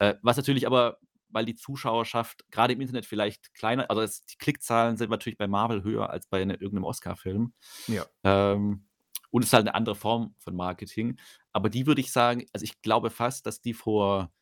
Äh, 0.00 0.16
was 0.22 0.36
natürlich 0.38 0.66
aber, 0.68 0.98
weil 1.30 1.46
die 1.46 1.56
Zuschauerschaft 1.56 2.44
grade 2.52 2.74
im 2.74 2.80
Internet 2.82 3.06
vielleicht 3.06 3.54
kleiner 3.54 3.90
also, 3.90 4.02
es 4.02 4.24
die 4.26 4.38
Klickzahlen 4.38 4.96
sind 4.98 5.10
natürlich 5.10 5.38
bei 5.38 5.48
Marvel 5.48 5.82
höher 5.84 6.10
als 6.10 6.26
bei 6.28 6.44
'ne 6.44 6.54
irgend 6.56 6.74
'nem 6.74 6.84
Oscar-Film. 6.84 7.54
Ja. 7.88 8.06
Ähm, 8.24 8.88
und 9.30 9.42
es 9.44 9.48
ist 9.50 9.54
halt 9.54 9.66
'ne 9.66 9.74
andere 9.76 9.96
Form 9.96 10.34
von 10.40 10.56
Marketing. 10.56 11.18
Aber 11.54 11.70
die 11.70 11.86
würde 11.88 12.00
ich 12.02 12.12
sagen 12.12 12.46
also, 12.54 12.64
ich 12.64 12.82
glaube 12.82 13.10
fast, 13.10 13.46
dass 13.46 13.60
die 13.62 13.74
vor 13.74 14.32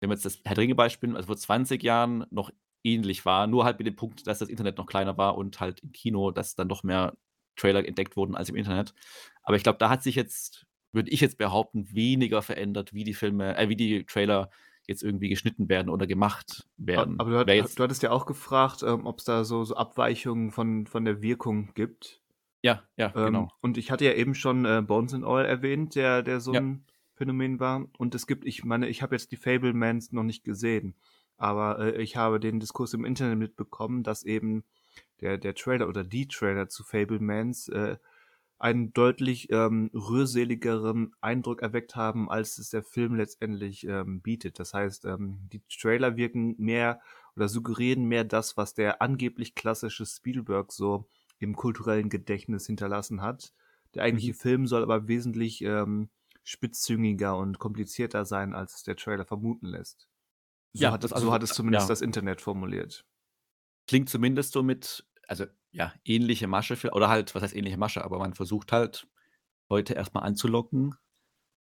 wenn 0.00 0.10
wir 0.10 0.14
jetzt 0.14 0.24
das 0.24 0.40
Herr 0.44 0.54
der 0.54 0.62
Ringe-Beispiel 0.64 1.08
nehmen, 1.08 1.16
also, 1.16 1.26
vor 1.28 1.36
20 1.36 1.82
Jahren 1.82 2.26
noch 2.30 2.50
ähnlich 2.84 3.24
war, 3.24 3.46
nur 3.46 3.64
halt 3.64 3.78
mit 3.78 3.86
dem 3.86 3.96
Punkt, 3.96 4.26
dass 4.26 4.38
das 4.38 4.48
Internet 4.48 4.78
noch 4.78 4.86
kleiner 4.86 5.16
war 5.18 5.36
und 5.36 5.60
halt 5.60 5.80
im 5.80 5.92
Kino, 5.92 6.30
dass 6.30 6.54
dann 6.54 6.68
noch 6.68 6.82
mehr 6.84 7.16
Trailer 7.56 7.86
entdeckt 7.86 8.16
wurden 8.16 8.36
als 8.36 8.48
im 8.50 8.56
Internet. 8.56 8.94
Aber 9.42 9.56
ich 9.56 9.62
glaube, 9.62 9.78
da 9.78 9.90
hat 9.90 10.02
sich 10.02 10.14
jetzt, 10.16 10.66
würde 10.92 11.10
ich 11.10 11.20
jetzt 11.20 11.38
behaupten, 11.38 11.92
weniger 11.94 12.42
verändert, 12.42 12.92
wie 12.94 13.04
die 13.04 13.14
Filme 13.14 13.56
äh, 13.56 13.68
wie 13.68 13.76
die 13.76 14.04
Trailer 14.06 14.50
jetzt 14.86 15.02
irgendwie 15.02 15.28
geschnitten 15.30 15.68
werden 15.68 15.88
oder 15.90 16.06
gemacht 16.06 16.68
werden. 16.76 17.18
aber 17.18 17.30
du 17.30 17.38
hat 17.38 17.52
jetzt 17.54 17.78
du 17.78 17.82
hattest 17.82 18.02
ja 18.02 18.10
auch 18.10 18.26
gefragt, 18.26 18.82
ähm, 18.82 19.06
ob's 19.06 19.24
da 19.24 19.44
so 19.44 19.64
so 19.64 19.74
Abweichungen 19.76 20.50
von 20.50 20.86
von 20.86 21.04
der 21.04 21.22
Wirkung 21.22 21.72
gibt. 21.74 22.22
Ja, 22.64 22.88
ja, 22.96 23.14
Ähm, 23.14 23.22
genau. 23.22 23.56
und 23.62 23.78
ich 23.78 23.90
hatte 23.92 24.06
ja 24.06 24.14
eben 24.14 24.34
schon, 24.36 24.64
äh, 24.66 24.82
Bones 24.86 25.14
and 25.14 25.24
All 25.24 25.44
erwähnt, 25.46 25.94
der 25.96 26.22
der 26.22 26.40
so 26.40 26.52
Ja. 26.52 26.60
'n 26.60 26.86
Phänomen 27.16 27.60
war. 27.60 27.86
Und 27.98 28.14
es 28.14 28.26
gibt 28.26 28.46
ich 28.46 28.64
meine, 28.64 28.88
ich 28.88 29.02
habe 29.02 29.14
jetzt 29.14 29.32
die 29.32 29.36
Fabelmans 29.36 30.12
noch 30.12 30.22
nicht 30.24 30.44
gesehen, 30.44 30.94
aber, 31.36 31.78
äh, 31.80 32.02
ich 32.02 32.16
habe 32.16 32.40
den 32.40 32.60
Diskurs 32.60 32.94
im 32.94 33.04
Internet 33.04 33.38
mitbekommen, 33.38 34.02
dass 34.02 34.22
eben 34.24 34.64
der 35.20 35.38
der 35.38 35.54
Trailer 35.54 35.88
oder 35.88 36.04
die 36.04 36.28
Trailer 36.28 36.68
zu 36.68 36.84
Fabelmans, 36.84 37.68
äh, 37.68 37.96
einen 38.58 38.92
deutlich, 38.94 39.48
ähm, 39.50 39.90
rührseligeren 39.92 41.14
Eindruck 41.20 41.60
erweckt 41.62 41.94
haben, 41.94 42.30
als 42.30 42.56
es 42.58 42.70
der 42.70 42.82
Film 42.82 43.14
letztendlich, 43.14 43.86
ähm, 43.86 44.22
bietet. 44.22 44.58
Das 44.58 44.72
heißt, 44.72 45.04
ähm, 45.04 45.40
die 45.52 45.62
Trailer 45.68 46.16
wirken 46.16 46.54
mehr 46.58 47.00
oder 47.36 47.48
suggerieren 47.48 48.06
mehr 48.06 48.24
das, 48.24 48.56
was 48.56 48.72
der 48.74 49.02
angeblich 49.02 49.54
klassische 49.54 50.06
Spielberg 50.06 50.72
so 50.72 51.06
im 51.38 51.54
kulturellen 51.54 52.08
Gedächtnis 52.08 52.66
hinterlassen 52.66 53.20
hat. 53.20 53.52
Der 53.94 54.04
eigentliche 54.04 54.32
Mhm. 54.32 54.34
Film 54.34 54.66
soll 54.66 54.82
aber 54.82 55.06
wesentlich, 55.06 55.60
ähm, 55.62 56.08
spitzzüngiger 56.46 57.36
und 57.36 57.58
komplizierter 57.58 58.24
sein, 58.24 58.54
als 58.54 58.76
es 58.76 58.82
der 58.84 58.96
Trailer 58.96 59.24
vermuten 59.26 59.66
lässt. 59.66 60.08
So 60.72 60.84
Ja, 60.84 60.92
hat 60.92 61.02
das 61.02 61.10
es 61.10 61.14
also 61.14 61.26
so 61.26 61.32
hat 61.32 61.42
es 61.42 61.50
zumindest 61.50 61.86
ja. 61.86 61.88
das 61.88 62.00
Internet 62.02 62.40
formuliert. 62.40 63.04
Klingt 63.88 64.08
zumindest 64.08 64.52
so 64.52 64.62
mit 64.62 65.04
also, 65.26 65.46
ja, 65.72 65.92
ähnliche 66.04 66.46
Masche 66.46 66.76
für 66.76 66.92
oder 66.92 67.08
halt 67.08 67.34
was 67.34 67.42
heißt 67.42 67.56
ähnliche 67.56 67.78
Masche, 67.78 68.04
aber 68.04 68.18
man 68.20 68.34
versucht 68.34 68.70
halt, 68.70 69.08
Leute 69.68 69.94
erst 69.94 70.14
mal 70.14 70.20
anzulocken, 70.20 70.94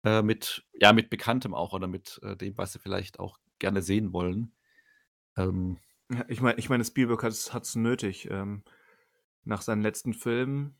äh, 0.05 0.23
mit 0.23 0.65
ja, 0.73 0.93
mit 0.93 1.11
Bekanntem 1.11 1.55
auch 1.55 1.73
oder 1.73 1.87
mit, 1.87 2.19
äh, 2.25 2.37
dem, 2.37 2.59
was 2.59 2.73
sie 2.73 2.81
vielleicht 2.81 3.21
auch 3.21 3.39
gerne 3.61 3.83
sehen 3.83 4.13
wollen. 4.13 4.53
Ähm 5.37 5.79
Ja, 6.13 6.25
ich 6.29 6.41
meine 6.41 6.59
ich 6.59 6.69
meine, 6.69 6.85
Spielberg 6.85 7.23
hat's 7.23 7.55
hat's 7.55 7.77
nötig, 7.77 8.29
ähm, 8.31 8.65
nach 9.45 9.63
seinen 9.63 9.83
letzten 9.83 10.13
Filmen, 10.15 10.77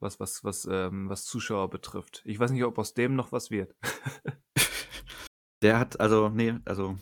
was 0.00 0.20
was 0.20 0.44
was, 0.44 0.68
ähm 0.70 1.08
was 1.08 1.24
Zuschauer 1.24 1.70
betrifft. 1.70 2.22
Ich 2.24 2.38
weiß 2.38 2.50
nicht, 2.50 2.64
ob 2.64 2.78
aus 2.78 2.94
dem 2.94 3.14
noch 3.14 3.32
was 3.32 3.50
wird. 3.50 3.74
Der 5.62 5.78
hat 5.78 6.00
also 6.00 6.28
ne, 6.28 6.60
also 6.64 6.96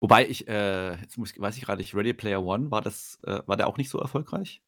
wobei 0.00 0.28
ich, 0.28 0.46
äh 0.48 0.96
jetzt 1.00 1.18
muss 1.18 1.32
ich 1.32 1.40
weiß 1.40 1.56
ich 1.56 1.64
grad 1.64 1.78
nicht, 1.78 1.94
Ready 1.94 2.14
Player 2.14 2.42
One, 2.42 2.70
war 2.70 2.80
das 2.80 3.18
äh, 3.24 3.42
war 3.46 3.56
der 3.56 3.66
auch 3.66 3.76
nicht 3.76 3.90
so 3.90 3.98
erfolgreich? 3.98 4.62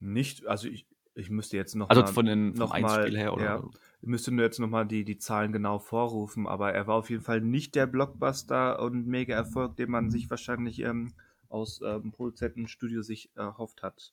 Nicht 0.00 0.46
also, 0.46 0.68
ich 0.68 0.86
ich 1.14 1.30
müsste 1.30 1.56
jetzt 1.56 1.74
noch 1.76 1.88
Also, 1.88 2.02
mal 2.02 2.08
von 2.08 2.26
den 2.26 2.52
noch 2.52 2.78
mal 2.78 3.10
her 3.10 3.34
ja, 3.38 3.60
oder? 3.60 3.70
ich 4.00 4.08
müsste 4.08 4.32
nur 4.32 4.44
jetzt 4.44 4.58
noch 4.58 4.68
mal 4.68 4.84
die 4.84 5.04
die 5.04 5.18
Zahlen 5.18 5.52
genau 5.52 5.78
vorrufen, 5.78 6.46
aber 6.46 6.72
er 6.72 6.86
war 6.86 6.96
auf 6.96 7.08
jeden 7.08 7.22
Fall 7.22 7.40
nicht 7.40 7.74
der 7.74 7.86
Blockbuster 7.86 8.80
und 8.80 9.06
Mega-Erfolg, 9.06 9.76
den 9.76 9.90
man 9.90 10.10
sich 10.10 10.28
wahrscheinlich, 10.28 10.80
ähm, 10.80 11.14
aus, 11.48 11.80
ähm, 11.82 12.10
Produzentenstudio 12.10 13.02
sich 13.02 13.30
erhofft 13.36 13.82
hat. 13.82 14.12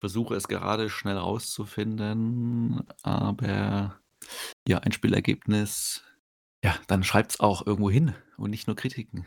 Versuche 0.00 0.34
es 0.34 0.48
gerade 0.48 0.88
schnell 0.88 1.18
rauszufinden, 1.18 2.82
aber 3.02 4.00
ja, 4.68 4.78
Einspielergebnis 4.78 6.02
ja, 6.64 6.76
dann 6.88 7.04
schreibt's 7.04 7.40
auch 7.40 7.66
irgendwo 7.66 7.90
hin 7.90 8.14
und 8.38 8.50
nicht 8.50 8.66
nur 8.68 8.76
Kritiken. 8.76 9.26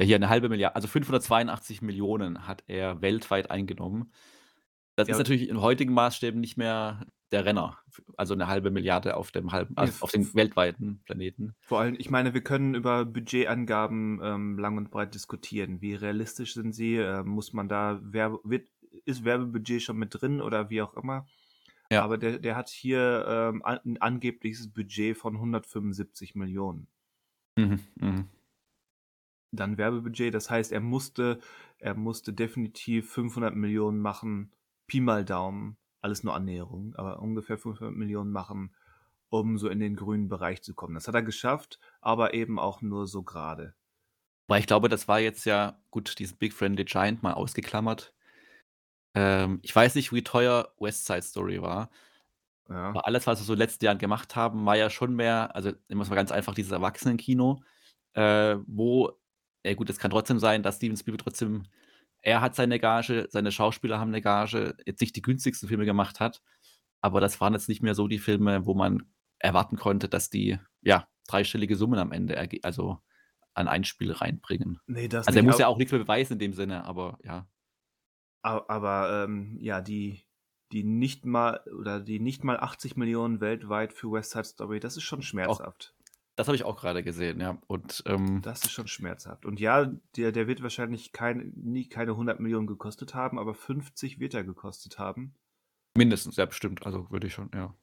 Ja, 0.00 0.06
hier 0.06 0.18
'ne 0.18 0.28
1/2 0.28 0.48
Milliard 0.48 0.74
also 0.74 0.88
582.000.000 0.88 2.48
hat 2.48 2.64
er 2.66 3.00
weltweit 3.00 3.50
eingenommen. 3.50 4.12
Das 4.96 5.08
ist 5.10 5.18
Ja. 5.18 5.18
natürlich 5.18 5.48
in 5.48 5.60
heutigen 5.60 5.94
Maßstäben 5.94 6.40
nicht 6.40 6.56
mehr 6.56 7.06
der 7.32 7.44
Renner. 7.44 7.78
Also 8.16 8.34
eine 8.34 8.46
halbe 8.46 8.70
Milliarde 8.70 9.16
auf 9.16 9.30
dem 9.30 9.52
halben, 9.52 9.76
also 9.76 10.04
auf 10.04 10.10
dem 10.10 10.32
weltweiten 10.34 11.00
Planeten. 11.04 11.54
Vor 11.60 11.80
allem, 11.80 11.96
ich 11.98 12.10
meine, 12.10 12.34
wir 12.34 12.42
können 12.42 12.74
über 12.74 13.04
Budgetangaben 13.04 14.20
ähm, 14.22 14.58
lang 14.58 14.76
und 14.76 14.90
breit 14.90 15.14
diskutieren. 15.14 15.80
Wie 15.80 15.94
realistisch 15.94 16.54
sind 16.54 16.72
sie? 16.72 16.96
Äh, 16.96 17.22
muss 17.22 17.52
man 17.52 17.68
da 17.68 18.00
Werbe, 18.02 18.40
wird, 18.44 18.68
ist 19.04 19.24
Werbebudget 19.24 19.82
schon 19.82 19.96
mit 19.96 20.20
drin 20.20 20.40
oder 20.40 20.70
wie 20.70 20.82
auch 20.82 20.94
immer? 20.94 21.26
Ja. 21.90 22.02
Aber 22.02 22.18
der, 22.18 22.38
der 22.38 22.56
hat 22.56 22.68
hier 22.70 23.24
ähm, 23.28 23.62
ein 23.64 23.98
angebliches 24.00 24.72
Budget 24.72 25.16
von 25.16 25.34
175 25.34 26.34
Millionen. 26.34 26.88
Mhm, 27.56 27.80
mh. 27.96 28.24
Dann 29.52 29.78
Werbebudget, 29.78 30.34
das 30.34 30.50
heißt, 30.50 30.72
er 30.72 30.80
musste, 30.80 31.38
er 31.78 31.94
musste 31.94 32.32
definitiv 32.32 33.12
500 33.12 33.54
Millionen 33.54 34.00
machen, 34.00 34.52
Pi 34.88 35.00
mal 35.00 35.24
Daumen, 35.24 35.76
alles 36.04 36.22
nur 36.22 36.34
Annäherung, 36.34 36.94
aber 36.96 37.20
ungefähr 37.20 37.58
500 37.58 37.94
Millionen 37.94 38.30
machen, 38.30 38.74
um 39.30 39.58
so 39.58 39.68
in 39.68 39.80
den 39.80 39.96
grünen 39.96 40.28
Bereich 40.28 40.62
zu 40.62 40.74
kommen. 40.74 40.94
Das 40.94 41.08
hat 41.08 41.14
er 41.14 41.22
geschafft, 41.22 41.80
aber 42.00 42.34
eben 42.34 42.58
auch 42.58 42.82
nur 42.82 43.06
so 43.06 43.22
gerade. 43.22 43.74
Weil 44.46 44.60
ich 44.60 44.66
glaube, 44.66 44.88
das 44.88 45.08
war 45.08 45.18
jetzt 45.18 45.46
ja, 45.46 45.80
gut, 45.90 46.18
diesen 46.18 46.36
Big 46.36 46.52
Friendly 46.52 46.84
Giant 46.84 47.22
mal 47.22 47.32
ausgeklammert. 47.32 48.14
Ähm, 49.14 49.60
ich 49.62 49.74
weiß 49.74 49.94
nicht, 49.94 50.12
wie 50.12 50.22
teuer 50.22 50.72
West 50.78 51.06
Side 51.06 51.22
Story 51.22 51.62
war. 51.62 51.90
Ja. 52.68 52.90
Aber 52.90 53.06
alles, 53.06 53.26
was 53.26 53.40
wir 53.40 53.44
so 53.44 53.54
in 53.54 53.58
den 53.58 53.66
letzten 53.66 53.84
Jahren 53.84 53.98
gemacht 53.98 54.36
haben, 54.36 54.66
war 54.66 54.76
ja 54.76 54.90
schon 54.90 55.14
mehr, 55.14 55.54
also 55.54 55.70
nehmen 55.70 56.00
wir 56.00 56.02
es 56.02 56.10
mal 56.10 56.16
ganz 56.16 56.32
einfach, 56.32 56.54
dieses 56.54 56.72
Erwachsenenkino, 56.72 57.62
äh, 58.12 58.56
wo, 58.66 59.12
ja 59.64 59.74
gut, 59.74 59.88
es 59.90 59.98
kann 59.98 60.10
trotzdem 60.10 60.38
sein, 60.38 60.62
dass 60.62 60.76
Steven 60.76 60.96
Spielberg 60.96 61.22
trotzdem, 61.24 61.64
er 62.24 62.40
hat 62.40 62.56
seine 62.56 62.80
Gage, 62.80 63.28
seine 63.30 63.52
Schauspieler 63.52 64.00
haben 64.00 64.08
eine 64.08 64.22
Gage, 64.22 64.74
jetzt 64.86 65.02
nicht 65.02 65.14
die 65.14 65.22
günstigsten 65.22 65.68
Filme 65.68 65.84
gemacht 65.84 66.20
hat, 66.20 66.42
aber 67.02 67.20
das 67.20 67.40
waren 67.40 67.52
jetzt 67.52 67.68
nicht 67.68 67.82
mehr 67.82 67.94
so 67.94 68.08
die 68.08 68.18
Filme, 68.18 68.64
wo 68.64 68.74
man 68.74 69.04
erwarten 69.38 69.76
konnte, 69.76 70.08
dass 70.08 70.30
die, 70.30 70.58
ja, 70.80 71.06
dreistellige 71.28 71.76
Summen 71.76 71.98
am 71.98 72.12
Ende, 72.12 72.48
also 72.62 72.98
an 73.52 73.68
ein 73.68 73.84
Spiel 73.84 74.10
reinbringen. 74.10 74.80
Nee, 74.86 75.06
das 75.06 75.26
also 75.26 75.38
er 75.38 75.42
muss 75.42 75.58
ja 75.58 75.66
auch 75.68 75.76
nichts 75.76 75.92
mehr 75.92 76.00
beweisen 76.00 76.34
in 76.34 76.38
dem 76.38 76.52
Sinne, 76.54 76.84
aber 76.84 77.18
ja. 77.22 77.46
Aber 78.42 79.24
ähm, 79.24 79.56
ja, 79.60 79.80
die, 79.82 80.24
die 80.72 80.82
nicht 80.82 81.26
mal 81.26 81.60
oder 81.78 82.00
die 82.00 82.20
nicht 82.20 82.42
mal 82.42 82.58
80 82.58 82.96
Millionen 82.96 83.40
weltweit 83.40 83.92
für 83.92 84.10
West 84.10 84.32
Side 84.32 84.44
Story, 84.44 84.80
das 84.80 84.96
ist 84.96 85.02
schon 85.02 85.22
schmerzhaft. 85.22 85.94
Das 86.36 86.48
habe 86.48 86.56
ich 86.56 86.64
auch 86.64 86.76
gerade 86.76 87.02
gesehen, 87.04 87.40
ja. 87.40 87.58
Und 87.68 88.02
ähm, 88.06 88.42
das 88.42 88.64
ist 88.64 88.72
schon 88.72 88.88
schmerzhaft. 88.88 89.46
Und 89.46 89.60
ja, 89.60 89.86
der, 90.16 90.32
der 90.32 90.48
wird 90.48 90.62
wahrscheinlich 90.62 91.12
kein, 91.12 91.52
nie 91.54 91.88
keine 91.88 92.12
100 92.12 92.40
Millionen 92.40 92.66
gekostet 92.66 93.14
haben, 93.14 93.38
aber 93.38 93.54
50 93.54 94.18
wird 94.18 94.34
er 94.34 94.42
gekostet 94.42 94.98
haben. 94.98 95.34
Mindestens, 95.96 96.36
ja, 96.36 96.46
bestimmt. 96.46 96.84
Also 96.86 97.08
würde 97.10 97.28
ich 97.28 97.34
schon, 97.34 97.50
ja. 97.54 97.74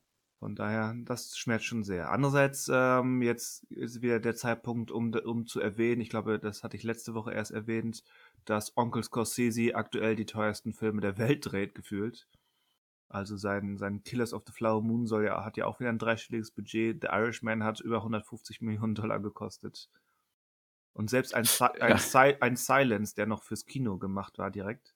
Von 0.41 0.55
daher, 0.55 0.95
das 1.05 1.37
schmerzt 1.37 1.65
schon 1.65 1.83
sehr. 1.83 2.09
Andererseits, 2.09 2.69
ähm, 2.73 3.21
jetzt 3.21 3.63
ist 3.65 4.01
wieder 4.01 4.19
der 4.19 4.35
Zeitpunkt, 4.35 4.89
um, 4.89 5.13
um 5.13 5.45
zu 5.45 5.61
erwähnen, 5.61 6.01
ich 6.01 6.09
glaube, 6.09 6.39
das 6.39 6.63
hatte 6.63 6.75
ich 6.75 6.83
letzte 6.83 7.13
Woche 7.13 7.31
erst 7.31 7.51
erwähnt, 7.51 8.03
dass 8.45 8.75
Onkel 8.75 9.03
Scorsese 9.03 9.75
aktuell 9.75 10.15
die 10.15 10.25
teuersten 10.25 10.73
Filme 10.73 10.99
der 10.99 11.19
Welt 11.19 11.45
dreht, 11.45 11.75
gefühlt. 11.75 12.27
Also 13.11 13.35
sein, 13.35 13.77
sein 13.77 14.03
Killers 14.03 14.33
of 14.33 14.43
the 14.47 14.53
Flower 14.53 14.81
Moon 14.81 15.05
soll 15.05 15.25
ja, 15.25 15.43
hat 15.43 15.57
ja 15.57 15.65
auch 15.65 15.79
wieder 15.81 15.89
ein 15.89 15.99
dreistelliges 15.99 16.51
Budget. 16.51 17.01
The 17.01 17.07
Irishman 17.11 17.63
hat 17.63 17.81
über 17.81 17.97
150 17.97 18.61
Millionen 18.61 18.95
Dollar 18.95 19.19
gekostet. 19.19 19.89
Und 20.93 21.09
selbst 21.09 21.35
ein, 21.35 21.45
ein, 21.81 21.97
ja. 21.97 22.37
ein 22.39 22.55
Silence, 22.55 23.13
der 23.15 23.25
noch 23.25 23.43
fürs 23.43 23.65
Kino 23.65 23.97
gemacht 23.97 24.37
war 24.37 24.49
direkt, 24.49 24.93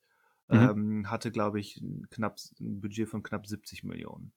mhm. 0.47 0.57
ähm, 0.57 1.11
hatte, 1.11 1.31
glaube 1.31 1.59
ich, 1.59 1.77
ein, 1.77 2.07
knapp, 2.09 2.37
ein 2.59 2.79
Budget 2.79 3.09
von 3.09 3.21
knapp 3.21 3.47
70 3.47 3.83
Millionen. 3.83 4.31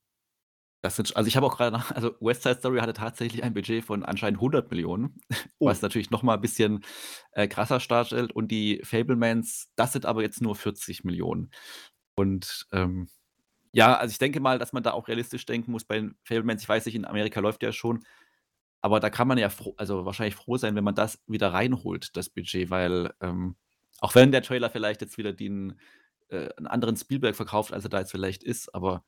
Das 0.83 0.97
sind, 0.97 1.16
also 1.16 1.26
ich 1.29 1.37
habe 1.37 1.47
auch 1.47 1.57
gerade 1.57 1.76
nach, 1.76 1.91
also 1.93 2.16
West 2.20 2.43
Side 2.43 2.59
Story 2.59 2.79
hatte 2.79 2.93
tatsächlich 2.93 3.43
ein 3.43 3.55
Budget 3.55 3.85
von 3.85 4.05
anscheinend 4.05 4.39
100 4.39 4.70
Millionen, 4.70 5.20
oh. 5.59 5.66
was 5.66 5.83
natürlich 5.83 6.11
nochmal 6.11 6.37
ein 6.37 6.41
bisschen 6.41 6.85
äh, 7.33 7.47
krasser 7.47 7.79
darstellt. 7.79 8.33
Und 8.33 8.51
die 8.51 8.81
Fablemans, 8.85 9.68
das 9.76 9.93
sind 9.93 10.05
aber 10.07 10.22
jetzt 10.22 10.41
nur 10.41 10.57
40 10.57 11.05
Millionen. 11.05 11.51
Und 12.16 12.66
ähm, 12.72 13.09
ja, 13.73 13.97
also 13.97 14.12
ich 14.12 14.19
denke 14.19 14.41
mal, 14.41 14.59
dass 14.59 14.73
man 14.73 14.83
da 14.83 14.93
auch 14.93 15.09
realistisch 15.09 15.47
denken 15.47 15.73
muss 15.73 15.85
bei 15.85 15.97
den 15.97 16.16
Fablemans. 16.25 16.62
Ich 16.62 16.69
weiß 16.69 16.87
nicht, 16.87 16.95
in 16.95 17.05
Amerika 17.05 17.41
läuft 17.41 17.62
ja 17.62 17.73
schon, 17.73 18.05
aber 18.81 19.01
da 19.01 19.11
kann 19.11 19.29
man 19.29 19.39
ja 19.39 19.51
froh, 19.51 19.75
also 19.77 20.05
wahrscheinlich 20.05 20.37
froh 20.37 20.57
sein, 20.57 20.75
wenn 20.77 20.85
man 20.85 20.95
das 20.95 21.23
wieder 21.27 21.53
reinholt, 21.53 22.16
das 22.16 22.31
Budget, 22.31 22.71
weil 22.71 23.12
ähm, 23.21 23.57
auch 24.01 24.14
wenn 24.14 24.33
der 24.33 24.43
Trailer 24.43 24.71
vielleicht 24.71 25.01
jetzt 25.01 25.19
wieder 25.19 25.33
den 25.33 25.79
äh, 26.29 26.49
einen 26.57 26.66
anderen 26.66 26.97
Spielberg 26.97 27.35
verkauft, 27.37 27.73
als 27.73 27.85
er 27.85 27.91
da 27.91 28.01
jetzt 28.01 28.12
vielleicht 28.12 28.43
ist, 28.45 28.75
aber 28.75 29.05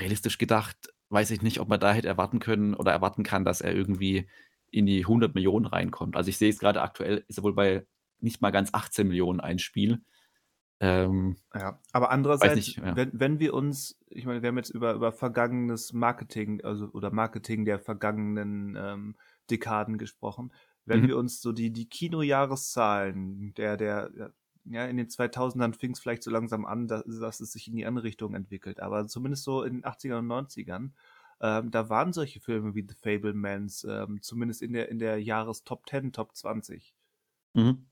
realistisch 0.00 0.38
gedacht, 0.38 0.76
weiß 1.08 1.30
ich 1.30 1.42
nicht, 1.42 1.60
ob 1.60 1.68
man 1.68 1.80
da 1.80 1.92
hätte 1.92 2.08
erwarten 2.08 2.38
können 2.38 2.74
oder 2.74 2.92
erwarten 2.92 3.22
kann, 3.22 3.44
dass 3.44 3.60
er 3.60 3.74
irgendwie 3.74 4.28
in 4.70 4.86
die 4.86 5.00
100 5.00 5.34
Millionen 5.34 5.66
reinkommt. 5.66 6.16
Also 6.16 6.30
ich 6.30 6.38
sehe 6.38 6.50
es 6.50 6.58
gerade 6.58 6.82
aktuell, 6.82 7.24
ist 7.28 7.38
er 7.38 7.44
wohl 7.44 7.54
bei 7.54 7.86
nicht 8.20 8.40
mal 8.40 8.50
ganz 8.50 8.70
18 8.72 9.08
Millionen 9.08 9.40
ein 9.40 9.58
Spiel. 9.58 10.02
Ähm, 10.84 11.36
ja, 11.54 11.78
aber 11.92 12.10
andererseits, 12.10 12.56
nicht, 12.56 12.76
ja. 12.78 12.96
wenn, 12.96 13.10
wenn 13.12 13.38
wir 13.38 13.54
uns, 13.54 13.96
ich 14.08 14.26
meine, 14.26 14.42
wir 14.42 14.48
haben 14.48 14.56
jetzt 14.56 14.70
über, 14.70 14.94
über 14.94 15.12
vergangenes 15.12 15.92
Marketing, 15.92 16.60
also 16.64 16.86
oder 16.86 17.12
Marketing 17.12 17.64
der 17.64 17.78
vergangenen 17.78 18.76
ähm, 18.76 19.14
Dekaden 19.48 19.96
gesprochen. 19.96 20.52
Wenn 20.84 21.02
mhm. 21.02 21.08
wir 21.08 21.18
uns 21.18 21.40
so 21.40 21.52
die, 21.52 21.72
die 21.72 21.88
Kinojahreszahlen 21.88 23.54
der, 23.54 23.76
der 23.76 24.32
ja, 24.64 24.84
in 24.86 24.96
den 24.96 25.06
2000ern 25.06 25.72
fing 25.72 25.92
es 25.92 26.00
vielleicht 26.00 26.24
so 26.24 26.32
langsam 26.32 26.64
an, 26.64 26.88
dass, 26.88 27.04
dass, 27.06 27.38
es 27.38 27.52
sich 27.52 27.68
in 27.68 27.76
die 27.76 27.86
andere 27.86 28.04
Richtung 28.04 28.34
entwickelt. 28.34 28.80
Aber 28.80 29.06
zumindest 29.06 29.44
so 29.44 29.62
in 29.62 29.74
den 29.74 29.84
80ern 29.84 30.18
und 30.18 30.26
90ern, 30.26 30.90
ähm, 31.40 31.70
da 31.70 31.88
waren 31.90 32.12
solche 32.12 32.40
Filme 32.40 32.74
wie 32.74 32.84
The 32.88 32.94
Fablemans, 32.94 33.86
ähm, 33.88 34.20
zumindest 34.20 34.62
in 34.62 34.72
der, 34.72 34.88
in 34.88 34.98
der 34.98 35.22
Jahrestop 35.22 35.88
10, 35.88 36.12
Top 36.12 36.34
20. 36.34 36.92
Mhm. 37.54 37.86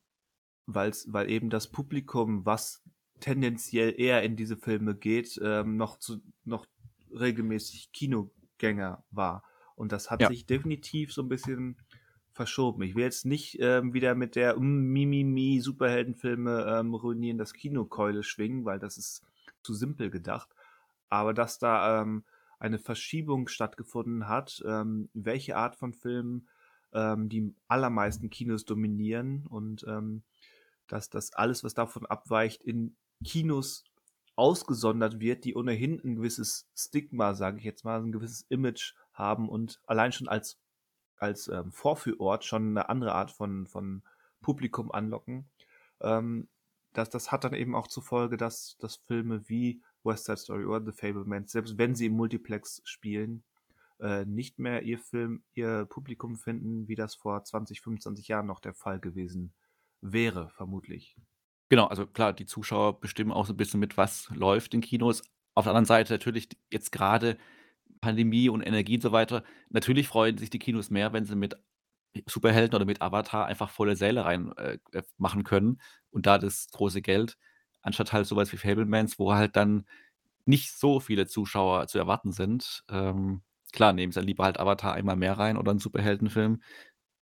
Weil's, 0.74 1.12
weil 1.12 1.30
eben 1.30 1.50
das 1.50 1.70
Publikum, 1.70 2.44
was 2.46 2.82
tendenziell 3.20 3.94
eher 3.98 4.22
in 4.22 4.36
diese 4.36 4.56
Filme 4.56 4.94
geht, 4.94 5.40
ähm, 5.42 5.76
noch, 5.76 5.98
zu, 5.98 6.20
noch 6.44 6.66
regelmäßig 7.12 7.92
Kinogänger 7.92 9.04
war. 9.10 9.44
Und 9.74 9.92
das 9.92 10.10
hat 10.10 10.20
ja. 10.20 10.28
sich 10.28 10.46
definitiv 10.46 11.12
so 11.12 11.22
ein 11.22 11.28
bisschen 11.28 11.76
verschoben. 12.32 12.82
Ich 12.82 12.94
will 12.94 13.04
jetzt 13.04 13.26
nicht 13.26 13.58
ähm, 13.60 13.92
wieder 13.92 14.14
mit 14.14 14.36
der 14.36 14.58
Mimimi 14.58 15.60
Superheldenfilme 15.60 16.78
ähm, 16.78 16.94
ruinieren 16.94 17.38
das 17.38 17.52
Kinokeule 17.52 18.22
schwingen, 18.22 18.64
weil 18.64 18.78
das 18.78 18.96
ist 18.96 19.22
zu 19.62 19.74
simpel 19.74 20.10
gedacht. 20.10 20.48
Aber 21.08 21.34
dass 21.34 21.58
da 21.58 22.02
ähm, 22.02 22.24
eine 22.58 22.78
Verschiebung 22.78 23.48
stattgefunden 23.48 24.28
hat, 24.28 24.62
ähm, 24.66 25.08
welche 25.12 25.56
Art 25.56 25.76
von 25.76 25.92
Filmen 25.92 26.48
ähm, 26.92 27.28
die 27.28 27.54
allermeisten 27.68 28.30
Kinos 28.30 28.64
dominieren 28.64 29.46
und 29.46 29.84
ähm, 29.88 30.22
dass 30.92 31.10
das 31.10 31.32
alles, 31.32 31.64
was 31.64 31.74
davon 31.74 32.06
abweicht, 32.06 32.62
in 32.62 32.96
Kinos 33.24 33.84
ausgesondert 34.36 35.20
wird, 35.20 35.44
die 35.44 35.54
ohnehin 35.54 36.00
ein 36.02 36.16
gewisses 36.16 36.68
Stigma, 36.74 37.34
sage 37.34 37.58
ich 37.58 37.64
jetzt 37.64 37.84
mal, 37.84 38.00
ein 38.00 38.12
gewisses 38.12 38.46
Image 38.48 38.94
haben 39.12 39.48
und 39.48 39.80
allein 39.86 40.12
schon 40.12 40.28
als 40.28 40.58
als 41.20 41.48
ähm, 41.48 41.70
Vorführort 41.70 42.44
schon 42.44 42.70
eine 42.70 42.88
andere 42.88 43.12
Art 43.12 43.30
von, 43.30 43.66
von 43.66 44.02
Publikum 44.40 44.90
anlocken. 44.90 45.48
Ähm, 46.00 46.48
das, 46.92 47.10
das 47.10 47.30
hat 47.30 47.44
dann 47.44 47.54
eben 47.54 47.76
auch 47.76 47.86
zur 47.86 48.02
Folge, 48.02 48.36
dass, 48.36 48.76
dass 48.78 48.96
Filme 48.96 49.48
wie 49.48 49.82
West 50.02 50.24
Side 50.24 50.38
Story 50.38 50.64
oder 50.64 50.84
The 50.84 50.92
Fablemans, 50.92 51.52
selbst 51.52 51.78
wenn 51.78 51.94
sie 51.94 52.06
im 52.06 52.14
Multiplex 52.14 52.80
spielen, 52.84 53.44
äh, 54.00 54.24
nicht 54.24 54.58
mehr 54.58 54.82
ihr 54.82 54.98
Film, 54.98 55.44
ihr 55.52 55.84
Publikum 55.84 56.36
finden, 56.36 56.88
wie 56.88 56.94
das 56.94 57.14
vor 57.14 57.44
20, 57.44 57.82
25 57.82 58.26
Jahren 58.28 58.46
noch 58.46 58.60
der 58.60 58.74
Fall 58.74 58.98
gewesen 58.98 59.52
wäre, 60.00 60.50
vermutlich. 60.50 61.16
Genau, 61.68 61.86
also 61.86 62.06
klar, 62.06 62.32
die 62.32 62.46
Zuschauer 62.46 63.00
bestimmen 63.00 63.32
auch 63.32 63.46
so 63.46 63.52
ein 63.52 63.56
bisschen 63.56 63.80
mit, 63.80 63.96
was 63.96 64.28
läuft 64.30 64.74
in 64.74 64.80
Kinos. 64.80 65.22
Auf 65.54 65.64
der 65.64 65.70
anderen 65.70 65.84
Seite 65.86 66.12
natürlich 66.12 66.48
jetzt 66.70 66.90
gerade 66.90 67.38
Pandemie 68.00 68.48
und 68.48 68.62
Energie 68.62 68.96
und 68.96 69.02
so 69.02 69.12
weiter. 69.12 69.44
Natürlich 69.68 70.08
freuen 70.08 70.38
sich 70.38 70.50
die 70.50 70.58
Kinos 70.58 70.90
mehr, 70.90 71.12
wenn 71.12 71.24
sie 71.26 71.36
mit 71.36 71.56
Superhelden 72.26 72.74
oder 72.74 72.86
mit 72.86 73.02
Avatar 73.02 73.46
einfach 73.46 73.70
volle 73.70 73.96
Säle 73.96 74.24
rein 74.24 74.52
äh, 74.56 74.78
äh 74.92 75.02
machen 75.16 75.44
können 75.44 75.80
und 76.10 76.26
da 76.26 76.38
das 76.38 76.68
große 76.72 77.02
Geld, 77.02 77.38
anstatt 77.82 78.12
halt 78.12 78.26
sowas 78.26 78.52
wie 78.52 78.56
Fablemans, 78.56 79.18
wo 79.18 79.32
halt 79.34 79.56
dann 79.56 79.86
nicht 80.46 80.72
so 80.72 81.00
viele 81.00 81.26
Zuschauer 81.26 81.86
zu 81.86 81.98
erwarten 81.98 82.32
sind. 82.32 82.84
Ähm, 82.90 83.42
klar, 83.72 83.92
nehmen 83.92 84.12
sie 84.12 84.20
dann 84.20 84.26
lieber 84.26 84.44
halt 84.44 84.58
Avatar 84.58 84.94
einmal 84.94 85.16
mehr 85.16 85.38
rein 85.38 85.56
oder 85.56 85.70
einen 85.70 85.80
Superheldenfilm, 85.80 86.62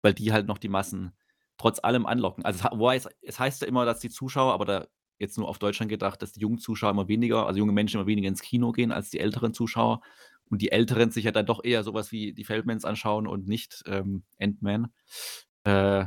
weil 0.01 0.13
die 0.13 0.31
halt 0.31 0.47
noch 0.47 0.59
die 0.59 0.69
Massen 0.69 1.13
trotz 1.59 1.79
allem 1.83 2.07
anlocken. 2.07 2.43
Also 2.45 2.65
es, 2.91 3.09
es 3.21 3.37
heißt 3.39 3.61
ja 3.61 3.67
immer, 3.67 3.85
dass 3.85 3.99
die 3.99 4.09
Zuschauer, 4.09 4.53
aber 4.53 4.65
da 4.65 4.87
jetzt 5.19 5.37
nur 5.37 5.47
auf 5.47 5.59
Deutschland 5.59 5.89
gedacht, 5.89 6.21
dass 6.21 6.31
die 6.31 6.39
jungen 6.39 6.57
Zuschauer 6.57 6.91
immer 6.91 7.07
weniger, 7.07 7.45
also 7.45 7.59
junge 7.59 7.73
Menschen 7.73 7.99
immer 7.99 8.07
weniger 8.07 8.29
ins 8.29 8.41
Kino 8.41 8.71
gehen 8.71 8.91
als 8.91 9.09
die 9.09 9.19
älteren 9.19 9.53
Zuschauer 9.53 10.01
und 10.49 10.61
die 10.61 10.71
Älteren 10.71 11.11
sich 11.11 11.25
ja 11.25 11.31
dann 11.31 11.45
doch 11.45 11.63
eher 11.63 11.83
sowas 11.83 12.11
wie 12.11 12.33
die 12.33 12.45
Feldmans 12.45 12.85
anschauen 12.85 13.27
und 13.27 13.47
nicht 13.47 13.83
ähm, 13.85 14.23
Ant-Man. 14.39 14.87
Äh, 15.65 16.05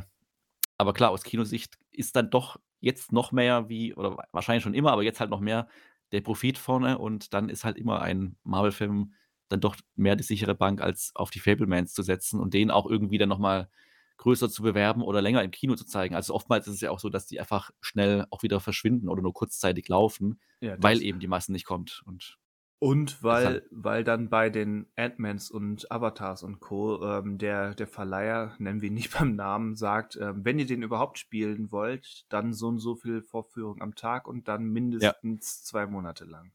aber 0.77 0.93
klar, 0.93 1.11
aus 1.11 1.23
Kinosicht 1.23 1.77
ist 1.91 2.15
dann 2.15 2.31
doch 2.31 2.57
jetzt 2.79 3.11
noch 3.11 3.31
mehr 3.31 3.69
wie, 3.69 3.93
oder 3.93 4.17
wahrscheinlich 4.31 4.63
schon 4.63 4.73
immer, 4.73 4.91
aber 4.91 5.03
jetzt 5.03 5.19
halt 5.19 5.29
noch 5.29 5.39
mehr 5.39 5.67
der 6.11 6.21
Profit 6.21 6.57
vorne 6.57 6.97
und 6.97 7.33
dann 7.33 7.49
ist 7.49 7.63
halt 7.63 7.77
immer 7.77 8.01
ein 8.01 8.35
Marvel-Film 8.43 9.13
dann 9.49 9.61
doch 9.61 9.75
mehr 9.95 10.15
die 10.15 10.23
sichere 10.23 10.55
Bank, 10.55 10.81
als 10.81 11.11
auf 11.13 11.29
die 11.29 11.39
Fabelmans 11.39 11.93
zu 11.93 12.01
setzen 12.01 12.39
und 12.39 12.55
den 12.55 12.71
auch 12.71 12.87
irgendwie 12.87 13.19
dann 13.19 13.29
noch 13.29 13.39
mal 13.39 13.69
größer 14.17 14.49
zu 14.49 14.63
bewerben 14.63 15.01
oder 15.03 15.21
länger 15.21 15.43
im 15.43 15.51
Kino 15.51 15.75
zu 15.75 15.85
zeigen. 15.85 16.15
Also, 16.15 16.33
oftmals 16.33 16.67
ist 16.67 16.75
es 16.75 16.81
ja 16.81 16.91
auch 16.91 16.99
so, 16.99 17.09
dass 17.09 17.25
die 17.27 17.39
einfach 17.39 17.71
schnell 17.81 18.25
auch 18.31 18.43
wieder 18.43 18.59
verschwinden 18.59 19.09
oder 19.09 19.21
nur 19.21 19.33
kurzzeitig 19.33 19.87
laufen, 19.89 20.39
Ja, 20.61 20.77
weil 20.77 21.01
eben 21.03 21.19
die 21.19 21.27
Masse 21.27 21.51
nicht 21.51 21.65
kommt 21.65 22.03
und 22.05 22.37
Und 22.79 23.23
weil 23.23 23.65
weil 23.71 24.03
dann 24.03 24.29
bei 24.29 24.49
den 24.51 24.85
Ant-Mans 24.95 25.49
und 25.49 25.91
Avatars 25.91 26.43
und 26.43 26.59
Co., 26.59 27.01
ähm, 27.03 27.37
der 27.39 27.73
der 27.73 27.87
Verleiher, 27.87 28.53
nennen 28.59 28.81
wir 28.81 28.89
ihn 28.89 28.93
nicht 28.93 29.11
beim 29.17 29.35
Namen, 29.35 29.75
sagt, 29.75 30.17
ähm: 30.17 30.45
„Wenn 30.45 30.59
ihr 30.59 30.67
den 30.67 30.83
überhaupt 30.83 31.17
spielen 31.17 31.71
wollt, 31.71 32.25
dann 32.29 32.53
so 32.53 32.67
und 32.67 32.77
so 32.79 32.95
viel 32.95 33.21
Vorführungen 33.23 33.81
am 33.81 33.95
Tag 33.95 34.27
und 34.27 34.47
dann 34.47 34.65
Ja. 34.99 35.13
mindestens 35.13 35.63
2 35.63 35.87
Monate 35.87 36.25
lang.“ 36.25 36.51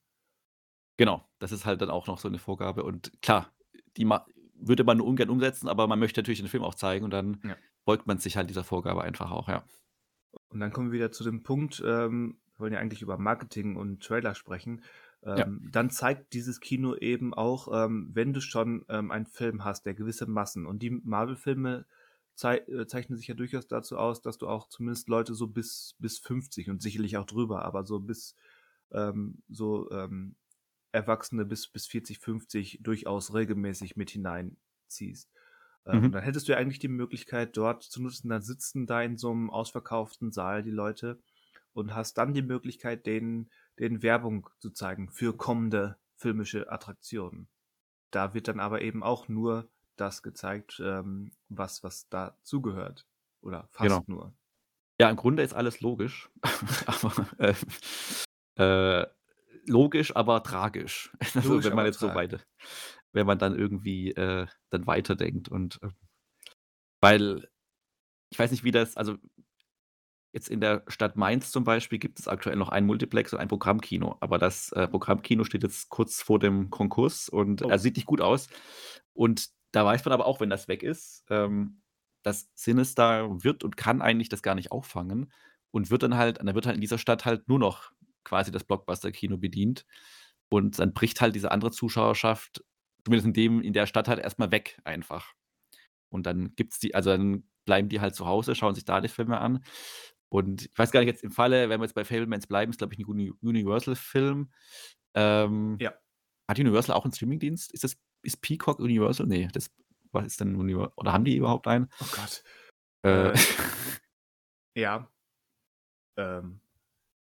Genau, 0.98 1.28
das 1.38 1.52
ist 1.52 1.64
halt 1.64 1.80
dann 1.80 1.90
auch 1.90 2.06
noch 2.08 2.18
so 2.18 2.28
'ne 2.28 2.38
Vorgabe 2.38 2.82
und 2.82 3.12
klar, 3.22 3.52
die 3.96 4.04
ma 4.04 4.26
würde 4.60 4.84
man 4.84 4.98
nur 4.98 5.06
ungern 5.06 5.30
umsetzen, 5.30 5.68
aber 5.68 5.86
man 5.86 5.98
möchte 5.98 6.20
natürlich 6.20 6.40
den 6.40 6.48
Film 6.48 6.62
auch 6.64 6.74
zeigen 6.74 7.04
und 7.04 7.10
dann 7.12 7.42
Ja. 7.42 7.58
beugt 7.84 8.06
man 8.06 8.18
sich 8.18 8.36
halt 8.36 8.50
dieser 8.50 8.64
Vorgabe 8.64 9.02
einfach 9.02 9.30
auch, 9.30 9.48
ja. 9.48 9.64
Und 10.48 10.60
dann 10.60 10.72
kommen 10.72 10.88
wir 10.88 10.96
wieder 10.98 11.12
zu 11.12 11.24
dem 11.24 11.42
Punkt, 11.42 11.82
ähm, 11.84 12.38
wir 12.54 12.60
wollen 12.60 12.72
ja 12.72 12.78
eigentlich 12.80 13.02
über 13.02 13.18
Marketing 13.18 13.76
und 13.76 14.02
Trailer 14.02 14.34
sprechen. 14.34 14.82
Ja. 15.34 15.46
Ähm, 15.46 15.68
dann 15.70 15.90
zeigt 15.90 16.32
dieses 16.32 16.60
Kino 16.60 16.94
eben 16.96 17.34
auch, 17.34 17.68
ähm, 17.72 18.10
wenn 18.14 18.32
du 18.32 18.40
schon, 18.40 18.84
ähm, 18.88 19.10
einen 19.10 19.26
Film 19.26 19.64
hast, 19.64 19.86
der 19.86 19.94
gewisse 19.94 20.26
Massen 20.26 20.66
und 20.66 20.82
die 20.82 20.90
Marvel-Filme 20.90 21.86
zei 22.34 22.58
äh, 22.58 22.86
zeichnen 22.86 23.16
sich 23.18 23.26
ja 23.28 23.34
durchaus 23.34 23.66
dazu 23.66 23.96
aus, 23.98 24.22
dass 24.22 24.38
du 24.38 24.48
auch 24.48 24.68
zumindest 24.68 25.08
Leute 25.08 25.34
so 25.34 25.48
bis 25.48 25.96
bis 25.98 26.18
50 26.18 26.70
und 26.70 26.80
sicherlich 26.82 27.16
auch 27.16 27.26
drüber, 27.26 27.64
aber 27.64 27.84
so 27.84 27.98
bis, 28.00 28.36
ähm 28.92 29.42
so, 29.48 29.90
ähm, 29.90 30.36
Erwachsene 30.92 31.44
bis 31.44 31.68
bis 31.68 31.86
40, 31.86 32.18
50 32.18 32.80
durchaus 32.82 33.34
regelmäßig 33.34 33.96
mit 33.96 34.10
hineinziehst. 34.10 35.30
Ähm, 35.86 36.10
Mhm. 36.10 36.12
dann 36.12 36.22
hättest 36.24 36.48
du 36.48 36.52
ja 36.52 36.58
eigentlich 36.58 36.78
die 36.80 36.88
Möglichkeit, 36.88 37.56
dort 37.56 37.82
zu 37.84 38.02
nutzen 38.02 38.28
dann 38.30 38.42
sitzen 38.42 38.86
da 38.86 39.02
in 39.02 39.16
so 39.16 39.32
'nem 39.34 39.50
ausverkauften 39.50 40.32
Saal 40.32 40.62
die 40.62 40.70
Leute 40.70 41.20
und 41.72 41.94
hast 41.94 42.14
dann 42.18 42.34
die 42.34 42.42
Möglichkeit, 42.42 43.06
denen 43.06 43.50
denen 43.78 44.02
Werbung 44.02 44.48
zu 44.60 44.70
zeigen 44.70 45.10
für 45.10 45.36
kommende 45.36 45.98
filmische 46.16 46.70
Attraktionen. 46.72 47.48
Da 48.10 48.34
wird 48.34 48.48
dann 48.48 48.60
aber 48.60 48.82
eben 48.82 49.02
auch 49.02 49.28
nur 49.28 49.70
das 49.96 50.22
gezeigt, 50.22 50.80
ähm, 50.84 51.32
was 51.48 51.82
was 51.84 52.08
dazugehört 52.10 53.06
oder 53.42 53.68
Genau. 53.80 54.02
fast 54.02 54.08
nur. 54.08 54.34
Ja, 55.00 55.10
im 55.10 55.16
Grunde 55.16 55.42
ist 55.42 55.54
alles 55.54 55.80
logisch, 55.80 56.30
aber, 56.86 57.26
äh, 57.38 57.54
äh, 58.56 59.06
logisch, 59.68 60.14
aber 60.16 60.42
tragisch. 60.42 61.12
Also, 61.34 61.54
Logisch, 61.54 61.66
wenn 61.66 61.76
man 61.76 61.86
jetzt 61.86 62.00
so 62.00 62.14
weiter 62.14 62.40
wenn 63.12 63.26
man 63.26 63.38
dann 63.38 63.58
irgendwie, 63.58 64.10
äh, 64.12 64.46
dann 64.70 64.86
weiterdenkt 64.86 65.48
und, 65.48 65.78
ähm 65.82 65.94
weil 67.00 67.48
ich 68.30 68.38
weiß 68.38 68.50
nicht, 68.50 68.64
wie 68.64 68.72
das 68.72 68.96
also 68.96 69.16
jetzt 70.34 70.48
in 70.48 70.60
der 70.60 70.82
Stadt 70.88 71.16
Mainz 71.16 71.50
zum 71.50 71.64
Beispiel 71.64 71.98
gibt 71.98 72.18
es 72.18 72.28
aktuell 72.28 72.56
noch 72.56 72.68
ein 72.68 72.84
Multiplex 72.86 73.32
und 73.32 73.38
ein 73.40 73.48
Programmkino, 73.48 74.16
aber 74.20 74.38
das, 74.38 74.72
äh, 74.72 74.86
Programmkino 74.88 75.44
steht 75.44 75.62
jetzt 75.62 75.88
kurz 75.88 76.20
vor 76.22 76.38
dem 76.38 76.70
Konkurs 76.70 77.28
und 77.28 77.62
Oh. 77.62 77.68
also, 77.68 77.82
sieht 77.84 77.96
nicht 77.96 78.06
gut 78.06 78.20
aus. 78.20 78.48
Und 79.14 79.48
da 79.72 79.84
weiß 79.84 80.04
man 80.04 80.12
aber 80.12 80.26
auch, 80.26 80.40
wenn 80.40 80.50
das 80.50 80.68
weg 80.68 80.82
ist, 80.82 81.24
ähm, 81.30 81.80
dass 82.24 82.52
Cinestar 82.54 83.42
wird 83.42 83.64
und 83.64 83.76
kann 83.76 84.02
eigentlich 84.02 84.28
das 84.28 84.42
gar 84.42 84.54
nicht 84.54 84.70
auffangen 84.72 85.32
und 85.70 85.90
wird 85.90 86.02
dann 86.02 86.16
halt 86.16 86.38
dann 86.38 86.54
wird 86.54 86.66
halt 86.66 86.76
in 86.76 86.80
dieser 86.82 86.98
Stadt 86.98 87.24
halt 87.24 87.48
nur 87.48 87.58
noch 87.58 87.92
quasi 88.24 88.52
das 88.52 88.64
Blockbuster-Kino 88.64 89.38
bedient 89.38 89.86
und 90.50 90.78
dann 90.78 90.94
bricht 90.94 91.20
halt 91.20 91.34
diese 91.36 91.50
andere 91.52 91.70
Zuschauerschaft, 91.72 92.64
zumindest 93.04 93.26
in 93.28 93.32
dem 93.34 93.60
in 93.62 93.72
der 93.74 93.86
Stadt 93.86 94.08
halt 94.08 94.20
erst 94.20 94.38
mal 94.38 94.50
weg 94.52 94.80
einfach. 94.84 95.34
Und 96.10 96.26
dann 96.26 96.54
gibt's 96.56 96.78
die 96.80 96.94
also, 96.96 97.10
dann 97.10 97.44
bleiben 97.66 97.88
die 97.90 98.00
halt 98.00 98.14
zu 98.16 98.26
Hause, 98.26 98.54
schauen 98.56 98.74
sich 98.76 98.84
da 98.86 99.00
die 99.02 99.08
Filme 99.08 99.40
an. 99.40 99.64
Und 100.30 100.66
ich 100.66 100.78
weiß 100.78 100.92
gar 100.92 101.00
nicht 101.00 101.08
jetzt 101.08 101.24
im 101.24 101.32
Falle, 101.32 101.68
wenn 101.70 101.80
wir 101.80 101.86
jetzt 101.86 101.94
bei 101.94 102.04
Fabelmans 102.06 102.46
bleiben, 102.48 102.70
ist, 102.72 102.78
glaube 102.78 102.94
ich, 102.94 103.00
'n 103.00 103.06
Uni 103.06 103.32
Universal-Film. 103.42 104.50
Ähm, 105.16 105.78
Ja. 105.80 105.94
hat 106.48 106.58
Universal 106.60 106.96
auch 106.96 107.06
'n 107.06 107.12
Streamingdienst? 107.12 107.72
Ist 107.74 107.84
das 107.84 107.96
ist 108.24 108.42
Peacock 108.42 108.80
Universal? 108.80 109.26
Ne, 109.28 109.48
das 109.52 109.70
was 110.12 110.26
ist 110.26 110.40
denn 110.42 110.56
Univer 110.56 110.92
oder 110.96 111.12
haben 111.14 111.24
die 111.26 111.36
überhaupt 111.36 111.68
einen? 111.68 111.88
Oh 112.00 112.06
Gott. 112.10 112.44
Äh. 113.04 113.32
Äh. 113.32 113.34
Ja. 114.76 115.08
Ähm, 116.18 116.60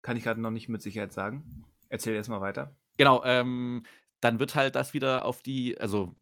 kann 0.03 0.17
ich 0.17 0.25
grad 0.25 0.39
noch 0.39 0.51
nicht 0.51 0.69
mit 0.69 0.83
Sicherheit 0.83 1.13
sagen. 1.13 1.65
Erzähl 1.89 2.15
erst 2.15 2.31
mal 2.31 2.41
weiter. 2.41 2.77
Genau, 2.97 3.23
ähm, 3.25 3.85
dann 4.21 4.39
wird 4.39 4.55
halt 4.55 4.75
das 4.75 4.95
wieder 4.95 5.25
auf 5.25 5.43
die 5.43 5.79
also, 5.81 6.15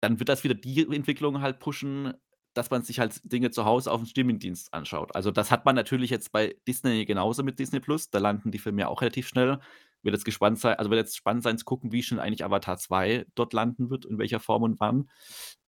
dann 0.00 0.18
wird 0.18 0.28
das 0.28 0.44
wieder 0.44 0.54
die 0.54 0.82
Entwicklung 0.94 1.40
halt 1.40 1.58
pushen, 1.60 2.14
dass 2.54 2.70
man 2.70 2.82
sich 2.82 2.98
halt 3.00 3.20
Dinge 3.32 3.50
zu 3.50 3.64
Hause 3.64 3.90
auf'm 3.90 4.06
Streamingdienst 4.06 4.74
anschaut. 4.74 5.14
Also, 5.14 5.30
das 5.30 5.50
hat 5.50 5.64
man 5.64 5.74
natürlich 5.74 6.10
jetzt 6.10 6.32
bei 6.32 6.54
Disney 6.68 7.04
genauso 7.06 7.42
mit 7.42 7.58
Disney+. 7.58 7.80
Da 8.10 8.18
landen 8.18 8.50
die 8.50 8.58
Filme 8.58 8.82
ja 8.82 8.88
auch 8.88 9.00
relativ 9.02 9.28
schnell. 9.28 9.58
Wird 10.02 10.14
jetzt 10.14 10.24
gespannt 10.24 10.58
sei 10.58 10.76
also, 10.76 10.90
wird 10.90 10.98
jetzt 10.98 11.16
spannend 11.16 11.44
sein 11.44 11.58
zu 11.58 11.64
gucken, 11.64 11.92
wie 11.92 12.02
schnell 12.02 12.20
eigentlich 12.20 12.44
Avatar 12.44 12.76
2 12.78 13.24
dort 13.34 13.52
landen 13.52 13.90
wird, 13.90 14.04
in 14.04 14.18
welcher 14.18 14.40
Form 14.40 14.62
und 14.64 14.80
wann. 14.80 15.08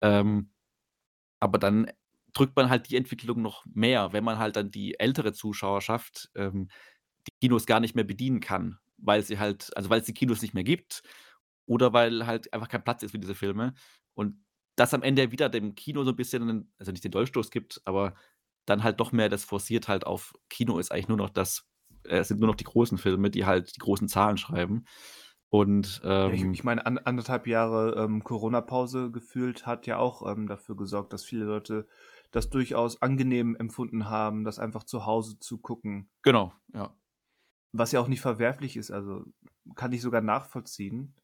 Ähm, 0.01 0.51
aber 1.39 1.60
dann 1.60 1.91
drückt 2.34 2.56
man 2.56 2.70
halt 2.70 2.89
die 2.89 2.97
Entwicklung 2.97 3.41
noch 3.41 3.66
mehr, 3.68 4.14
wenn 4.14 4.24
man 4.24 4.39
halt 4.39 4.56
dann 4.56 4.72
die 4.72 4.99
ältere 4.99 5.34
Zuschauerschaft, 5.34 6.32
ähm, 6.36 6.70
die 7.28 7.34
Kinos 7.41 7.65
gar 7.65 7.80
nicht 7.80 7.95
mehr 7.95 8.03
bedienen 8.05 8.39
kann, 8.41 8.80
weil 8.97 9.24
sie 9.24 9.39
halt 9.39 9.76
also, 9.78 9.89
weil's 9.89 10.05
die 10.07 10.13
Kinos 10.13 10.41
nicht 10.41 10.53
mehr 10.53 10.63
gibt 10.63 11.03
oder 11.67 11.93
weil 11.93 12.26
halt 12.28 12.53
einfach 12.53 12.69
kein 12.69 12.84
Platz 12.84 13.03
ist 13.03 13.11
für 13.11 13.19
diese 13.19 13.36
Filme. 13.36 13.74
Und 14.15 14.43
das 14.78 14.93
am 14.93 15.03
Ende 15.03 15.32
wieder 15.32 15.49
dem 15.49 15.76
Kino 15.76 16.03
so 16.03 16.11
'n 16.11 16.15
bisschen 16.17 16.74
also, 16.80 16.91
nicht 16.91 17.03
den 17.03 17.11
Dolchstoß 17.11 17.51
gibt, 17.51 17.82
aber 17.86 18.15
dann 18.65 18.84
halt 18.84 18.99
doch 18.99 19.11
mehr 19.13 19.30
das 19.30 19.45
forciert 19.45 19.88
halt 19.89 20.05
auf 20.07 20.34
Kino 20.49 20.80
ist 20.80 20.91
eigentlich 20.91 21.07
nur 21.09 21.17
noch 21.17 21.30
das 21.32 21.67
äh, 22.05 22.17
es 22.19 22.30
sind 22.30 22.39
nur 22.41 22.47
noch 22.49 22.55
die 22.55 22.63
großen 22.65 22.97
Filme, 22.97 23.30
die 23.32 23.45
halt 23.45 23.76
die 23.76 23.80
großen 23.80 24.07
Zahlen 24.09 24.38
schreiben. 24.38 24.86
Und, 25.49 26.01
Ja, 26.26 26.32
ich 26.34 26.43
ähm 26.43 26.53
ich 26.53 26.63
meine, 26.63 26.86
an 26.86 26.97
1,5 26.97 27.47
Jahre, 27.47 27.95
ähm, 28.01 28.24
Corona-Pause 28.24 29.11
gefühlt 29.11 29.65
hat 29.65 29.88
ja 29.88 29.97
auch, 29.97 30.26
ähm, 30.30 30.47
dafür 30.47 30.76
gesorgt, 30.78 31.11
dass 31.13 31.26
viele 31.26 31.43
Leute 31.45 31.88
das 32.32 32.49
durchaus 32.49 33.01
angenehm 33.01 33.55
empfunden 33.55 34.09
haben, 34.09 34.43
das 34.45 34.57
einfach 34.59 34.84
zu 34.84 35.05
Hause 35.05 35.38
zu 35.39 35.57
gucken. 35.59 36.09
Genau, 36.26 36.53
ja. 36.74 36.95
Was 37.76 37.91
ja 37.91 37.99
auch 37.99 38.07
nicht 38.07 38.21
verwerflich 38.21 38.78
ist, 38.78 38.91
also, 38.91 39.26
kann 39.76 39.91
ich 39.93 40.01
sogar 40.01 40.21
nachvollziehen. 40.21 41.15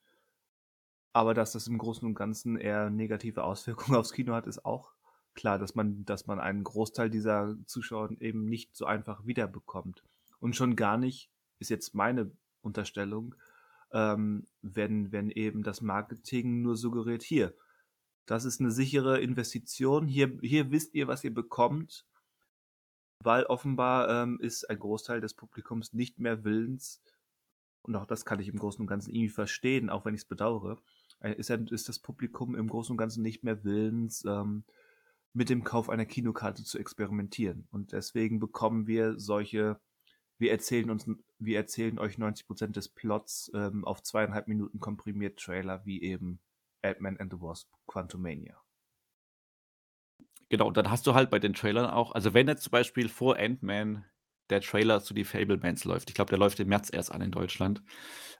Aber 1.15 1.33
dass 1.33 1.53
das 1.53 1.67
im 1.67 1.77
Großen 1.77 2.07
und 2.07 2.13
Ganzen 2.15 2.57
eher 2.57 2.89
negative 2.89 3.43
Auswirkungen 3.43 3.97
aufs 3.97 4.13
Kino 4.13 4.33
hat, 4.33 4.47
ist 4.47 4.65
auch 4.65 4.93
klar, 5.35 5.57
dass 5.59 5.75
man 5.75 6.05
dass 6.05 6.27
man 6.27 6.39
einen 6.39 6.63
Großteil 6.63 7.09
dieser 7.09 7.55
Zuschauer 7.65 8.11
eben 8.19 8.45
nicht 8.45 8.76
so 8.76 8.85
einfach 8.85 9.26
wiederbekommt. 9.26 10.03
Und 10.39 10.55
schon 10.55 10.76
gar 10.76 10.97
nicht, 10.97 11.31
ist 11.59 11.69
jetzt 11.69 11.93
meine 11.95 12.31
Unterstellung, 12.61 13.35
ähm, 13.91 14.47
wenn 14.61 15.11
wenn 15.11 15.30
eben 15.31 15.63
das 15.63 15.81
Marketing 15.81 16.61
nur 16.61 16.76
suggeriert: 16.77 17.23
„Hier, 17.23 17.55
das 18.27 18.45
ist 18.45 18.61
'ne 18.61 18.71
sichere 18.71 19.21
Investition. 19.21 20.07
Hier 20.07 20.38
hier 20.41 20.71
wisst 20.71 20.95
ihr, 20.95 21.07
was 21.07 21.23
ihr 21.23 21.34
bekommt.“ 21.34 22.05
Weil 23.23 23.45
offenbar, 23.45 24.09
ähm, 24.09 24.39
ist 24.39 24.69
ein 24.69 24.79
Großteil 24.79 25.21
des 25.21 25.33
Publikums 25.33 25.93
nicht 25.93 26.19
mehr 26.19 26.43
willens 26.43 27.01
und 27.81 27.95
auch 27.95 28.05
das 28.05 28.25
kann 28.25 28.39
ich 28.39 28.47
im 28.47 28.59
Großen 28.59 28.81
und 28.81 28.87
Ganzen 28.87 29.13
irgendwie 29.13 29.29
verstehen, 29.29 29.89
auch 29.89 30.05
wenn 30.05 30.13
ich's 30.13 30.25
bedauere, 30.25 30.81
äh, 31.21 31.33
ist 31.33 31.49
ist 31.49 31.89
das 31.89 31.99
Publikum 31.99 32.55
im 32.55 32.67
Großen 32.67 32.93
und 32.93 32.97
Ganzen 32.97 33.23
nicht 33.23 33.43
mehr 33.43 33.63
willens, 33.63 34.23
ähm, 34.25 34.63
mit 35.33 35.49
dem 35.49 35.63
Kauf 35.63 35.89
einer 35.89 36.05
Kinokarte 36.05 36.63
zu 36.63 36.79
experimentieren. 36.79 37.67
Und 37.71 37.91
deswegen 37.91 38.39
bekommen 38.39 38.87
wir 38.87 39.19
solche 39.19 39.79
wir 40.37 40.51
erzählen 40.51 40.89
uns 40.89 41.09
wir 41.39 41.57
erzählen 41.57 41.99
euch 41.99 42.17
90% 42.17 42.75
des 42.75 42.89
Plots, 42.89 43.51
ähm, 43.53 43.85
auf 43.85 44.01
2,5 44.01 44.47
Minuten 44.47 44.79
komprimiert 44.79 45.39
Trailer 45.39 45.85
wie 45.85 46.01
eben 46.01 46.39
Ant-Man 46.81 47.17
and 47.17 47.31
the 47.33 47.41
Wasp: 47.41 47.69
Quantumania. 47.87 48.61
Genau, 50.51 50.67
und 50.67 50.77
dann 50.77 50.89
hast 50.89 51.05
du 51.05 51.13
halt 51.13 51.30
bei 51.30 51.38
den 51.39 51.53
Trailern 51.53 51.85
auch 51.91 52.11
also, 52.13 52.34
wenn 52.34 52.47
jetzt 52.47 52.63
zum 52.63 52.71
Beispiel 52.71 53.07
vor 53.07 53.38
Ant-Man 53.38 54.03
der 54.49 54.61
Trailer 54.61 54.99
zu 54.99 55.13
die 55.13 55.23
Fabelmans 55.23 55.84
läuft, 55.85 56.09
ich 56.09 56.15
glaube, 56.15 56.30
der 56.30 56.39
läuft 56.39 56.59
im 56.59 56.69
März 56.69 56.89
erst 56.91 57.11
an 57.11 57.21
in 57.21 57.30
Deutschland, 57.30 57.84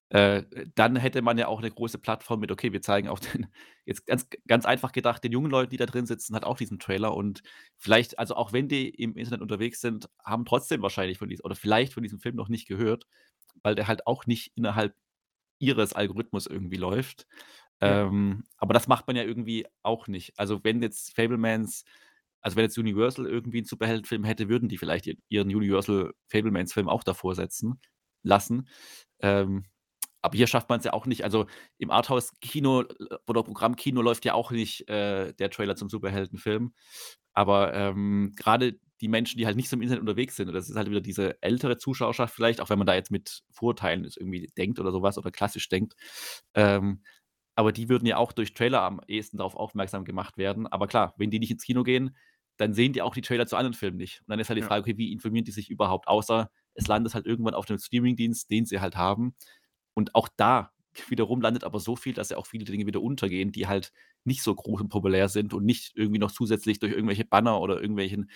äh, 0.10 0.42
dann 0.74 0.96
hätte 0.96 1.22
man 1.22 1.38
ja 1.38 1.48
auch 1.48 1.62
'ne 1.62 1.70
große 1.70 2.00
Plattform 2.00 2.40
mit: 2.40 2.52
„Okay, 2.52 2.74
wir 2.74 2.82
zeigen 2.82 3.08
auch 3.10 3.20
den“ 3.20 3.46
jetzt 3.86 4.08
ganz 4.08 4.28
ganz 4.48 4.66
einfach 4.66 4.92
gedacht, 4.92 5.24
den 5.24 5.32
jungen 5.34 5.52
Leuten, 5.52 5.70
die 5.70 5.78
da 5.78 5.86
drin 5.86 6.08
sitzen, 6.08 6.34
halt 6.34 6.46
auch 6.46 6.58
diesen 6.58 6.80
Trailer 6.80 7.16
und 7.16 7.44
vielleicht 7.78 8.18
also, 8.18 8.36
auch 8.36 8.54
wenn 8.54 8.68
die 8.68 8.90
im 8.90 9.16
Internet 9.16 9.42
unterwegs 9.42 9.80
sind, 9.82 10.10
haben 10.26 10.46
trotzdem 10.46 10.82
wahrscheinlich 10.82 11.20
von 11.20 11.30
diesem 11.30 11.46
oder 11.46 11.56
vielleicht 11.56 11.94
von 11.94 12.02
diesem 12.04 12.20
Film 12.20 12.36
noch 12.36 12.50
nicht 12.50 12.68
gehört, 12.68 13.06
weil 13.64 13.76
der 13.76 13.88
halt 13.88 14.08
auch 14.08 14.26
nicht 14.28 14.52
innerhalb 14.56 14.96
ihres 15.60 15.94
Algorithmus 15.94 16.48
irgendwie 16.48 16.78
läuft. 16.78 17.28
Ähm, 17.82 18.44
aber 18.58 18.74
das 18.74 18.88
macht 18.88 19.08
man 19.08 19.16
ja 19.16 19.24
irgendwie 19.24 19.66
auch 19.84 20.08
nicht. 20.08 20.34
Also, 20.38 20.64
wenn 20.64 20.82
jetzt 20.82 21.16
Fabelmans 21.16 21.84
also, 22.42 22.56
wenn 22.58 22.64
jetzt 22.66 22.78
Universal 22.78 23.28
irgendwie 23.28 23.60
'n 23.60 23.66
Superheldenfilm 23.66 24.24
hätte, 24.24 24.48
würden 24.50 24.70
die 24.70 24.78
vielleicht 24.78 25.08
ihren 25.30 25.50
Universal 25.54 26.14
Fabelmans-Film 26.30 26.88
auch 26.90 27.04
davor 27.04 27.36
setzen 27.36 27.82
lassen. 28.24 28.70
Ähm, 29.22 29.66
Aber 30.22 30.38
hier 30.38 30.48
schafft 30.48 30.70
man 30.70 30.80
es 30.80 30.86
ja 30.86 30.94
auch 30.94 31.06
nicht. 31.08 31.24
Also, 31.26 31.48
im 31.80 31.92
Arthouse-Kino 31.92 32.82
äh, 32.84 33.18
oder 33.28 33.44
Programmkino 33.44 34.02
läuft 34.02 34.26
ja 34.26 34.34
auch 34.36 34.52
nicht, 34.52 34.88
äh, 34.90 35.34
der 35.34 35.50
Trailer 35.52 35.76
zum 35.78 35.90
Superheldenfilm. 35.90 36.74
Aber, 37.34 37.74
ähm, 37.74 38.34
grade 38.36 38.80
die 39.02 39.08
Menschen, 39.08 39.38
die 39.38 39.46
halt 39.46 39.56
nicht 39.56 39.70
so 39.70 39.78
im 39.78 39.82
Internet 39.82 40.02
unterwegs 40.02 40.36
sind, 40.36 40.52
das 40.54 40.70
ist 40.70 40.76
halt 40.76 40.90
wieder 40.90 41.00
diese 41.02 41.42
ältere 41.42 41.78
Zuschauerschaft 41.78 42.34
vielleicht, 42.36 42.60
auch 42.62 42.70
wenn 42.70 42.78
man 42.80 42.88
da 42.88 42.96
jetzt 42.96 43.12
mit 43.12 43.44
Vorurteilen 43.52 44.04
irgendwie 44.18 44.48
denkt 44.58 44.78
oder 44.80 44.92
sowas 44.92 45.18
oder 45.18 45.32
klassisch 45.32 45.70
denkt. 45.70 45.96
Ähm, 46.54 47.02
aber 47.60 47.74
die 47.74 47.90
würden 47.90 48.06
ja 48.06 48.16
auch 48.16 48.32
durch 48.32 48.54
Trailer 48.54 48.84
am 48.84 49.02
ehesten 49.06 49.36
darauf 49.36 49.54
aufmerksam 49.54 50.06
gemacht 50.06 50.38
werden. 50.38 50.66
Aber 50.66 50.88
klar, 50.88 51.14
wenn 51.18 51.30
die 51.30 51.40
nicht 51.40 51.52
ins 51.52 51.66
Kino 51.66 51.84
gehen, 51.84 52.16
dann 52.56 52.74
sehen 52.74 52.94
die 52.94 53.02
auch 53.02 53.14
die 53.14 53.20
Trailer 53.20 53.48
zu 53.48 53.58
anderen 53.58 53.74
Filmen 53.74 53.98
nicht. 53.98 54.22
Und 54.22 54.30
dann 54.30 54.40
ist 54.40 54.48
halt 54.48 54.58
die. 54.58 54.64
Frage, 54.64 54.84
okay, 54.84 54.98
wie 54.98 55.12
informieren 55.12 55.44
die 55.44 55.52
sich 55.52 55.70
überhaupt? 55.70 56.08
Außer 56.08 56.50
es 56.74 56.88
landet 56.88 57.16
halt 57.16 57.26
irgendwann 57.26 57.54
auf 57.56 57.66
dem 57.66 57.78
Streamingdienst, 57.78 58.50
den 58.50 58.66
sie 58.66 58.80
halt 58.80 58.96
haben. 58.96 59.36
Und 59.94 60.16
auch 60.16 60.30
da 60.38 60.72
wiederum 61.10 61.42
landet 61.42 61.66
aber 61.66 61.82
so 61.82 61.98
viel, 61.98 62.14
dass 62.14 62.30
ja 62.30 62.38
auch 62.38 62.48
viele 62.48 62.64
Dinge 62.64 62.86
wieder 62.86 63.02
untergehen, 63.02 63.52
die 63.52 63.68
halt 63.68 63.92
nicht 64.24 64.42
so 64.42 64.56
groß 64.56 64.80
und 64.80 64.88
populär 64.88 65.28
sind 65.28 65.54
und 65.54 65.66
nicht 65.66 65.92
irgendwie 65.96 66.20
noch 66.20 66.32
zusätzlich 66.32 66.80
durch 66.80 66.94
irgendwelche 66.94 67.26
Banner 67.26 67.60
oder 67.60 67.82
irgendwelchen 67.82 68.32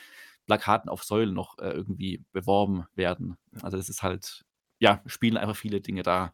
Plakaten 0.47 0.89
auf 0.89 1.05
Säulen 1.05 1.33
noch, 1.33 1.57
äh, 1.59 1.69
irgendwie 1.71 2.25
beworben 2.33 2.87
werden. 2.93 3.37
Also, 3.61 3.77
das 3.77 3.87
ist 3.87 4.03
halt 4.03 4.43
ja, 4.79 5.01
spielen 5.05 5.37
einfach 5.37 5.55
viele 5.55 5.79
Dinge 5.79 6.03
da 6.03 6.33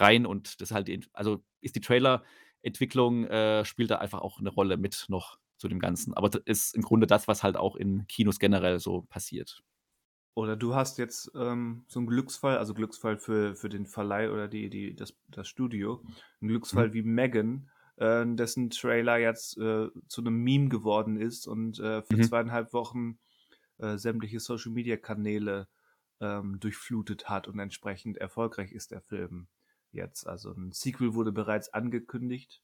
rein 0.00 0.26
und 0.26 0.60
das 0.60 0.70
halt 0.72 0.88
also, 1.12 1.44
ist 1.60 1.76
die 1.76 1.80
Trailerentwicklung, 1.80 3.24
äh, 3.26 3.64
spielt 3.64 3.90
da 3.90 3.96
einfach 3.98 4.20
auch 4.20 4.40
'ne 4.40 4.50
Rolle 4.50 4.76
mit 4.76 5.06
noch 5.08 5.38
zu 5.58 5.68
dem 5.68 5.78
Ganzen. 5.80 6.14
Aber 6.14 6.28
d 6.30 6.40
ist 6.44 6.74
im 6.76 6.82
Grunde 6.82 7.06
das, 7.06 7.28
was 7.28 7.42
halt 7.42 7.56
auch 7.56 7.76
in 7.76 8.06
Kinos 8.08 8.38
generell 8.38 8.78
so 8.80 9.02
passiert. 9.02 9.62
Oder 10.38 10.54
du 10.54 10.74
hast 10.74 10.98
jetzt, 10.98 11.30
ähm, 11.34 11.86
so 11.88 11.98
'n 11.98 12.06
Glücksfall 12.06 12.58
also, 12.58 12.74
Glücksfall 12.74 13.16
für 13.16 13.54
für 13.56 13.70
den 13.70 13.86
Verleih 13.86 14.30
oder 14.30 14.48
die 14.48 14.68
die 14.68 14.94
das 14.94 15.16
das 15.28 15.48
Studio. 15.48 16.04
'N 16.42 16.48
Glücksfall 16.48 16.92
Mhm. 16.92 16.92
wie 16.92 17.02
Megan, 17.02 17.70
äh, 17.96 18.22
dessen 18.26 18.68
Trailer 18.68 19.16
jetzt, 19.16 19.56
äh, 19.56 19.88
zu 20.08 20.20
'nem 20.20 20.36
Meme 20.44 20.68
geworden 20.68 21.16
ist 21.16 21.46
und, 21.46 21.78
äh, 21.80 22.02
für 22.02 22.18
Mhm. 22.18 22.36
2,5 22.50 22.74
Wochen, 22.74 23.18
äh, 23.78 23.96
sämtliche 23.98 24.38
Social-Media-Kanäle, 24.40 25.68
ähm, 26.20 26.60
durchflutet 26.60 27.30
hat 27.30 27.48
und 27.48 27.58
entsprechend 27.58 28.18
erfolgreich 28.18 28.72
ist 28.72 28.90
der 28.90 29.00
Film 29.02 29.48
jetzt. 29.96 30.26
Also, 30.28 30.52
'n 30.52 30.72
Sequel 30.72 31.14
wurde 31.14 31.32
bereits 31.32 31.74
angekündigt. 31.74 32.60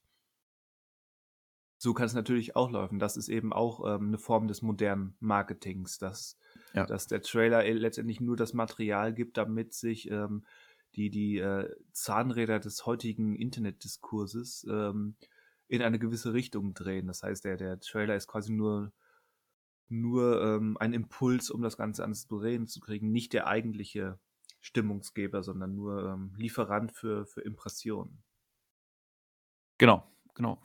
So 1.81 1.93
kann's 1.93 2.13
natürlich 2.13 2.55
auch 2.55 2.71
laufen. 2.71 2.99
Das 2.99 3.17
ist 3.17 3.29
eben 3.29 3.51
auch, 3.53 3.95
ähm, 3.95 4.11
'ne 4.11 4.17
Form 4.17 4.47
des 4.47 4.61
modernen 4.61 5.15
Marketings, 5.19 5.97
dass 5.97 6.37
Ja. 6.73 6.87
dass 6.87 7.07
der 7.07 7.21
Trailer, 7.21 7.63
äh, 7.63 7.71
letztendlich 7.71 8.19
nur 8.19 8.35
das 8.35 8.53
Material 8.53 9.13
gibt, 9.13 9.37
damit 9.37 9.73
sich, 9.73 10.09
ähm, 10.11 10.43
die 10.95 11.09
die, 11.09 11.37
äh, 11.37 11.73
Zahnräder 11.93 12.59
des 12.59 12.85
heutigen 12.85 13.35
Internetdiskurses, 13.35 14.65
ähm, 14.69 15.15
in 15.69 15.81
eine 15.81 15.97
gewisse 15.97 16.33
Richtung 16.33 16.73
drehen. 16.73 17.07
Das 17.07 17.23
heißt, 17.23 17.45
der 17.45 17.55
der 17.57 17.79
Trailer 17.79 18.15
ist 18.17 18.27
quasi 18.27 18.51
nur 18.51 18.91
nur, 19.89 20.41
ähm, 20.43 20.77
ein 20.79 20.93
Impuls, 20.93 21.51
um 21.51 21.61
das 21.63 21.77
Ganze 21.77 22.03
ans 22.03 22.27
Drehen 22.27 22.67
zu 22.67 22.79
kriegen, 22.81 23.11
nicht 23.11 23.33
der 23.33 23.47
eigentliche 23.47 24.19
Stimmungsgeber, 24.63 25.43
sondern 25.43 25.75
nur, 25.75 26.05
ähm, 26.05 26.33
Lieferant 26.37 26.93
für 26.93 27.25
für 27.25 27.41
Impressionen. 27.41 28.23
Genau, 29.77 30.09
genau. 30.35 30.61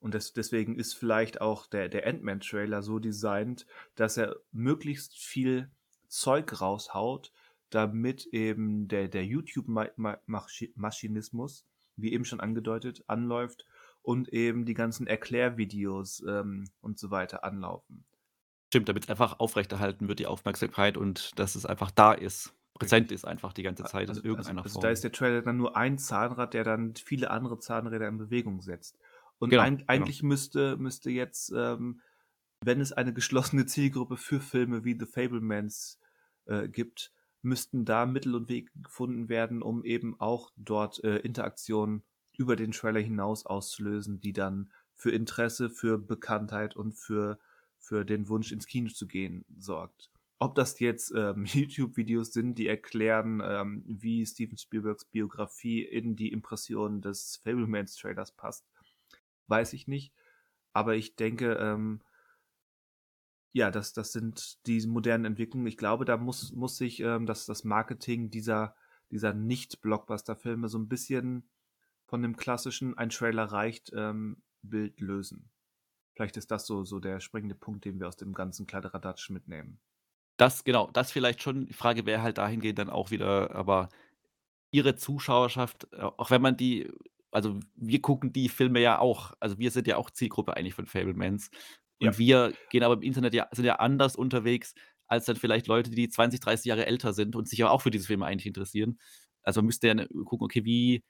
Und 0.00 0.14
des 0.14 0.32
deswegen 0.32 0.74
ist 0.74 0.94
vielleicht 0.94 1.40
auch 1.40 1.66
der 1.68 1.88
der 1.88 2.06
Ant-Man-Trailer 2.08 2.82
so 2.82 2.98
designt, 2.98 3.66
dass 3.94 4.16
er 4.16 4.36
möglichst 4.50 5.16
viel 5.16 5.70
Zeug 6.08 6.60
raushaut, 6.60 7.32
damit 7.70 8.26
eben 8.32 8.88
der 8.88 9.06
der 9.08 9.24
YouTube 9.24 9.68
Ma 9.68 9.86
Ma 9.96 10.18
Maschi 10.26 10.72
Maschinismus, 10.74 11.66
wie 11.96 12.12
eben 12.12 12.24
schon 12.24 12.40
angedeutet, 12.40 13.04
anläuft 13.06 13.64
und 14.02 14.28
eben 14.30 14.64
die 14.64 14.74
ganzen 14.74 15.06
Erklärvideos, 15.06 16.24
ähm, 16.26 16.64
und 16.80 16.98
so 16.98 17.12
weiter 17.12 17.44
anlaufen. 17.44 18.04
Stimmt, 18.70 18.88
damit's 18.88 19.08
einfach 19.08 19.38
aufrechterhalten 19.38 20.08
wird, 20.08 20.18
die 20.18 20.26
Aufmerksamkeit 20.26 20.96
und 20.96 21.38
dass 21.38 21.54
es 21.54 21.66
einfach 21.66 21.92
da 21.92 22.12
ist, 22.12 22.54
präsent 22.80 23.12
ist 23.12 23.24
einfach 23.24 23.52
die 23.52 23.62
ganze 23.62 23.84
Zeit 23.84 24.04
in 24.04 24.08
also 24.08 24.20
also 24.20 24.28
irgendeiner 24.28 24.62
also, 24.62 24.72
Form. 24.72 24.82
da 24.82 24.90
ist 24.90 25.04
der 25.04 25.12
Trailer 25.12 25.42
dann 25.42 25.56
nur 25.56 25.76
ein 25.76 25.98
Zahnrad, 25.98 26.54
der 26.54 26.64
dann 26.64 26.94
viele 26.96 27.30
andere 27.30 27.60
Zahnräder 27.60 28.08
in 28.08 28.18
Bewegung 28.18 28.60
setzt. 28.60 28.98
Und 29.38 29.50
Genau, 29.50 29.62
eig 29.62 29.78
genau. 29.78 29.84
eigentlich 29.86 30.22
müsste 30.22 30.76
müsste 30.76 31.10
jetzt, 31.10 31.52
ähm, 31.54 32.00
wenn 32.64 32.80
es 32.80 32.92
eine 32.92 33.12
geschlossene 33.14 33.66
Zielgruppe 33.66 34.16
für 34.16 34.40
Filme 34.40 34.84
wie 34.84 34.98
The 34.98 35.06
Fabelmans, 35.06 36.00
äh, 36.46 36.68
gibt, 36.68 37.12
müssten 37.42 37.84
da 37.84 38.06
Mittel 38.06 38.34
und 38.34 38.48
Wege 38.48 38.70
gefunden 38.82 39.28
werden, 39.28 39.62
um 39.62 39.84
eben 39.84 40.18
auch 40.18 40.50
dort, 40.56 41.04
äh, 41.04 41.18
Interaktionen 41.18 42.02
über 42.36 42.56
den 42.56 42.72
Trailer 42.72 43.00
hinaus 43.00 43.46
auszulösen, 43.46 44.20
die 44.20 44.32
dann 44.32 44.72
für 44.96 45.10
Interesse, 45.10 45.70
für 45.70 45.98
Bekanntheit 45.98 46.76
und 46.76 46.92
für 46.92 47.38
für 47.80 48.04
den 48.04 48.28
Wunsch, 48.28 48.52
ins 48.52 48.66
Kino 48.66 48.90
zu 48.90 49.06
gehen, 49.06 49.44
sorgt. 49.58 50.10
Ob 50.40 50.54
das 50.54 50.80
jetzt, 50.80 51.12
ähm, 51.16 51.44
YouTube-Videos 51.46 52.32
sind, 52.32 52.56
die 52.56 52.66
erklären, 52.66 53.42
ähm, 53.44 53.84
wie 53.86 54.24
Steven 54.26 54.56
Spielbergs 54.58 55.04
Biografie 55.04 55.82
in 55.84 56.16
die 56.16 56.32
Impressionen 56.32 57.02
des 57.02 57.36
Fabelmans-Trailers 57.44 58.32
passt, 58.32 58.66
weiß 59.48 59.72
ich 59.74 59.88
nicht. 59.88 60.14
Aber 60.74 60.96
ich 60.96 61.16
denke, 61.16 61.54
ähm 61.54 62.02
ja, 63.52 63.70
das 63.70 63.92
das 63.92 64.12
sind 64.12 64.58
diese 64.66 64.88
modernen 64.88 65.24
Entwicklungen. 65.24 65.66
Ich 65.66 65.76
glaube, 65.76 66.04
da 66.04 66.16
muss 66.16 66.52
muss 66.52 66.76
sich, 66.76 67.00
ähm, 67.00 67.26
das 67.26 67.46
das 67.46 67.64
Marketing 67.64 68.30
dieser 68.30 68.74
dieser 69.10 69.34
Nicht-Blockbuster-Filme 69.34 70.68
so 70.68 70.78
'n 70.78 70.88
bisschen 70.88 71.48
von 72.06 72.22
dem 72.22 72.36
klassischen 72.36 72.96
„Ein 72.98 73.10
Trailer 73.10 73.44
reicht“, 73.46 73.92
ähm, 73.94 74.42
Bild 74.62 75.00
lösen. 75.00 75.50
Vielleicht 76.14 76.36
ist 76.38 76.50
das 76.52 76.66
so 76.66 76.84
so 76.84 77.00
der 77.00 77.20
springende 77.20 77.56
Punkt, 77.56 77.84
den 77.86 78.00
wir 78.00 78.08
aus 78.08 78.16
dem 78.18 78.34
ganzen 78.34 78.66
Kladderadatsch 78.66 79.30
mitnehmen. 79.30 79.80
Das 80.40 80.64
genau, 80.64 80.88
das 80.92 81.12
vielleicht 81.12 81.42
schon. 81.42 81.66
Die 81.66 81.74
Frage 81.74 82.06
wäre 82.06 82.22
halt 82.22 82.38
dahingehend 82.38 82.78
dann 82.78 82.88
auch 82.88 83.10
wieder 83.10 83.54
aber 83.54 83.90
Ihre 84.70 84.96
Zuschauerschaft, 84.96 85.88
äh, 85.92 86.02
auch 86.02 86.30
wenn 86.30 86.42
man 86.42 86.56
die 86.56 86.90
also, 87.32 87.60
wir 87.76 88.00
gucken 88.02 88.32
die 88.32 88.48
Filme 88.48 88.80
ja 88.80 88.98
auch. 88.98 89.34
Also, 89.40 89.58
wir 89.58 89.70
sind 89.70 89.86
ja 89.86 89.96
auch 89.96 90.10
Zielgruppe 90.10 90.56
eigentlich 90.56 90.74
von 90.74 90.86
Fabelmans. 90.86 91.50
Ja. 92.00 92.08
Und 92.08 92.18
wir 92.18 92.54
gehen 92.70 92.82
aber 92.82 92.94
im 92.94 93.02
Internet 93.02 93.34
ja 93.34 93.48
sind 93.52 93.66
ja 93.66 93.76
anders 93.76 94.16
unterwegs 94.16 94.74
als 95.06 95.26
dann 95.26 95.36
vielleicht 95.36 95.66
Leute, 95.66 95.90
die 95.90 96.08
20, 96.08 96.40
30 96.40 96.66
Jahre 96.66 96.86
älter 96.86 97.12
sind 97.12 97.36
und 97.36 97.48
sich 97.48 97.58
ja 97.58 97.68
auch 97.70 97.82
für 97.82 97.90
diese 97.90 98.06
Filme 98.06 98.26
eigentlich 98.26 98.46
interessieren. 98.46 98.98
Also, 99.42 99.60
man 99.60 99.66
müsste 99.66 99.88
ja, 99.88 99.94
ne, 99.94 100.08
gucken, 100.08 100.44
okay, 100.44 100.64
wie 100.64 101.04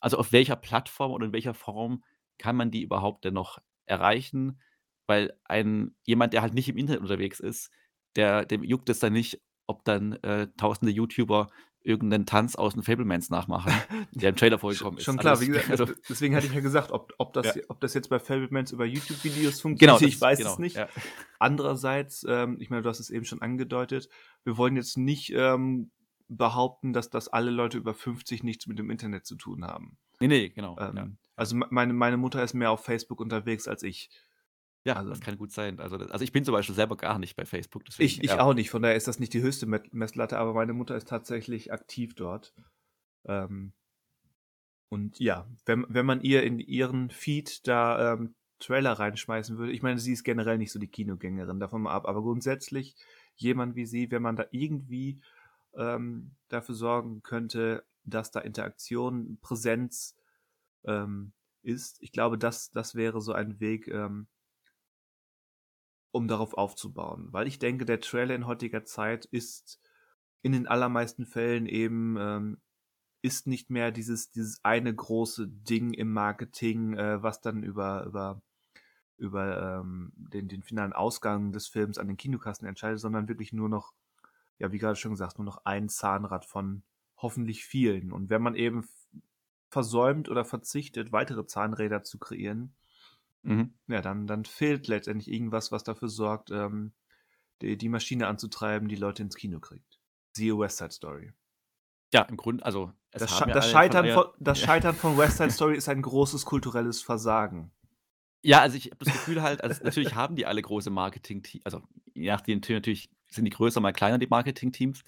also, 0.00 0.18
auf 0.18 0.32
welcher 0.32 0.56
Plattform 0.56 1.10
oder 1.12 1.26
in 1.26 1.32
welcher 1.32 1.54
Form 1.54 2.04
kann 2.38 2.56
man 2.56 2.70
die 2.70 2.82
überhaupt 2.82 3.24
denn 3.24 3.34
noch 3.34 3.58
erreichen? 3.86 4.60
Weil 5.08 5.38
ein 5.44 5.96
jemand, 6.04 6.32
der 6.34 6.42
halt 6.42 6.54
nicht 6.54 6.68
im 6.68 6.78
Internet 6.78 7.02
unterwegs 7.02 7.40
ist, 7.40 7.70
der 8.16 8.44
dem 8.44 8.64
juckt 8.64 8.88
es 8.90 8.98
dann 8.98 9.12
nicht, 9.12 9.40
ob 9.66 9.84
dann, 9.84 10.12
äh, 10.22 10.48
tausende 10.56 10.92
YouTuber 10.92 11.48
irgend 11.82 12.10
'nen 12.10 12.26
Tanz 12.26 12.56
aus 12.56 12.74
den 12.74 12.82
Fabelmans 12.82 13.30
nachmachen, 13.30 13.72
der 14.12 14.30
im 14.30 14.36
Trailer 14.36 14.58
vorgekommen 14.58 14.98
ist. 14.98 15.04
schon 15.04 15.18
Also, 15.18 15.20
klar, 15.20 15.34
das 15.34 15.40
wie 15.40 15.46
gesagt, 15.46 15.70
also 15.70 15.84
des 15.86 16.02
deswegen 16.08 16.34
hatte 16.34 16.46
ich 16.46 16.52
ja 16.52 16.60
gesagt, 16.60 16.90
ob 16.92 17.12
ob 17.18 17.32
das 17.32 17.54
Ja. 17.54 17.62
ob 17.68 17.80
das 17.80 17.94
jetzt 17.94 18.08
bei 18.08 18.18
Fabelmans 18.18 18.72
über 18.72 18.84
YouTube-Videos 18.86 19.60
Genau, 19.78 19.98
funktioniert, 19.98 20.02
das 20.02 20.08
ich 20.08 20.20
weiß 20.20 20.38
genau, 20.38 20.52
es 20.54 20.58
nicht. 20.58 20.76
ja. 20.76 20.88
Andererseits, 21.38 22.24
ähm, 22.28 22.56
ich 22.60 22.70
meine, 22.70 22.82
du 22.82 22.88
hast 22.88 23.00
es 23.00 23.10
eben 23.10 23.24
schon 23.24 23.42
angedeutet, 23.42 24.08
wir 24.44 24.56
wollen 24.56 24.76
jetzt 24.76 24.96
nicht, 24.96 25.32
ähm, 25.34 25.90
behaupten, 26.28 26.92
dass 26.92 27.08
dass 27.10 27.28
alle 27.28 27.50
Leute 27.52 27.78
über 27.78 27.94
50 27.94 28.42
nichts 28.42 28.66
mit 28.66 28.78
dem 28.80 28.90
Internet 28.90 29.26
zu 29.26 29.36
tun 29.36 29.64
haben. 29.64 29.96
Ne, 30.20 30.26
ne, 30.28 30.50
genau, 30.50 30.76
ja. 30.78 30.88
Ähm, 30.90 31.18
also, 31.36 31.54
mei 31.56 31.66
meine 31.70 31.92
meine 31.92 32.16
Mutter 32.16 32.42
ist 32.42 32.54
mehr 32.54 32.70
auf 32.72 32.84
Facebook 32.84 33.20
unterwegs 33.20 33.68
als 33.68 33.82
ich. 33.84 34.10
Ja, 34.86 34.94
Also 34.94 35.10
das 35.10 35.20
kann 35.20 35.36
gut 35.36 35.50
sein. 35.50 35.80
Also 35.80 35.96
also, 35.96 36.22
ich 36.22 36.30
bin 36.30 36.44
zum 36.44 36.52
Beispiel 36.52 36.76
selber 36.76 36.96
gar 36.96 37.18
nicht 37.18 37.34
bei 37.34 37.44
Facebook, 37.44 37.82
Ich 37.88 37.96
deswegen, 37.96 38.24
ich 38.24 38.30
ja. 38.30 38.40
auch 38.40 38.54
nicht, 38.54 38.70
von 38.70 38.82
daher 38.82 38.94
ist 38.94 39.08
das 39.08 39.18
nicht 39.18 39.34
die 39.34 39.42
höchste 39.42 39.66
Messlatte, 39.66 40.38
aber 40.38 40.54
meine 40.54 40.74
Mutter 40.74 40.96
ist 40.96 41.08
tatsächlich 41.08 41.72
aktiv 41.72 42.14
dort. 42.14 42.54
Ähm 43.24 43.72
und 44.88 45.18
ja, 45.18 45.48
wenn 45.64 45.86
wenn 45.88 46.06
man 46.06 46.20
ihr 46.20 46.44
in 46.44 46.60
ihren 46.60 47.10
Feed 47.10 47.66
da, 47.66 48.12
ähm, 48.12 48.36
Trailer 48.60 48.92
reinschmeißen 48.92 49.58
würde 49.58 49.72
ich 49.72 49.82
meine, 49.82 49.98
sie 49.98 50.12
ist 50.12 50.22
generell 50.22 50.56
nicht 50.56 50.70
so 50.70 50.78
die 50.78 50.86
Kinogängerin, 50.86 51.58
davon 51.58 51.82
mal 51.82 51.92
ab, 51.92 52.06
aber 52.06 52.22
grundsätzlich 52.22 52.94
jemand 53.34 53.74
wie 53.74 53.86
sie, 53.86 54.12
wenn 54.12 54.22
man 54.22 54.36
da 54.36 54.46
irgendwie, 54.52 55.20
ähm, 55.74 56.36
dafür 56.48 56.76
sorgen 56.76 57.24
könnte, 57.24 57.84
dass 58.04 58.30
da 58.30 58.38
Interaktion, 58.38 59.38
Präsenz, 59.42 60.14
ähm, 60.84 61.32
ist. 61.62 62.00
Ich 62.00 62.12
glaube, 62.12 62.38
das 62.38 62.70
das 62.70 62.94
wäre 62.94 63.20
so 63.20 63.32
ein 63.32 63.58
Weg, 63.58 63.88
ähm 63.88 64.28
um 66.16 66.28
darauf 66.28 66.54
aufzubauen. 66.54 67.28
Weil 67.32 67.46
ich 67.46 67.58
denke, 67.58 67.84
der 67.84 68.00
Trailer 68.00 68.34
in 68.34 68.46
heutiger 68.46 68.84
Zeit 68.84 69.26
ist 69.26 69.80
in 70.42 70.52
den 70.52 70.66
allermeisten 70.66 71.26
Fällen 71.26 71.66
eben, 71.66 72.16
ähm 72.18 72.58
ist 73.22 73.48
nicht 73.48 73.70
mehr 73.70 73.90
dieses 73.90 74.30
dieses 74.30 74.64
eine 74.64 74.94
große 74.94 75.48
Ding 75.48 75.92
im 75.92 76.12
Marketing, 76.12 76.94
äh, 76.94 77.22
was 77.22 77.40
dann 77.40 77.62
über 77.64 78.04
über 78.06 78.40
über, 79.18 79.80
ähm, 79.80 80.12
den 80.14 80.48
den 80.48 80.62
finalen 80.62 80.92
Ausgang 80.92 81.52
des 81.52 81.66
Films 81.66 81.98
an 81.98 82.06
den 82.06 82.16
Kinokassen 82.16 82.68
entscheidet, 82.68 83.00
sondern 83.00 83.28
wirklich 83.28 83.52
nur 83.52 83.68
noch, 83.68 83.94
ja, 84.58 84.70
wie 84.72 84.78
grade 84.78 84.96
schon 84.96 85.12
gesagt, 85.12 85.38
nur 85.38 85.46
noch 85.46 85.64
ein 85.64 85.88
Zahnrad 85.88 86.44
von 86.44 86.82
hoffentlich 87.16 87.64
vielen. 87.64 88.12
Und 88.12 88.30
wenn 88.30 88.42
man 88.42 88.54
eben 88.54 88.86
versäumt 89.70 90.28
oder 90.28 90.44
verzichtet, 90.44 91.12
weitere 91.12 91.46
Zahnräder 91.46 92.02
zu 92.04 92.18
kreieren, 92.18 92.74
Mhm. 93.42 93.74
ja, 93.86 94.02
dann, 94.02 94.26
dann 94.26 94.44
fehlt 94.44 94.88
letztendlich 94.88 95.32
irgendwas, 95.32 95.70
was 95.72 95.84
dafür 95.84 96.08
sorgt, 96.08 96.50
ähm, 96.50 96.92
die, 97.62 97.76
die 97.78 97.88
Maschine 97.88 98.26
anzutreiben, 98.26 98.88
die 98.88 98.96
Leute 98.96 99.22
ins 99.22 99.36
Kino 99.36 99.60
kriegt. 99.60 100.00
Siehe 100.36 100.58
West 100.58 100.78
Side 100.78 100.90
Story. 100.90 101.32
Ja, 102.12 102.22
im 102.22 102.36
Grunde, 102.36 102.64
also 102.64 102.92
es 103.10 103.22
Das, 103.22 103.36
Sche 103.36 103.48
ja 103.48 103.54
das, 103.54 103.70
Scheitern 103.70 104.06
von 104.06 104.24
von, 104.24 104.34
das. 104.38 104.60
Scheitern 104.60 104.94
von 104.94 105.16
West 105.16 105.38
Side 105.38 105.50
Story 105.52 105.76
ist 105.76 105.88
ein 105.88 106.02
großes 106.02 106.44
kulturelles 106.44 107.02
Versagen. 107.02 107.72
Ja, 108.42 108.60
also 108.60 108.76
ich 108.76 108.86
habe 108.86 109.04
das 109.04 109.12
Gefühl 109.12 109.42
halt, 109.42 109.62
also 109.62 109.82
natürlich 109.82 110.14
haben 110.14 110.36
die 110.36 110.46
alle 110.46 110.62
große 110.62 110.90
Marketing-Teams, 110.90 111.64
also 111.64 111.82
je 112.14 112.30
nachdem 112.30 112.60
natürlich 112.68 113.10
sind 113.28 113.44
die 113.44 113.50
größer, 113.50 113.80
mal 113.80 113.92
kleiner, 113.92 114.18
die 114.18 114.28
Marketing-Teams. 114.28 115.02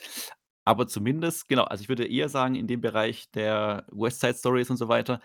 Aber 0.65 0.87
zumindest, 0.87 1.49
genau, 1.49 1.65
also 1.65 1.83
ich 1.83 1.89
würde 1.89 2.07
eher 2.07 2.29
sagen, 2.29 2.55
in 2.55 2.67
dem 2.67 2.81
Bereich 2.81 3.31
der 3.31 3.87
West 3.91 4.21
Side 4.21 4.35
Stories 4.35 4.71
und 4.71 4.77
so 4.77 4.89
weiter, 4.89 5.21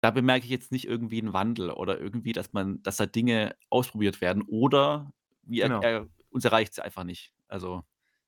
da 0.00 0.10
bemerke 0.10 0.44
ich 0.44 0.50
jetzt 0.50 0.72
nicht 0.72 0.86
irgendwie 0.86 1.20
einen 1.20 1.32
Wandel 1.32 1.70
oder 1.70 2.00
irgendwie, 2.00 2.32
dass 2.32 2.52
man, 2.52 2.82
dass 2.82 2.96
da 2.96 3.06
Dinge 3.06 3.54
ausprobiert 3.68 4.20
werden 4.20 4.42
oder 4.42 5.12
wie 5.42 5.60
er, 5.60 5.68
Genau. 5.68 5.80
er, 5.82 6.08
uns 6.30 6.44
erreicht 6.44 6.74
sie 6.74 6.82
einfach 6.84 7.04
nicht. 7.04 7.32
Also 7.48 7.84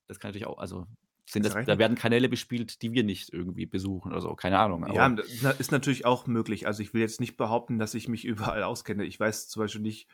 das 0.07 0.19
kann 0.19 0.29
natürlich 0.29 0.47
auch, 0.47 0.57
also 0.57 0.87
sind 1.25 1.45
Das 1.45 1.53
da 1.65 1.77
werden 1.79 1.95
Kanäle 1.95 2.27
bespielt, 2.27 2.81
die 2.81 2.91
wir 2.91 3.03
nicht 3.03 3.31
irgendwie 3.31 3.65
besuchen 3.65 4.11
oder 4.11 4.21
so, 4.21 4.35
keine 4.35 4.59
Ahnung. 4.59 4.85
Ja, 4.93 5.07
ist 5.51 5.71
natürlich 5.71 6.05
auch 6.05 6.27
möglich. 6.27 6.67
Also 6.67 6.83
ich 6.83 6.93
will 6.93 7.01
jetzt 7.01 7.21
nicht 7.21 7.37
behaupten, 7.37 7.79
dass 7.79 7.93
ich 7.93 8.07
mich 8.07 8.25
überall 8.25 8.63
auskenne. 8.63 9.05
Ich 9.05 9.19
weiß 9.19 9.47
zum 9.47 9.61
Beispiel 9.63 9.81
nicht, 9.81 10.07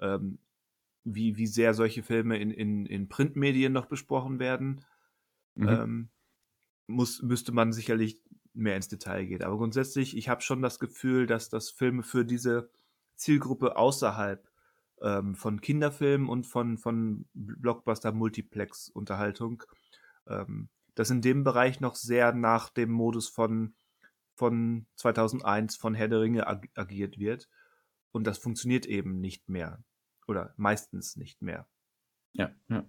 ähm, 0.00 0.38
wie, 1.04 1.36
wie 1.36 1.46
sehr 1.46 1.74
solche 1.74 2.02
Filme 2.02 2.38
in, 2.38 2.50
in, 2.50 2.86
in 2.86 3.08
Printmedien 3.08 3.72
noch 3.72 3.86
besprochen 3.86 4.38
werden. 4.38 4.84
mhm. 5.54 5.68
Ähm, 5.68 6.08
muss, 6.86 7.22
müsste 7.22 7.52
man 7.52 7.72
sicherlich 7.72 8.20
mehr 8.54 8.76
ins 8.76 8.88
Detail 8.88 9.26
gehen. 9.26 9.42
Aber 9.42 9.58
grundsätzlich, 9.58 10.16
ich 10.16 10.28
habe 10.28 10.40
schon 10.40 10.62
das 10.62 10.78
Gefühl, 10.78 11.26
dass 11.26 11.48
das 11.48 11.70
Filme 11.70 12.02
für 12.02 12.24
diese 12.24 12.70
Zielgruppe 13.16 13.76
außerhalb 13.76 14.48
ähm, 15.02 15.34
von 15.34 15.60
Kinderfilmen 15.60 16.28
und 16.28 16.46
von, 16.46 16.78
von 16.78 17.26
Blockbuster-Multiplex-Unterhaltung, 17.34 19.62
ähm, 20.26 20.68
das 20.94 21.10
in 21.10 21.20
dem 21.20 21.44
Bereich 21.44 21.80
noch 21.80 21.96
sehr 21.96 22.32
nach 22.32 22.70
dem 22.70 22.90
Modus 22.90 23.28
von, 23.28 23.74
von 24.36 24.86
2001 24.96 25.76
von 25.76 25.94
Herr 25.94 26.08
der 26.08 26.20
Ringe 26.20 26.46
ag 26.46 26.68
agiert 26.74 27.18
wird. 27.18 27.48
Und 28.12 28.26
das 28.26 28.38
funktioniert 28.38 28.86
eben 28.86 29.20
nicht 29.20 29.48
mehr. 29.48 29.82
Oder 30.28 30.54
meistens 30.56 31.16
nicht 31.16 31.42
mehr. 31.42 31.66
Ja, 32.32 32.52
ja. 32.68 32.88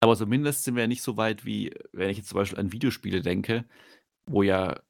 Aber 0.00 0.16
zumindest 0.16 0.64
sind 0.64 0.74
wir 0.74 0.82
ja 0.82 0.88
nicht 0.88 1.02
so 1.02 1.16
weit 1.16 1.44
wie, 1.44 1.72
wenn 1.92 2.10
ich 2.10 2.16
jetzt 2.16 2.30
zum 2.30 2.38
Beispiel 2.38 2.58
an 2.58 2.72
Videospiele 2.72 3.22
denke, 3.22 3.64
wo 4.26 4.42
ja 4.42 4.80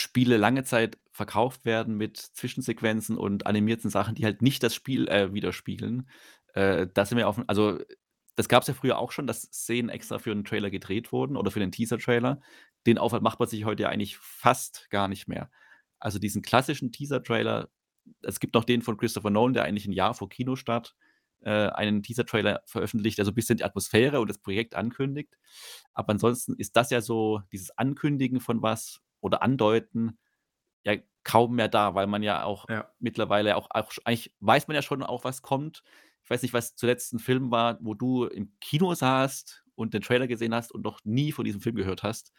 Spiele 0.00 0.36
lange 0.36 0.64
Zeit 0.64 0.98
verkauft 1.12 1.64
werden 1.64 1.96
mit 1.96 2.18
Zwischensequenzen 2.18 3.16
und 3.16 3.46
animierten 3.46 3.90
Sachen, 3.90 4.14
die 4.14 4.24
halt 4.24 4.42
nicht 4.42 4.62
das 4.62 4.74
Spiel 4.74 5.08
äh, 5.08 5.32
widerspiegeln. 5.32 6.08
Äh, 6.54 6.88
da 6.92 7.04
sind 7.04 7.18
wir 7.18 7.28
auf, 7.28 7.40
also 7.46 7.78
das 8.36 8.48
gab 8.48 8.62
es 8.62 8.68
ja 8.68 8.74
früher 8.74 8.98
auch 8.98 9.12
schon, 9.12 9.26
dass 9.26 9.42
Szenen 9.42 9.88
extra 9.88 10.18
für 10.18 10.32
einen 10.32 10.44
Trailer 10.44 10.70
gedreht 10.70 11.12
wurden 11.12 11.36
oder 11.36 11.50
für 11.50 11.60
den 11.60 11.70
Teaser-Trailer. 11.70 12.40
Den 12.86 12.98
Aufwand 12.98 13.22
macht 13.22 13.38
man 13.38 13.48
sich 13.48 13.64
heute 13.64 13.84
ja 13.84 13.88
eigentlich 13.90 14.16
fast 14.18 14.90
gar 14.90 15.08
nicht 15.08 15.28
mehr. 15.28 15.50
Also 16.00 16.18
diesen 16.18 16.42
klassischen 16.42 16.90
Teaser-Trailer, 16.90 17.68
es 18.22 18.40
gibt 18.40 18.54
noch 18.54 18.64
den 18.64 18.82
von 18.82 18.96
Christopher 18.96 19.30
Nolan, 19.30 19.54
der 19.54 19.64
eigentlich 19.64 19.86
ein 19.86 19.92
Jahr 19.92 20.14
vor 20.14 20.28
Kinostart 20.28 20.96
einen 21.42 22.02
Teaser-Trailer 22.02 22.62
veröffentlicht, 22.66 23.18
der 23.18 23.24
so 23.24 23.30
ein 23.32 23.34
bisschen 23.34 23.58
die 23.58 23.64
Atmosphäre 23.64 24.20
und 24.20 24.28
das 24.30 24.38
Projekt 24.38 24.74
ankündigt. 24.74 25.34
Aber 25.92 26.10
ansonsten 26.12 26.54
ist 26.56 26.76
das 26.76 26.90
ja 26.90 27.00
so, 27.00 27.42
dieses 27.52 27.76
Ankündigen 27.76 28.40
von 28.40 28.62
was 28.62 29.00
oder 29.20 29.42
Andeuten, 29.42 30.18
ja 30.84 30.96
kaum 31.24 31.54
mehr 31.54 31.68
da, 31.68 31.94
weil 31.94 32.06
man 32.06 32.22
ja 32.22 32.44
auch 32.44 32.66
Ja. 32.68 32.90
mittlerweile 32.98 33.56
auch, 33.56 33.68
auch 33.70 33.92
eigentlich 34.04 34.34
weiß 34.40 34.68
man 34.68 34.74
ja 34.74 34.82
schon 34.82 35.02
auch, 35.02 35.24
was 35.24 35.42
kommt. 35.42 35.82
Ich 36.22 36.30
weiß 36.30 36.42
nicht, 36.42 36.54
was 36.54 36.76
zuletzt 36.76 37.12
ein 37.14 37.18
Film 37.18 37.50
war, 37.50 37.78
wo 37.80 37.94
du 37.94 38.24
im 38.26 38.52
Kino 38.60 38.94
saßt 38.94 39.64
und 39.74 39.94
den 39.94 40.02
Trailer 40.02 40.26
gesehen 40.26 40.54
hast 40.54 40.72
und 40.72 40.82
noch 40.84 41.00
nie 41.04 41.32
von 41.32 41.44
diesem 41.44 41.60
Film 41.60 41.76
gehört 41.76 42.02
hast. 42.02 42.32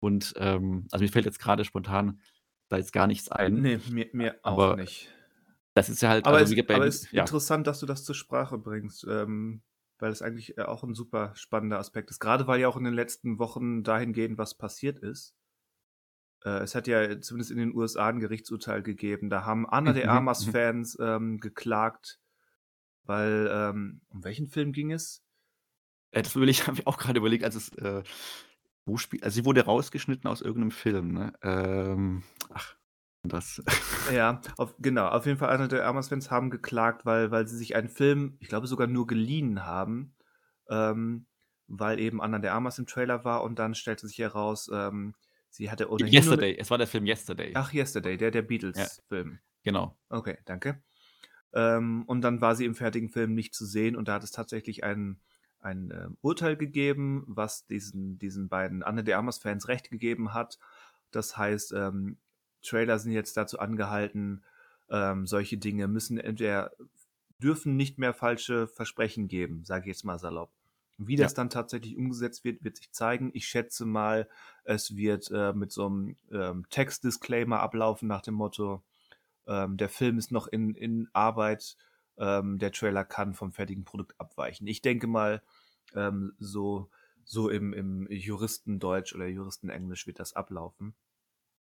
Und 0.00 0.32
ähm, 0.36 0.86
also 0.90 1.04
mir 1.04 1.10
fällt 1.10 1.26
jetzt 1.26 1.40
gerade 1.40 1.64
spontan 1.64 2.20
da 2.68 2.76
jetzt 2.76 2.92
gar 2.92 3.06
nichts 3.06 3.28
ein. 3.28 3.54
Nee, 3.54 3.80
mir, 3.90 4.08
mir 4.12 4.38
auch 4.42 4.54
Aber 4.54 4.76
nicht. 4.76 5.12
Das 5.74 5.88
ist 5.88 6.02
ja 6.02 6.10
halt, 6.10 6.26
Aber 6.26 6.40
also 6.40 6.44
es 6.44 6.50
wie 6.50 6.56
gesagt, 6.56 6.70
aber 6.70 6.86
ist 6.86 7.12
ja, 7.12 7.22
interessant, 7.22 7.66
dass 7.66 7.80
du 7.80 7.86
das 7.86 8.04
zur 8.04 8.14
Sprache 8.14 8.58
bringst, 8.58 9.04
ähm, 9.08 9.62
weil 9.98 10.10
es 10.12 10.22
eigentlich 10.22 10.56
äh, 10.58 10.62
auch 10.62 10.82
ein 10.82 10.94
super 10.94 11.32
spannender 11.36 11.78
Aspekt 11.78 12.10
ist. 12.10 12.20
Gerade 12.20 12.46
weil 12.46 12.60
ja 12.60 12.68
auch 12.68 12.76
in 12.76 12.84
den 12.84 12.94
letzten 12.94 13.38
Wochen 13.38 13.82
dahingehend 13.82 14.38
was 14.38 14.56
passiert 14.56 14.98
ist. 14.98 15.34
Äh, 16.44 16.62
es 16.62 16.74
hat 16.74 16.86
ja 16.86 17.20
zumindest 17.20 17.50
in 17.50 17.58
den 17.58 17.74
USA 17.74 18.08
ein 18.08 18.20
Gerichtsurteil 18.20 18.82
gegeben. 18.82 19.30
Da 19.30 19.44
haben 19.44 19.68
Anna 19.68 19.92
de 19.92 20.04
Mhm, 20.04 20.06
Armas-Fans 20.06 20.98
ähm, 21.00 21.38
geklagt, 21.40 22.20
weil, 23.04 23.48
ähm, 23.52 24.02
um 24.10 24.24
welchen 24.24 24.48
Film 24.48 24.72
ging 24.72 24.92
es? 24.92 25.24
Äh, 26.12 26.22
das 26.22 26.34
will 26.36 26.48
ich, 26.48 26.66
habe 26.66 26.78
ich 26.78 26.86
auch 26.86 26.98
gerade 26.98 27.18
überlegt, 27.18 27.44
als 27.44 27.54
es, 27.54 27.68
äh, 27.78 28.02
wo 28.86 28.96
spielt, 28.96 29.24
also 29.24 29.34
sie 29.36 29.44
wurde 29.44 29.64
rausgeschnitten 29.64 30.28
aus 30.28 30.40
irgendeinem 30.40 30.70
Film, 30.72 31.12
ne? 31.12 31.32
Ähm, 31.42 32.22
ach, 32.52 32.76
das. 33.22 33.62
Ja, 34.12 34.40
auf, 34.56 34.74
genau. 34.78 35.06
Auf 35.08 35.26
jeden 35.26 35.38
Fall, 35.38 35.50
Anna 35.50 35.68
de 35.68 35.80
Armas-Fans 35.80 36.30
haben 36.30 36.50
geklagt, 36.50 37.06
weil, 37.06 37.30
weil 37.30 37.46
sie 37.46 37.56
sich 37.56 37.76
einen 37.76 37.88
Film, 37.88 38.36
ich 38.40 38.48
glaube 38.48 38.66
sogar 38.66 38.86
nur 38.88 39.06
geliehen 39.06 39.64
haben, 39.64 40.14
ähm, 40.68 41.26
weil 41.68 42.00
eben 42.00 42.20
Anna 42.20 42.38
de 42.40 42.50
Armas 42.50 42.78
im 42.78 42.86
Trailer 42.86 43.24
war 43.24 43.44
und 43.44 43.58
dann 43.58 43.74
stellte 43.76 44.08
sich 44.08 44.18
heraus, 44.18 44.68
ähm, 44.72 45.14
sie 45.48 45.70
hatte 45.70 45.90
ohnehin 45.90 46.12
Yesterday, 46.12 46.56
es 46.58 46.70
war 46.70 46.78
der 46.78 46.88
Film 46.88 47.06
Yesterday. 47.06 47.52
Ach, 47.54 47.72
Yesterday, 47.72 48.16
der, 48.16 48.32
der 48.32 48.42
Ja, 48.42 48.48
Beatles-Film. 48.48 49.38
genau. 49.62 49.96
Okay, 50.08 50.38
danke. 50.44 50.82
Ähm, 51.52 52.04
und 52.06 52.22
dann 52.22 52.40
war 52.40 52.56
sie 52.56 52.64
im 52.64 52.74
fertigen 52.74 53.10
Film 53.10 53.34
nicht 53.34 53.54
zu 53.54 53.64
sehen 53.66 53.94
und 53.96 54.08
da 54.08 54.14
hat 54.14 54.24
es 54.24 54.32
tatsächlich 54.32 54.82
ein, 54.82 55.20
ein 55.60 55.92
ähm, 55.94 56.16
Urteil 56.20 56.56
gegeben, 56.56 57.24
was 57.28 57.66
diesen, 57.66 58.18
diesen 58.18 58.48
beiden 58.48 58.82
Anne 58.82 59.04
de 59.04 59.14
Armas-Fans 59.14 59.68
Recht 59.68 59.90
gegeben 59.90 60.32
hat. 60.34 60.58
Das 61.12 61.36
heißt, 61.36 61.72
ähm, 61.72 62.18
Trailer 62.62 62.98
sind 62.98 63.12
jetzt 63.12 63.36
dazu 63.36 63.58
angehalten, 63.58 64.44
ähm, 64.90 65.26
solche 65.26 65.58
Dinge 65.58 65.88
müssen 65.88 66.18
entweder 66.18 66.72
dürfen 67.38 67.76
nicht 67.76 67.98
mehr 67.98 68.12
falsche 68.14 68.66
Versprechen 68.68 69.28
geben, 69.28 69.64
sage 69.64 69.82
ich 69.84 69.96
jetzt 69.96 70.04
mal 70.04 70.18
salopp. 70.18 70.52
Wie 70.98 71.16
das 71.16 71.32
Ja. 71.32 71.34
dann 71.34 71.48
tatsächlich 71.48 71.96
umgesetzt 71.96 72.44
wird, 72.44 72.62
wird 72.62 72.76
sich 72.76 72.92
zeigen. 72.92 73.30
Ich 73.32 73.46
schätze 73.48 73.86
mal, 73.86 74.28
es 74.64 74.96
wird 74.96 75.30
äh, 75.30 75.54
mit 75.54 75.72
so 75.72 75.86
einem 75.86 76.16
ähm, 76.30 76.66
Text-Disclaimer 76.68 77.60
ablaufen 77.60 78.06
nach 78.08 78.20
dem 78.20 78.34
Motto, 78.34 78.82
ähm, 79.46 79.76
der 79.76 79.88
Film 79.88 80.18
ist 80.18 80.32
noch 80.32 80.46
in, 80.48 80.74
in 80.74 81.08
Arbeit, 81.12 81.76
ähm, 82.18 82.58
der 82.58 82.72
Trailer 82.72 83.04
kann 83.04 83.34
vom 83.34 83.52
fertigen 83.52 83.84
Produkt 83.84 84.14
abweichen. 84.18 84.66
Ich 84.66 84.82
denke 84.82 85.06
mal, 85.06 85.42
ähm, 85.94 86.34
so, 86.38 86.90
so 87.24 87.48
im, 87.48 87.72
im 87.72 88.06
Juristendeutsch 88.10 89.14
oder 89.14 89.26
Juristenenglisch 89.26 90.06
wird 90.06 90.20
das 90.20 90.34
ablaufen. 90.34 90.94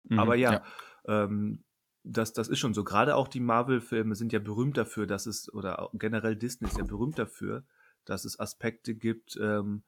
Aber 0.09 0.35
Mhm, 0.35 0.41
ja, 0.41 0.53
ja. 0.53 0.63
ähm, 1.07 1.63
das, 2.03 2.33
das 2.33 2.47
ist 2.47 2.59
schon 2.59 2.73
so. 2.73 2.83
Gerade 2.83 3.15
auch 3.15 3.27
die 3.27 3.39
Marvel-Filme 3.39 4.15
sind 4.15 4.33
ja 4.33 4.39
berühmt 4.39 4.77
dafür, 4.77 5.05
dass 5.05 5.25
es, 5.25 5.53
oder 5.53 5.89
generell 5.93 6.35
Disney 6.35 6.67
ist 6.67 6.77
ja 6.77 6.83
berühmt 6.85 7.19
dafür, 7.19 7.63
dass 8.05 8.25
es 8.25 8.39
Aspekte 8.39 8.95
gibt, 8.95 9.37
ähm, 9.41 9.83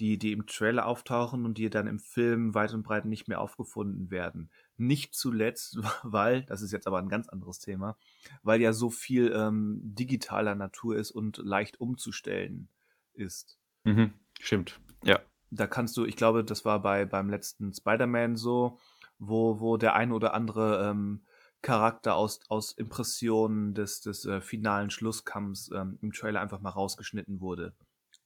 die, 0.00 0.18
die 0.18 0.32
im 0.32 0.46
Trailer 0.46 0.86
auftauchen 0.86 1.44
und 1.44 1.58
die 1.58 1.70
dann 1.70 1.86
im 1.86 1.98
Film 1.98 2.54
weit 2.54 2.72
und 2.72 2.82
breit 2.82 3.04
nicht 3.04 3.28
mehr 3.28 3.40
aufgefunden 3.40 4.10
werden. 4.10 4.50
Nicht 4.76 5.14
zuletzt, 5.14 5.78
weil, 6.02 6.42
das 6.44 6.62
ist 6.62 6.72
jetzt 6.72 6.86
aber 6.86 6.98
ein 6.98 7.08
ganz 7.08 7.28
anderes 7.28 7.58
Thema, 7.58 7.96
weil 8.42 8.60
ja 8.60 8.72
so 8.72 8.90
viel 8.90 9.32
ähm, 9.34 9.80
digitaler 9.82 10.54
Natur 10.54 10.96
ist 10.96 11.10
und 11.10 11.38
leicht 11.38 11.80
umzustellen 11.80 12.68
ist. 13.12 13.58
Mhm, 13.84 14.12
stimmt. 14.40 14.80
Ja. 15.04 15.20
Da 15.50 15.66
kannst 15.66 15.96
du, 15.98 16.06
ich 16.06 16.16
glaube, 16.16 16.44
das 16.44 16.64
war 16.64 16.80
bei 16.80 17.04
beim 17.04 17.28
letzten 17.28 17.74
Spider-Man 17.74 18.36
so, 18.36 18.78
wo, 19.24 19.60
wo 19.60 19.76
der 19.76 19.94
ein 19.94 20.12
oder 20.12 20.34
andere 20.34 20.90
ähm, 20.90 21.22
Charakter 21.62 22.16
aus, 22.16 22.40
aus 22.48 22.72
Impressionen 22.72 23.72
des, 23.72 24.00
des 24.00 24.24
äh, 24.24 24.40
finalen 24.40 24.90
Schlusskampfs 24.90 25.70
ähm, 25.72 25.98
im 26.02 26.12
Trailer 26.12 26.40
einfach 26.40 26.60
mal 26.60 26.70
rausgeschnitten 26.70 27.40
wurde. 27.40 27.74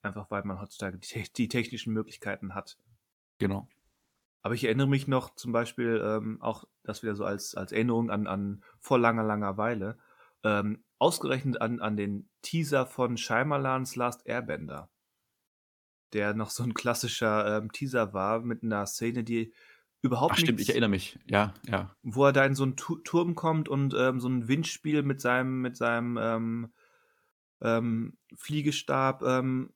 Einfach 0.01 0.31
weil 0.31 0.44
man 0.44 0.60
heutzutage 0.60 0.98
die, 0.98 1.24
die 1.36 1.48
technischen 1.48 1.93
Möglichkeiten 1.93 2.55
hat. 2.55 2.78
Genau. 3.39 3.68
Aber 4.40 4.55
ich 4.55 4.64
erinnere 4.64 4.86
mich 4.86 5.06
noch 5.06 5.35
zum 5.35 5.52
Beispiel 5.52 6.01
ähm, 6.02 6.40
auch, 6.40 6.64
das 6.82 7.02
wieder 7.02 7.14
so 7.14 7.24
als, 7.24 7.55
als 7.55 7.73
Erinnerung 7.73 8.10
an, 8.10 8.27
an 8.27 8.62
vor 8.81 8.98
langer, 8.98 9.24
langer 9.24 9.59
Weile, 9.59 9.98
ähm, 10.44 10.82
ausgerechnet 10.98 11.60
an, 11.60 11.81
an 11.81 11.97
den 11.97 12.31
Teaser 12.40 12.86
von 12.86 13.18
Scheimerlans 13.18 13.97
Last 13.97 14.27
Airbender, 14.27 14.89
der 16.14 16.32
noch 16.32 16.51
so 16.51 16.62
ein 16.62 16.73
klassischer 16.73 17.59
ähm, 17.59 17.73
Teaser 17.73 18.14
war 18.14 18.40
mit 18.40 18.62
einer 18.62 18.86
Szene, 18.86 19.24
die 19.24 19.52
überhaupt 20.02 20.35
Ach 20.35 20.39
stimmt, 20.39 20.60
ich 20.60 20.66
nichts, 20.66 20.70
erinnere 20.70 20.90
mich. 20.90 21.18
Ja, 21.27 21.55
ja. 21.66 21.94
wo 22.02 22.24
er 22.24 22.32
da 22.32 22.44
in 22.44 22.55
so 22.55 22.62
einen 22.64 22.77
Tu- 22.77 22.98
Turm 22.98 23.35
kommt 23.35 23.68
und 23.68 23.94
ähm, 23.98 24.20
so 24.20 24.28
ein 24.28 24.48
Windspiel 24.48 25.02
mit 25.02 25.20
seinem, 25.20 25.60
mit 25.62 25.77
seinem 25.77 26.18
ähm, 26.20 26.73
ähm, 27.60 28.18
Fliegestab 28.35 29.23
ähm, 29.23 29.73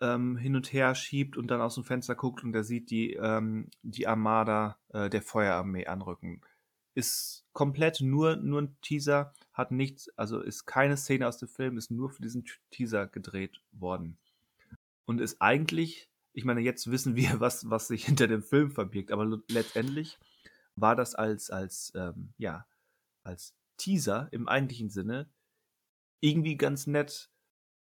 ähm, 0.00 0.36
hin 0.36 0.54
und 0.56 0.72
her 0.72 0.94
schiebt 0.94 1.36
und 1.36 1.50
dann 1.50 1.60
aus 1.60 1.74
dem 1.74 1.84
Fenster 1.84 2.14
guckt 2.14 2.44
und 2.44 2.54
er 2.54 2.64
sieht 2.64 2.90
die, 2.90 3.14
ähm, 3.14 3.70
die 3.82 4.06
Armada 4.06 4.78
äh, 4.90 5.08
der 5.08 5.22
Feuerarmee 5.22 5.86
anrücken. 5.86 6.42
ist 6.94 7.46
komplett 7.52 8.00
nur, 8.00 8.36
nur 8.36 8.62
ein 8.62 8.76
Teaser, 8.80 9.34
hat 9.52 9.70
nichts, 9.70 10.08
also 10.16 10.40
ist 10.40 10.66
keine 10.66 10.96
Szene 10.96 11.26
aus 11.26 11.38
dem 11.38 11.48
Film, 11.48 11.76
ist 11.78 11.90
nur 11.90 12.10
für 12.10 12.22
diesen 12.22 12.44
Teaser 12.70 13.06
gedreht 13.06 13.60
worden. 13.72 14.18
Und 15.06 15.20
ist 15.20 15.40
eigentlich, 15.40 16.10
ich 16.36 16.44
meine, 16.44 16.60
jetzt 16.60 16.90
wissen 16.90 17.16
wir, 17.16 17.40
was, 17.40 17.68
was 17.70 17.88
sich 17.88 18.04
hinter 18.04 18.28
dem 18.28 18.42
Film 18.42 18.70
verbirgt, 18.70 19.10
aber 19.10 19.40
letztendlich 19.48 20.18
war 20.76 20.94
das 20.94 21.14
als, 21.14 21.50
als, 21.50 21.92
ähm, 21.96 22.34
ja, 22.36 22.66
als 23.24 23.56
Teaser 23.78 24.28
im 24.30 24.46
eigentlichen 24.46 24.90
Sinne 24.90 25.30
irgendwie 26.22 26.56
ganz 26.56 26.86
nett. 26.86 27.30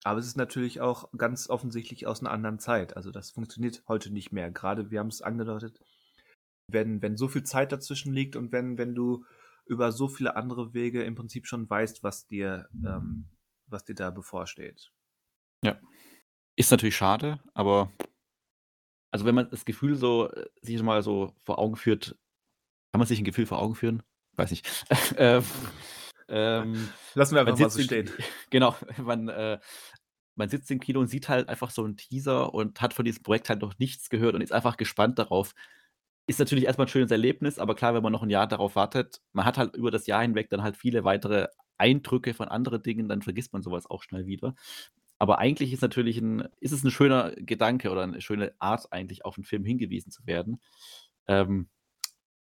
Aber 0.04 0.20
es 0.20 0.28
ist 0.28 0.38
natürlich 0.38 0.80
auch 0.80 1.12
ganz 1.18 1.50
offensichtlich 1.50 2.06
aus 2.06 2.22
einer 2.22 2.32
anderen 2.32 2.60
Zeit. 2.60 2.96
Also 2.96 3.12
das 3.12 3.32
funktioniert 3.32 3.84
heute 3.88 4.12
nicht 4.14 4.32
mehr. 4.32 4.52
Gerade, 4.52 4.92
wir 4.92 5.00
haben 5.00 5.08
es 5.08 5.24
angedeutet, 5.24 5.84
wenn, 6.70 7.02
wenn 7.02 7.18
so 7.18 7.28
viel 7.28 7.44
Zeit 7.44 7.72
dazwischen 7.72 8.14
liegt 8.14 8.36
und 8.36 8.52
wenn, 8.52 8.78
wenn 8.78 8.94
du 8.94 9.26
über 9.66 9.92
so 9.92 10.08
viele 10.08 10.36
andere 10.36 10.74
Wege 10.76 11.04
im 11.04 11.16
Prinzip 11.16 11.48
schon 11.48 11.68
weißt, 11.68 12.04
was 12.04 12.28
dir, 12.28 12.70
ähm, 12.86 13.28
was 13.66 13.84
dir 13.84 13.96
da 13.96 14.12
bevorsteht. 14.12 14.94
Ja. 15.64 15.82
Ist 16.56 16.72
natürlich 16.72 16.96
schade, 16.96 17.40
aber 17.54 17.92
also 19.18 19.26
wenn 19.26 19.34
man 19.34 19.50
das 19.50 19.66
Gefühl 19.66 19.96
so 19.96 20.30
äh, 20.30 20.46
sich 20.62 20.80
mal 20.84 21.02
so 21.02 21.34
vor 21.44 21.58
Augen 21.58 21.76
führt, 21.76 22.16
kann 22.92 23.00
man 23.00 23.08
sich 23.08 23.20
ein 23.20 23.26
Gefühl 23.26 23.48
vor 23.48 23.60
Augen 23.60 23.74
führen? 23.74 24.04
Weiß 24.36 24.52
nicht. 24.52 24.70
ähm, 25.18 25.44
ähm, 26.28 26.90
Lassen 27.16 27.34
wir 27.34 27.42
einfach 27.42 27.58
mal 27.58 27.70
so 27.72 27.82
stehen. 27.82 28.12
Genau, 28.52 28.76
man, 29.04 29.28
äh, 29.30 29.58
man 30.36 30.50
sitzt 30.50 30.70
im 30.70 30.80
Kino 30.80 31.00
und 31.00 31.08
sieht 31.08 31.30
halt 31.30 31.50
einfach 31.50 31.72
so 31.72 31.84
einen 31.84 31.98
Teaser 31.98 32.54
und 32.54 32.80
hat 32.80 32.94
von 32.94 33.06
diesem 33.06 33.24
Projekt 33.24 33.50
halt 33.50 33.62
noch 33.64 33.80
nichts 33.80 34.12
gehört 34.12 34.36
und 34.36 34.42
ist 34.42 34.54
einfach 34.54 34.78
gespannt 34.78 35.18
darauf, 35.18 35.56
ist 36.28 36.38
natürlich 36.38 36.66
erstmal 36.66 36.86
ein 36.86 36.92
schönes 36.92 37.10
Erlebnis, 37.10 37.58
aber 37.58 37.74
klar, 37.74 37.96
wenn 37.96 38.04
man 38.04 38.12
noch 38.12 38.22
ein 38.22 38.30
Jahr 38.30 38.46
darauf 38.46 38.76
wartet, 38.76 39.20
man 39.34 39.46
hat 39.46 39.58
halt 39.58 39.76
über 39.76 39.90
das 39.90 40.06
Jahr 40.06 40.22
hinweg 40.22 40.52
dann 40.52 40.62
halt 40.62 40.78
viele 40.78 41.04
weitere 41.06 41.48
Eindrücke 41.80 42.36
von 42.36 42.50
anderen 42.50 42.84
Dingen, 42.84 43.10
dann 43.10 43.24
vergisst 43.24 43.52
man 43.52 43.64
sowas 43.64 43.90
auch 43.90 44.04
schnell 44.04 44.28
wieder. 44.28 44.54
Aber 45.20 45.40
eigentlich 45.40 45.74
ist 45.74 45.82
natürlich 45.82 46.18
ein, 46.20 46.48
ist 46.60 46.72
es 46.72 46.84
ein 46.84 46.92
schöner 46.92 47.32
Gedanke 47.32 47.90
oder 47.92 48.04
eine 48.04 48.22
schöne 48.22 48.54
Art, 48.60 48.92
eigentlich 48.92 49.26
auf 49.26 49.38
einen 49.38 49.46
Film 49.46 49.66
hingewiesen 49.66 50.12
zu 50.12 50.26
werden. 50.28 50.62
Ähm, 51.28 51.70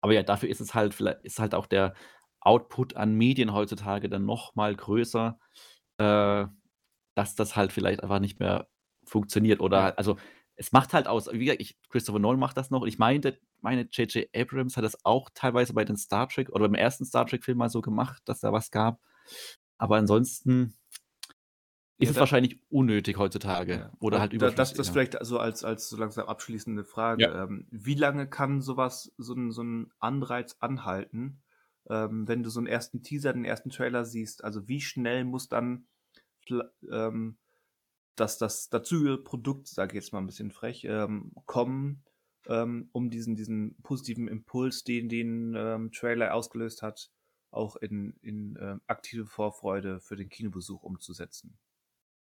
aber 0.02 0.14
ja, 0.14 0.24
dafür 0.24 0.50
ist 0.50 0.62
es 0.62 0.74
halt, 0.74 1.00
ist 1.24 1.40
halt 1.40 1.56
auch 1.56 1.68
der 1.68 1.94
Output 2.42 2.96
an 2.96 3.16
Medien 3.16 3.54
heutzutage 3.54 4.10
dann 4.10 4.26
noch 4.26 4.56
mal 4.56 4.76
größer, 4.76 5.40
äh, 5.98 6.46
dass 7.16 7.36
das 7.36 7.56
halt 7.56 7.72
vielleicht 7.72 8.04
einfach 8.04 8.20
nicht 8.20 8.40
mehr 8.40 8.68
funktioniert. 9.06 9.62
Oder 9.62 9.98
also 9.98 10.18
es 10.56 10.72
macht 10.72 10.94
halt 10.94 11.08
aus, 11.08 11.32
wie 11.32 11.46
gesagt, 11.46 11.62
ich, 11.62 11.78
Christopher 11.90 12.20
Nolan 12.20 12.40
macht 12.40 12.58
das 12.58 12.70
noch 12.70 12.82
und 12.82 12.88
ich 12.88 13.00
meinte, 13.00 13.40
meine 13.62 13.84
J.J. 13.84 14.28
Abrams 14.36 14.78
hat 14.78 14.84
das 14.84 15.06
auch 15.06 15.30
teilweise 15.34 15.74
bei 15.74 15.86
den 15.86 15.98
Star 15.98 16.28
Trek 16.28 16.50
oder 16.50 16.66
beim 16.68 16.76
ersten 16.76 17.06
Star 17.06 17.26
Trek-Film 17.26 17.58
mal 17.58 17.70
so 17.70 17.82
gemacht, 17.82 18.22
dass 18.26 18.42
da 18.42 18.52
was 18.52 18.72
gab. 18.72 19.00
Aber 19.78 19.96
ansonsten 19.98 20.76
ist 21.98 22.08
ja, 22.08 22.12
es 22.12 22.20
wahrscheinlich 22.20 22.60
unnötig 22.70 23.18
heutzutage. 23.18 23.74
Ja. 23.74 23.92
Oder 24.00 24.20
halt 24.20 24.34
überflüssig. 24.34 24.58
Das, 24.58 24.74
das 24.74 24.88
ja. 24.88 24.94
vielleicht 24.94 25.20
also 25.20 25.40
als, 25.40 25.64
als 25.64 25.90
so 25.90 25.98
langsam 25.98 26.28
abschließende 26.28 26.84
Frage. 26.84 27.26
Ähm, 27.26 27.68
wie 27.70 27.96
lange 27.96 28.28
kann 28.28 28.62
sowas, 28.62 29.14
so 29.18 29.34
ein, 29.34 29.52
so 29.52 29.64
ein 29.64 29.92
Anreiz 30.00 30.58
anhalten, 30.60 31.42
ähm, 31.90 32.28
wenn 32.28 32.44
du 32.44 32.50
so 32.50 32.60
einen 32.60 32.68
ersten 32.68 33.04
Teaser, 33.04 33.34
den 33.34 33.46
ersten 33.46 33.70
Trailer 33.70 34.06
siehst? 34.06 34.44
Also 34.44 34.68
wie 34.68 34.82
schnell 34.82 35.24
muss 35.24 35.50
dann 35.50 35.86
ähm, 36.92 37.38
dass 38.16 38.38
das 38.38 38.70
dazugehörige 38.70 39.24
Produkt, 39.24 39.68
sage 39.68 39.98
ich 39.98 40.04
jetzt 40.04 40.14
mal 40.14 40.20
ein 40.20 40.28
bisschen 40.28 40.52
frech, 40.52 40.86
ähm, 40.88 41.32
kommen, 41.46 42.04
ähm, 42.48 42.90
um 42.92 43.10
diesen, 43.10 43.36
diesen 43.36 43.76
positiven 43.82 44.28
Impuls, 44.28 44.84
den 44.84 45.10
den 45.10 45.56
ähm, 45.56 45.92
Trailer 45.92 46.34
ausgelöst 46.34 46.82
hat, 46.82 47.12
auch 47.52 47.76
in, 47.76 48.16
in 48.22 48.56
äh, 48.58 48.78
aktive 48.88 49.26
Vorfreude 49.26 50.00
für 50.00 50.16
den 50.16 50.30
Kinobesuch 50.30 50.84
umzusetzen. 50.84 51.58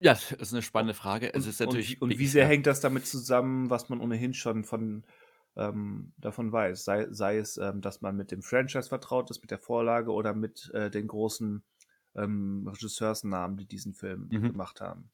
Ja, 0.01 0.13
das 0.13 0.33
ist 0.33 0.53
eine 0.53 0.63
spannende 0.63 0.95
Frage. 0.95 1.35
Es 1.35 1.47
ist 1.47 1.61
natürlich 1.61 2.01
und, 2.01 2.13
und 2.13 2.19
wie 2.19 2.27
sehr 2.27 2.45
ja. 2.45 2.49
hängt 2.49 2.67
das 2.67 2.81
damit 2.81 3.07
zusammen, 3.07 3.69
was 3.69 3.89
man 3.89 4.01
ohnehin 4.01 4.33
schon 4.33 4.65
von 4.65 5.05
ähm, 5.57 6.13
davon 6.19 6.53
weiß? 6.53 6.85
Sei, 6.85 7.09
sei 7.11 7.39
es, 7.39 7.57
ähm, 7.57 7.81
dass 7.81 8.01
man 8.01 8.17
mit 8.17 8.31
dem 8.31 8.43
Franchise 8.43 8.89
vertraut 8.89 9.31
ist, 9.31 9.41
mit 9.41 9.51
der 9.51 9.59
Vorlage 9.59 10.13
oder 10.13 10.35
mit 10.35 10.71
äh, 10.73 10.91
den 10.91 11.09
großen 11.09 11.65
ähm, 12.15 12.67
Regisseursnamen, 12.69 13.57
die 13.57 13.67
diesen 13.67 13.95
Film 13.95 14.29
mhm. 14.31 14.53
gemacht 14.53 14.81
haben. 14.81 15.11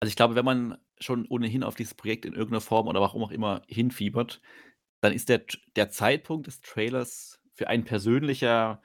Also 0.00 0.10
ich 0.10 0.16
glaube, 0.16 0.34
wenn 0.34 0.44
man 0.44 0.78
schon 0.98 1.26
ohnehin 1.28 1.62
auf 1.62 1.76
dieses 1.76 1.94
Projekt 1.94 2.24
in 2.26 2.34
irgendeiner 2.34 2.60
Form 2.60 2.88
oder 2.88 3.00
warum 3.00 3.22
auch 3.22 3.30
immer 3.30 3.62
hinfiebert, 3.68 4.40
dann 5.00 5.12
ist 5.12 5.28
der, 5.28 5.44
der 5.76 5.88
Zeitpunkt 5.90 6.46
des 6.46 6.60
Trailers 6.60 7.40
für 7.52 7.68
einen 7.68 7.84
persönlicher 7.84 8.82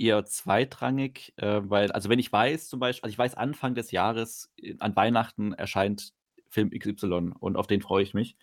eher 0.00 0.24
zweitrangig, 0.24 1.34
äh, 1.36 1.60
weil, 1.64 1.92
also 1.92 2.08
wenn 2.08 2.18
ich 2.18 2.32
weiß 2.32 2.68
zum 2.68 2.80
Beispiel, 2.80 3.04
also 3.04 3.12
ich 3.12 3.18
weiß, 3.18 3.34
Anfang 3.34 3.74
des 3.74 3.90
Jahres 3.90 4.50
äh, 4.56 4.74
an 4.78 4.96
Weihnachten 4.96 5.52
erscheint 5.52 6.12
Film 6.48 6.70
XY 6.70 7.32
und 7.38 7.56
auf 7.56 7.66
den 7.66 7.82
freue 7.82 8.02
ich 8.02 8.14
mich. 8.14 8.36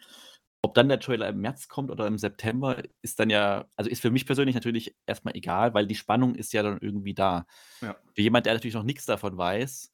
Ob 0.61 0.73
dann 0.73 0.89
der 0.89 0.99
Trailer 0.99 1.29
im 1.29 1.41
März 1.41 1.67
kommt 1.67 1.91
oder 1.91 2.07
im 2.07 2.17
September, 2.17 2.81
ist 3.01 3.19
dann 3.19 3.29
ja, 3.29 3.65
also 3.75 3.89
ist 3.89 4.01
für 4.01 4.11
mich 4.11 4.25
persönlich 4.25 4.55
natürlich 4.55 4.95
erstmal 5.05 5.35
egal, 5.35 5.73
weil 5.73 5.88
die 5.88 5.95
Spannung 5.95 6.35
ist 6.35 6.53
ja 6.53 6.63
dann 6.63 6.79
irgendwie 6.81 7.13
da. 7.13 7.45
Ja. 7.81 7.95
Für 8.13 8.21
jemand, 8.21 8.45
der 8.45 8.53
natürlich 8.53 8.73
noch 8.73 8.84
nichts 8.84 9.05
davon 9.05 9.38
weiß, 9.38 9.93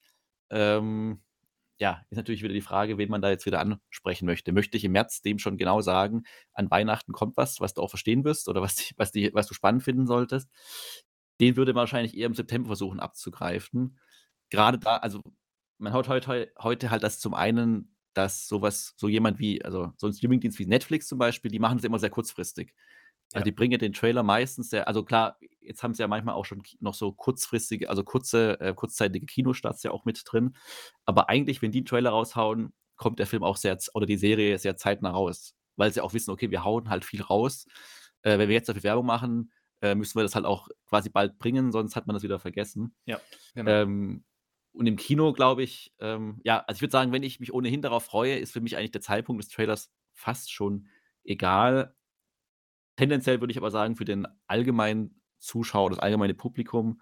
ähm, 0.52 1.22
ja, 1.80 2.06
ist 2.10 2.18
natürlich 2.18 2.44
wieder 2.44 2.54
die 2.54 2.62
Frage, 2.62 2.98
wen 2.98 3.10
man 3.10 3.22
da 3.22 3.30
jetzt 3.30 3.46
wieder 3.46 3.60
ansprechen 3.60 4.26
möchte. 4.26 4.52
Möchte 4.54 4.78
ich 4.78 4.86
im 4.86 4.94
März 4.94 5.22
dem 5.22 5.40
schon 5.40 5.58
genau 5.58 5.82
sagen, 5.82 6.24
an 6.54 6.72
Weihnachten 6.72 7.12
kommt 7.14 7.36
was, 7.36 7.60
was 7.60 7.74
du 7.74 7.82
auch 7.82 7.90
verstehen 7.90 8.24
wirst 8.24 8.48
oder 8.48 8.62
was, 8.62 8.76
die, 8.76 8.94
was, 8.96 9.12
die, 9.12 9.34
was 9.34 9.48
du 9.48 9.54
spannend 9.54 9.84
finden 9.84 10.08
solltest? 10.08 10.50
Den 11.40 11.56
würde 11.56 11.74
man 11.74 11.82
wahrscheinlich 11.82 12.16
eher 12.16 12.28
im 12.28 12.36
September 12.36 12.68
versuchen 12.68 13.00
abzugreifen. 13.00 14.00
Gerade 14.50 14.80
da, 14.80 14.98
also 14.98 15.22
man 15.78 15.94
hat 15.94 16.08
heute, 16.08 16.52
heute 16.60 16.92
halt 16.92 17.04
das 17.04 17.20
zum 17.20 17.34
einen, 17.34 17.96
dass 18.14 18.48
sowas, 18.48 18.94
so 18.98 19.08
jemand 19.08 19.40
wie, 19.40 19.64
also 19.64 19.92
so 19.98 20.08
ein 20.08 20.14
Streamingdienst 20.14 20.60
wie 20.60 20.68
Netflix 20.68 21.08
zum 21.08 21.18
Beispiel, 21.18 21.50
die 21.52 21.60
machen 21.60 21.80
es 21.80 21.84
immer 21.84 22.00
sehr 22.00 22.12
kurzfristig. 22.12 22.74
Also 23.34 23.42
ja. 23.42 23.46
die 23.46 23.52
bringen 23.52 23.80
den 23.80 23.94
Trailer 23.94 24.22
meistens 24.22 24.70
sehr, 24.70 24.88
also 24.88 25.04
klar, 25.04 25.40
jetzt 25.60 25.82
haben 25.82 25.96
sie 25.96 26.04
ja 26.04 26.08
manchmal 26.08 26.36
auch 26.36 26.46
schon 26.46 26.62
noch 26.80 26.94
so 26.94 27.12
kurzfristige, 27.12 27.90
also 27.90 28.04
kurze, 28.04 28.60
äh, 28.60 28.74
kurzzeitige 28.74 29.26
Kinostarts 29.26 29.82
ja 29.82 29.92
auch 29.92 30.06
mit 30.06 30.22
drin. 30.26 30.56
Aber 31.06 31.30
eigentlich, 31.30 31.62
wenn 31.62 31.72
die 31.72 31.80
einen 31.80 31.86
Trailer 31.86 32.12
raushauen, 32.12 32.74
kommt 32.96 33.20
der 33.20 33.28
Film 33.28 33.44
auch 33.44 33.58
sehr, 33.58 33.78
oder 33.96 34.06
die 34.06 34.18
Serie 34.18 34.58
sehr 34.60 34.78
zeitnah 34.78 35.10
raus. 35.12 35.56
Weil 35.76 35.92
sie 35.92 36.02
auch 36.02 36.14
wissen, 36.14 36.30
okay, 36.30 36.52
wir 36.52 36.64
hauen 36.64 36.90
halt 36.90 37.04
viel 37.04 37.24
raus. 37.24 37.66
Äh, 38.22 38.38
wenn 38.38 38.50
wir 38.50 38.56
jetzt 38.56 38.70
dafür 38.70 38.84
Werbung 38.84 39.08
machen, 39.08 39.52
äh, 39.84 39.96
müssen 39.96 40.18
wir 40.18 40.24
das 40.24 40.34
halt 40.34 40.46
auch 40.46 40.70
quasi 40.88 41.10
bald 41.10 41.38
bringen, 41.38 41.74
sonst 41.74 41.96
hat 41.98 42.08
man 42.08 42.14
das 42.14 42.24
wieder 42.24 42.40
vergessen. 42.40 42.96
Ja, 43.06 43.20
genau. 43.54 43.70
Ähm, 43.70 44.24
und 44.72 44.88
im 44.88 44.96
Kino, 44.96 45.34
glaube 45.34 45.62
ich, 45.62 45.94
ähm, 46.00 46.40
ja, 46.44 46.64
also 46.66 46.78
ich 46.78 46.82
würde 46.82 46.94
sagen, 46.94 47.12
wenn 47.12 47.22
ich 47.22 47.40
mich 47.42 47.54
ohnehin 47.54 47.82
darauf 47.82 48.06
freue, 48.06 48.38
ist 48.38 48.54
für 48.54 48.62
mich 48.62 48.78
eigentlich 48.78 48.92
der 48.92 49.02
Zeitpunkt 49.02 49.44
des 49.44 49.52
Trailers 49.52 49.92
fast 50.14 50.52
schon 50.52 50.88
egal. 51.26 51.96
Tendenziell 52.96 53.42
würde 53.42 53.52
ich 53.52 53.58
aber 53.58 53.72
sagen, 53.72 53.98
für 53.98 54.06
den 54.06 54.26
allgemeinen 54.48 55.22
Zuschauer, 55.38 55.90
das 55.90 56.00
allgemeine 56.00 56.34
Publikum 56.34 57.02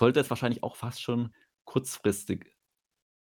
sollte 0.00 0.20
es 0.20 0.30
wahrscheinlich 0.30 0.62
auch 0.62 0.74
fast 0.74 1.02
schon 1.02 1.34
kurzfristig 1.64 2.56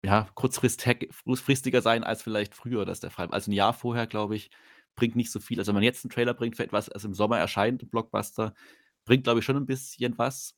ja, 0.06 0.28
kurzfristiger 0.34 1.82
sein 1.82 2.04
als 2.04 2.24
vielleicht 2.24 2.56
früher 2.56 2.84
das 2.84 3.00
der 3.00 3.12
Fall. 3.12 3.30
Also 3.30 3.50
ein 3.50 3.54
Jahr 3.54 3.74
vorher, 3.74 4.06
glaube 4.06 4.36
ich, 4.36 4.52
bringt 4.96 5.16
nicht 5.16 5.32
so 5.32 5.40
viel. 5.40 5.60
Also 5.60 5.70
wenn 5.70 5.76
man 5.76 5.84
jetzt 5.84 6.04
einen 6.06 6.12
Trailer 6.12 6.34
bringt 6.34 6.56
für 6.56 6.64
etwas, 6.64 6.88
das 6.88 7.04
im 7.04 7.14
Sommer 7.14 7.38
erscheint, 7.38 7.84
ein 7.84 7.90
Blockbuster, 7.90 8.54
bringt, 9.06 9.24
glaube 9.24 9.40
ich, 9.40 9.46
schon 9.46 9.58
ein 9.58 9.66
bisschen 9.66 10.18
was. 10.18 10.56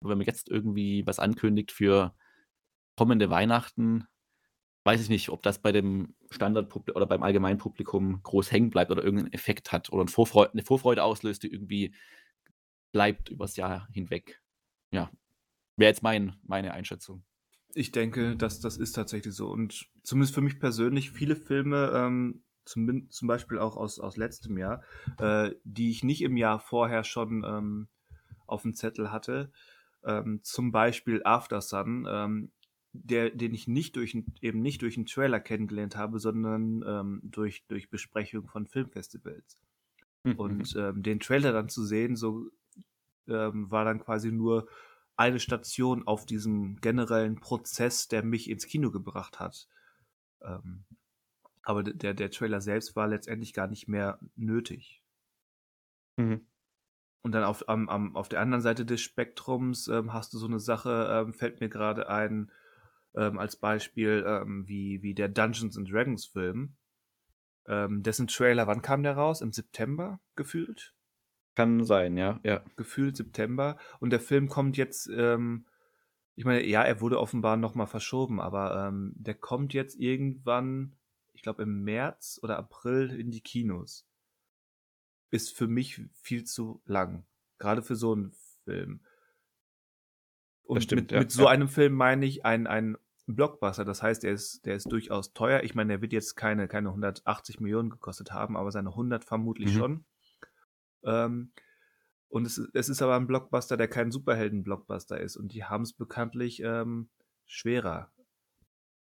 Aber 0.00 0.10
wenn 0.10 0.18
man 0.18 0.26
jetzt 0.26 0.48
irgendwie 0.48 1.06
was 1.06 1.18
ankündigt 1.18 1.72
für 1.72 2.14
kommende 2.96 3.30
Weihnachten, 3.30 4.06
weiß 4.84 5.00
ich 5.00 5.08
nicht, 5.08 5.30
ob 5.30 5.42
das 5.42 5.60
bei 5.60 5.72
dem 5.72 6.14
Standardpublikum 6.30 6.96
oder 6.96 7.06
beim 7.06 7.22
allgemeinen 7.22 7.58
Publikum 7.58 8.22
groß 8.22 8.52
hängen 8.52 8.70
bleibt 8.70 8.90
oder 8.90 9.02
irgendeinen 9.02 9.32
Effekt 9.32 9.72
hat 9.72 9.90
oder 9.90 10.02
eine 10.02 10.10
Vorfreude, 10.10 10.52
eine 10.52 10.62
Vorfreude 10.62 11.02
auslöst, 11.02 11.42
die 11.42 11.50
irgendwie 11.50 11.94
bleibt 12.92 13.30
übers 13.30 13.56
Jahr 13.56 13.88
hinweg. 13.92 14.40
Ja, 14.92 15.10
wäre 15.76 15.90
jetzt 15.90 16.02
mein, 16.02 16.36
meine 16.42 16.74
Einschätzung. 16.74 17.24
Ich 17.74 17.90
denke, 17.90 18.36
dass 18.36 18.60
das 18.60 18.76
ist 18.76 18.92
tatsächlich 18.92 19.34
so. 19.34 19.48
Und 19.48 19.90
zumindest 20.02 20.34
für 20.34 20.42
mich 20.42 20.60
persönlich, 20.60 21.10
viele 21.10 21.34
Filme, 21.34 21.90
ähm, 21.92 22.44
zum, 22.64 23.10
zum 23.10 23.28
Beispiel 23.28 23.58
auch 23.58 23.76
aus, 23.76 24.00
aus 24.00 24.16
letztem 24.16 24.58
Jahr, 24.58 24.82
äh, 25.18 25.52
die 25.64 25.90
ich 25.90 26.04
nicht 26.04 26.22
im 26.22 26.36
Jahr 26.36 26.60
vorher 26.60 27.04
schon 27.04 27.44
ähm, 27.44 27.88
auf 28.46 28.62
dem 28.62 28.74
Zettel 28.74 29.10
hatte, 29.10 29.50
ähm, 30.04 30.40
zum 30.42 30.72
Beispiel 30.72 31.22
After 31.24 31.60
Sun, 31.60 32.06
ähm, 32.08 32.50
der, 32.92 33.30
den 33.30 33.54
ich 33.54 33.66
nicht 33.66 33.96
durch 33.96 34.16
eben 34.40 34.60
nicht 34.60 34.82
durch 34.82 34.96
einen 34.96 35.06
Trailer 35.06 35.40
kennengelernt 35.40 35.96
habe, 35.96 36.18
sondern 36.20 36.84
ähm, 36.86 37.20
durch, 37.24 37.64
durch 37.66 37.90
Besprechung 37.90 38.46
von 38.46 38.66
Filmfestivals. 38.66 39.58
Mhm. 40.22 40.34
Und 40.36 40.76
ähm, 40.76 41.02
den 41.02 41.20
Trailer 41.20 41.52
dann 41.52 41.68
zu 41.68 41.84
sehen, 41.84 42.14
so 42.16 42.50
ähm, 43.26 43.70
war 43.70 43.84
dann 43.84 44.00
quasi 44.00 44.30
nur 44.30 44.68
eine 45.16 45.40
Station 45.40 46.06
auf 46.06 46.26
diesem 46.26 46.76
generellen 46.80 47.36
Prozess, 47.36 48.08
der 48.08 48.24
mich 48.24 48.50
ins 48.50 48.66
Kino 48.66 48.90
gebracht 48.90 49.40
hat. 49.40 49.68
Ähm, 50.42 50.84
aber 51.64 51.82
der, 51.82 52.14
der 52.14 52.30
Trailer 52.30 52.60
selbst 52.60 52.96
war 52.96 53.08
letztendlich 53.08 53.52
gar 53.54 53.66
nicht 53.66 53.88
mehr 53.88 54.18
nötig. 54.36 55.02
Mhm. 56.16 56.46
und 57.22 57.32
dann 57.32 57.42
auf, 57.42 57.68
am, 57.68 57.88
am, 57.88 58.14
auf 58.14 58.28
der 58.28 58.40
anderen 58.40 58.62
Seite 58.62 58.86
des 58.86 59.00
Spektrums 59.00 59.88
ähm, 59.88 60.12
hast 60.12 60.32
du 60.32 60.38
so 60.38 60.46
eine 60.46 60.60
Sache, 60.60 61.08
ähm, 61.10 61.34
fällt 61.34 61.60
mir 61.60 61.68
gerade 61.68 62.08
ein, 62.08 62.52
ähm, 63.16 63.38
als 63.38 63.56
Beispiel, 63.56 64.24
ähm, 64.26 64.68
wie, 64.68 65.02
wie 65.02 65.14
der 65.14 65.28
Dungeons 65.28 65.76
and 65.76 65.90
Dragons 65.90 66.26
Film. 66.26 66.76
Ähm, 67.66 68.02
dessen 68.02 68.26
Trailer, 68.26 68.66
wann 68.66 68.82
kam 68.82 69.02
der 69.02 69.16
raus? 69.16 69.40
Im 69.40 69.52
September 69.52 70.20
gefühlt? 70.36 70.94
Kann 71.54 71.84
sein, 71.84 72.16
ja, 72.16 72.40
ja. 72.42 72.62
Gefühlt 72.76 73.16
September. 73.16 73.78
Und 74.00 74.10
der 74.10 74.20
Film 74.20 74.48
kommt 74.48 74.76
jetzt, 74.76 75.08
ähm, 75.08 75.66
ich 76.34 76.44
meine, 76.44 76.64
ja, 76.66 76.82
er 76.82 77.00
wurde 77.00 77.20
offenbar 77.20 77.56
nochmal 77.56 77.86
verschoben, 77.86 78.40
aber 78.40 78.88
ähm, 78.88 79.14
der 79.16 79.34
kommt 79.34 79.72
jetzt 79.72 79.98
irgendwann, 79.98 80.96
ich 81.34 81.42
glaube 81.42 81.62
im 81.62 81.82
März 81.84 82.40
oder 82.42 82.56
April 82.56 83.10
in 83.10 83.30
die 83.30 83.42
Kinos. 83.42 84.06
Ist 85.30 85.54
für 85.54 85.66
mich 85.66 86.00
viel 86.14 86.44
zu 86.44 86.80
lang. 86.86 87.26
Gerade 87.58 87.82
für 87.82 87.96
so 87.96 88.12
einen 88.12 88.32
Film. 88.64 89.04
Und 90.62 90.82
stimmt, 90.82 91.02
mit, 91.02 91.12
ja, 91.12 91.18
mit 91.18 91.30
so 91.30 91.46
einem 91.46 91.68
Film 91.68 91.94
meine 91.94 92.24
ich 92.24 92.44
ein, 92.44 92.66
ein 92.66 92.96
Blockbuster. 93.26 93.84
Das 93.84 94.02
heißt, 94.02 94.22
der 94.22 94.32
ist, 94.32 94.64
der 94.64 94.76
ist 94.76 94.90
durchaus 94.90 95.32
teuer. 95.34 95.62
Ich 95.62 95.74
meine, 95.74 95.94
der 95.94 96.02
wird 96.02 96.12
jetzt 96.12 96.36
keine, 96.36 96.68
keine 96.68 96.88
180 96.90 97.60
Millionen 97.60 97.90
gekostet 97.90 98.32
haben, 98.32 98.56
aber 98.56 98.70
seine 98.70 98.90
100 98.90 99.24
vermutlich 99.24 99.74
Mhm. 99.74 99.78
schon. 99.78 100.04
Ähm, 101.02 101.52
und 102.28 102.46
es, 102.46 102.58
es 102.72 102.88
ist 102.88 103.02
aber 103.02 103.16
ein 103.16 103.26
Blockbuster, 103.26 103.76
der 103.76 103.88
kein 103.88 104.10
Superhelden-Blockbuster 104.10 105.20
ist. 105.20 105.36
Und 105.36 105.52
die 105.52 105.64
haben 105.64 105.82
es 105.82 105.92
bekanntlich 105.92 106.60
ähm, 106.60 107.10
schwerer. 107.46 108.10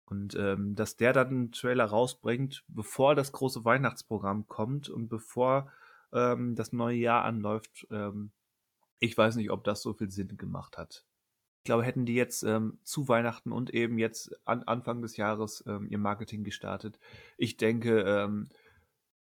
Und 0.05 0.35
ähm, 0.35 0.75
dass 0.75 0.97
der 0.97 1.13
dann 1.13 1.27
einen 1.27 1.51
Trailer 1.51 1.85
rausbringt, 1.85 2.63
bevor 2.67 3.15
das 3.15 3.31
große 3.31 3.65
Weihnachtsprogramm 3.65 4.47
kommt 4.47 4.87
und 4.89 5.07
bevor 5.07 5.71
ähm, 6.13 6.55
das 6.55 6.73
neue 6.73 6.97
Jahr 6.97 7.23
anläuft, 7.23 7.87
ähm, 7.89 8.31
ich 8.99 9.17
weiß 9.17 9.35
nicht, 9.35 9.51
ob 9.51 9.63
das 9.63 9.81
so 9.81 9.93
viel 9.93 10.11
Sinn 10.11 10.37
gemacht 10.37 10.77
hat. 10.77 11.05
Ich 11.59 11.65
glaube, 11.65 11.83
hätten 11.83 12.05
die 12.05 12.13
jetzt 12.13 12.43
ähm, 12.43 12.77
zu 12.83 13.07
Weihnachten 13.07 13.51
und 13.51 13.73
eben 13.73 13.97
jetzt 13.97 14.39
an 14.45 14.63
Anfang 14.63 15.01
des 15.01 15.17
Jahres 15.17 15.63
ähm, 15.67 15.87
ihr 15.89 15.97
Marketing 15.97 16.43
gestartet, 16.43 16.99
ich 17.37 17.57
denke, 17.57 18.01
ähm, 18.01 18.49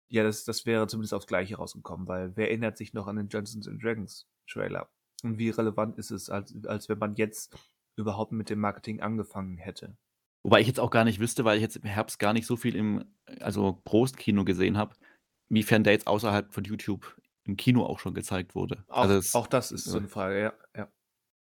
ja, 0.08 0.22
das, 0.22 0.44
das 0.44 0.66
wäre 0.66 0.86
zumindest 0.86 1.14
aufs 1.14 1.26
Gleiche 1.26 1.56
rausgekommen, 1.56 2.06
weil 2.06 2.36
wer 2.36 2.48
erinnert 2.48 2.76
sich 2.76 2.94
noch 2.94 3.06
an 3.06 3.16
den 3.16 3.28
and 3.34 3.82
Dragons 3.82 4.26
Trailer? 4.46 4.88
Und 5.22 5.38
wie 5.38 5.50
relevant 5.50 5.96
ist 5.98 6.10
es, 6.10 6.30
als, 6.30 6.54
als 6.66 6.88
wenn 6.88 6.98
man 6.98 7.14
jetzt 7.14 7.56
überhaupt 7.96 8.32
mit 8.32 8.50
dem 8.50 8.60
Marketing 8.60 9.00
angefangen 9.00 9.58
hätte? 9.58 9.96
Wobei 10.44 10.60
ich 10.60 10.66
jetzt 10.66 10.80
auch 10.80 10.90
gar 10.90 11.04
nicht 11.04 11.20
wüsste, 11.20 11.44
weil 11.44 11.56
ich 11.56 11.62
jetzt 11.62 11.76
im 11.76 11.84
Herbst 11.84 12.18
gar 12.18 12.32
nicht 12.32 12.46
so 12.46 12.56
viel 12.56 12.74
im, 12.74 13.04
also 13.40 13.80
Großkino 13.84 14.44
gesehen 14.44 14.76
habe, 14.76 14.96
wiefern 15.48 15.84
der 15.84 15.92
jetzt 15.92 16.06
außerhalb 16.06 16.52
von 16.52 16.64
YouTube 16.64 17.16
im 17.44 17.56
Kino 17.56 17.84
auch 17.84 17.98
schon 17.98 18.14
gezeigt 18.14 18.54
wurde. 18.54 18.84
Auch, 18.88 19.02
also, 19.02 19.16
es, 19.16 19.34
auch 19.34 19.46
das 19.46 19.72
ist 19.72 19.84
so 19.84 19.98
eine 19.98 20.08
Frage, 20.08 20.40
ja. 20.40 20.52
ja. 20.76 20.88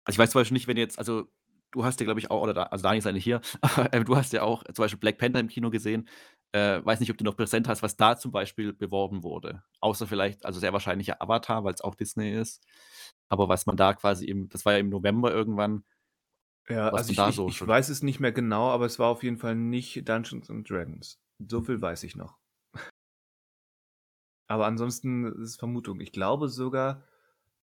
also 0.06 0.16
ich 0.16 0.18
weiß 0.18 0.32
zum 0.32 0.42
Beispiel 0.42 0.56
nicht, 0.56 0.68
wenn 0.68 0.78
jetzt, 0.78 0.98
also 0.98 1.28
du 1.72 1.86
hast 1.86 2.00
ja, 2.00 2.04
glaube 2.06 2.20
ich, 2.20 2.30
auch, 2.30 2.42
oder 2.42 2.54
da, 2.54 2.64
also 2.64 2.84
Daniel 2.84 3.00
ist 3.00 3.06
ja 3.06 3.12
nicht 3.12 3.24
hier, 3.24 3.42
aber 3.62 4.04
du 4.04 4.16
hast 4.16 4.34
ja 4.34 4.44
auch 4.44 4.64
zum 4.66 4.84
Beispiel 4.84 5.00
Black 5.00 5.18
Panther 5.18 5.40
im 5.40 5.48
Kino 5.48 5.70
gesehen. 5.70 6.08
Äh, 6.54 6.84
weiß 6.84 7.00
nicht, 7.00 7.10
ob 7.10 7.18
du 7.18 7.24
noch 7.24 7.38
präsent 7.38 7.70
hast, 7.70 7.82
was 7.82 7.96
da 7.96 8.18
zum 8.18 8.32
Beispiel 8.32 8.74
beworben 8.74 9.24
wurde. 9.24 9.64
Außer 9.80 10.06
vielleicht, 10.06 10.46
also 10.46 10.60
sehr 10.60 10.74
wahrscheinlich 10.74 11.08
ja 11.08 11.16
Avatar, 11.20 11.64
weil 11.64 11.74
es 11.74 11.82
auch 11.82 11.96
Disney 11.96 12.34
ist. 12.34 12.62
Aber 13.30 13.48
was 13.48 13.66
man 13.66 13.78
da 13.78 13.94
quasi 13.94 14.26
im, 14.26 14.50
das 14.50 14.66
war 14.66 14.74
ja 14.74 14.80
im 14.80 14.90
November 14.90 15.32
irgendwann, 15.32 15.86
Ja, 16.70 16.92
was 16.92 17.02
also 17.02 17.12
ich, 17.12 17.18
da 17.18 17.30
ich, 17.30 17.36
so 17.36 17.48
ich 17.48 17.68
weiß 17.68 17.90
es 17.90 18.04
nicht 18.04 18.20
mehr 18.20 18.32
genau, 18.32 18.70
aber 18.70 18.86
es 18.86 19.00
war 19.00 19.10
auf 19.10 19.24
jeden 19.24 19.38
Fall 19.38 19.56
nicht 19.56 20.08
Dungeons 20.08 20.50
and 20.50 20.70
Dragons. 20.70 21.20
So 21.40 21.62
viel 21.62 21.82
weiß 21.82 22.04
ich 22.04 22.16
noch. 22.16 22.38
Aber 24.48 24.66
ansonsten 24.66 25.26
ist 25.26 25.40
es 25.40 25.56
Vermutung. 25.56 26.02
Ich 26.02 26.12
glaube 26.12 26.50
sogar, 26.50 27.08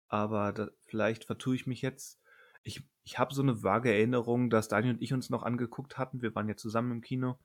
aber 0.08 0.52
da, 0.52 0.68
vielleicht 0.84 1.24
vertue 1.24 1.54
ich 1.54 1.66
mich 1.66 1.80
jetzt. 1.80 2.20
Ich, 2.64 2.82
ich 3.04 3.18
habe 3.18 3.34
so 3.34 3.42
eine 3.42 3.62
vage 3.62 3.92
Erinnerung, 3.92 4.50
dass 4.50 4.68
Daniel 4.68 4.94
und 4.94 5.02
ich 5.02 5.12
uns 5.12 5.30
noch 5.30 5.42
angeguckt 5.42 5.96
hatten. 5.96 6.22
Wir 6.22 6.34
waren 6.34 6.48
ja 6.48 6.56
zusammen 6.56 6.90
im 6.90 7.00
Kino 7.00 7.38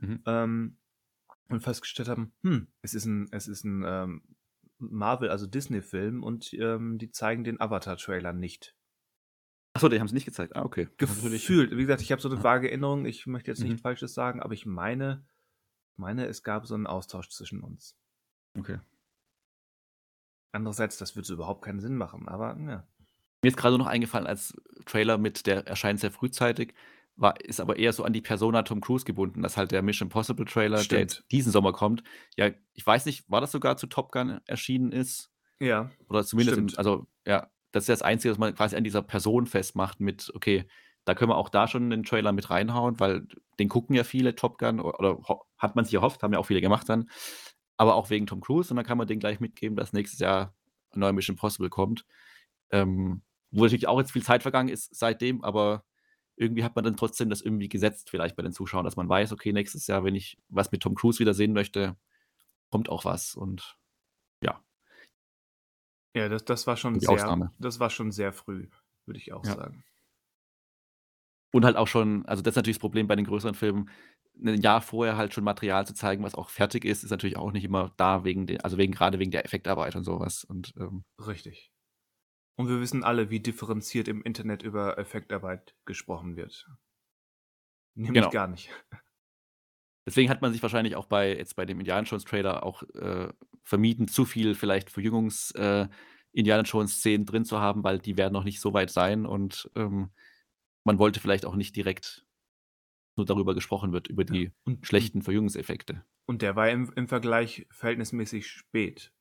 Mhm. 0.00 0.22
ähm, 0.26 0.76
und 1.48 1.60
festgestellt 1.60 2.08
haben, 2.08 2.32
hm, 2.42 2.68
es 2.82 2.94
ist 2.94 3.04
ein, 3.04 3.28
es 3.30 3.48
ist 3.48 3.64
ein 3.64 3.84
ähm, 3.86 4.22
Marvel, 4.78 5.30
also 5.30 5.46
Disney-Film 5.46 6.22
und 6.22 6.52
ähm, 6.54 6.98
die 6.98 7.10
zeigen 7.10 7.44
den 7.44 7.60
Avatar-Trailer 7.60 8.32
nicht. 8.32 8.74
Achso, 9.74 9.88
die 9.88 9.98
haben 9.98 10.06
es 10.06 10.12
nicht 10.12 10.24
gezeigt. 10.24 10.54
Ah, 10.54 10.62
okay. 10.64 10.88
Gefühlt. 10.98 11.72
Wie 11.72 11.82
gesagt, 11.82 12.00
ich 12.00 12.12
habe 12.12 12.22
so 12.22 12.28
eine 12.28 12.38
Ja. 12.38 12.44
vage 12.44 12.68
Erinnerung. 12.68 13.04
Ich 13.06 13.26
möchte 13.26 13.50
jetzt 13.50 13.60
Mhm. 13.60 13.66
nichts 13.66 13.82
Falsches 13.82 14.14
sagen, 14.14 14.40
aber 14.40 14.54
ich 14.54 14.66
meine, 14.66 15.26
meine, 15.96 16.26
es 16.26 16.42
gab 16.44 16.66
so 16.66 16.74
einen 16.74 16.86
Austausch 16.86 17.28
zwischen 17.30 17.60
uns. 17.60 17.96
Okay. 18.56 18.78
Andererseits, 20.52 20.96
das 20.98 21.16
würde 21.16 21.26
so 21.26 21.34
überhaupt 21.34 21.64
keinen 21.64 21.80
Sinn 21.80 21.96
machen, 21.96 22.28
aber 22.28 22.56
ja. 22.60 22.86
Mir 23.42 23.48
ist 23.48 23.56
gerade 23.56 23.76
noch 23.76 23.86
eingefallen, 23.88 24.26
als 24.26 24.54
Trailer 24.86 25.18
mit, 25.18 25.46
der 25.46 25.66
erscheint 25.66 26.00
sehr 26.00 26.12
frühzeitig, 26.12 26.74
war, 27.16 27.40
ist 27.40 27.60
aber 27.60 27.76
eher 27.76 27.92
so 27.92 28.04
an 28.04 28.12
die 28.12 28.22
Persona 28.22 28.62
Tom 28.62 28.80
Cruise 28.80 29.04
gebunden, 29.04 29.42
dass 29.42 29.56
halt 29.56 29.72
der 29.72 29.82
Mission 29.82 30.06
Impossible 30.06 30.46
Trailer, 30.46 30.76
der 30.78 30.84
Stimmt. 30.84 31.00
jetzt 31.00 31.24
diesen 31.32 31.52
Sommer 31.52 31.72
kommt, 31.72 32.02
ja, 32.36 32.50
ich 32.72 32.86
weiß 32.86 33.06
nicht, 33.06 33.28
war 33.28 33.40
das 33.40 33.52
sogar 33.52 33.76
zu 33.76 33.86
Top 33.88 34.12
Gun 34.12 34.40
erschienen 34.46 34.92
ist? 34.92 35.30
Ja, 35.60 35.90
Oder 36.08 36.24
zumindest, 36.24 36.58
im, 36.58 36.68
also 36.76 37.06
ja, 37.26 37.50
das 37.74 37.82
ist 37.82 37.88
das 37.88 38.02
Einzige, 38.02 38.30
was 38.30 38.38
man 38.38 38.54
quasi 38.54 38.76
an 38.76 38.84
dieser 38.84 39.02
Person 39.02 39.46
festmacht 39.46 39.98
mit, 39.98 40.30
okay, 40.34 40.64
da 41.04 41.14
können 41.16 41.32
wir 41.32 41.36
auch 41.36 41.48
da 41.48 41.66
schon 41.66 41.90
den 41.90 42.04
Trailer 42.04 42.30
mit 42.30 42.48
reinhauen, 42.48 43.00
weil 43.00 43.26
den 43.58 43.68
gucken 43.68 43.96
ja 43.96 44.04
viele 44.04 44.36
Top 44.36 44.58
Gun 44.58 44.78
oder, 44.78 45.00
oder 45.00 45.40
hat 45.58 45.74
man 45.74 45.84
sich 45.84 45.94
erhofft, 45.94 46.22
haben 46.22 46.32
ja 46.32 46.38
auch 46.38 46.46
viele 46.46 46.60
gemacht 46.60 46.88
dann, 46.88 47.10
aber 47.76 47.96
auch 47.96 48.10
wegen 48.10 48.28
Tom 48.28 48.40
Cruise 48.40 48.70
und 48.70 48.76
dann 48.76 48.86
kann 48.86 48.96
man 48.96 49.08
den 49.08 49.18
gleich 49.18 49.40
mitgeben, 49.40 49.76
dass 49.76 49.92
nächstes 49.92 50.20
Jahr 50.20 50.54
ein 50.92 51.00
neuer 51.00 51.12
Mission 51.12 51.34
Impossible 51.34 51.68
kommt. 51.68 52.06
Ähm, 52.70 53.22
wo 53.50 53.64
natürlich 53.64 53.88
auch 53.88 53.98
jetzt 53.98 54.12
viel 54.12 54.22
Zeit 54.22 54.42
vergangen 54.42 54.68
ist 54.68 54.94
seitdem, 54.94 55.42
aber 55.42 55.84
irgendwie 56.36 56.62
hat 56.62 56.76
man 56.76 56.84
dann 56.84 56.96
trotzdem 56.96 57.28
das 57.28 57.40
irgendwie 57.40 57.68
gesetzt, 57.68 58.08
vielleicht 58.08 58.36
bei 58.36 58.44
den 58.44 58.52
Zuschauern, 58.52 58.84
dass 58.84 58.96
man 58.96 59.08
weiß, 59.08 59.32
okay, 59.32 59.52
nächstes 59.52 59.88
Jahr, 59.88 60.04
wenn 60.04 60.14
ich 60.14 60.38
was 60.48 60.70
mit 60.70 60.80
Tom 60.80 60.94
Cruise 60.94 61.18
wieder 61.18 61.34
sehen 61.34 61.52
möchte, 61.52 61.96
kommt 62.70 62.88
auch 62.88 63.04
was 63.04 63.34
und 63.34 63.76
ja. 64.42 64.62
Ja, 66.14 66.28
das, 66.28 66.44
das 66.44 66.66
war 66.66 66.76
schon 66.76 67.00
Die 67.00 67.00
sehr, 67.00 67.08
Ausnahme. 67.08 67.52
das 67.58 67.80
war 67.80 67.90
schon 67.90 68.10
sehr 68.12 68.32
früh, 68.32 68.68
würde 69.06 69.18
ich 69.18 69.32
auch 69.32 69.44
Ja. 69.44 69.54
sagen. 69.54 69.84
Und 71.52 71.64
halt 71.64 71.76
auch 71.76 71.86
schon, 71.86 72.26
also 72.26 72.42
das 72.42 72.52
ist 72.52 72.56
natürlich 72.56 72.76
das 72.76 72.80
Problem 72.80 73.06
bei 73.06 73.14
den 73.16 73.26
größeren 73.26 73.54
Filmen, 73.54 73.88
ein 74.44 74.60
Jahr 74.60 74.80
vorher 74.82 75.16
halt 75.16 75.32
schon 75.32 75.44
Material 75.44 75.86
zu 75.86 75.94
zeigen, 75.94 76.24
was 76.24 76.34
auch 76.34 76.48
fertig 76.50 76.84
ist, 76.84 77.04
ist 77.04 77.10
natürlich 77.10 77.36
auch 77.36 77.52
nicht 77.52 77.62
immer 77.64 77.92
da 77.96 78.24
wegen 78.24 78.46
der, 78.46 78.64
also 78.64 78.76
wegen 78.78 78.92
gerade 78.92 79.20
wegen 79.20 79.30
der 79.30 79.44
Effektarbeit 79.44 79.94
und 79.94 80.02
sowas. 80.04 80.42
Und 80.42 80.72
ähm, 80.76 81.04
Richtig. 81.18 81.72
Und 82.56 82.68
wir 82.68 82.80
wissen 82.80 83.04
alle, 83.04 83.30
wie 83.30 83.40
differenziert 83.40 84.08
im 84.08 84.22
Internet 84.22 84.62
über 84.62 84.98
Effektarbeit 84.98 85.76
gesprochen 85.86 86.36
wird. 86.36 86.68
Nämlich 87.96 88.14
Genau. 88.14 88.30
gar 88.30 88.46
nicht. 88.48 88.70
Deswegen 90.06 90.30
hat 90.30 90.42
man 90.42 90.52
sich 90.52 90.62
wahrscheinlich 90.62 90.96
auch 90.96 91.06
bei 91.06 91.36
jetzt 91.36 91.56
bei 91.56 91.66
dem 91.66 91.80
Indiana 91.80 92.06
Jones 92.06 92.24
Trailer 92.24 92.62
auch 92.64 92.82
äh, 92.94 93.28
vermieden, 93.62 94.08
zu 94.08 94.24
viel 94.24 94.54
vielleicht 94.54 94.90
Verjüngungs 94.90 95.50
äh, 95.52 95.88
Indiana 96.32 96.62
Jones 96.62 96.98
Szenen 96.98 97.26
drin 97.26 97.44
zu 97.44 97.60
haben, 97.60 97.84
weil 97.84 97.98
die 97.98 98.16
werden 98.16 98.32
noch 98.32 98.44
nicht 98.44 98.60
so 98.60 98.72
weit 98.74 98.90
sein 98.90 99.24
und 99.26 99.70
ähm, 99.76 100.10
man 100.84 100.98
wollte 100.98 101.20
vielleicht 101.20 101.46
auch 101.46 101.56
nicht 101.56 101.76
direkt 101.76 102.26
nur 103.16 103.26
darüber 103.26 103.54
gesprochen 103.54 103.92
wird, 103.92 104.08
über 104.08 104.24
die 104.24 104.52
Und, 104.64 104.86
schlechten 104.86 105.22
Verjüngungseffekte. 105.22 106.04
Und 106.26 106.42
der 106.42 106.56
war 106.56 106.68
im, 106.70 106.92
im 106.96 107.08
Vergleich 107.08 107.66
verhältnismäßig 107.70 108.48
spät. 108.48 109.12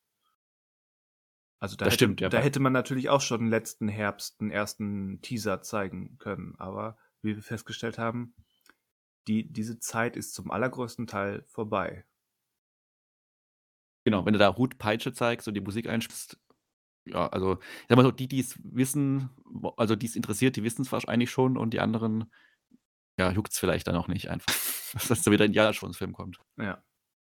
Also 1.60 1.77
da, 1.77 1.85
Das 1.85 1.93
hätte, 1.93 2.03
stimmt, 2.05 2.22
ja. 2.22 2.30
da 2.30 2.39
hätte 2.39 2.60
man 2.60 2.73
natürlich 2.73 3.10
auch 3.10 3.22
schon 3.22 3.47
letzten 3.47 3.88
Herbst 3.88 4.41
einen 4.41 4.51
ersten 4.51 5.22
Teaser 5.22 5.61
zeigen 5.61 6.18
können. 6.18 6.55
Aber 6.57 6.97
wie 7.22 7.35
wir 7.35 7.43
festgestellt 7.43 7.97
haben, 7.97 8.35
die, 9.27 9.51
diese 9.51 9.79
Zeit 9.79 10.15
ist 10.15 10.33
zum 10.33 10.51
allergrößten 10.51 11.07
Teil 11.07 11.43
vorbei. 11.47 12.05
Genau, 14.05 14.25
wenn 14.25 14.33
du 14.33 14.39
da 14.39 14.57
Hut 14.57 14.77
Peitsche 14.77 15.13
zeigst 15.13 15.47
und 15.47 15.53
die 15.53 15.61
Musik 15.61 15.87
einspielst, 15.87 16.37
ja, 17.05 17.27
also 17.27 17.59
ich 17.59 17.85
sag 17.89 17.95
mal 17.95 18.03
so, 18.03 18.11
die, 18.11 18.27
die 18.27 18.39
es 18.39 18.57
wissen, 18.63 19.29
also 19.77 19.95
die 19.95 20.05
es 20.05 20.15
interessiert, 20.15 20.55
die 20.55 20.63
wissen 20.63 20.81
es 20.81 20.91
wahrscheinlich 20.91 21.31
schon 21.31 21.57
und 21.57 21.73
die 21.73 21.79
anderen, 21.79 22.31
ja, 23.17 23.31
juckt 23.31 23.51
es 23.51 23.59
vielleicht 23.59 23.87
dann 23.87 23.95
auch 23.95 24.07
nicht 24.07 24.29
einfach, 24.29 24.53
dass 24.93 25.07
das 25.07 25.23
so 25.23 25.31
wieder 25.31 25.45
ein 25.45 25.53
Jones 25.53 25.97
Film 25.97 26.13
kommt. 26.13 26.39
Ja. 26.57 26.83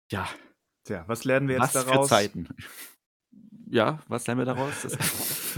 Ja, 0.10 0.30
Tja, 0.88 1.04
was 1.06 1.26
lernen 1.26 1.50
wir 1.50 1.56
jetzt 1.56 1.76
was 1.76 1.86
daraus? 1.86 2.08
für 2.08 2.16
Zeiten. 2.16 2.48
Ja, 3.70 4.00
was 4.08 4.26
lernen 4.26 4.40
wir 4.40 4.46
daraus? 4.46 4.84
Das, 4.84 4.98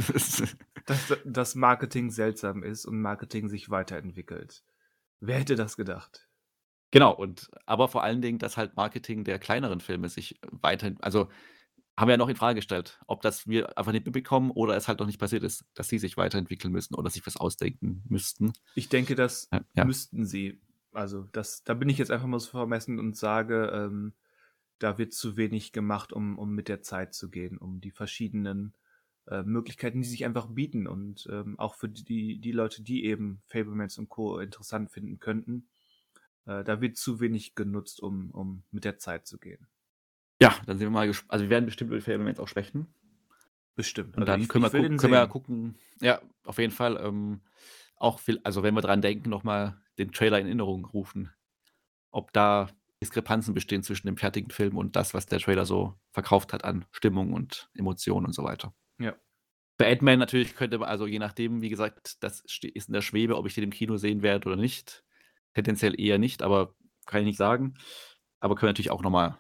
das, 0.08 0.56
Dass 0.88 1.18
das 1.24 1.54
Marketing 1.54 2.10
seltsam 2.10 2.64
ist 2.64 2.88
und 2.88 3.00
Marketing 3.00 3.48
sich 3.48 3.70
weiterentwickelt. 3.70 4.64
Wer 5.20 5.38
hätte 5.38 5.56
das 5.56 5.78
gedacht? 5.78 6.28
Genau, 6.92 7.14
und 7.16 7.50
aber 7.66 7.88
vor 7.88 8.04
allen 8.04 8.22
Dingen, 8.22 8.40
dass 8.40 8.58
halt 8.58 8.76
Marketing 8.76 9.24
der 9.24 9.40
kleineren 9.40 9.80
Filme 9.82 10.10
sich 10.10 10.40
weiter, 10.52 10.92
also 11.02 11.30
haben 11.98 12.08
wir 12.10 12.14
ja 12.14 12.18
noch 12.18 12.30
in 12.30 12.38
Frage 12.38 12.58
gestellt, 12.58 13.00
ob 13.08 13.22
das 13.22 13.48
wir 13.48 13.78
einfach 13.78 13.92
nicht 13.92 14.06
mitbekommen 14.06 14.52
oder 14.52 14.76
es 14.78 14.88
halt 14.88 15.00
noch 15.00 15.08
nicht 15.08 15.20
passiert 15.20 15.44
ist, 15.44 15.66
dass 15.76 15.90
sie 15.90 16.00
sich 16.00 16.18
weiterentwickeln 16.18 16.72
müssen 16.74 16.96
oder 16.96 17.10
sich 17.10 17.26
was 17.28 17.38
ausdenken 17.38 18.04
müssten. 18.10 18.54
Ich 18.76 18.90
denke, 18.90 19.16
das 19.16 19.52
Ja, 19.52 19.62
ja. 19.76 19.86
müssten 19.86 20.26
sie. 20.26 20.62
Also, 20.92 21.24
das, 21.32 21.64
da 21.64 21.74
bin 21.74 21.90
ich 21.90 21.98
jetzt 21.98 22.12
einfach 22.12 22.28
mal 22.28 22.40
so 22.40 22.50
vermessen 22.50 23.00
und 23.00 23.16
sage, 23.16 23.68
ähm, 23.74 24.14
da 24.80 24.98
wird 24.98 25.14
zu 25.14 25.38
wenig 25.38 25.72
gemacht, 25.72 26.14
um, 26.14 26.40
um 26.40 26.54
mit 26.56 26.68
der 26.70 26.82
Zeit 26.82 27.14
zu 27.14 27.30
gehen, 27.30 27.58
um 27.58 27.82
die 27.82 27.92
verschiedenen 27.92 28.76
äh, 29.28 29.44
Möglichkeiten, 29.44 30.02
die 30.02 30.08
sich 30.08 30.26
einfach 30.26 30.48
bieten 30.48 30.88
und 30.88 31.28
ähm, 31.32 31.60
auch 31.60 31.76
für 31.76 31.90
die, 31.90 32.40
die 32.40 32.52
Leute, 32.52 32.82
die 32.84 33.06
eben 33.06 33.42
Fablemans 33.48 33.98
und 33.98 34.10
Co. 34.10 34.40
interessant 34.40 34.92
finden 34.92 35.20
könnten, 35.20 35.68
äh, 36.50 36.64
da 36.64 36.82
wird 36.82 36.98
zu 36.98 37.20
wenig 37.20 37.56
genutzt, 37.56 38.02
um, 38.02 38.32
um 38.32 38.64
mit 38.72 38.84
der 38.86 38.98
Zeit 38.98 39.28
zu 39.28 39.38
gehen. 39.38 39.68
Ja, 40.42 40.56
dann 40.66 40.78
sind 40.78 40.88
wir 40.88 40.92
mal 40.92 41.08
gespannt. 41.08 41.32
Also 41.32 41.44
wir 41.46 41.50
werden 41.50 41.66
bestimmt 41.66 41.92
über 41.92 42.02
Fablemans 42.02 42.40
auch 42.40 42.48
sprechen. 42.48 42.88
Bestimmt. 43.76 44.16
Und 44.18 44.24
Also 44.24 44.32
dann 44.34 44.42
ich- 44.42 44.48
können, 44.50 44.66
ich 44.66 44.74
wir 44.74 44.80
gucken, 44.82 44.98
können 44.98 45.14
wir 45.14 45.28
gucken, 45.28 45.76
ja, 46.02 46.22
auf 46.46 46.58
jeden 46.58 46.74
Fall, 46.74 46.98
ähm, 47.04 47.42
auch 47.98 48.20
viel, 48.20 48.40
also 48.44 48.64
wenn 48.64 48.74
wir 48.74 48.82
dran 48.82 49.02
denken, 49.02 49.30
nochmal 49.30 49.78
den 49.98 50.12
Trailer 50.12 50.40
in 50.40 50.46
Erinnerung 50.48 50.86
rufen, 50.86 51.30
ob 52.12 52.32
da 52.34 52.70
Diskrepanzen 53.02 53.54
bestehen 53.54 53.84
zwischen 53.84 54.08
dem 54.08 54.18
fertigen 54.18 54.50
Film 54.52 54.78
und 54.78 54.96
das, 54.96 55.14
was 55.14 55.26
der 55.26 55.40
Trailer 55.40 55.66
so 55.66 55.96
verkauft 56.12 56.52
hat 56.54 56.64
an 56.64 56.86
Stimmung 56.92 57.34
und 57.34 57.70
Emotionen 57.76 58.26
und 58.26 58.34
so 58.34 58.44
weiter. 58.44 58.74
Ja. 59.00 59.16
Bei 59.78 59.90
Ant-Man 59.92 60.20
natürlich 60.20 60.56
könnte 60.56 60.78
man, 60.80 60.90
also 60.90 61.08
je 61.08 61.20
nachdem, 61.20 61.62
wie 61.62 61.70
gesagt, 61.70 62.22
das 62.24 62.42
ist 62.42 62.88
in 62.90 62.94
der 62.94 63.02
Schwebe, 63.02 63.38
ob 63.38 63.46
ich 63.48 63.54
den 63.56 63.66
im 63.66 63.70
Kino 63.70 63.96
sehen 63.98 64.22
werde 64.22 64.48
oder 64.50 64.58
nicht. 64.58 65.04
Tendenziell 65.64 66.00
eher 66.00 66.18
nicht, 66.18 66.42
aber 66.42 66.76
kann 67.06 67.22
ich 67.22 67.26
nicht 67.26 67.38
sagen. 67.38 67.76
Aber 68.40 68.56
können 68.56 68.68
wir 68.68 68.72
natürlich 68.72 68.92
auch 68.92 69.02
nochmal 69.02 69.40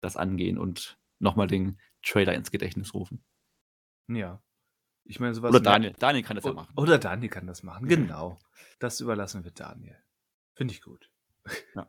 das 0.00 0.16
angehen 0.16 0.58
und 0.58 0.98
nochmal 1.18 1.46
den 1.46 1.78
Trailer 2.02 2.34
ins 2.34 2.50
Gedächtnis 2.50 2.94
rufen. 2.94 3.24
Ja. 4.08 4.42
Ich 5.04 5.20
meine, 5.20 5.34
sowas. 5.34 5.50
Oder 5.50 5.60
Daniel. 5.60 5.94
Daniel 5.98 6.24
kann 6.24 6.36
das 6.36 6.44
ja 6.44 6.52
machen. 6.52 6.72
Oder 6.76 6.98
Daniel 6.98 7.30
kann 7.30 7.46
das 7.46 7.62
machen, 7.62 7.88
genau. 7.88 8.38
Das 8.78 9.00
überlassen 9.00 9.44
wir 9.44 9.50
Daniel. 9.50 9.96
Finde 10.54 10.74
ich 10.74 10.82
gut. 10.82 11.10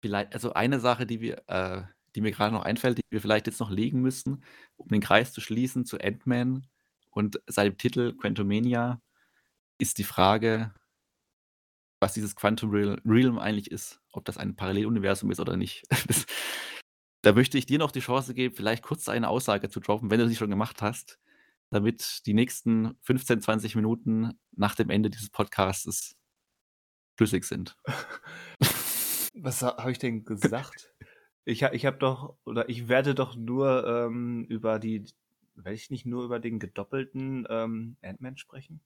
Vielleicht, 0.00 0.32
also 0.34 0.52
eine 0.52 0.80
Sache, 0.80 1.06
die 1.06 1.20
wir, 1.20 1.42
äh, 1.48 1.82
die 2.14 2.20
mir 2.20 2.30
gerade 2.30 2.54
noch 2.54 2.64
einfällt, 2.64 2.98
die 2.98 3.02
wir 3.10 3.20
vielleicht 3.20 3.48
jetzt 3.48 3.58
noch 3.58 3.70
legen 3.70 4.00
müssen, 4.00 4.44
um 4.76 4.88
den 4.88 5.00
Kreis 5.00 5.32
zu 5.32 5.40
schließen 5.40 5.84
zu 5.84 5.98
Ant-Man 5.98 6.66
und 7.10 7.40
seinem 7.48 7.76
Titel 7.76 8.16
Quantumania, 8.16 9.02
ist 9.78 9.98
die 9.98 10.04
Frage, 10.04 10.72
was 12.00 12.14
dieses 12.14 12.36
Quantum 12.36 12.70
Real- 12.70 13.00
Realm 13.04 13.38
eigentlich 13.38 13.70
ist, 13.70 14.00
ob 14.12 14.24
das 14.24 14.38
ein 14.38 14.56
Paralleluniversum 14.56 15.30
ist 15.30 15.40
oder 15.40 15.56
nicht. 15.56 15.82
Das, 16.06 16.26
da 17.22 17.32
möchte 17.32 17.58
ich 17.58 17.66
dir 17.66 17.78
noch 17.80 17.90
die 17.90 17.98
Chance 18.00 18.32
geben, 18.32 18.54
vielleicht 18.54 18.84
kurz 18.84 19.08
eine 19.08 19.28
Aussage 19.28 19.68
zu 19.68 19.80
droppen, 19.80 20.08
wenn 20.10 20.20
du 20.20 20.28
sie 20.28 20.36
schon 20.36 20.50
gemacht 20.50 20.82
hast, 20.82 21.18
damit 21.70 22.24
die 22.26 22.32
nächsten 22.32 22.96
15, 23.02 23.42
20 23.42 23.74
Minuten 23.74 24.38
nach 24.52 24.76
dem 24.76 24.88
Ende 24.88 25.10
dieses 25.10 25.28
Podcasts 25.28 26.16
schlüssig 27.16 27.44
sind. 27.44 27.76
Was 29.34 29.62
ha- 29.62 29.76
habe 29.78 29.90
ich 29.90 29.98
denn 29.98 30.24
gesagt? 30.24 30.94
ich 31.44 31.62
ich 31.62 31.86
habe 31.86 31.98
doch, 31.98 32.36
oder 32.44 32.68
ich 32.68 32.88
werde 32.88 33.14
doch 33.14 33.34
nur 33.34 33.84
ähm, 33.86 34.44
über 34.44 34.78
die, 34.78 35.04
werde 35.56 35.74
ich 35.74 35.90
nicht 35.90 36.06
nur 36.06 36.24
über 36.24 36.38
den 36.38 36.58
gedoppelten 36.60 37.46
ähm, 37.50 37.96
Ant-Man 38.00 38.36
sprechen? 38.36 38.80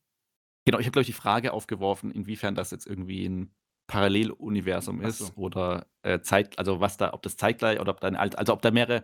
Genau, 0.65 0.79
ich 0.79 0.87
habe, 0.87 0.93
glaube 0.93 1.03
ich, 1.03 1.09
die 1.09 1.13
Frage 1.13 1.53
aufgeworfen, 1.53 2.11
inwiefern 2.11 2.55
das 2.55 2.71
jetzt 2.71 2.87
irgendwie 2.87 3.29
ein 3.29 3.55
Paralleluniversum 3.89 5.03
ist 5.03 5.19
so. 5.19 5.33
oder 5.35 5.87
äh, 6.03 6.21
Zeit, 6.21 6.59
also 6.59 6.81
was 6.81 6.97
da, 6.97 7.13
ob 7.13 7.23
das 7.23 7.37
zeitgleich 7.37 7.81
oder 7.81 7.93
ob 7.93 8.01
da 8.01 8.09
ein 8.09 8.17
also 8.17 8.53
ob 8.53 8.63
da 8.63 8.71
mehrere, 8.71 9.03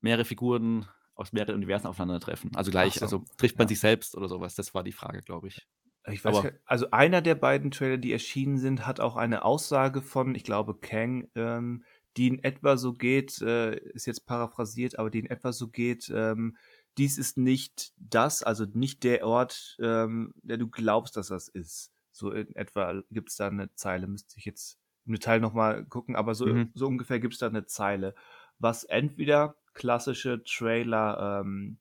mehrere 0.00 0.24
Figuren 0.24 0.86
aus 1.14 1.32
mehreren 1.32 1.56
Universen 1.56 1.86
aufeinandertreffen. 1.88 2.54
Also 2.54 2.70
gleich, 2.70 2.94
so, 2.94 3.04
also 3.04 3.24
trifft 3.36 3.58
man 3.58 3.66
ja. 3.66 3.70
sich 3.70 3.80
selbst 3.80 4.16
oder 4.16 4.28
sowas. 4.28 4.54
Das 4.54 4.72
war 4.72 4.82
die 4.82 4.92
Frage, 4.92 5.20
glaube 5.20 5.48
ich. 5.48 5.66
Ich 6.06 6.24
weiß 6.24 6.38
Aber- 6.38 6.52
also 6.64 6.90
einer 6.92 7.20
der 7.20 7.34
beiden 7.34 7.70
Trailer, 7.70 7.98
die 7.98 8.12
erschienen 8.12 8.58
sind, 8.58 8.86
hat 8.86 9.00
auch 9.00 9.16
eine 9.16 9.44
Aussage 9.44 10.00
von, 10.00 10.34
ich 10.34 10.44
glaube, 10.44 10.78
Kang, 10.78 11.28
ähm, 11.34 11.84
die 12.16 12.28
in 12.28 12.42
etwa 12.42 12.76
so 12.76 12.94
geht, 12.94 13.40
äh, 13.42 13.76
ist 13.76 14.06
jetzt 14.06 14.26
paraphrasiert, 14.26 14.98
aber 14.98 15.10
die 15.10 15.20
in 15.20 15.26
etwa 15.26 15.52
so 15.52 15.68
geht, 15.68 16.10
ähm, 16.14 16.56
dies 16.98 17.18
ist 17.18 17.36
nicht 17.38 17.92
das, 17.96 18.42
also 18.42 18.64
nicht 18.72 19.04
der 19.04 19.26
Ort, 19.26 19.76
ähm, 19.80 20.34
der 20.42 20.58
du 20.58 20.68
glaubst, 20.68 21.16
dass 21.16 21.28
das 21.28 21.48
ist. 21.48 21.92
So 22.12 22.30
in 22.32 22.54
etwa 22.56 23.02
gibt 23.10 23.30
es 23.30 23.36
da 23.36 23.48
eine 23.48 23.72
Zeile, 23.74 24.06
müsste 24.06 24.38
ich 24.38 24.44
jetzt 24.44 24.78
im 25.06 25.12
Detail 25.14 25.40
nochmal 25.40 25.84
gucken, 25.86 26.16
aber 26.16 26.34
so, 26.34 26.46
Mhm. 26.46 26.74
so 26.74 26.86
ungefähr 26.86 27.20
gibt 27.20 27.34
es 27.34 27.40
da 27.40 27.46
eine 27.46 27.66
Zeile, 27.66 28.14
was 28.58 28.84
entweder 28.84 29.56
klassische 29.74 30.42
Trailer 30.44 31.40
ähm, 31.42 31.78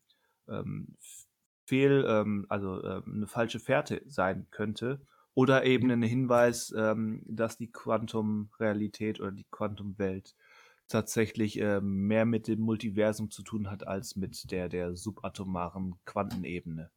ähm, 0.48 0.95
fehl, 1.65 2.06
ähm, 2.07 2.45
also 2.49 2.84
ähm, 2.84 3.03
eine 3.15 3.27
falsche 3.27 3.60
Fährte 3.60 4.02
sein 4.07 4.48
könnte. 4.52 5.02
Oder 5.36 5.64
eben 5.64 5.90
ein 5.91 6.02
Hinweis, 6.02 6.73
ähm, 6.76 7.22
dass 7.26 7.57
die 7.57 7.72
Quantum-Realität 7.72 9.19
oder 9.22 9.31
die 9.31 9.45
Quantum-Welt 9.49 10.36
tatsächlich 10.90 11.57
ähm, 11.60 12.07
mehr 12.07 12.26
mit 12.26 12.48
dem 12.48 12.60
Multiversum 12.60 13.32
zu 13.32 13.44
tun 13.44 13.70
hat 13.70 13.88
als 13.88 14.16
mit 14.16 14.52
der 14.52 14.70
der 14.70 14.95
subatomaren 14.95 15.95
Quantenebene. 16.06 16.91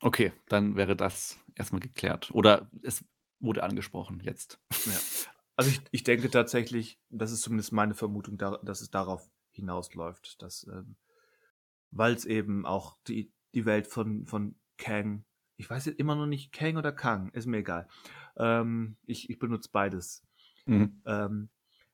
Okay, 0.00 0.32
dann 0.48 0.76
wäre 0.76 0.96
das 0.96 1.38
erstmal 1.54 1.80
geklärt. 1.80 2.30
Oder 2.32 2.70
es 2.82 3.04
wurde 3.40 3.64
angesprochen 3.64 4.20
jetzt. 4.20 4.60
Ja. 4.86 4.98
Also 5.56 5.70
ich, 5.70 5.82
ich 5.90 6.02
denke 6.02 6.30
tatsächlich, 6.30 6.98
das 7.10 7.32
ist 7.32 7.42
zumindest 7.42 7.72
meine 7.72 7.94
Vermutung, 7.94 8.38
da, 8.38 8.58
dass 8.62 8.80
es 8.80 8.90
darauf 8.90 9.28
hinausläuft, 9.50 10.40
dass 10.40 10.66
ähm, 10.66 10.96
weil 11.90 12.14
es 12.14 12.24
eben 12.24 12.64
auch 12.66 12.96
die, 13.06 13.32
die 13.54 13.66
Welt 13.66 13.86
von, 13.86 14.26
von 14.26 14.56
Kang, 14.78 15.24
ich 15.56 15.68
weiß 15.68 15.84
jetzt 15.84 15.98
immer 16.00 16.14
noch 16.16 16.26
nicht 16.26 16.52
Kang 16.52 16.76
oder 16.76 16.90
Kang, 16.90 17.30
ist 17.32 17.46
mir 17.46 17.58
egal. 17.58 17.86
Ähm, 18.36 18.96
ich, 19.04 19.30
ich 19.30 19.38
benutze 19.38 19.68
beides. 19.70 20.24
Mhm. 20.64 21.02
ähm, 21.06 21.50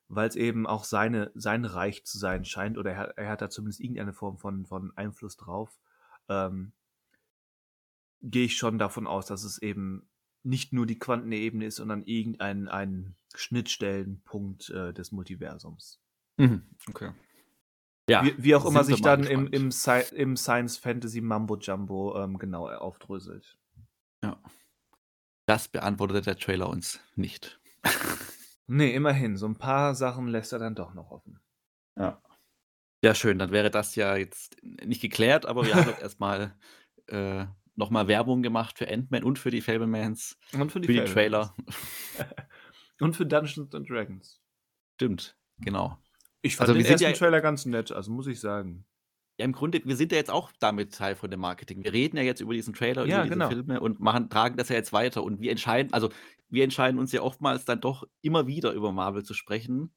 weil 0.09 0.27
es 0.27 0.35
eben 0.35 0.67
auch 0.67 0.83
seine, 0.83 1.31
sein 1.35 1.65
Reich 1.65 2.03
zu 2.05 2.17
sein 2.17 2.43
scheint, 2.43 2.77
oder 2.77 2.91
er, 2.91 2.97
hat- 2.97 3.17
er 3.17 3.29
hat 3.29 3.41
da 3.41 3.49
zumindest 3.49 3.79
irgendeine 3.79 4.13
Form 4.13 4.37
von, 4.37 4.65
von 4.65 4.91
Einfluss 4.97 5.37
drauf, 5.37 5.79
ähm, 6.27 6.73
gehe 8.21 8.45
ich 8.45 8.57
schon 8.57 8.77
davon 8.77 9.07
aus, 9.07 9.27
dass 9.27 9.43
es 9.43 9.61
eben 9.61 10.09
nicht 10.43 10.73
nur 10.73 10.85
die 10.85 10.99
Quantenebene 10.99 11.65
ist, 11.65 11.75
sondern 11.77 12.01
irgendein 12.03 12.67
ein 12.67 13.15
Schnittstellenpunkt 13.35 14.69
äh, 14.69 14.93
des 14.93 15.11
Multiversums. 15.11 16.01
Mhm. 16.37 16.63
Okay. 16.89 17.11
Ja, 18.09 18.23
wie, 18.25 18.33
wie 18.43 18.55
auch 18.55 18.65
immer 18.65 18.83
sich 18.83 19.01
dann 19.01 19.23
im, 19.25 19.51
gespannt. 19.51 19.55
im, 19.55 19.71
Sci 19.71 20.15
im 20.15 20.35
Science 20.37 20.77
Fantasy 20.77 21.21
Mambo 21.21 21.57
Jumbo 21.57 22.19
ähm, 22.19 22.39
genau 22.39 22.67
aufdröselt. 22.67 23.59
Ja. 24.23 24.41
Das 25.45 25.67
beantwortete 25.67 26.21
der 26.21 26.37
Trailer 26.37 26.69
uns 26.69 26.99
nicht. 27.15 27.59
Nee, 28.69 28.93
immerhin, 28.93 29.35
so 29.37 29.47
ein 29.47 29.55
paar 29.57 29.95
Sachen 29.95 30.27
lässt 30.27 30.53
er 30.53 30.59
dann 30.59 30.75
doch 30.75 30.93
noch 30.93 31.11
offen. 31.11 31.39
Ja. 31.97 32.21
Ja, 33.03 33.15
schön. 33.15 33.39
Dann 33.39 33.51
wäre 33.51 33.69
das 33.71 33.95
ja 33.95 34.15
jetzt 34.15 34.57
nicht 34.63 35.01
geklärt, 35.01 35.45
aber 35.45 35.65
wir 35.65 35.73
haben 35.75 35.87
jetzt 35.89 36.01
erstmal 36.01 36.55
äh, 37.07 37.45
nochmal 37.75 38.07
Werbung 38.07 38.41
gemacht 38.43 38.77
für 38.77 38.87
Ant-Man 38.89 39.23
und 39.23 39.39
für 39.39 39.51
die 39.51 39.61
Fablemans, 39.61 40.37
Und 40.53 40.71
für 40.71 40.81
die, 40.81 40.87
für 40.87 40.93
die. 41.05 41.11
Trailer. 41.11 41.55
Und 43.01 43.15
für 43.15 43.25
Dungeons 43.25 43.73
and 43.73 43.89
Dragons. 43.89 44.41
Stimmt, 44.95 45.37
genau. 45.59 45.97
Ich 46.41 46.57
fand 46.57 46.69
Also 46.69 46.77
den 46.77 46.85
ersten 46.85 47.03
ja- 47.07 47.13
Trailer 47.13 47.39
ganz 47.39 47.65
nett, 47.65 47.93
also 47.93 48.11
muss 48.11 48.27
ich 48.27 48.41
sagen. 48.41 48.85
Ja, 49.39 49.45
im 49.45 49.53
Grunde, 49.53 49.81
wir 49.85 49.95
sind 49.95 50.11
ja 50.11 50.17
jetzt 50.17 50.29
auch 50.29 50.51
damit 50.59 50.93
Teil 50.95 51.15
von 51.15 51.31
dem 51.31 51.39
Marketing. 51.39 51.81
Wir 51.81 51.93
reden 51.93 52.17
ja 52.17 52.23
jetzt 52.23 52.41
über 52.41 52.53
diesen 52.53 52.73
Trailer 52.73 53.03
und 53.03 53.07
Ja, 53.09 53.19
über 53.19 53.23
diese 53.23 53.33
genau. 53.35 53.47
Filme 53.49 53.79
und 53.79 54.01
machen, 54.01 54.29
tragen 54.29 54.57
das 54.57 54.67
ja 54.67 54.75
jetzt 54.75 54.91
weiter. 54.91 55.23
Und 55.23 55.39
wir 55.39 55.49
entscheiden, 55.49 55.93
also 55.93 56.09
wir 56.49 56.63
entscheiden 56.63 56.99
uns 56.99 57.11
ja 57.11 57.21
oftmals 57.21 57.65
dann 57.65 57.81
doch 57.81 58.07
immer 58.21 58.47
wieder 58.47 58.73
über 58.73 58.91
Marvel 58.91 59.23
zu 59.23 59.33
sprechen. 59.33 59.91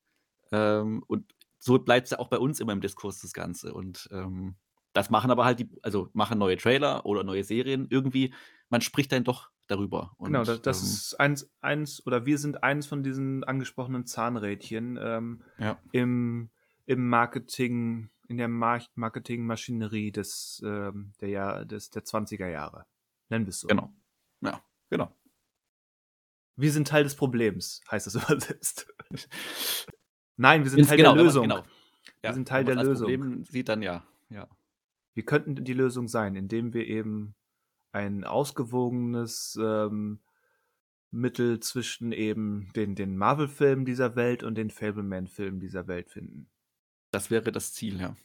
Ähm, 0.50 1.02
und 1.06 1.34
so 1.58 1.78
bleibt 1.78 2.06
es 2.06 2.10
ja 2.10 2.18
auch 2.18 2.28
bei 2.28 2.38
uns 2.38 2.60
immer 2.60 2.72
im 2.72 2.80
Diskurs 2.80 3.20
das 3.20 3.32
Ganze. 3.32 3.72
Und 3.72 4.08
ähm, 4.12 4.56
das 4.92 5.10
machen 5.10 5.30
aber 5.30 5.44
halt 5.44 5.60
die, 5.60 5.70
also 5.82 6.10
machen 6.12 6.38
neue 6.38 6.56
Trailer 6.56 7.06
oder 7.06 7.24
neue 7.24 7.44
Serien. 7.44 7.86
Irgendwie, 7.88 8.34
man 8.68 8.80
spricht 8.80 9.12
dann 9.12 9.24
doch 9.24 9.50
darüber. 9.68 10.12
Und, 10.18 10.26
genau, 10.26 10.44
das, 10.44 10.60
das 10.60 10.80
ähm, 10.80 10.86
ist 10.88 11.20
eins, 11.20 11.50
eins, 11.60 12.06
oder 12.06 12.26
wir 12.26 12.38
sind 12.38 12.62
eins 12.62 12.86
von 12.86 13.02
diesen 13.02 13.44
angesprochenen 13.44 14.06
Zahnrädchen 14.06 14.98
ähm, 15.00 15.42
Ja. 15.58 15.78
im, 15.92 16.50
im 16.84 17.08
Marketing, 17.08 18.10
in 18.28 18.36
der 18.36 18.48
Mar 18.48 18.82
Marketingmaschinerie 18.94 20.12
des, 20.12 20.62
ähm, 20.64 21.12
der, 21.20 21.28
Jahr, 21.28 21.64
des, 21.64 21.90
der 21.90 22.04
20er 22.04 22.48
Jahre. 22.48 22.84
Nennen 23.28 23.46
wir 23.46 23.50
es 23.50 23.60
so. 23.60 23.68
Genau. 23.68 23.94
Ja, 24.42 24.60
genau. 24.90 25.14
Wir 26.56 26.70
sind 26.72 26.88
Teil 26.88 27.04
des 27.04 27.14
Problems, 27.14 27.80
heißt 27.90 28.06
das 28.06 28.14
übersetzt. 28.30 28.92
Nein, 30.36 30.64
wir 30.64 30.70
sind 30.70 30.86
Teil 30.86 30.96
genau, 30.96 31.10
der 31.14 31.16
man- 31.16 31.26
Lösung. 31.26 31.42
Genau. 31.48 31.64
Wir 32.20 32.34
sind 32.34 32.48
Teil 32.48 32.64
der 32.64 32.78
als 32.78 32.86
Lösung. 32.88 33.06
Problem 33.08 33.44
sieht 33.44 33.68
dann 33.68 33.82
ja. 33.82 34.06
ja. 34.28 34.48
Wir 35.14 35.24
könnten 35.24 35.64
die 35.64 35.74
Lösung 35.74 36.08
sein, 36.08 36.36
indem 36.36 36.72
wir 36.72 36.86
eben 36.86 37.34
ein 37.92 38.24
ausgewogenes 38.24 39.58
ähm, 39.60 40.20
Mittel 41.10 41.60
zwischen 41.60 42.12
eben 42.12 42.72
den, 42.74 42.94
den 42.94 43.16
Marvel-Filmen 43.16 43.84
dieser 43.84 44.16
Welt 44.16 44.42
und 44.42 44.54
den 44.56 44.70
Fableman-Filmen 44.70 45.60
dieser 45.60 45.86
Welt 45.86 46.10
finden. 46.10 46.48
Das 47.10 47.30
wäre 47.30 47.52
das 47.52 47.74
Ziel, 47.74 48.00
ja. 48.00 48.16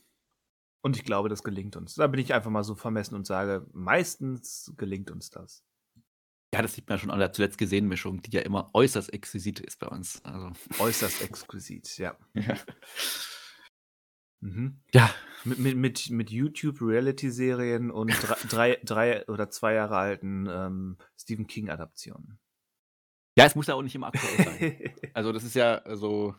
Und 0.82 0.95
ich 0.95 1.04
glaube, 1.04 1.28
das 1.28 1.44
gelingt 1.44 1.76
uns. 1.76 1.95
Da 1.95 2.08
bin 2.08 2.20
ich 2.22 2.34
einfach 2.34 2.52
mal 2.52 2.64
so 2.64 2.76
vermessen 2.76 3.16
und 3.16 3.28
sage, 3.28 3.68
meistens 3.74 4.74
gelingt 4.78 5.12
uns 5.12 5.30
das. 5.30 5.66
Ja, 6.57 6.63
das 6.63 6.73
sieht 6.73 6.89
man 6.89 6.97
ja 6.97 7.01
schon 7.01 7.11
an 7.11 7.19
der 7.19 7.31
zuletzt 7.31 7.59
gesehenen 7.59 7.88
Mischung, 7.88 8.19
die 8.23 8.31
ja 8.31 8.41
immer 8.41 8.71
äußerst 8.73 9.13
exquisit 9.13 9.59
ist 9.59 9.77
bei 9.79 9.85
uns. 9.85 10.25
Also, 10.25 10.51
Äußerst 10.79 11.21
exquisit, 11.21 11.99
ja. 11.99 12.17
ja. 12.34 12.57
Mhm. 14.39 14.79
Ja. 14.91 15.13
Mit, 15.43 15.59
mit, 15.59 15.77
mit, 15.77 16.09
mit 16.09 16.31
YouTube-Reality-Serien 16.31 17.91
und 17.91 18.11
drei, 18.49 18.79
drei 18.84 19.23
oder 19.27 19.51
zwei 19.51 19.75
Jahre 19.75 19.97
alten 19.97 20.47
ähm, 20.49 20.97
Stephen 21.15 21.45
King-Adaptionen. 21.45 22.39
Ja, 23.38 23.45
es 23.45 23.53
muss 23.53 23.67
ja 23.67 23.75
auch 23.75 23.84
nicht 23.84 23.93
immer 23.93 24.07
aktuell 24.07 24.43
sein. 24.43 24.93
also 25.13 25.31
das 25.31 25.43
ist 25.43 25.53
ja 25.53 25.84
so 25.95 26.34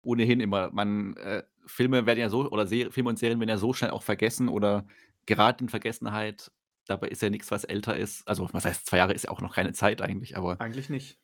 ohnehin 0.00 0.40
immer, 0.40 0.70
man, 0.70 1.18
äh, 1.18 1.42
Filme 1.66 2.06
werden 2.06 2.18
ja 2.18 2.30
so, 2.30 2.50
oder 2.50 2.66
Ser 2.66 2.90
Filme 2.92 3.10
und 3.10 3.18
Serien 3.18 3.38
werden 3.40 3.50
ja 3.50 3.58
so 3.58 3.74
schnell 3.74 3.90
auch 3.90 4.02
vergessen 4.02 4.48
oder 4.48 4.86
geraten 5.26 5.64
in 5.64 5.68
Vergessenheit. 5.68 6.50
Dabei 6.86 7.08
ist 7.08 7.22
ja 7.22 7.30
nichts, 7.30 7.50
was 7.50 7.64
älter 7.64 7.96
ist. 7.96 8.26
Also, 8.26 8.48
was 8.52 8.64
heißt, 8.64 8.86
zwei 8.86 8.98
Jahre 8.98 9.12
ist 9.12 9.24
ja 9.24 9.30
auch 9.30 9.40
noch 9.40 9.54
keine 9.54 9.72
Zeit 9.72 10.02
eigentlich, 10.02 10.36
aber. 10.36 10.60
Eigentlich 10.60 10.88
nicht. 10.88 11.18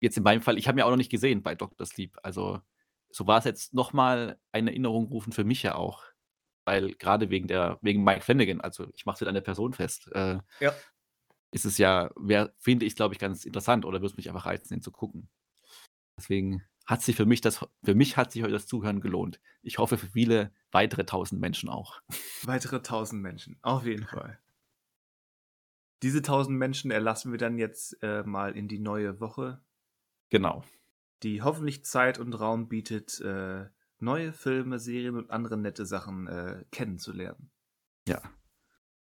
Jetzt 0.00 0.16
in 0.16 0.22
meinem 0.22 0.42
Fall, 0.42 0.58
ich 0.58 0.68
habe 0.68 0.76
ihn 0.76 0.80
ja 0.80 0.84
auch 0.84 0.90
noch 0.90 0.96
nicht 0.96 1.10
gesehen 1.10 1.42
bei 1.42 1.54
Dr. 1.54 1.86
Sleep. 1.86 2.16
Also, 2.22 2.60
so 3.10 3.26
war 3.26 3.38
es 3.38 3.44
jetzt 3.44 3.74
nochmal 3.74 4.38
eine 4.52 4.70
Erinnerung 4.70 5.06
rufen 5.06 5.32
für 5.32 5.44
mich 5.44 5.62
ja 5.62 5.74
auch. 5.74 6.04
Weil 6.64 6.94
gerade 6.94 7.30
wegen 7.30 7.46
der, 7.46 7.78
wegen 7.80 8.02
Mike 8.02 8.22
Flanagan, 8.22 8.60
also 8.60 8.88
ich 8.94 9.06
mache 9.06 9.14
es 9.14 9.20
mit 9.20 9.28
einer 9.28 9.40
Person 9.40 9.72
fest, 9.72 10.10
äh, 10.12 10.38
ja. 10.60 10.74
ist 11.52 11.64
es 11.64 11.78
ja, 11.78 12.10
wär, 12.16 12.52
finde 12.58 12.86
ich, 12.86 12.96
glaube 12.96 13.14
ich, 13.14 13.20
ganz 13.20 13.44
interessant 13.44 13.84
oder 13.84 14.00
würde 14.00 14.12
es 14.12 14.16
mich 14.16 14.28
einfach 14.28 14.46
reizen, 14.46 14.74
ihn 14.74 14.82
zu 14.82 14.90
gucken. 14.90 15.28
Deswegen 16.18 16.64
hat 16.86 17.02
sich 17.02 17.16
für 17.16 17.26
mich 17.26 17.40
das, 17.40 17.64
für 17.84 17.94
mich 17.94 18.16
hat 18.16 18.32
sich 18.32 18.42
heute 18.42 18.52
das 18.52 18.66
Zuhören 18.66 19.00
gelohnt. 19.00 19.40
Ich 19.62 19.78
hoffe 19.78 19.96
für 19.96 20.08
viele 20.08 20.52
weitere 20.72 21.04
tausend 21.04 21.40
Menschen 21.40 21.68
auch. 21.68 22.00
Weitere 22.42 22.82
tausend 22.82 23.22
Menschen, 23.22 23.58
auf 23.62 23.84
jeden 23.84 24.06
Fall. 24.06 24.38
Diese 26.02 26.22
tausend 26.22 26.58
Menschen 26.58 26.90
erlassen 26.90 27.32
wir 27.32 27.38
dann 27.38 27.58
jetzt 27.58 28.02
äh, 28.02 28.22
mal 28.22 28.56
in 28.56 28.68
die 28.68 28.78
neue 28.78 29.20
Woche. 29.20 29.62
Genau. 30.28 30.64
Die 31.22 31.42
hoffentlich 31.42 31.84
Zeit 31.84 32.18
und 32.18 32.34
Raum 32.34 32.68
bietet, 32.68 33.20
äh, 33.20 33.66
neue 33.98 34.32
Filme, 34.32 34.78
Serien 34.78 35.16
und 35.16 35.30
andere 35.30 35.56
nette 35.56 35.86
Sachen 35.86 36.26
äh, 36.26 36.64
kennenzulernen. 36.70 37.50
Ja. 38.06 38.20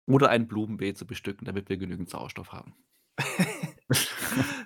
Oder 0.05 0.29
ein 0.29 0.47
Blumenbeet 0.47 0.97
zu 0.97 1.07
bestücken, 1.07 1.45
damit 1.45 1.69
wir 1.69 1.77
genügend 1.77 2.09
Sauerstoff 2.09 2.51
haben. 2.51 2.75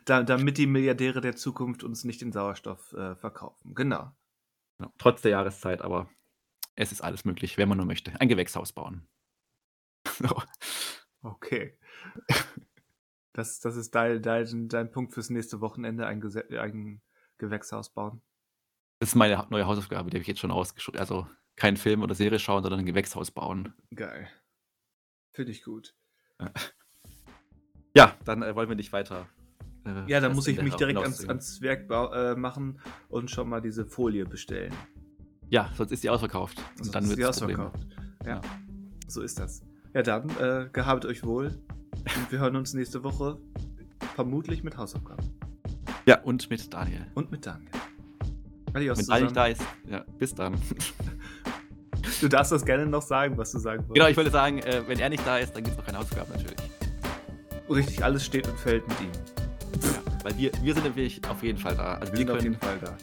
da, 0.05 0.23
damit 0.23 0.57
die 0.57 0.67
Milliardäre 0.67 1.21
der 1.21 1.35
Zukunft 1.35 1.83
uns 1.83 2.03
nicht 2.03 2.21
den 2.21 2.31
Sauerstoff 2.31 2.93
äh, 2.93 3.15
verkaufen. 3.15 3.75
Genau. 3.75 4.11
genau. 4.77 4.91
Trotz 4.97 5.21
der 5.21 5.31
Jahreszeit, 5.31 5.81
aber 5.81 6.09
es 6.75 6.91
ist 6.91 7.01
alles 7.01 7.25
möglich, 7.25 7.57
wenn 7.57 7.69
man 7.69 7.77
nur 7.77 7.85
möchte. 7.85 8.19
Ein 8.19 8.29
Gewächshaus 8.29 8.71
bauen. 8.71 9.07
okay. 11.21 11.77
Das, 13.33 13.59
das 13.59 13.75
ist 13.75 13.93
dein, 13.93 14.23
dein, 14.23 14.67
dein 14.67 14.89
Punkt 14.89 15.13
fürs 15.13 15.29
nächste 15.29 15.61
Wochenende, 15.61 16.07
ein, 16.07 16.21
Gese 16.21 16.43
ein 16.59 17.03
Gewächshaus 17.37 17.93
bauen. 17.93 18.23
Das 18.97 19.09
ist 19.09 19.15
meine 19.15 19.45
neue 19.51 19.67
Hausaufgabe, 19.67 20.09
die 20.09 20.17
habe 20.17 20.21
ich 20.23 20.27
jetzt 20.27 20.39
schon 20.39 20.49
ausgeschrieben. 20.49 20.99
Also 20.99 21.27
kein 21.55 21.77
Film 21.77 22.01
oder 22.01 22.15
Serie 22.15 22.39
schauen, 22.39 22.63
sondern 22.63 22.79
ein 22.79 22.87
Gewächshaus 22.87 23.29
bauen. 23.29 23.75
Geil. 23.93 24.27
Finde 25.33 25.51
ich 25.51 25.63
gut. 25.63 25.93
Ja, 27.95 28.15
dann 28.25 28.41
äh, 28.41 28.55
wollen 28.55 28.69
wir 28.69 28.75
nicht 28.75 28.91
weiter. 28.91 29.27
Äh, 29.85 30.09
ja, 30.09 30.19
dann 30.19 30.33
muss 30.33 30.47
ich 30.47 30.61
mich 30.61 30.75
direkt 30.75 30.99
ans, 30.99 31.27
ans 31.27 31.61
Werk 31.61 31.89
äh, 31.91 32.35
machen 32.35 32.79
und 33.07 33.29
schon 33.29 33.49
mal 33.49 33.61
diese 33.61 33.85
Folie 33.85 34.25
bestellen. 34.25 34.73
Ja, 35.49 35.71
sonst 35.75 35.91
ist 35.91 36.03
die 36.03 36.09
ausverkauft. 36.09 36.57
Und 36.57 36.77
sonst 36.77 36.95
dann 36.95 37.07
wird 37.07 37.17
sie 37.17 37.25
ausverkauft. 37.25 37.87
Ja, 38.23 38.35
ja, 38.35 38.41
so 39.07 39.21
ist 39.21 39.39
das. 39.39 39.61
Ja, 39.93 40.01
dann 40.01 40.29
äh, 40.39 40.69
gehabt 40.73 41.05
euch 41.05 41.23
wohl. 41.23 41.57
Und 41.93 42.31
wir 42.31 42.39
hören 42.39 42.55
uns 42.55 42.73
nächste 42.73 43.03
Woche. 43.03 43.37
Vermutlich 44.15 44.63
mit 44.63 44.77
Hausaufgaben. 44.77 45.25
Ja, 46.05 46.21
und 46.21 46.49
mit 46.49 46.73
Daniel. 46.73 47.05
Und 47.15 47.31
mit 47.31 47.45
Daniel. 47.45 47.69
Adios. 48.73 48.97
Wenn 48.99 49.05
Daniel 49.07 49.31
da 49.31 49.45
ist, 49.47 49.61
ja, 49.89 50.05
bis 50.17 50.33
dann. 50.33 50.55
Du 52.21 52.27
darfst 52.27 52.51
das 52.51 52.65
gerne 52.65 52.85
noch 52.85 53.01
sagen, 53.01 53.37
was 53.37 53.51
du 53.51 53.59
sagen 53.59 53.79
wolltest. 53.79 53.95
Genau, 53.95 54.07
ich 54.07 54.17
wollte 54.17 54.31
sagen, 54.31 54.59
äh, 54.59 54.81
wenn 54.87 54.99
er 54.99 55.09
nicht 55.09 55.25
da 55.27 55.37
ist, 55.37 55.53
dann 55.53 55.63
gibt 55.63 55.73
es 55.73 55.77
noch 55.77 55.85
keine 55.85 55.97
Hausaufgaben 55.97 56.31
natürlich. 56.31 56.57
Richtig, 57.69 58.03
alles 58.03 58.25
steht 58.25 58.47
und 58.47 58.57
fällt 58.57 58.87
mit 58.87 59.01
ihm. 59.01 59.11
Ja, 59.83 60.23
weil 60.23 60.37
wir, 60.37 60.51
wir 60.61 60.73
sind 60.73 60.83
nämlich 60.83 61.21
auf 61.27 61.43
jeden 61.43 61.57
Fall 61.57 61.75
da. 61.75 61.95
Also 61.95 62.13
wir, 62.13 62.19
wir 62.19 62.27
sind 62.27 62.31
auf 62.31 62.43
jeden 62.43 62.55
Fall 62.55 62.77
da. 62.79 62.97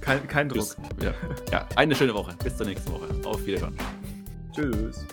Kein, 0.00 0.26
kein 0.28 0.48
Druck. 0.48 0.76
Bis, 0.96 1.04
ja. 1.04 1.12
ja, 1.50 1.68
eine 1.74 1.94
schöne 1.96 2.14
Woche. 2.14 2.36
Bis 2.44 2.56
zur 2.56 2.66
nächsten 2.66 2.92
Woche. 2.92 3.08
Auf 3.24 3.44
Wiedersehen. 3.44 3.76
Tschüss. 4.54 5.04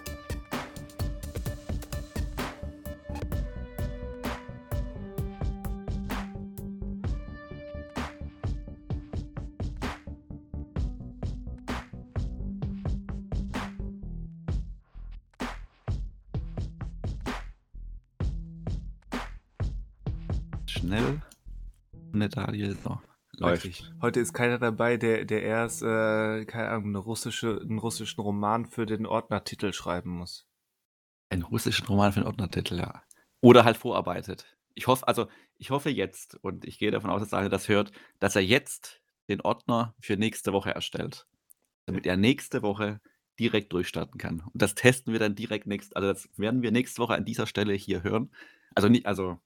Daniel. 22.36 22.76
So, 22.84 23.00
läuft. 23.38 23.92
Heute 24.02 24.20
ist 24.20 24.34
keiner 24.34 24.58
dabei, 24.58 24.98
der, 24.98 25.26
der 25.26 25.44
erst, 25.44 25.82
äh, 25.82 26.46
keine 26.46 26.70
Ahnung, 26.70 26.90
eine 26.90 26.98
russische, 27.00 27.60
einen 27.62 27.80
russischen 27.80 28.22
Roman 28.22 28.66
für 28.66 28.86
den 28.86 29.06
Ordnertitel 29.06 29.74
schreiben 29.74 30.12
muss. 30.12 30.48
Einen 31.30 31.44
russischen 31.44 31.88
Roman 31.88 32.12
für 32.12 32.22
den 32.22 32.28
Ordnertitel, 32.28 32.78
ja. 32.78 33.04
Oder 33.42 33.66
halt 33.66 33.78
vorarbeitet. 33.78 34.58
Ich 34.76 34.88
hoffe, 34.88 35.08
also, 35.08 35.28
ich 35.58 35.70
hoffe 35.70 35.90
jetzt, 35.90 36.36
und 36.42 36.66
ich 36.66 36.80
gehe 36.80 36.92
davon 36.92 37.10
aus, 37.10 37.22
dass 37.22 37.30
Daniel 37.30 37.50
das 37.50 37.70
hört, 37.70 37.92
dass 38.20 38.36
er 38.36 38.44
jetzt 38.44 39.02
den 39.30 39.42
Ordner 39.42 39.94
für 40.00 40.18
nächste 40.18 40.54
Woche 40.54 40.74
erstellt. 40.74 41.28
Damit 41.86 42.06
er 42.06 42.18
nächste 42.18 42.62
Woche 42.62 43.02
direkt 43.40 43.74
durchstarten 43.74 44.20
kann. 44.20 44.42
Und 44.42 44.62
das 44.62 44.76
testen 44.76 45.12
wir 45.12 45.20
dann 45.20 45.36
direkt 45.36 45.68
nächst, 45.68 45.96
also 45.96 46.08
das 46.08 46.30
werden 46.38 46.62
wir 46.62 46.72
nächste 46.72 47.02
Woche 47.02 47.16
an 47.16 47.26
dieser 47.26 47.48
Stelle 47.48 47.74
hier 47.74 48.04
hören. 48.04 48.32
Also 48.76 48.90
nicht, 48.90 49.06
also 49.06 49.40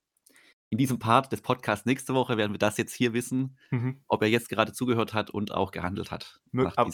in 0.70 0.78
diesem 0.78 1.00
Part 1.00 1.32
des 1.32 1.42
Podcasts 1.42 1.86
nächste 1.86 2.14
Woche 2.14 2.38
werden 2.38 2.52
wir 2.52 2.60
das 2.60 2.78
jetzt 2.78 2.94
hier 2.94 3.14
wissen, 3.14 3.58
mhm. 3.72 4.04
ob 4.08 4.22
er 4.22 4.28
jetzt 4.28 4.50
gerade 4.50 4.74
zugehört 4.74 5.14
hat 5.14 5.30
und 5.30 5.54
auch 5.54 5.72
gehandelt 5.72 6.12
hat. 6.12 6.42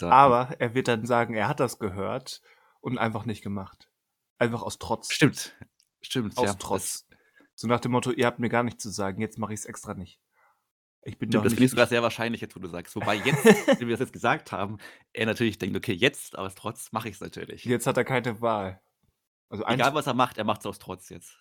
aber 0.01 0.55
er 0.59 0.75
wird 0.75 0.87
dann 0.87 1.05
sagen, 1.05 1.33
er 1.33 1.47
hat 1.47 1.59
das 1.59 1.79
gehört 1.79 2.41
und 2.81 2.97
einfach 2.97 3.25
nicht 3.25 3.41
gemacht. 3.41 3.89
Einfach 4.37 4.61
aus 4.61 4.77
Trotz. 4.77 5.11
Stimmt. 5.11 5.55
Stimmt. 6.01 6.37
Aus 6.37 6.45
ja, 6.45 6.53
Trotz. 6.53 7.07
So 7.55 7.67
nach 7.67 7.79
dem 7.79 7.91
Motto, 7.91 8.11
ihr 8.11 8.25
habt 8.25 8.39
mir 8.39 8.49
gar 8.49 8.63
nichts 8.63 8.83
zu 8.83 8.89
sagen, 8.89 9.21
jetzt 9.21 9.37
mache 9.37 9.53
ich 9.53 9.61
es 9.61 9.65
extra 9.65 9.93
nicht. 9.93 10.19
Ich 11.05 11.17
bin 11.17 11.29
Stimmt, 11.29 11.45
das 11.45 11.53
finde 11.53 11.65
ich 11.65 11.71
sogar 11.71 11.87
sehr 11.87 12.01
wahrscheinlich, 12.01 12.41
jetzt 12.41 12.55
wo 12.55 12.59
du 12.59 12.67
sagst. 12.67 12.95
Wobei 12.95 13.15
jetzt, 13.15 13.43
wie 13.79 13.87
wir 13.87 13.91
das 13.91 13.99
jetzt 13.99 14.13
gesagt 14.13 14.51
haben, 14.51 14.77
er 15.11 15.25
natürlich 15.25 15.57
denkt, 15.57 15.75
okay, 15.75 15.93
jetzt 15.93 16.37
aus 16.37 16.55
Trotz 16.55 16.91
mache 16.91 17.09
ich 17.09 17.15
es 17.15 17.21
natürlich. 17.21 17.65
Jetzt 17.65 17.87
hat 17.87 17.97
er 17.97 18.05
keine 18.05 18.39
Wahl. 18.41 18.81
Also 19.49 19.65
Egal, 19.65 19.93
was 19.93 20.07
er 20.07 20.13
macht, 20.13 20.37
er 20.37 20.45
macht 20.45 20.61
es 20.61 20.65
aus 20.65 20.79
Trotz 20.79 21.09
jetzt. 21.09 21.37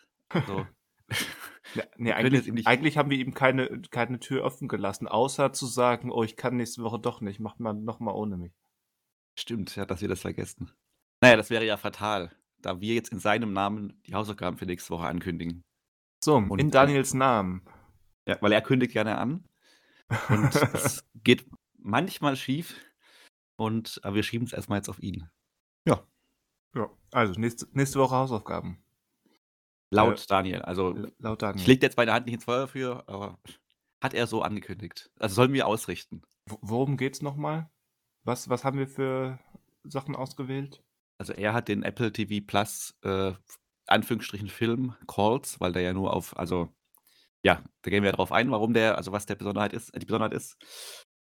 So. 0.47 0.67
Ja, 1.75 1.85
nee, 1.97 2.13
eigentlich, 2.13 2.67
eigentlich, 2.67 2.99
haben 2.99 3.11
wir 3.11 3.19
ihm 3.19 3.35
keine, 3.35 3.83
keine 3.91 4.21
Tür 4.21 4.45
offen 4.45 4.69
gelassen, 4.69 5.09
außer 5.09 5.53
zu 5.53 5.67
sagen, 5.67 6.11
oh, 6.11 6.23
ich 6.23 6.37
kann 6.37 6.57
nächste 6.57 6.83
Woche 6.83 6.99
doch 6.99 7.21
nicht, 7.21 7.41
macht 7.41 7.61
mal 7.61 7.73
nochmal 7.73 8.15
ohne 8.15 8.37
mich. 8.37 8.53
Stimmt, 9.39 9.75
ja, 9.77 9.87
dass 9.87 10.01
wir 10.01 10.09
das 10.09 10.21
vergessen. 10.21 10.71
Naja, 11.21 11.37
das 11.37 11.51
wäre 11.51 11.65
ja 11.65 11.77
fatal, 11.77 12.33
da 12.59 12.81
wir 12.81 12.95
jetzt 12.95 13.13
in 13.13 13.19
seinem 13.19 13.53
Namen 13.53 14.01
die 14.07 14.15
Hausaufgaben 14.15 14.59
für 14.59 14.67
nächste 14.67 14.91
Woche 14.91 15.07
ankündigen. 15.07 15.65
So, 16.23 16.37
und, 16.37 16.59
in 16.59 16.71
Daniels 16.71 17.15
Namen. 17.15 17.63
Ja, 18.27 18.39
weil 18.41 18.53
er 18.53 18.63
kündigt 18.63 18.93
gerne 18.93 19.19
an. 19.19 19.49
Und 20.29 20.55
es 20.75 21.05
geht 21.15 21.47
manchmal 21.79 22.37
schief. 22.37 22.77
Und 23.57 24.01
aber 24.03 24.17
wir 24.17 24.23
schieben 24.23 24.47
es 24.47 24.53
erstmal 24.53 24.79
jetzt 24.79 24.89
auf 24.89 25.03
ihn. 25.03 25.29
Ja. 25.87 26.07
Ja, 26.75 26.91
also 27.11 27.39
nächste, 27.39 27.67
nächste 27.73 27.99
Woche 27.99 28.15
Hausaufgaben. 28.15 28.83
Laut 29.93 30.21
äh, 30.21 30.27
Daniel. 30.29 30.63
Also, 30.63 30.97
laut 31.19 31.43
Daniel. 31.43 31.61
Ich 31.61 31.67
lege 31.67 31.87
jetzt 31.87 31.97
meine 31.97 32.13
Hand 32.13 32.27
nicht 32.27 32.35
ins 32.35 32.45
Feuer 32.45 32.67
für, 32.67 33.07
aber 33.09 33.39
hat 34.03 34.15
er 34.15 34.27
so 34.27 34.43
angekündigt. 34.43 35.11
Also 35.19 35.37
sollen 35.37 35.53
wir 35.53 35.67
ausrichten. 35.67 36.23
Worum 36.47 36.97
geht's 36.97 37.23
nochmal? 37.23 37.71
Was, 38.25 38.49
was 38.49 38.65
haben 38.65 38.79
wir 38.79 38.89
für 38.89 39.39
Sachen 39.85 40.17
ausgewählt? 40.17 40.83
Also 41.19 41.33
er 41.35 41.53
hat 41.53 41.69
den 41.69 41.83
Apple 41.83 42.13
TV 42.13 42.45
Plus 42.45 42.97
äh, 43.03 43.33
Anführungsstrichen 43.87 44.49
Film 44.49 44.95
Calls, 45.07 45.61
weil 45.61 45.73
der 45.73 45.83
ja 45.83 45.93
nur 45.93 46.13
auf, 46.15 46.37
also 46.37 46.69
ja, 47.45 47.63
da 47.83 47.91
gehen 47.91 48.05
wir 48.05 48.13
darauf 48.13 48.33
ein, 48.33 48.51
warum 48.51 48.73
der, 48.73 48.97
also 48.97 49.13
was 49.13 49.27
der 49.27 49.35
Besonderheit 49.35 49.73
ist, 49.73 49.95
die 49.95 50.07
Besonderheit 50.07 50.35
ist. 50.35 50.57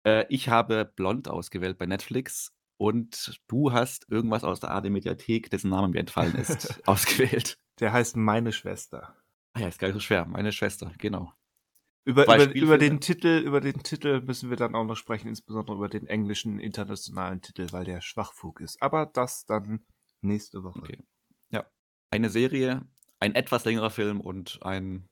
Äh, 0.07 0.27
ich 0.28 0.49
habe 0.49 0.85
Blond 0.85 1.28
ausgewählt 1.28 1.78
bei 1.78 1.86
Netflix 1.86 2.53
und 2.78 3.39
du 3.49 3.73
hast 3.73 4.09
irgendwas 4.11 4.44
aus 4.44 4.61
der 4.61 4.70
AD 4.70 4.90
Mediathek, 4.90 5.51
dessen 5.51 5.70
Name 5.70 5.89
mir 5.89 6.01
entfallen 6.01 6.35
ist, 6.35 6.81
ausgewählt. 6.89 7.59
Der 7.81 7.93
heißt 7.93 8.16
Meine 8.16 8.53
Schwester. 8.53 9.16
Ah 9.55 9.61
ja, 9.61 9.69
ist 9.69 9.78
gar 9.78 9.89
nicht 9.89 9.94
so 9.94 10.01
schwer. 10.01 10.24
Meine 10.24 10.53
Schwester, 10.53 10.93
genau. 10.99 11.32
Über, 12.05 12.24
über, 12.24 12.53
über, 12.55 12.78
den 12.78 13.01
Titel, 13.01 13.43
über 13.44 13.61
den 13.61 13.82
Titel 13.82 14.23
müssen 14.23 14.51
wir 14.51 14.57
dann 14.57 14.74
auch 14.74 14.85
noch 14.85 14.97
sprechen, 14.97 15.28
insbesondere 15.28 15.77
über 15.77 15.89
den 15.89 16.07
englischen 16.09 16.59
internationalen 16.59 17.43
Titel, 17.43 17.69
weil 17.70 17.85
der 17.85 18.01
Schwachfug 18.01 18.61
ist. 18.61 18.82
Aber 18.82 19.07
das 19.07 19.44
dann 19.47 19.86
nächste 20.20 20.65
Woche. 20.65 20.81
Okay. 20.81 20.99
Ja. 21.51 21.70
Eine 22.11 22.28
Serie, 22.28 22.82
ein 23.20 23.36
etwas 23.36 23.65
längerer 23.65 23.90
Film 23.90 24.20
und 24.20 24.59
ein 24.62 25.09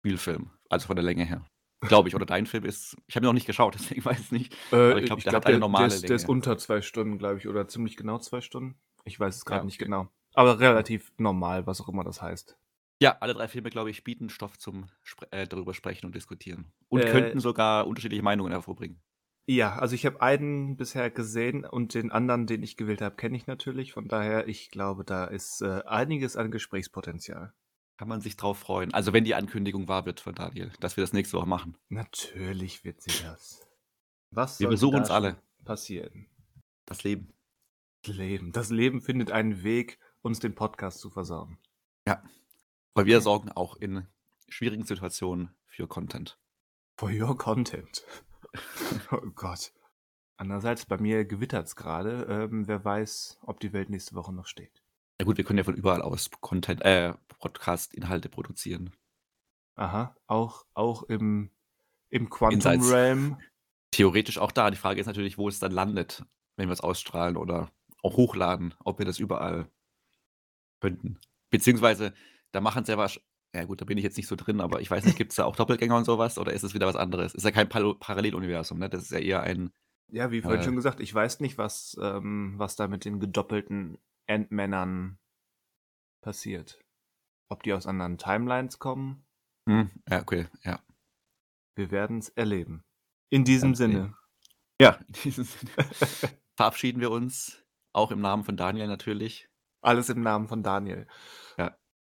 Spielfilm. 0.00 0.50
Also 0.70 0.86
von 0.86 0.96
der 0.96 1.04
Länge 1.04 1.24
her. 1.24 1.46
Glaube 1.82 2.08
ich. 2.08 2.14
Oder 2.14 2.26
dein 2.26 2.46
Film 2.46 2.64
ist. 2.64 2.96
Ich 3.06 3.16
habe 3.16 3.24
ihn 3.24 3.28
noch 3.28 3.34
nicht 3.34 3.46
geschaut, 3.46 3.74
deswegen 3.78 4.04
weiß 4.04 4.18
ich 4.18 4.32
nicht. 4.32 4.54
Äh, 4.72 5.00
ich 5.00 5.06
glaube, 5.06 5.22
der 5.22 5.32
glaube, 5.32 5.36
hat 5.36 5.46
eine 5.46 5.52
der, 5.52 5.52
der, 5.52 5.58
normale 5.58 5.86
ist, 5.88 6.08
der 6.08 6.16
ist 6.16 6.22
Länge. 6.22 6.32
unter 6.32 6.56
zwei 6.56 6.80
Stunden, 6.80 7.18
glaube 7.18 7.38
ich, 7.38 7.48
oder 7.48 7.68
ziemlich 7.68 7.96
genau 7.96 8.18
zwei 8.18 8.40
Stunden. 8.40 8.80
Ich 9.04 9.20
weiß 9.20 9.36
es 9.36 9.44
gerade 9.44 9.60
Ja, 9.60 9.64
nicht 9.64 9.76
okay. 9.76 9.84
genau. 9.84 10.10
Aber 10.34 10.60
relativ 10.60 11.12
normal, 11.18 11.66
was 11.66 11.80
auch 11.80 11.88
immer 11.88 12.04
das 12.04 12.22
heißt. 12.22 12.56
Ja, 13.02 13.16
alle 13.20 13.34
drei 13.34 13.48
Filme, 13.48 13.70
glaube 13.70 13.90
ich, 13.90 14.04
bieten 14.04 14.28
Stoff 14.28 14.58
zum 14.58 14.88
Spre 15.02 15.26
äh, 15.32 15.46
darüber 15.46 15.72
sprechen 15.74 16.06
und 16.06 16.14
diskutieren. 16.14 16.72
Und 16.88 17.00
Äh, 17.00 17.10
könnten 17.10 17.40
sogar 17.40 17.86
unterschiedliche 17.86 18.22
Meinungen 18.22 18.52
hervorbringen. 18.52 19.00
Ja, 19.46 19.76
also 19.78 19.94
ich 19.94 20.04
habe 20.06 20.20
einen 20.20 20.76
bisher 20.76 21.10
gesehen 21.10 21.64
und 21.64 21.94
den 21.94 22.12
anderen, 22.12 22.46
den 22.46 22.62
ich 22.62 22.76
gewählt 22.76 23.00
habe, 23.00 23.16
kenne 23.16 23.36
ich 23.36 23.46
natürlich. 23.46 23.92
Von 23.92 24.06
daher, 24.06 24.46
ich 24.46 24.70
glaube, 24.70 25.04
da 25.04 25.24
ist 25.24 25.62
äh, 25.62 25.82
einiges 25.86 26.36
an 26.36 26.50
Gesprächspotenzial. 26.50 27.52
Kann 27.96 28.08
man 28.08 28.20
sich 28.20 28.36
drauf 28.36 28.58
freuen. 28.58 28.94
Also, 28.94 29.12
wenn 29.12 29.24
die 29.24 29.34
Ankündigung 29.34 29.88
wahr 29.88 30.06
wird 30.06 30.20
von 30.20 30.34
Daniel, 30.34 30.70
dass 30.80 30.96
wir 30.96 31.02
das 31.02 31.12
nächste 31.12 31.36
Woche 31.38 31.48
machen. 31.48 31.76
Natürlich 31.88 32.84
wird 32.84 33.00
sie 33.02 33.12
das. 33.24 33.66
Was 34.30 34.60
Wir 34.60 34.68
besuchen 34.68 35.00
uns 35.00 35.10
alle. 35.10 35.36
passieren? 35.64 36.26
Das 36.86 37.02
Leben. 37.02 37.34
Das 38.02 38.16
Leben. 38.16 38.52
Das 38.52 38.70
Leben 38.70 39.00
findet 39.00 39.32
einen 39.32 39.62
Weg, 39.62 39.98
uns 40.22 40.38
den 40.38 40.54
Podcast 40.54 41.00
zu 41.00 41.10
versauen. 41.10 41.58
Ja. 42.06 42.22
Weil 42.94 43.06
wir 43.06 43.20
sorgen 43.20 43.50
auch 43.52 43.76
in 43.76 44.06
schwierigen 44.48 44.84
Situationen 44.84 45.54
für 45.66 45.86
Content. 45.86 46.38
For 46.96 47.10
your 47.10 47.36
content. 47.36 48.04
oh 49.10 49.30
Gott. 49.34 49.72
Andererseits, 50.36 50.86
bei 50.86 50.98
mir 50.98 51.24
gewittert 51.24 51.66
es 51.66 51.76
gerade. 51.76 52.26
Ähm, 52.28 52.66
wer 52.66 52.84
weiß, 52.84 53.38
ob 53.42 53.60
die 53.60 53.72
Welt 53.72 53.90
nächste 53.90 54.14
Woche 54.14 54.32
noch 54.32 54.46
steht. 54.46 54.82
Ja 55.20 55.26
gut, 55.26 55.36
wir 55.36 55.44
können 55.44 55.58
ja 55.58 55.64
von 55.64 55.74
überall 55.74 56.02
aus 56.02 56.30
Content, 56.40 56.82
äh, 56.82 57.14
Podcast-Inhalte 57.38 58.28
produzieren. 58.28 58.96
Aha, 59.76 60.16
auch, 60.26 60.64
auch 60.74 61.02
im, 61.04 61.50
im 62.08 62.30
Quantum 62.30 62.56
Insights. 62.56 62.90
Realm. 62.90 63.38
Theoretisch 63.90 64.38
auch 64.38 64.52
da. 64.52 64.70
Die 64.70 64.76
Frage 64.76 65.00
ist 65.00 65.06
natürlich, 65.06 65.36
wo 65.36 65.48
es 65.48 65.58
dann 65.58 65.72
landet, 65.72 66.24
wenn 66.56 66.68
wir 66.68 66.72
es 66.72 66.80
ausstrahlen 66.80 67.36
oder 67.36 67.70
auch 68.02 68.16
hochladen, 68.16 68.74
ob 68.84 68.98
wir 68.98 69.06
das 69.06 69.18
überall 69.18 69.70
könnten. 70.80 71.18
Beziehungsweise, 71.50 72.12
da 72.52 72.60
machen 72.60 72.84
sie 72.84 72.92
ja 72.92 72.98
was. 72.98 73.20
Ja 73.54 73.64
gut, 73.64 73.80
da 73.80 73.84
bin 73.84 73.98
ich 73.98 74.04
jetzt 74.04 74.16
nicht 74.16 74.28
so 74.28 74.36
drin, 74.36 74.60
aber 74.60 74.80
ich 74.80 74.90
weiß 74.90 75.04
nicht, 75.04 75.16
gibt 75.18 75.32
es 75.32 75.36
da 75.36 75.44
auch 75.44 75.56
Doppelgänger 75.56 75.96
und 75.96 76.04
sowas 76.04 76.38
oder 76.38 76.52
ist 76.52 76.62
es 76.62 76.72
wieder 76.72 76.86
was 76.86 76.94
anderes? 76.94 77.34
Ist 77.34 77.44
ja 77.44 77.50
kein 77.50 77.68
Pal 77.68 77.96
Paralleluniversum, 77.96 78.78
ne? 78.78 78.88
Das 78.88 79.02
ist 79.02 79.10
ja 79.10 79.18
eher 79.18 79.42
ein. 79.42 79.72
Ja, 80.12 80.30
wie 80.30 80.40
vorhin 80.40 80.60
Äh. 80.60 80.64
schon 80.64 80.76
gesagt, 80.76 81.00
ich 81.00 81.12
weiß 81.12 81.40
nicht, 81.40 81.58
was, 81.58 81.96
ähm, 82.00 82.54
was 82.58 82.76
da 82.76 82.86
mit 82.86 83.04
den 83.04 83.18
gedoppelten 83.18 83.98
Endmännern 84.26 85.18
passiert. 86.22 86.80
Ob 87.48 87.62
die 87.64 87.72
aus 87.72 87.86
anderen 87.86 88.18
Timelines 88.18 88.78
kommen, 88.78 89.24
Hm, 89.68 89.90
ja, 90.08 90.20
okay, 90.22 90.46
ja. 90.64 90.80
wir 91.76 91.90
werden 91.90 92.18
es 92.18 92.28
erleben. 92.30 92.82
In 93.30 93.44
diesem 93.44 93.70
Ganz 93.70 93.78
Sinne. 93.78 94.14
Ja, 94.80 94.92
in 95.08 95.12
diesem 95.24 95.44
Sinne 95.44 95.72
verabschieden 96.56 97.00
wir 97.00 97.10
uns, 97.10 97.64
auch 97.92 98.10
im 98.12 98.20
Namen 98.20 98.44
von 98.44 98.56
Daniel 98.56 98.86
natürlich. 98.86 99.49
Alles 99.82 100.08
im 100.08 100.20
Namen 100.22 100.48
von 100.48 100.62
Daniel. 100.62 101.06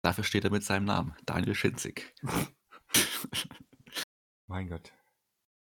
Dafür 0.02 0.24
steht 0.24 0.46
er 0.46 0.50
mit 0.52 0.64
seinem 0.64 0.86
Namen, 0.86 1.14
Daniel 1.26 1.54
Schinzig. 1.56 2.16
Mein 4.48 4.70
Gott. 4.70 4.94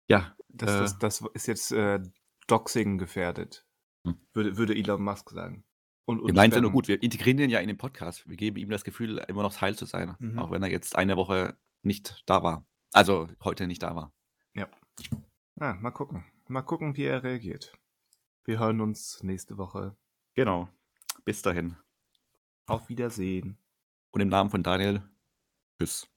ja, 0.10 0.36
Das, 0.50 0.70
Äh. 0.70 0.80
das, 0.80 0.98
das 1.22 1.24
ist 1.34 1.48
jetzt 1.48 1.72
äh, 1.72 2.00
Doxing 2.48 2.98
gefährdet. 2.98 3.66
Hm. 4.06 4.20
Würde, 4.34 4.58
würde 4.58 4.76
Elon 4.76 5.02
Musk 5.04 5.30
sagen. 5.30 5.64
Und, 6.06 6.20
und 6.20 6.34
Nein 6.34 6.52
Sinne 6.52 6.64
spammen. 6.64 6.74
gut. 6.74 6.88
Wir 6.90 7.02
integrieren 7.02 7.40
ihn 7.40 7.50
ja 7.50 7.60
in 7.60 7.68
den 7.68 7.78
Podcast. 7.78 8.28
Wir 8.28 8.36
geben 8.36 8.58
ihm 8.58 8.70
das 8.70 8.84
Gefühl, 8.84 9.20
immer 9.28 9.44
noch 9.44 9.54
Teil 9.54 9.76
zu 9.76 9.86
sein, 9.86 10.16
Mhm. 10.20 10.40
auch 10.40 10.52
wenn 10.52 10.64
er 10.64 10.70
jetzt 10.70 10.96
eine 10.98 11.16
Woche 11.16 11.58
nicht 11.84 12.22
da 12.26 12.44
war. 12.44 12.66
Also 12.92 13.30
heute 13.44 13.68
nicht 13.68 13.84
da 13.84 13.96
war. 13.96 14.14
Ja, 14.56 15.74
mal 15.76 15.92
gucken. 15.92 16.26
Mal 16.48 16.62
gucken, 16.64 16.96
wie 16.98 17.04
er 17.06 17.24
reagiert. 17.24 17.74
Wir 18.46 18.60
hören 18.60 18.82
uns 18.82 19.22
nächste 19.24 19.58
Woche. 19.58 19.96
Genau. 20.36 20.68
Bis 21.26 21.42
dahin. 21.42 21.76
Auf 22.66 22.90
Wiedersehen. 22.90 23.58
Und 24.12 24.22
im 24.22 24.30
Namen 24.30 24.50
von 24.50 24.64
Daniel, 24.64 25.04
tschüss. 25.78 26.08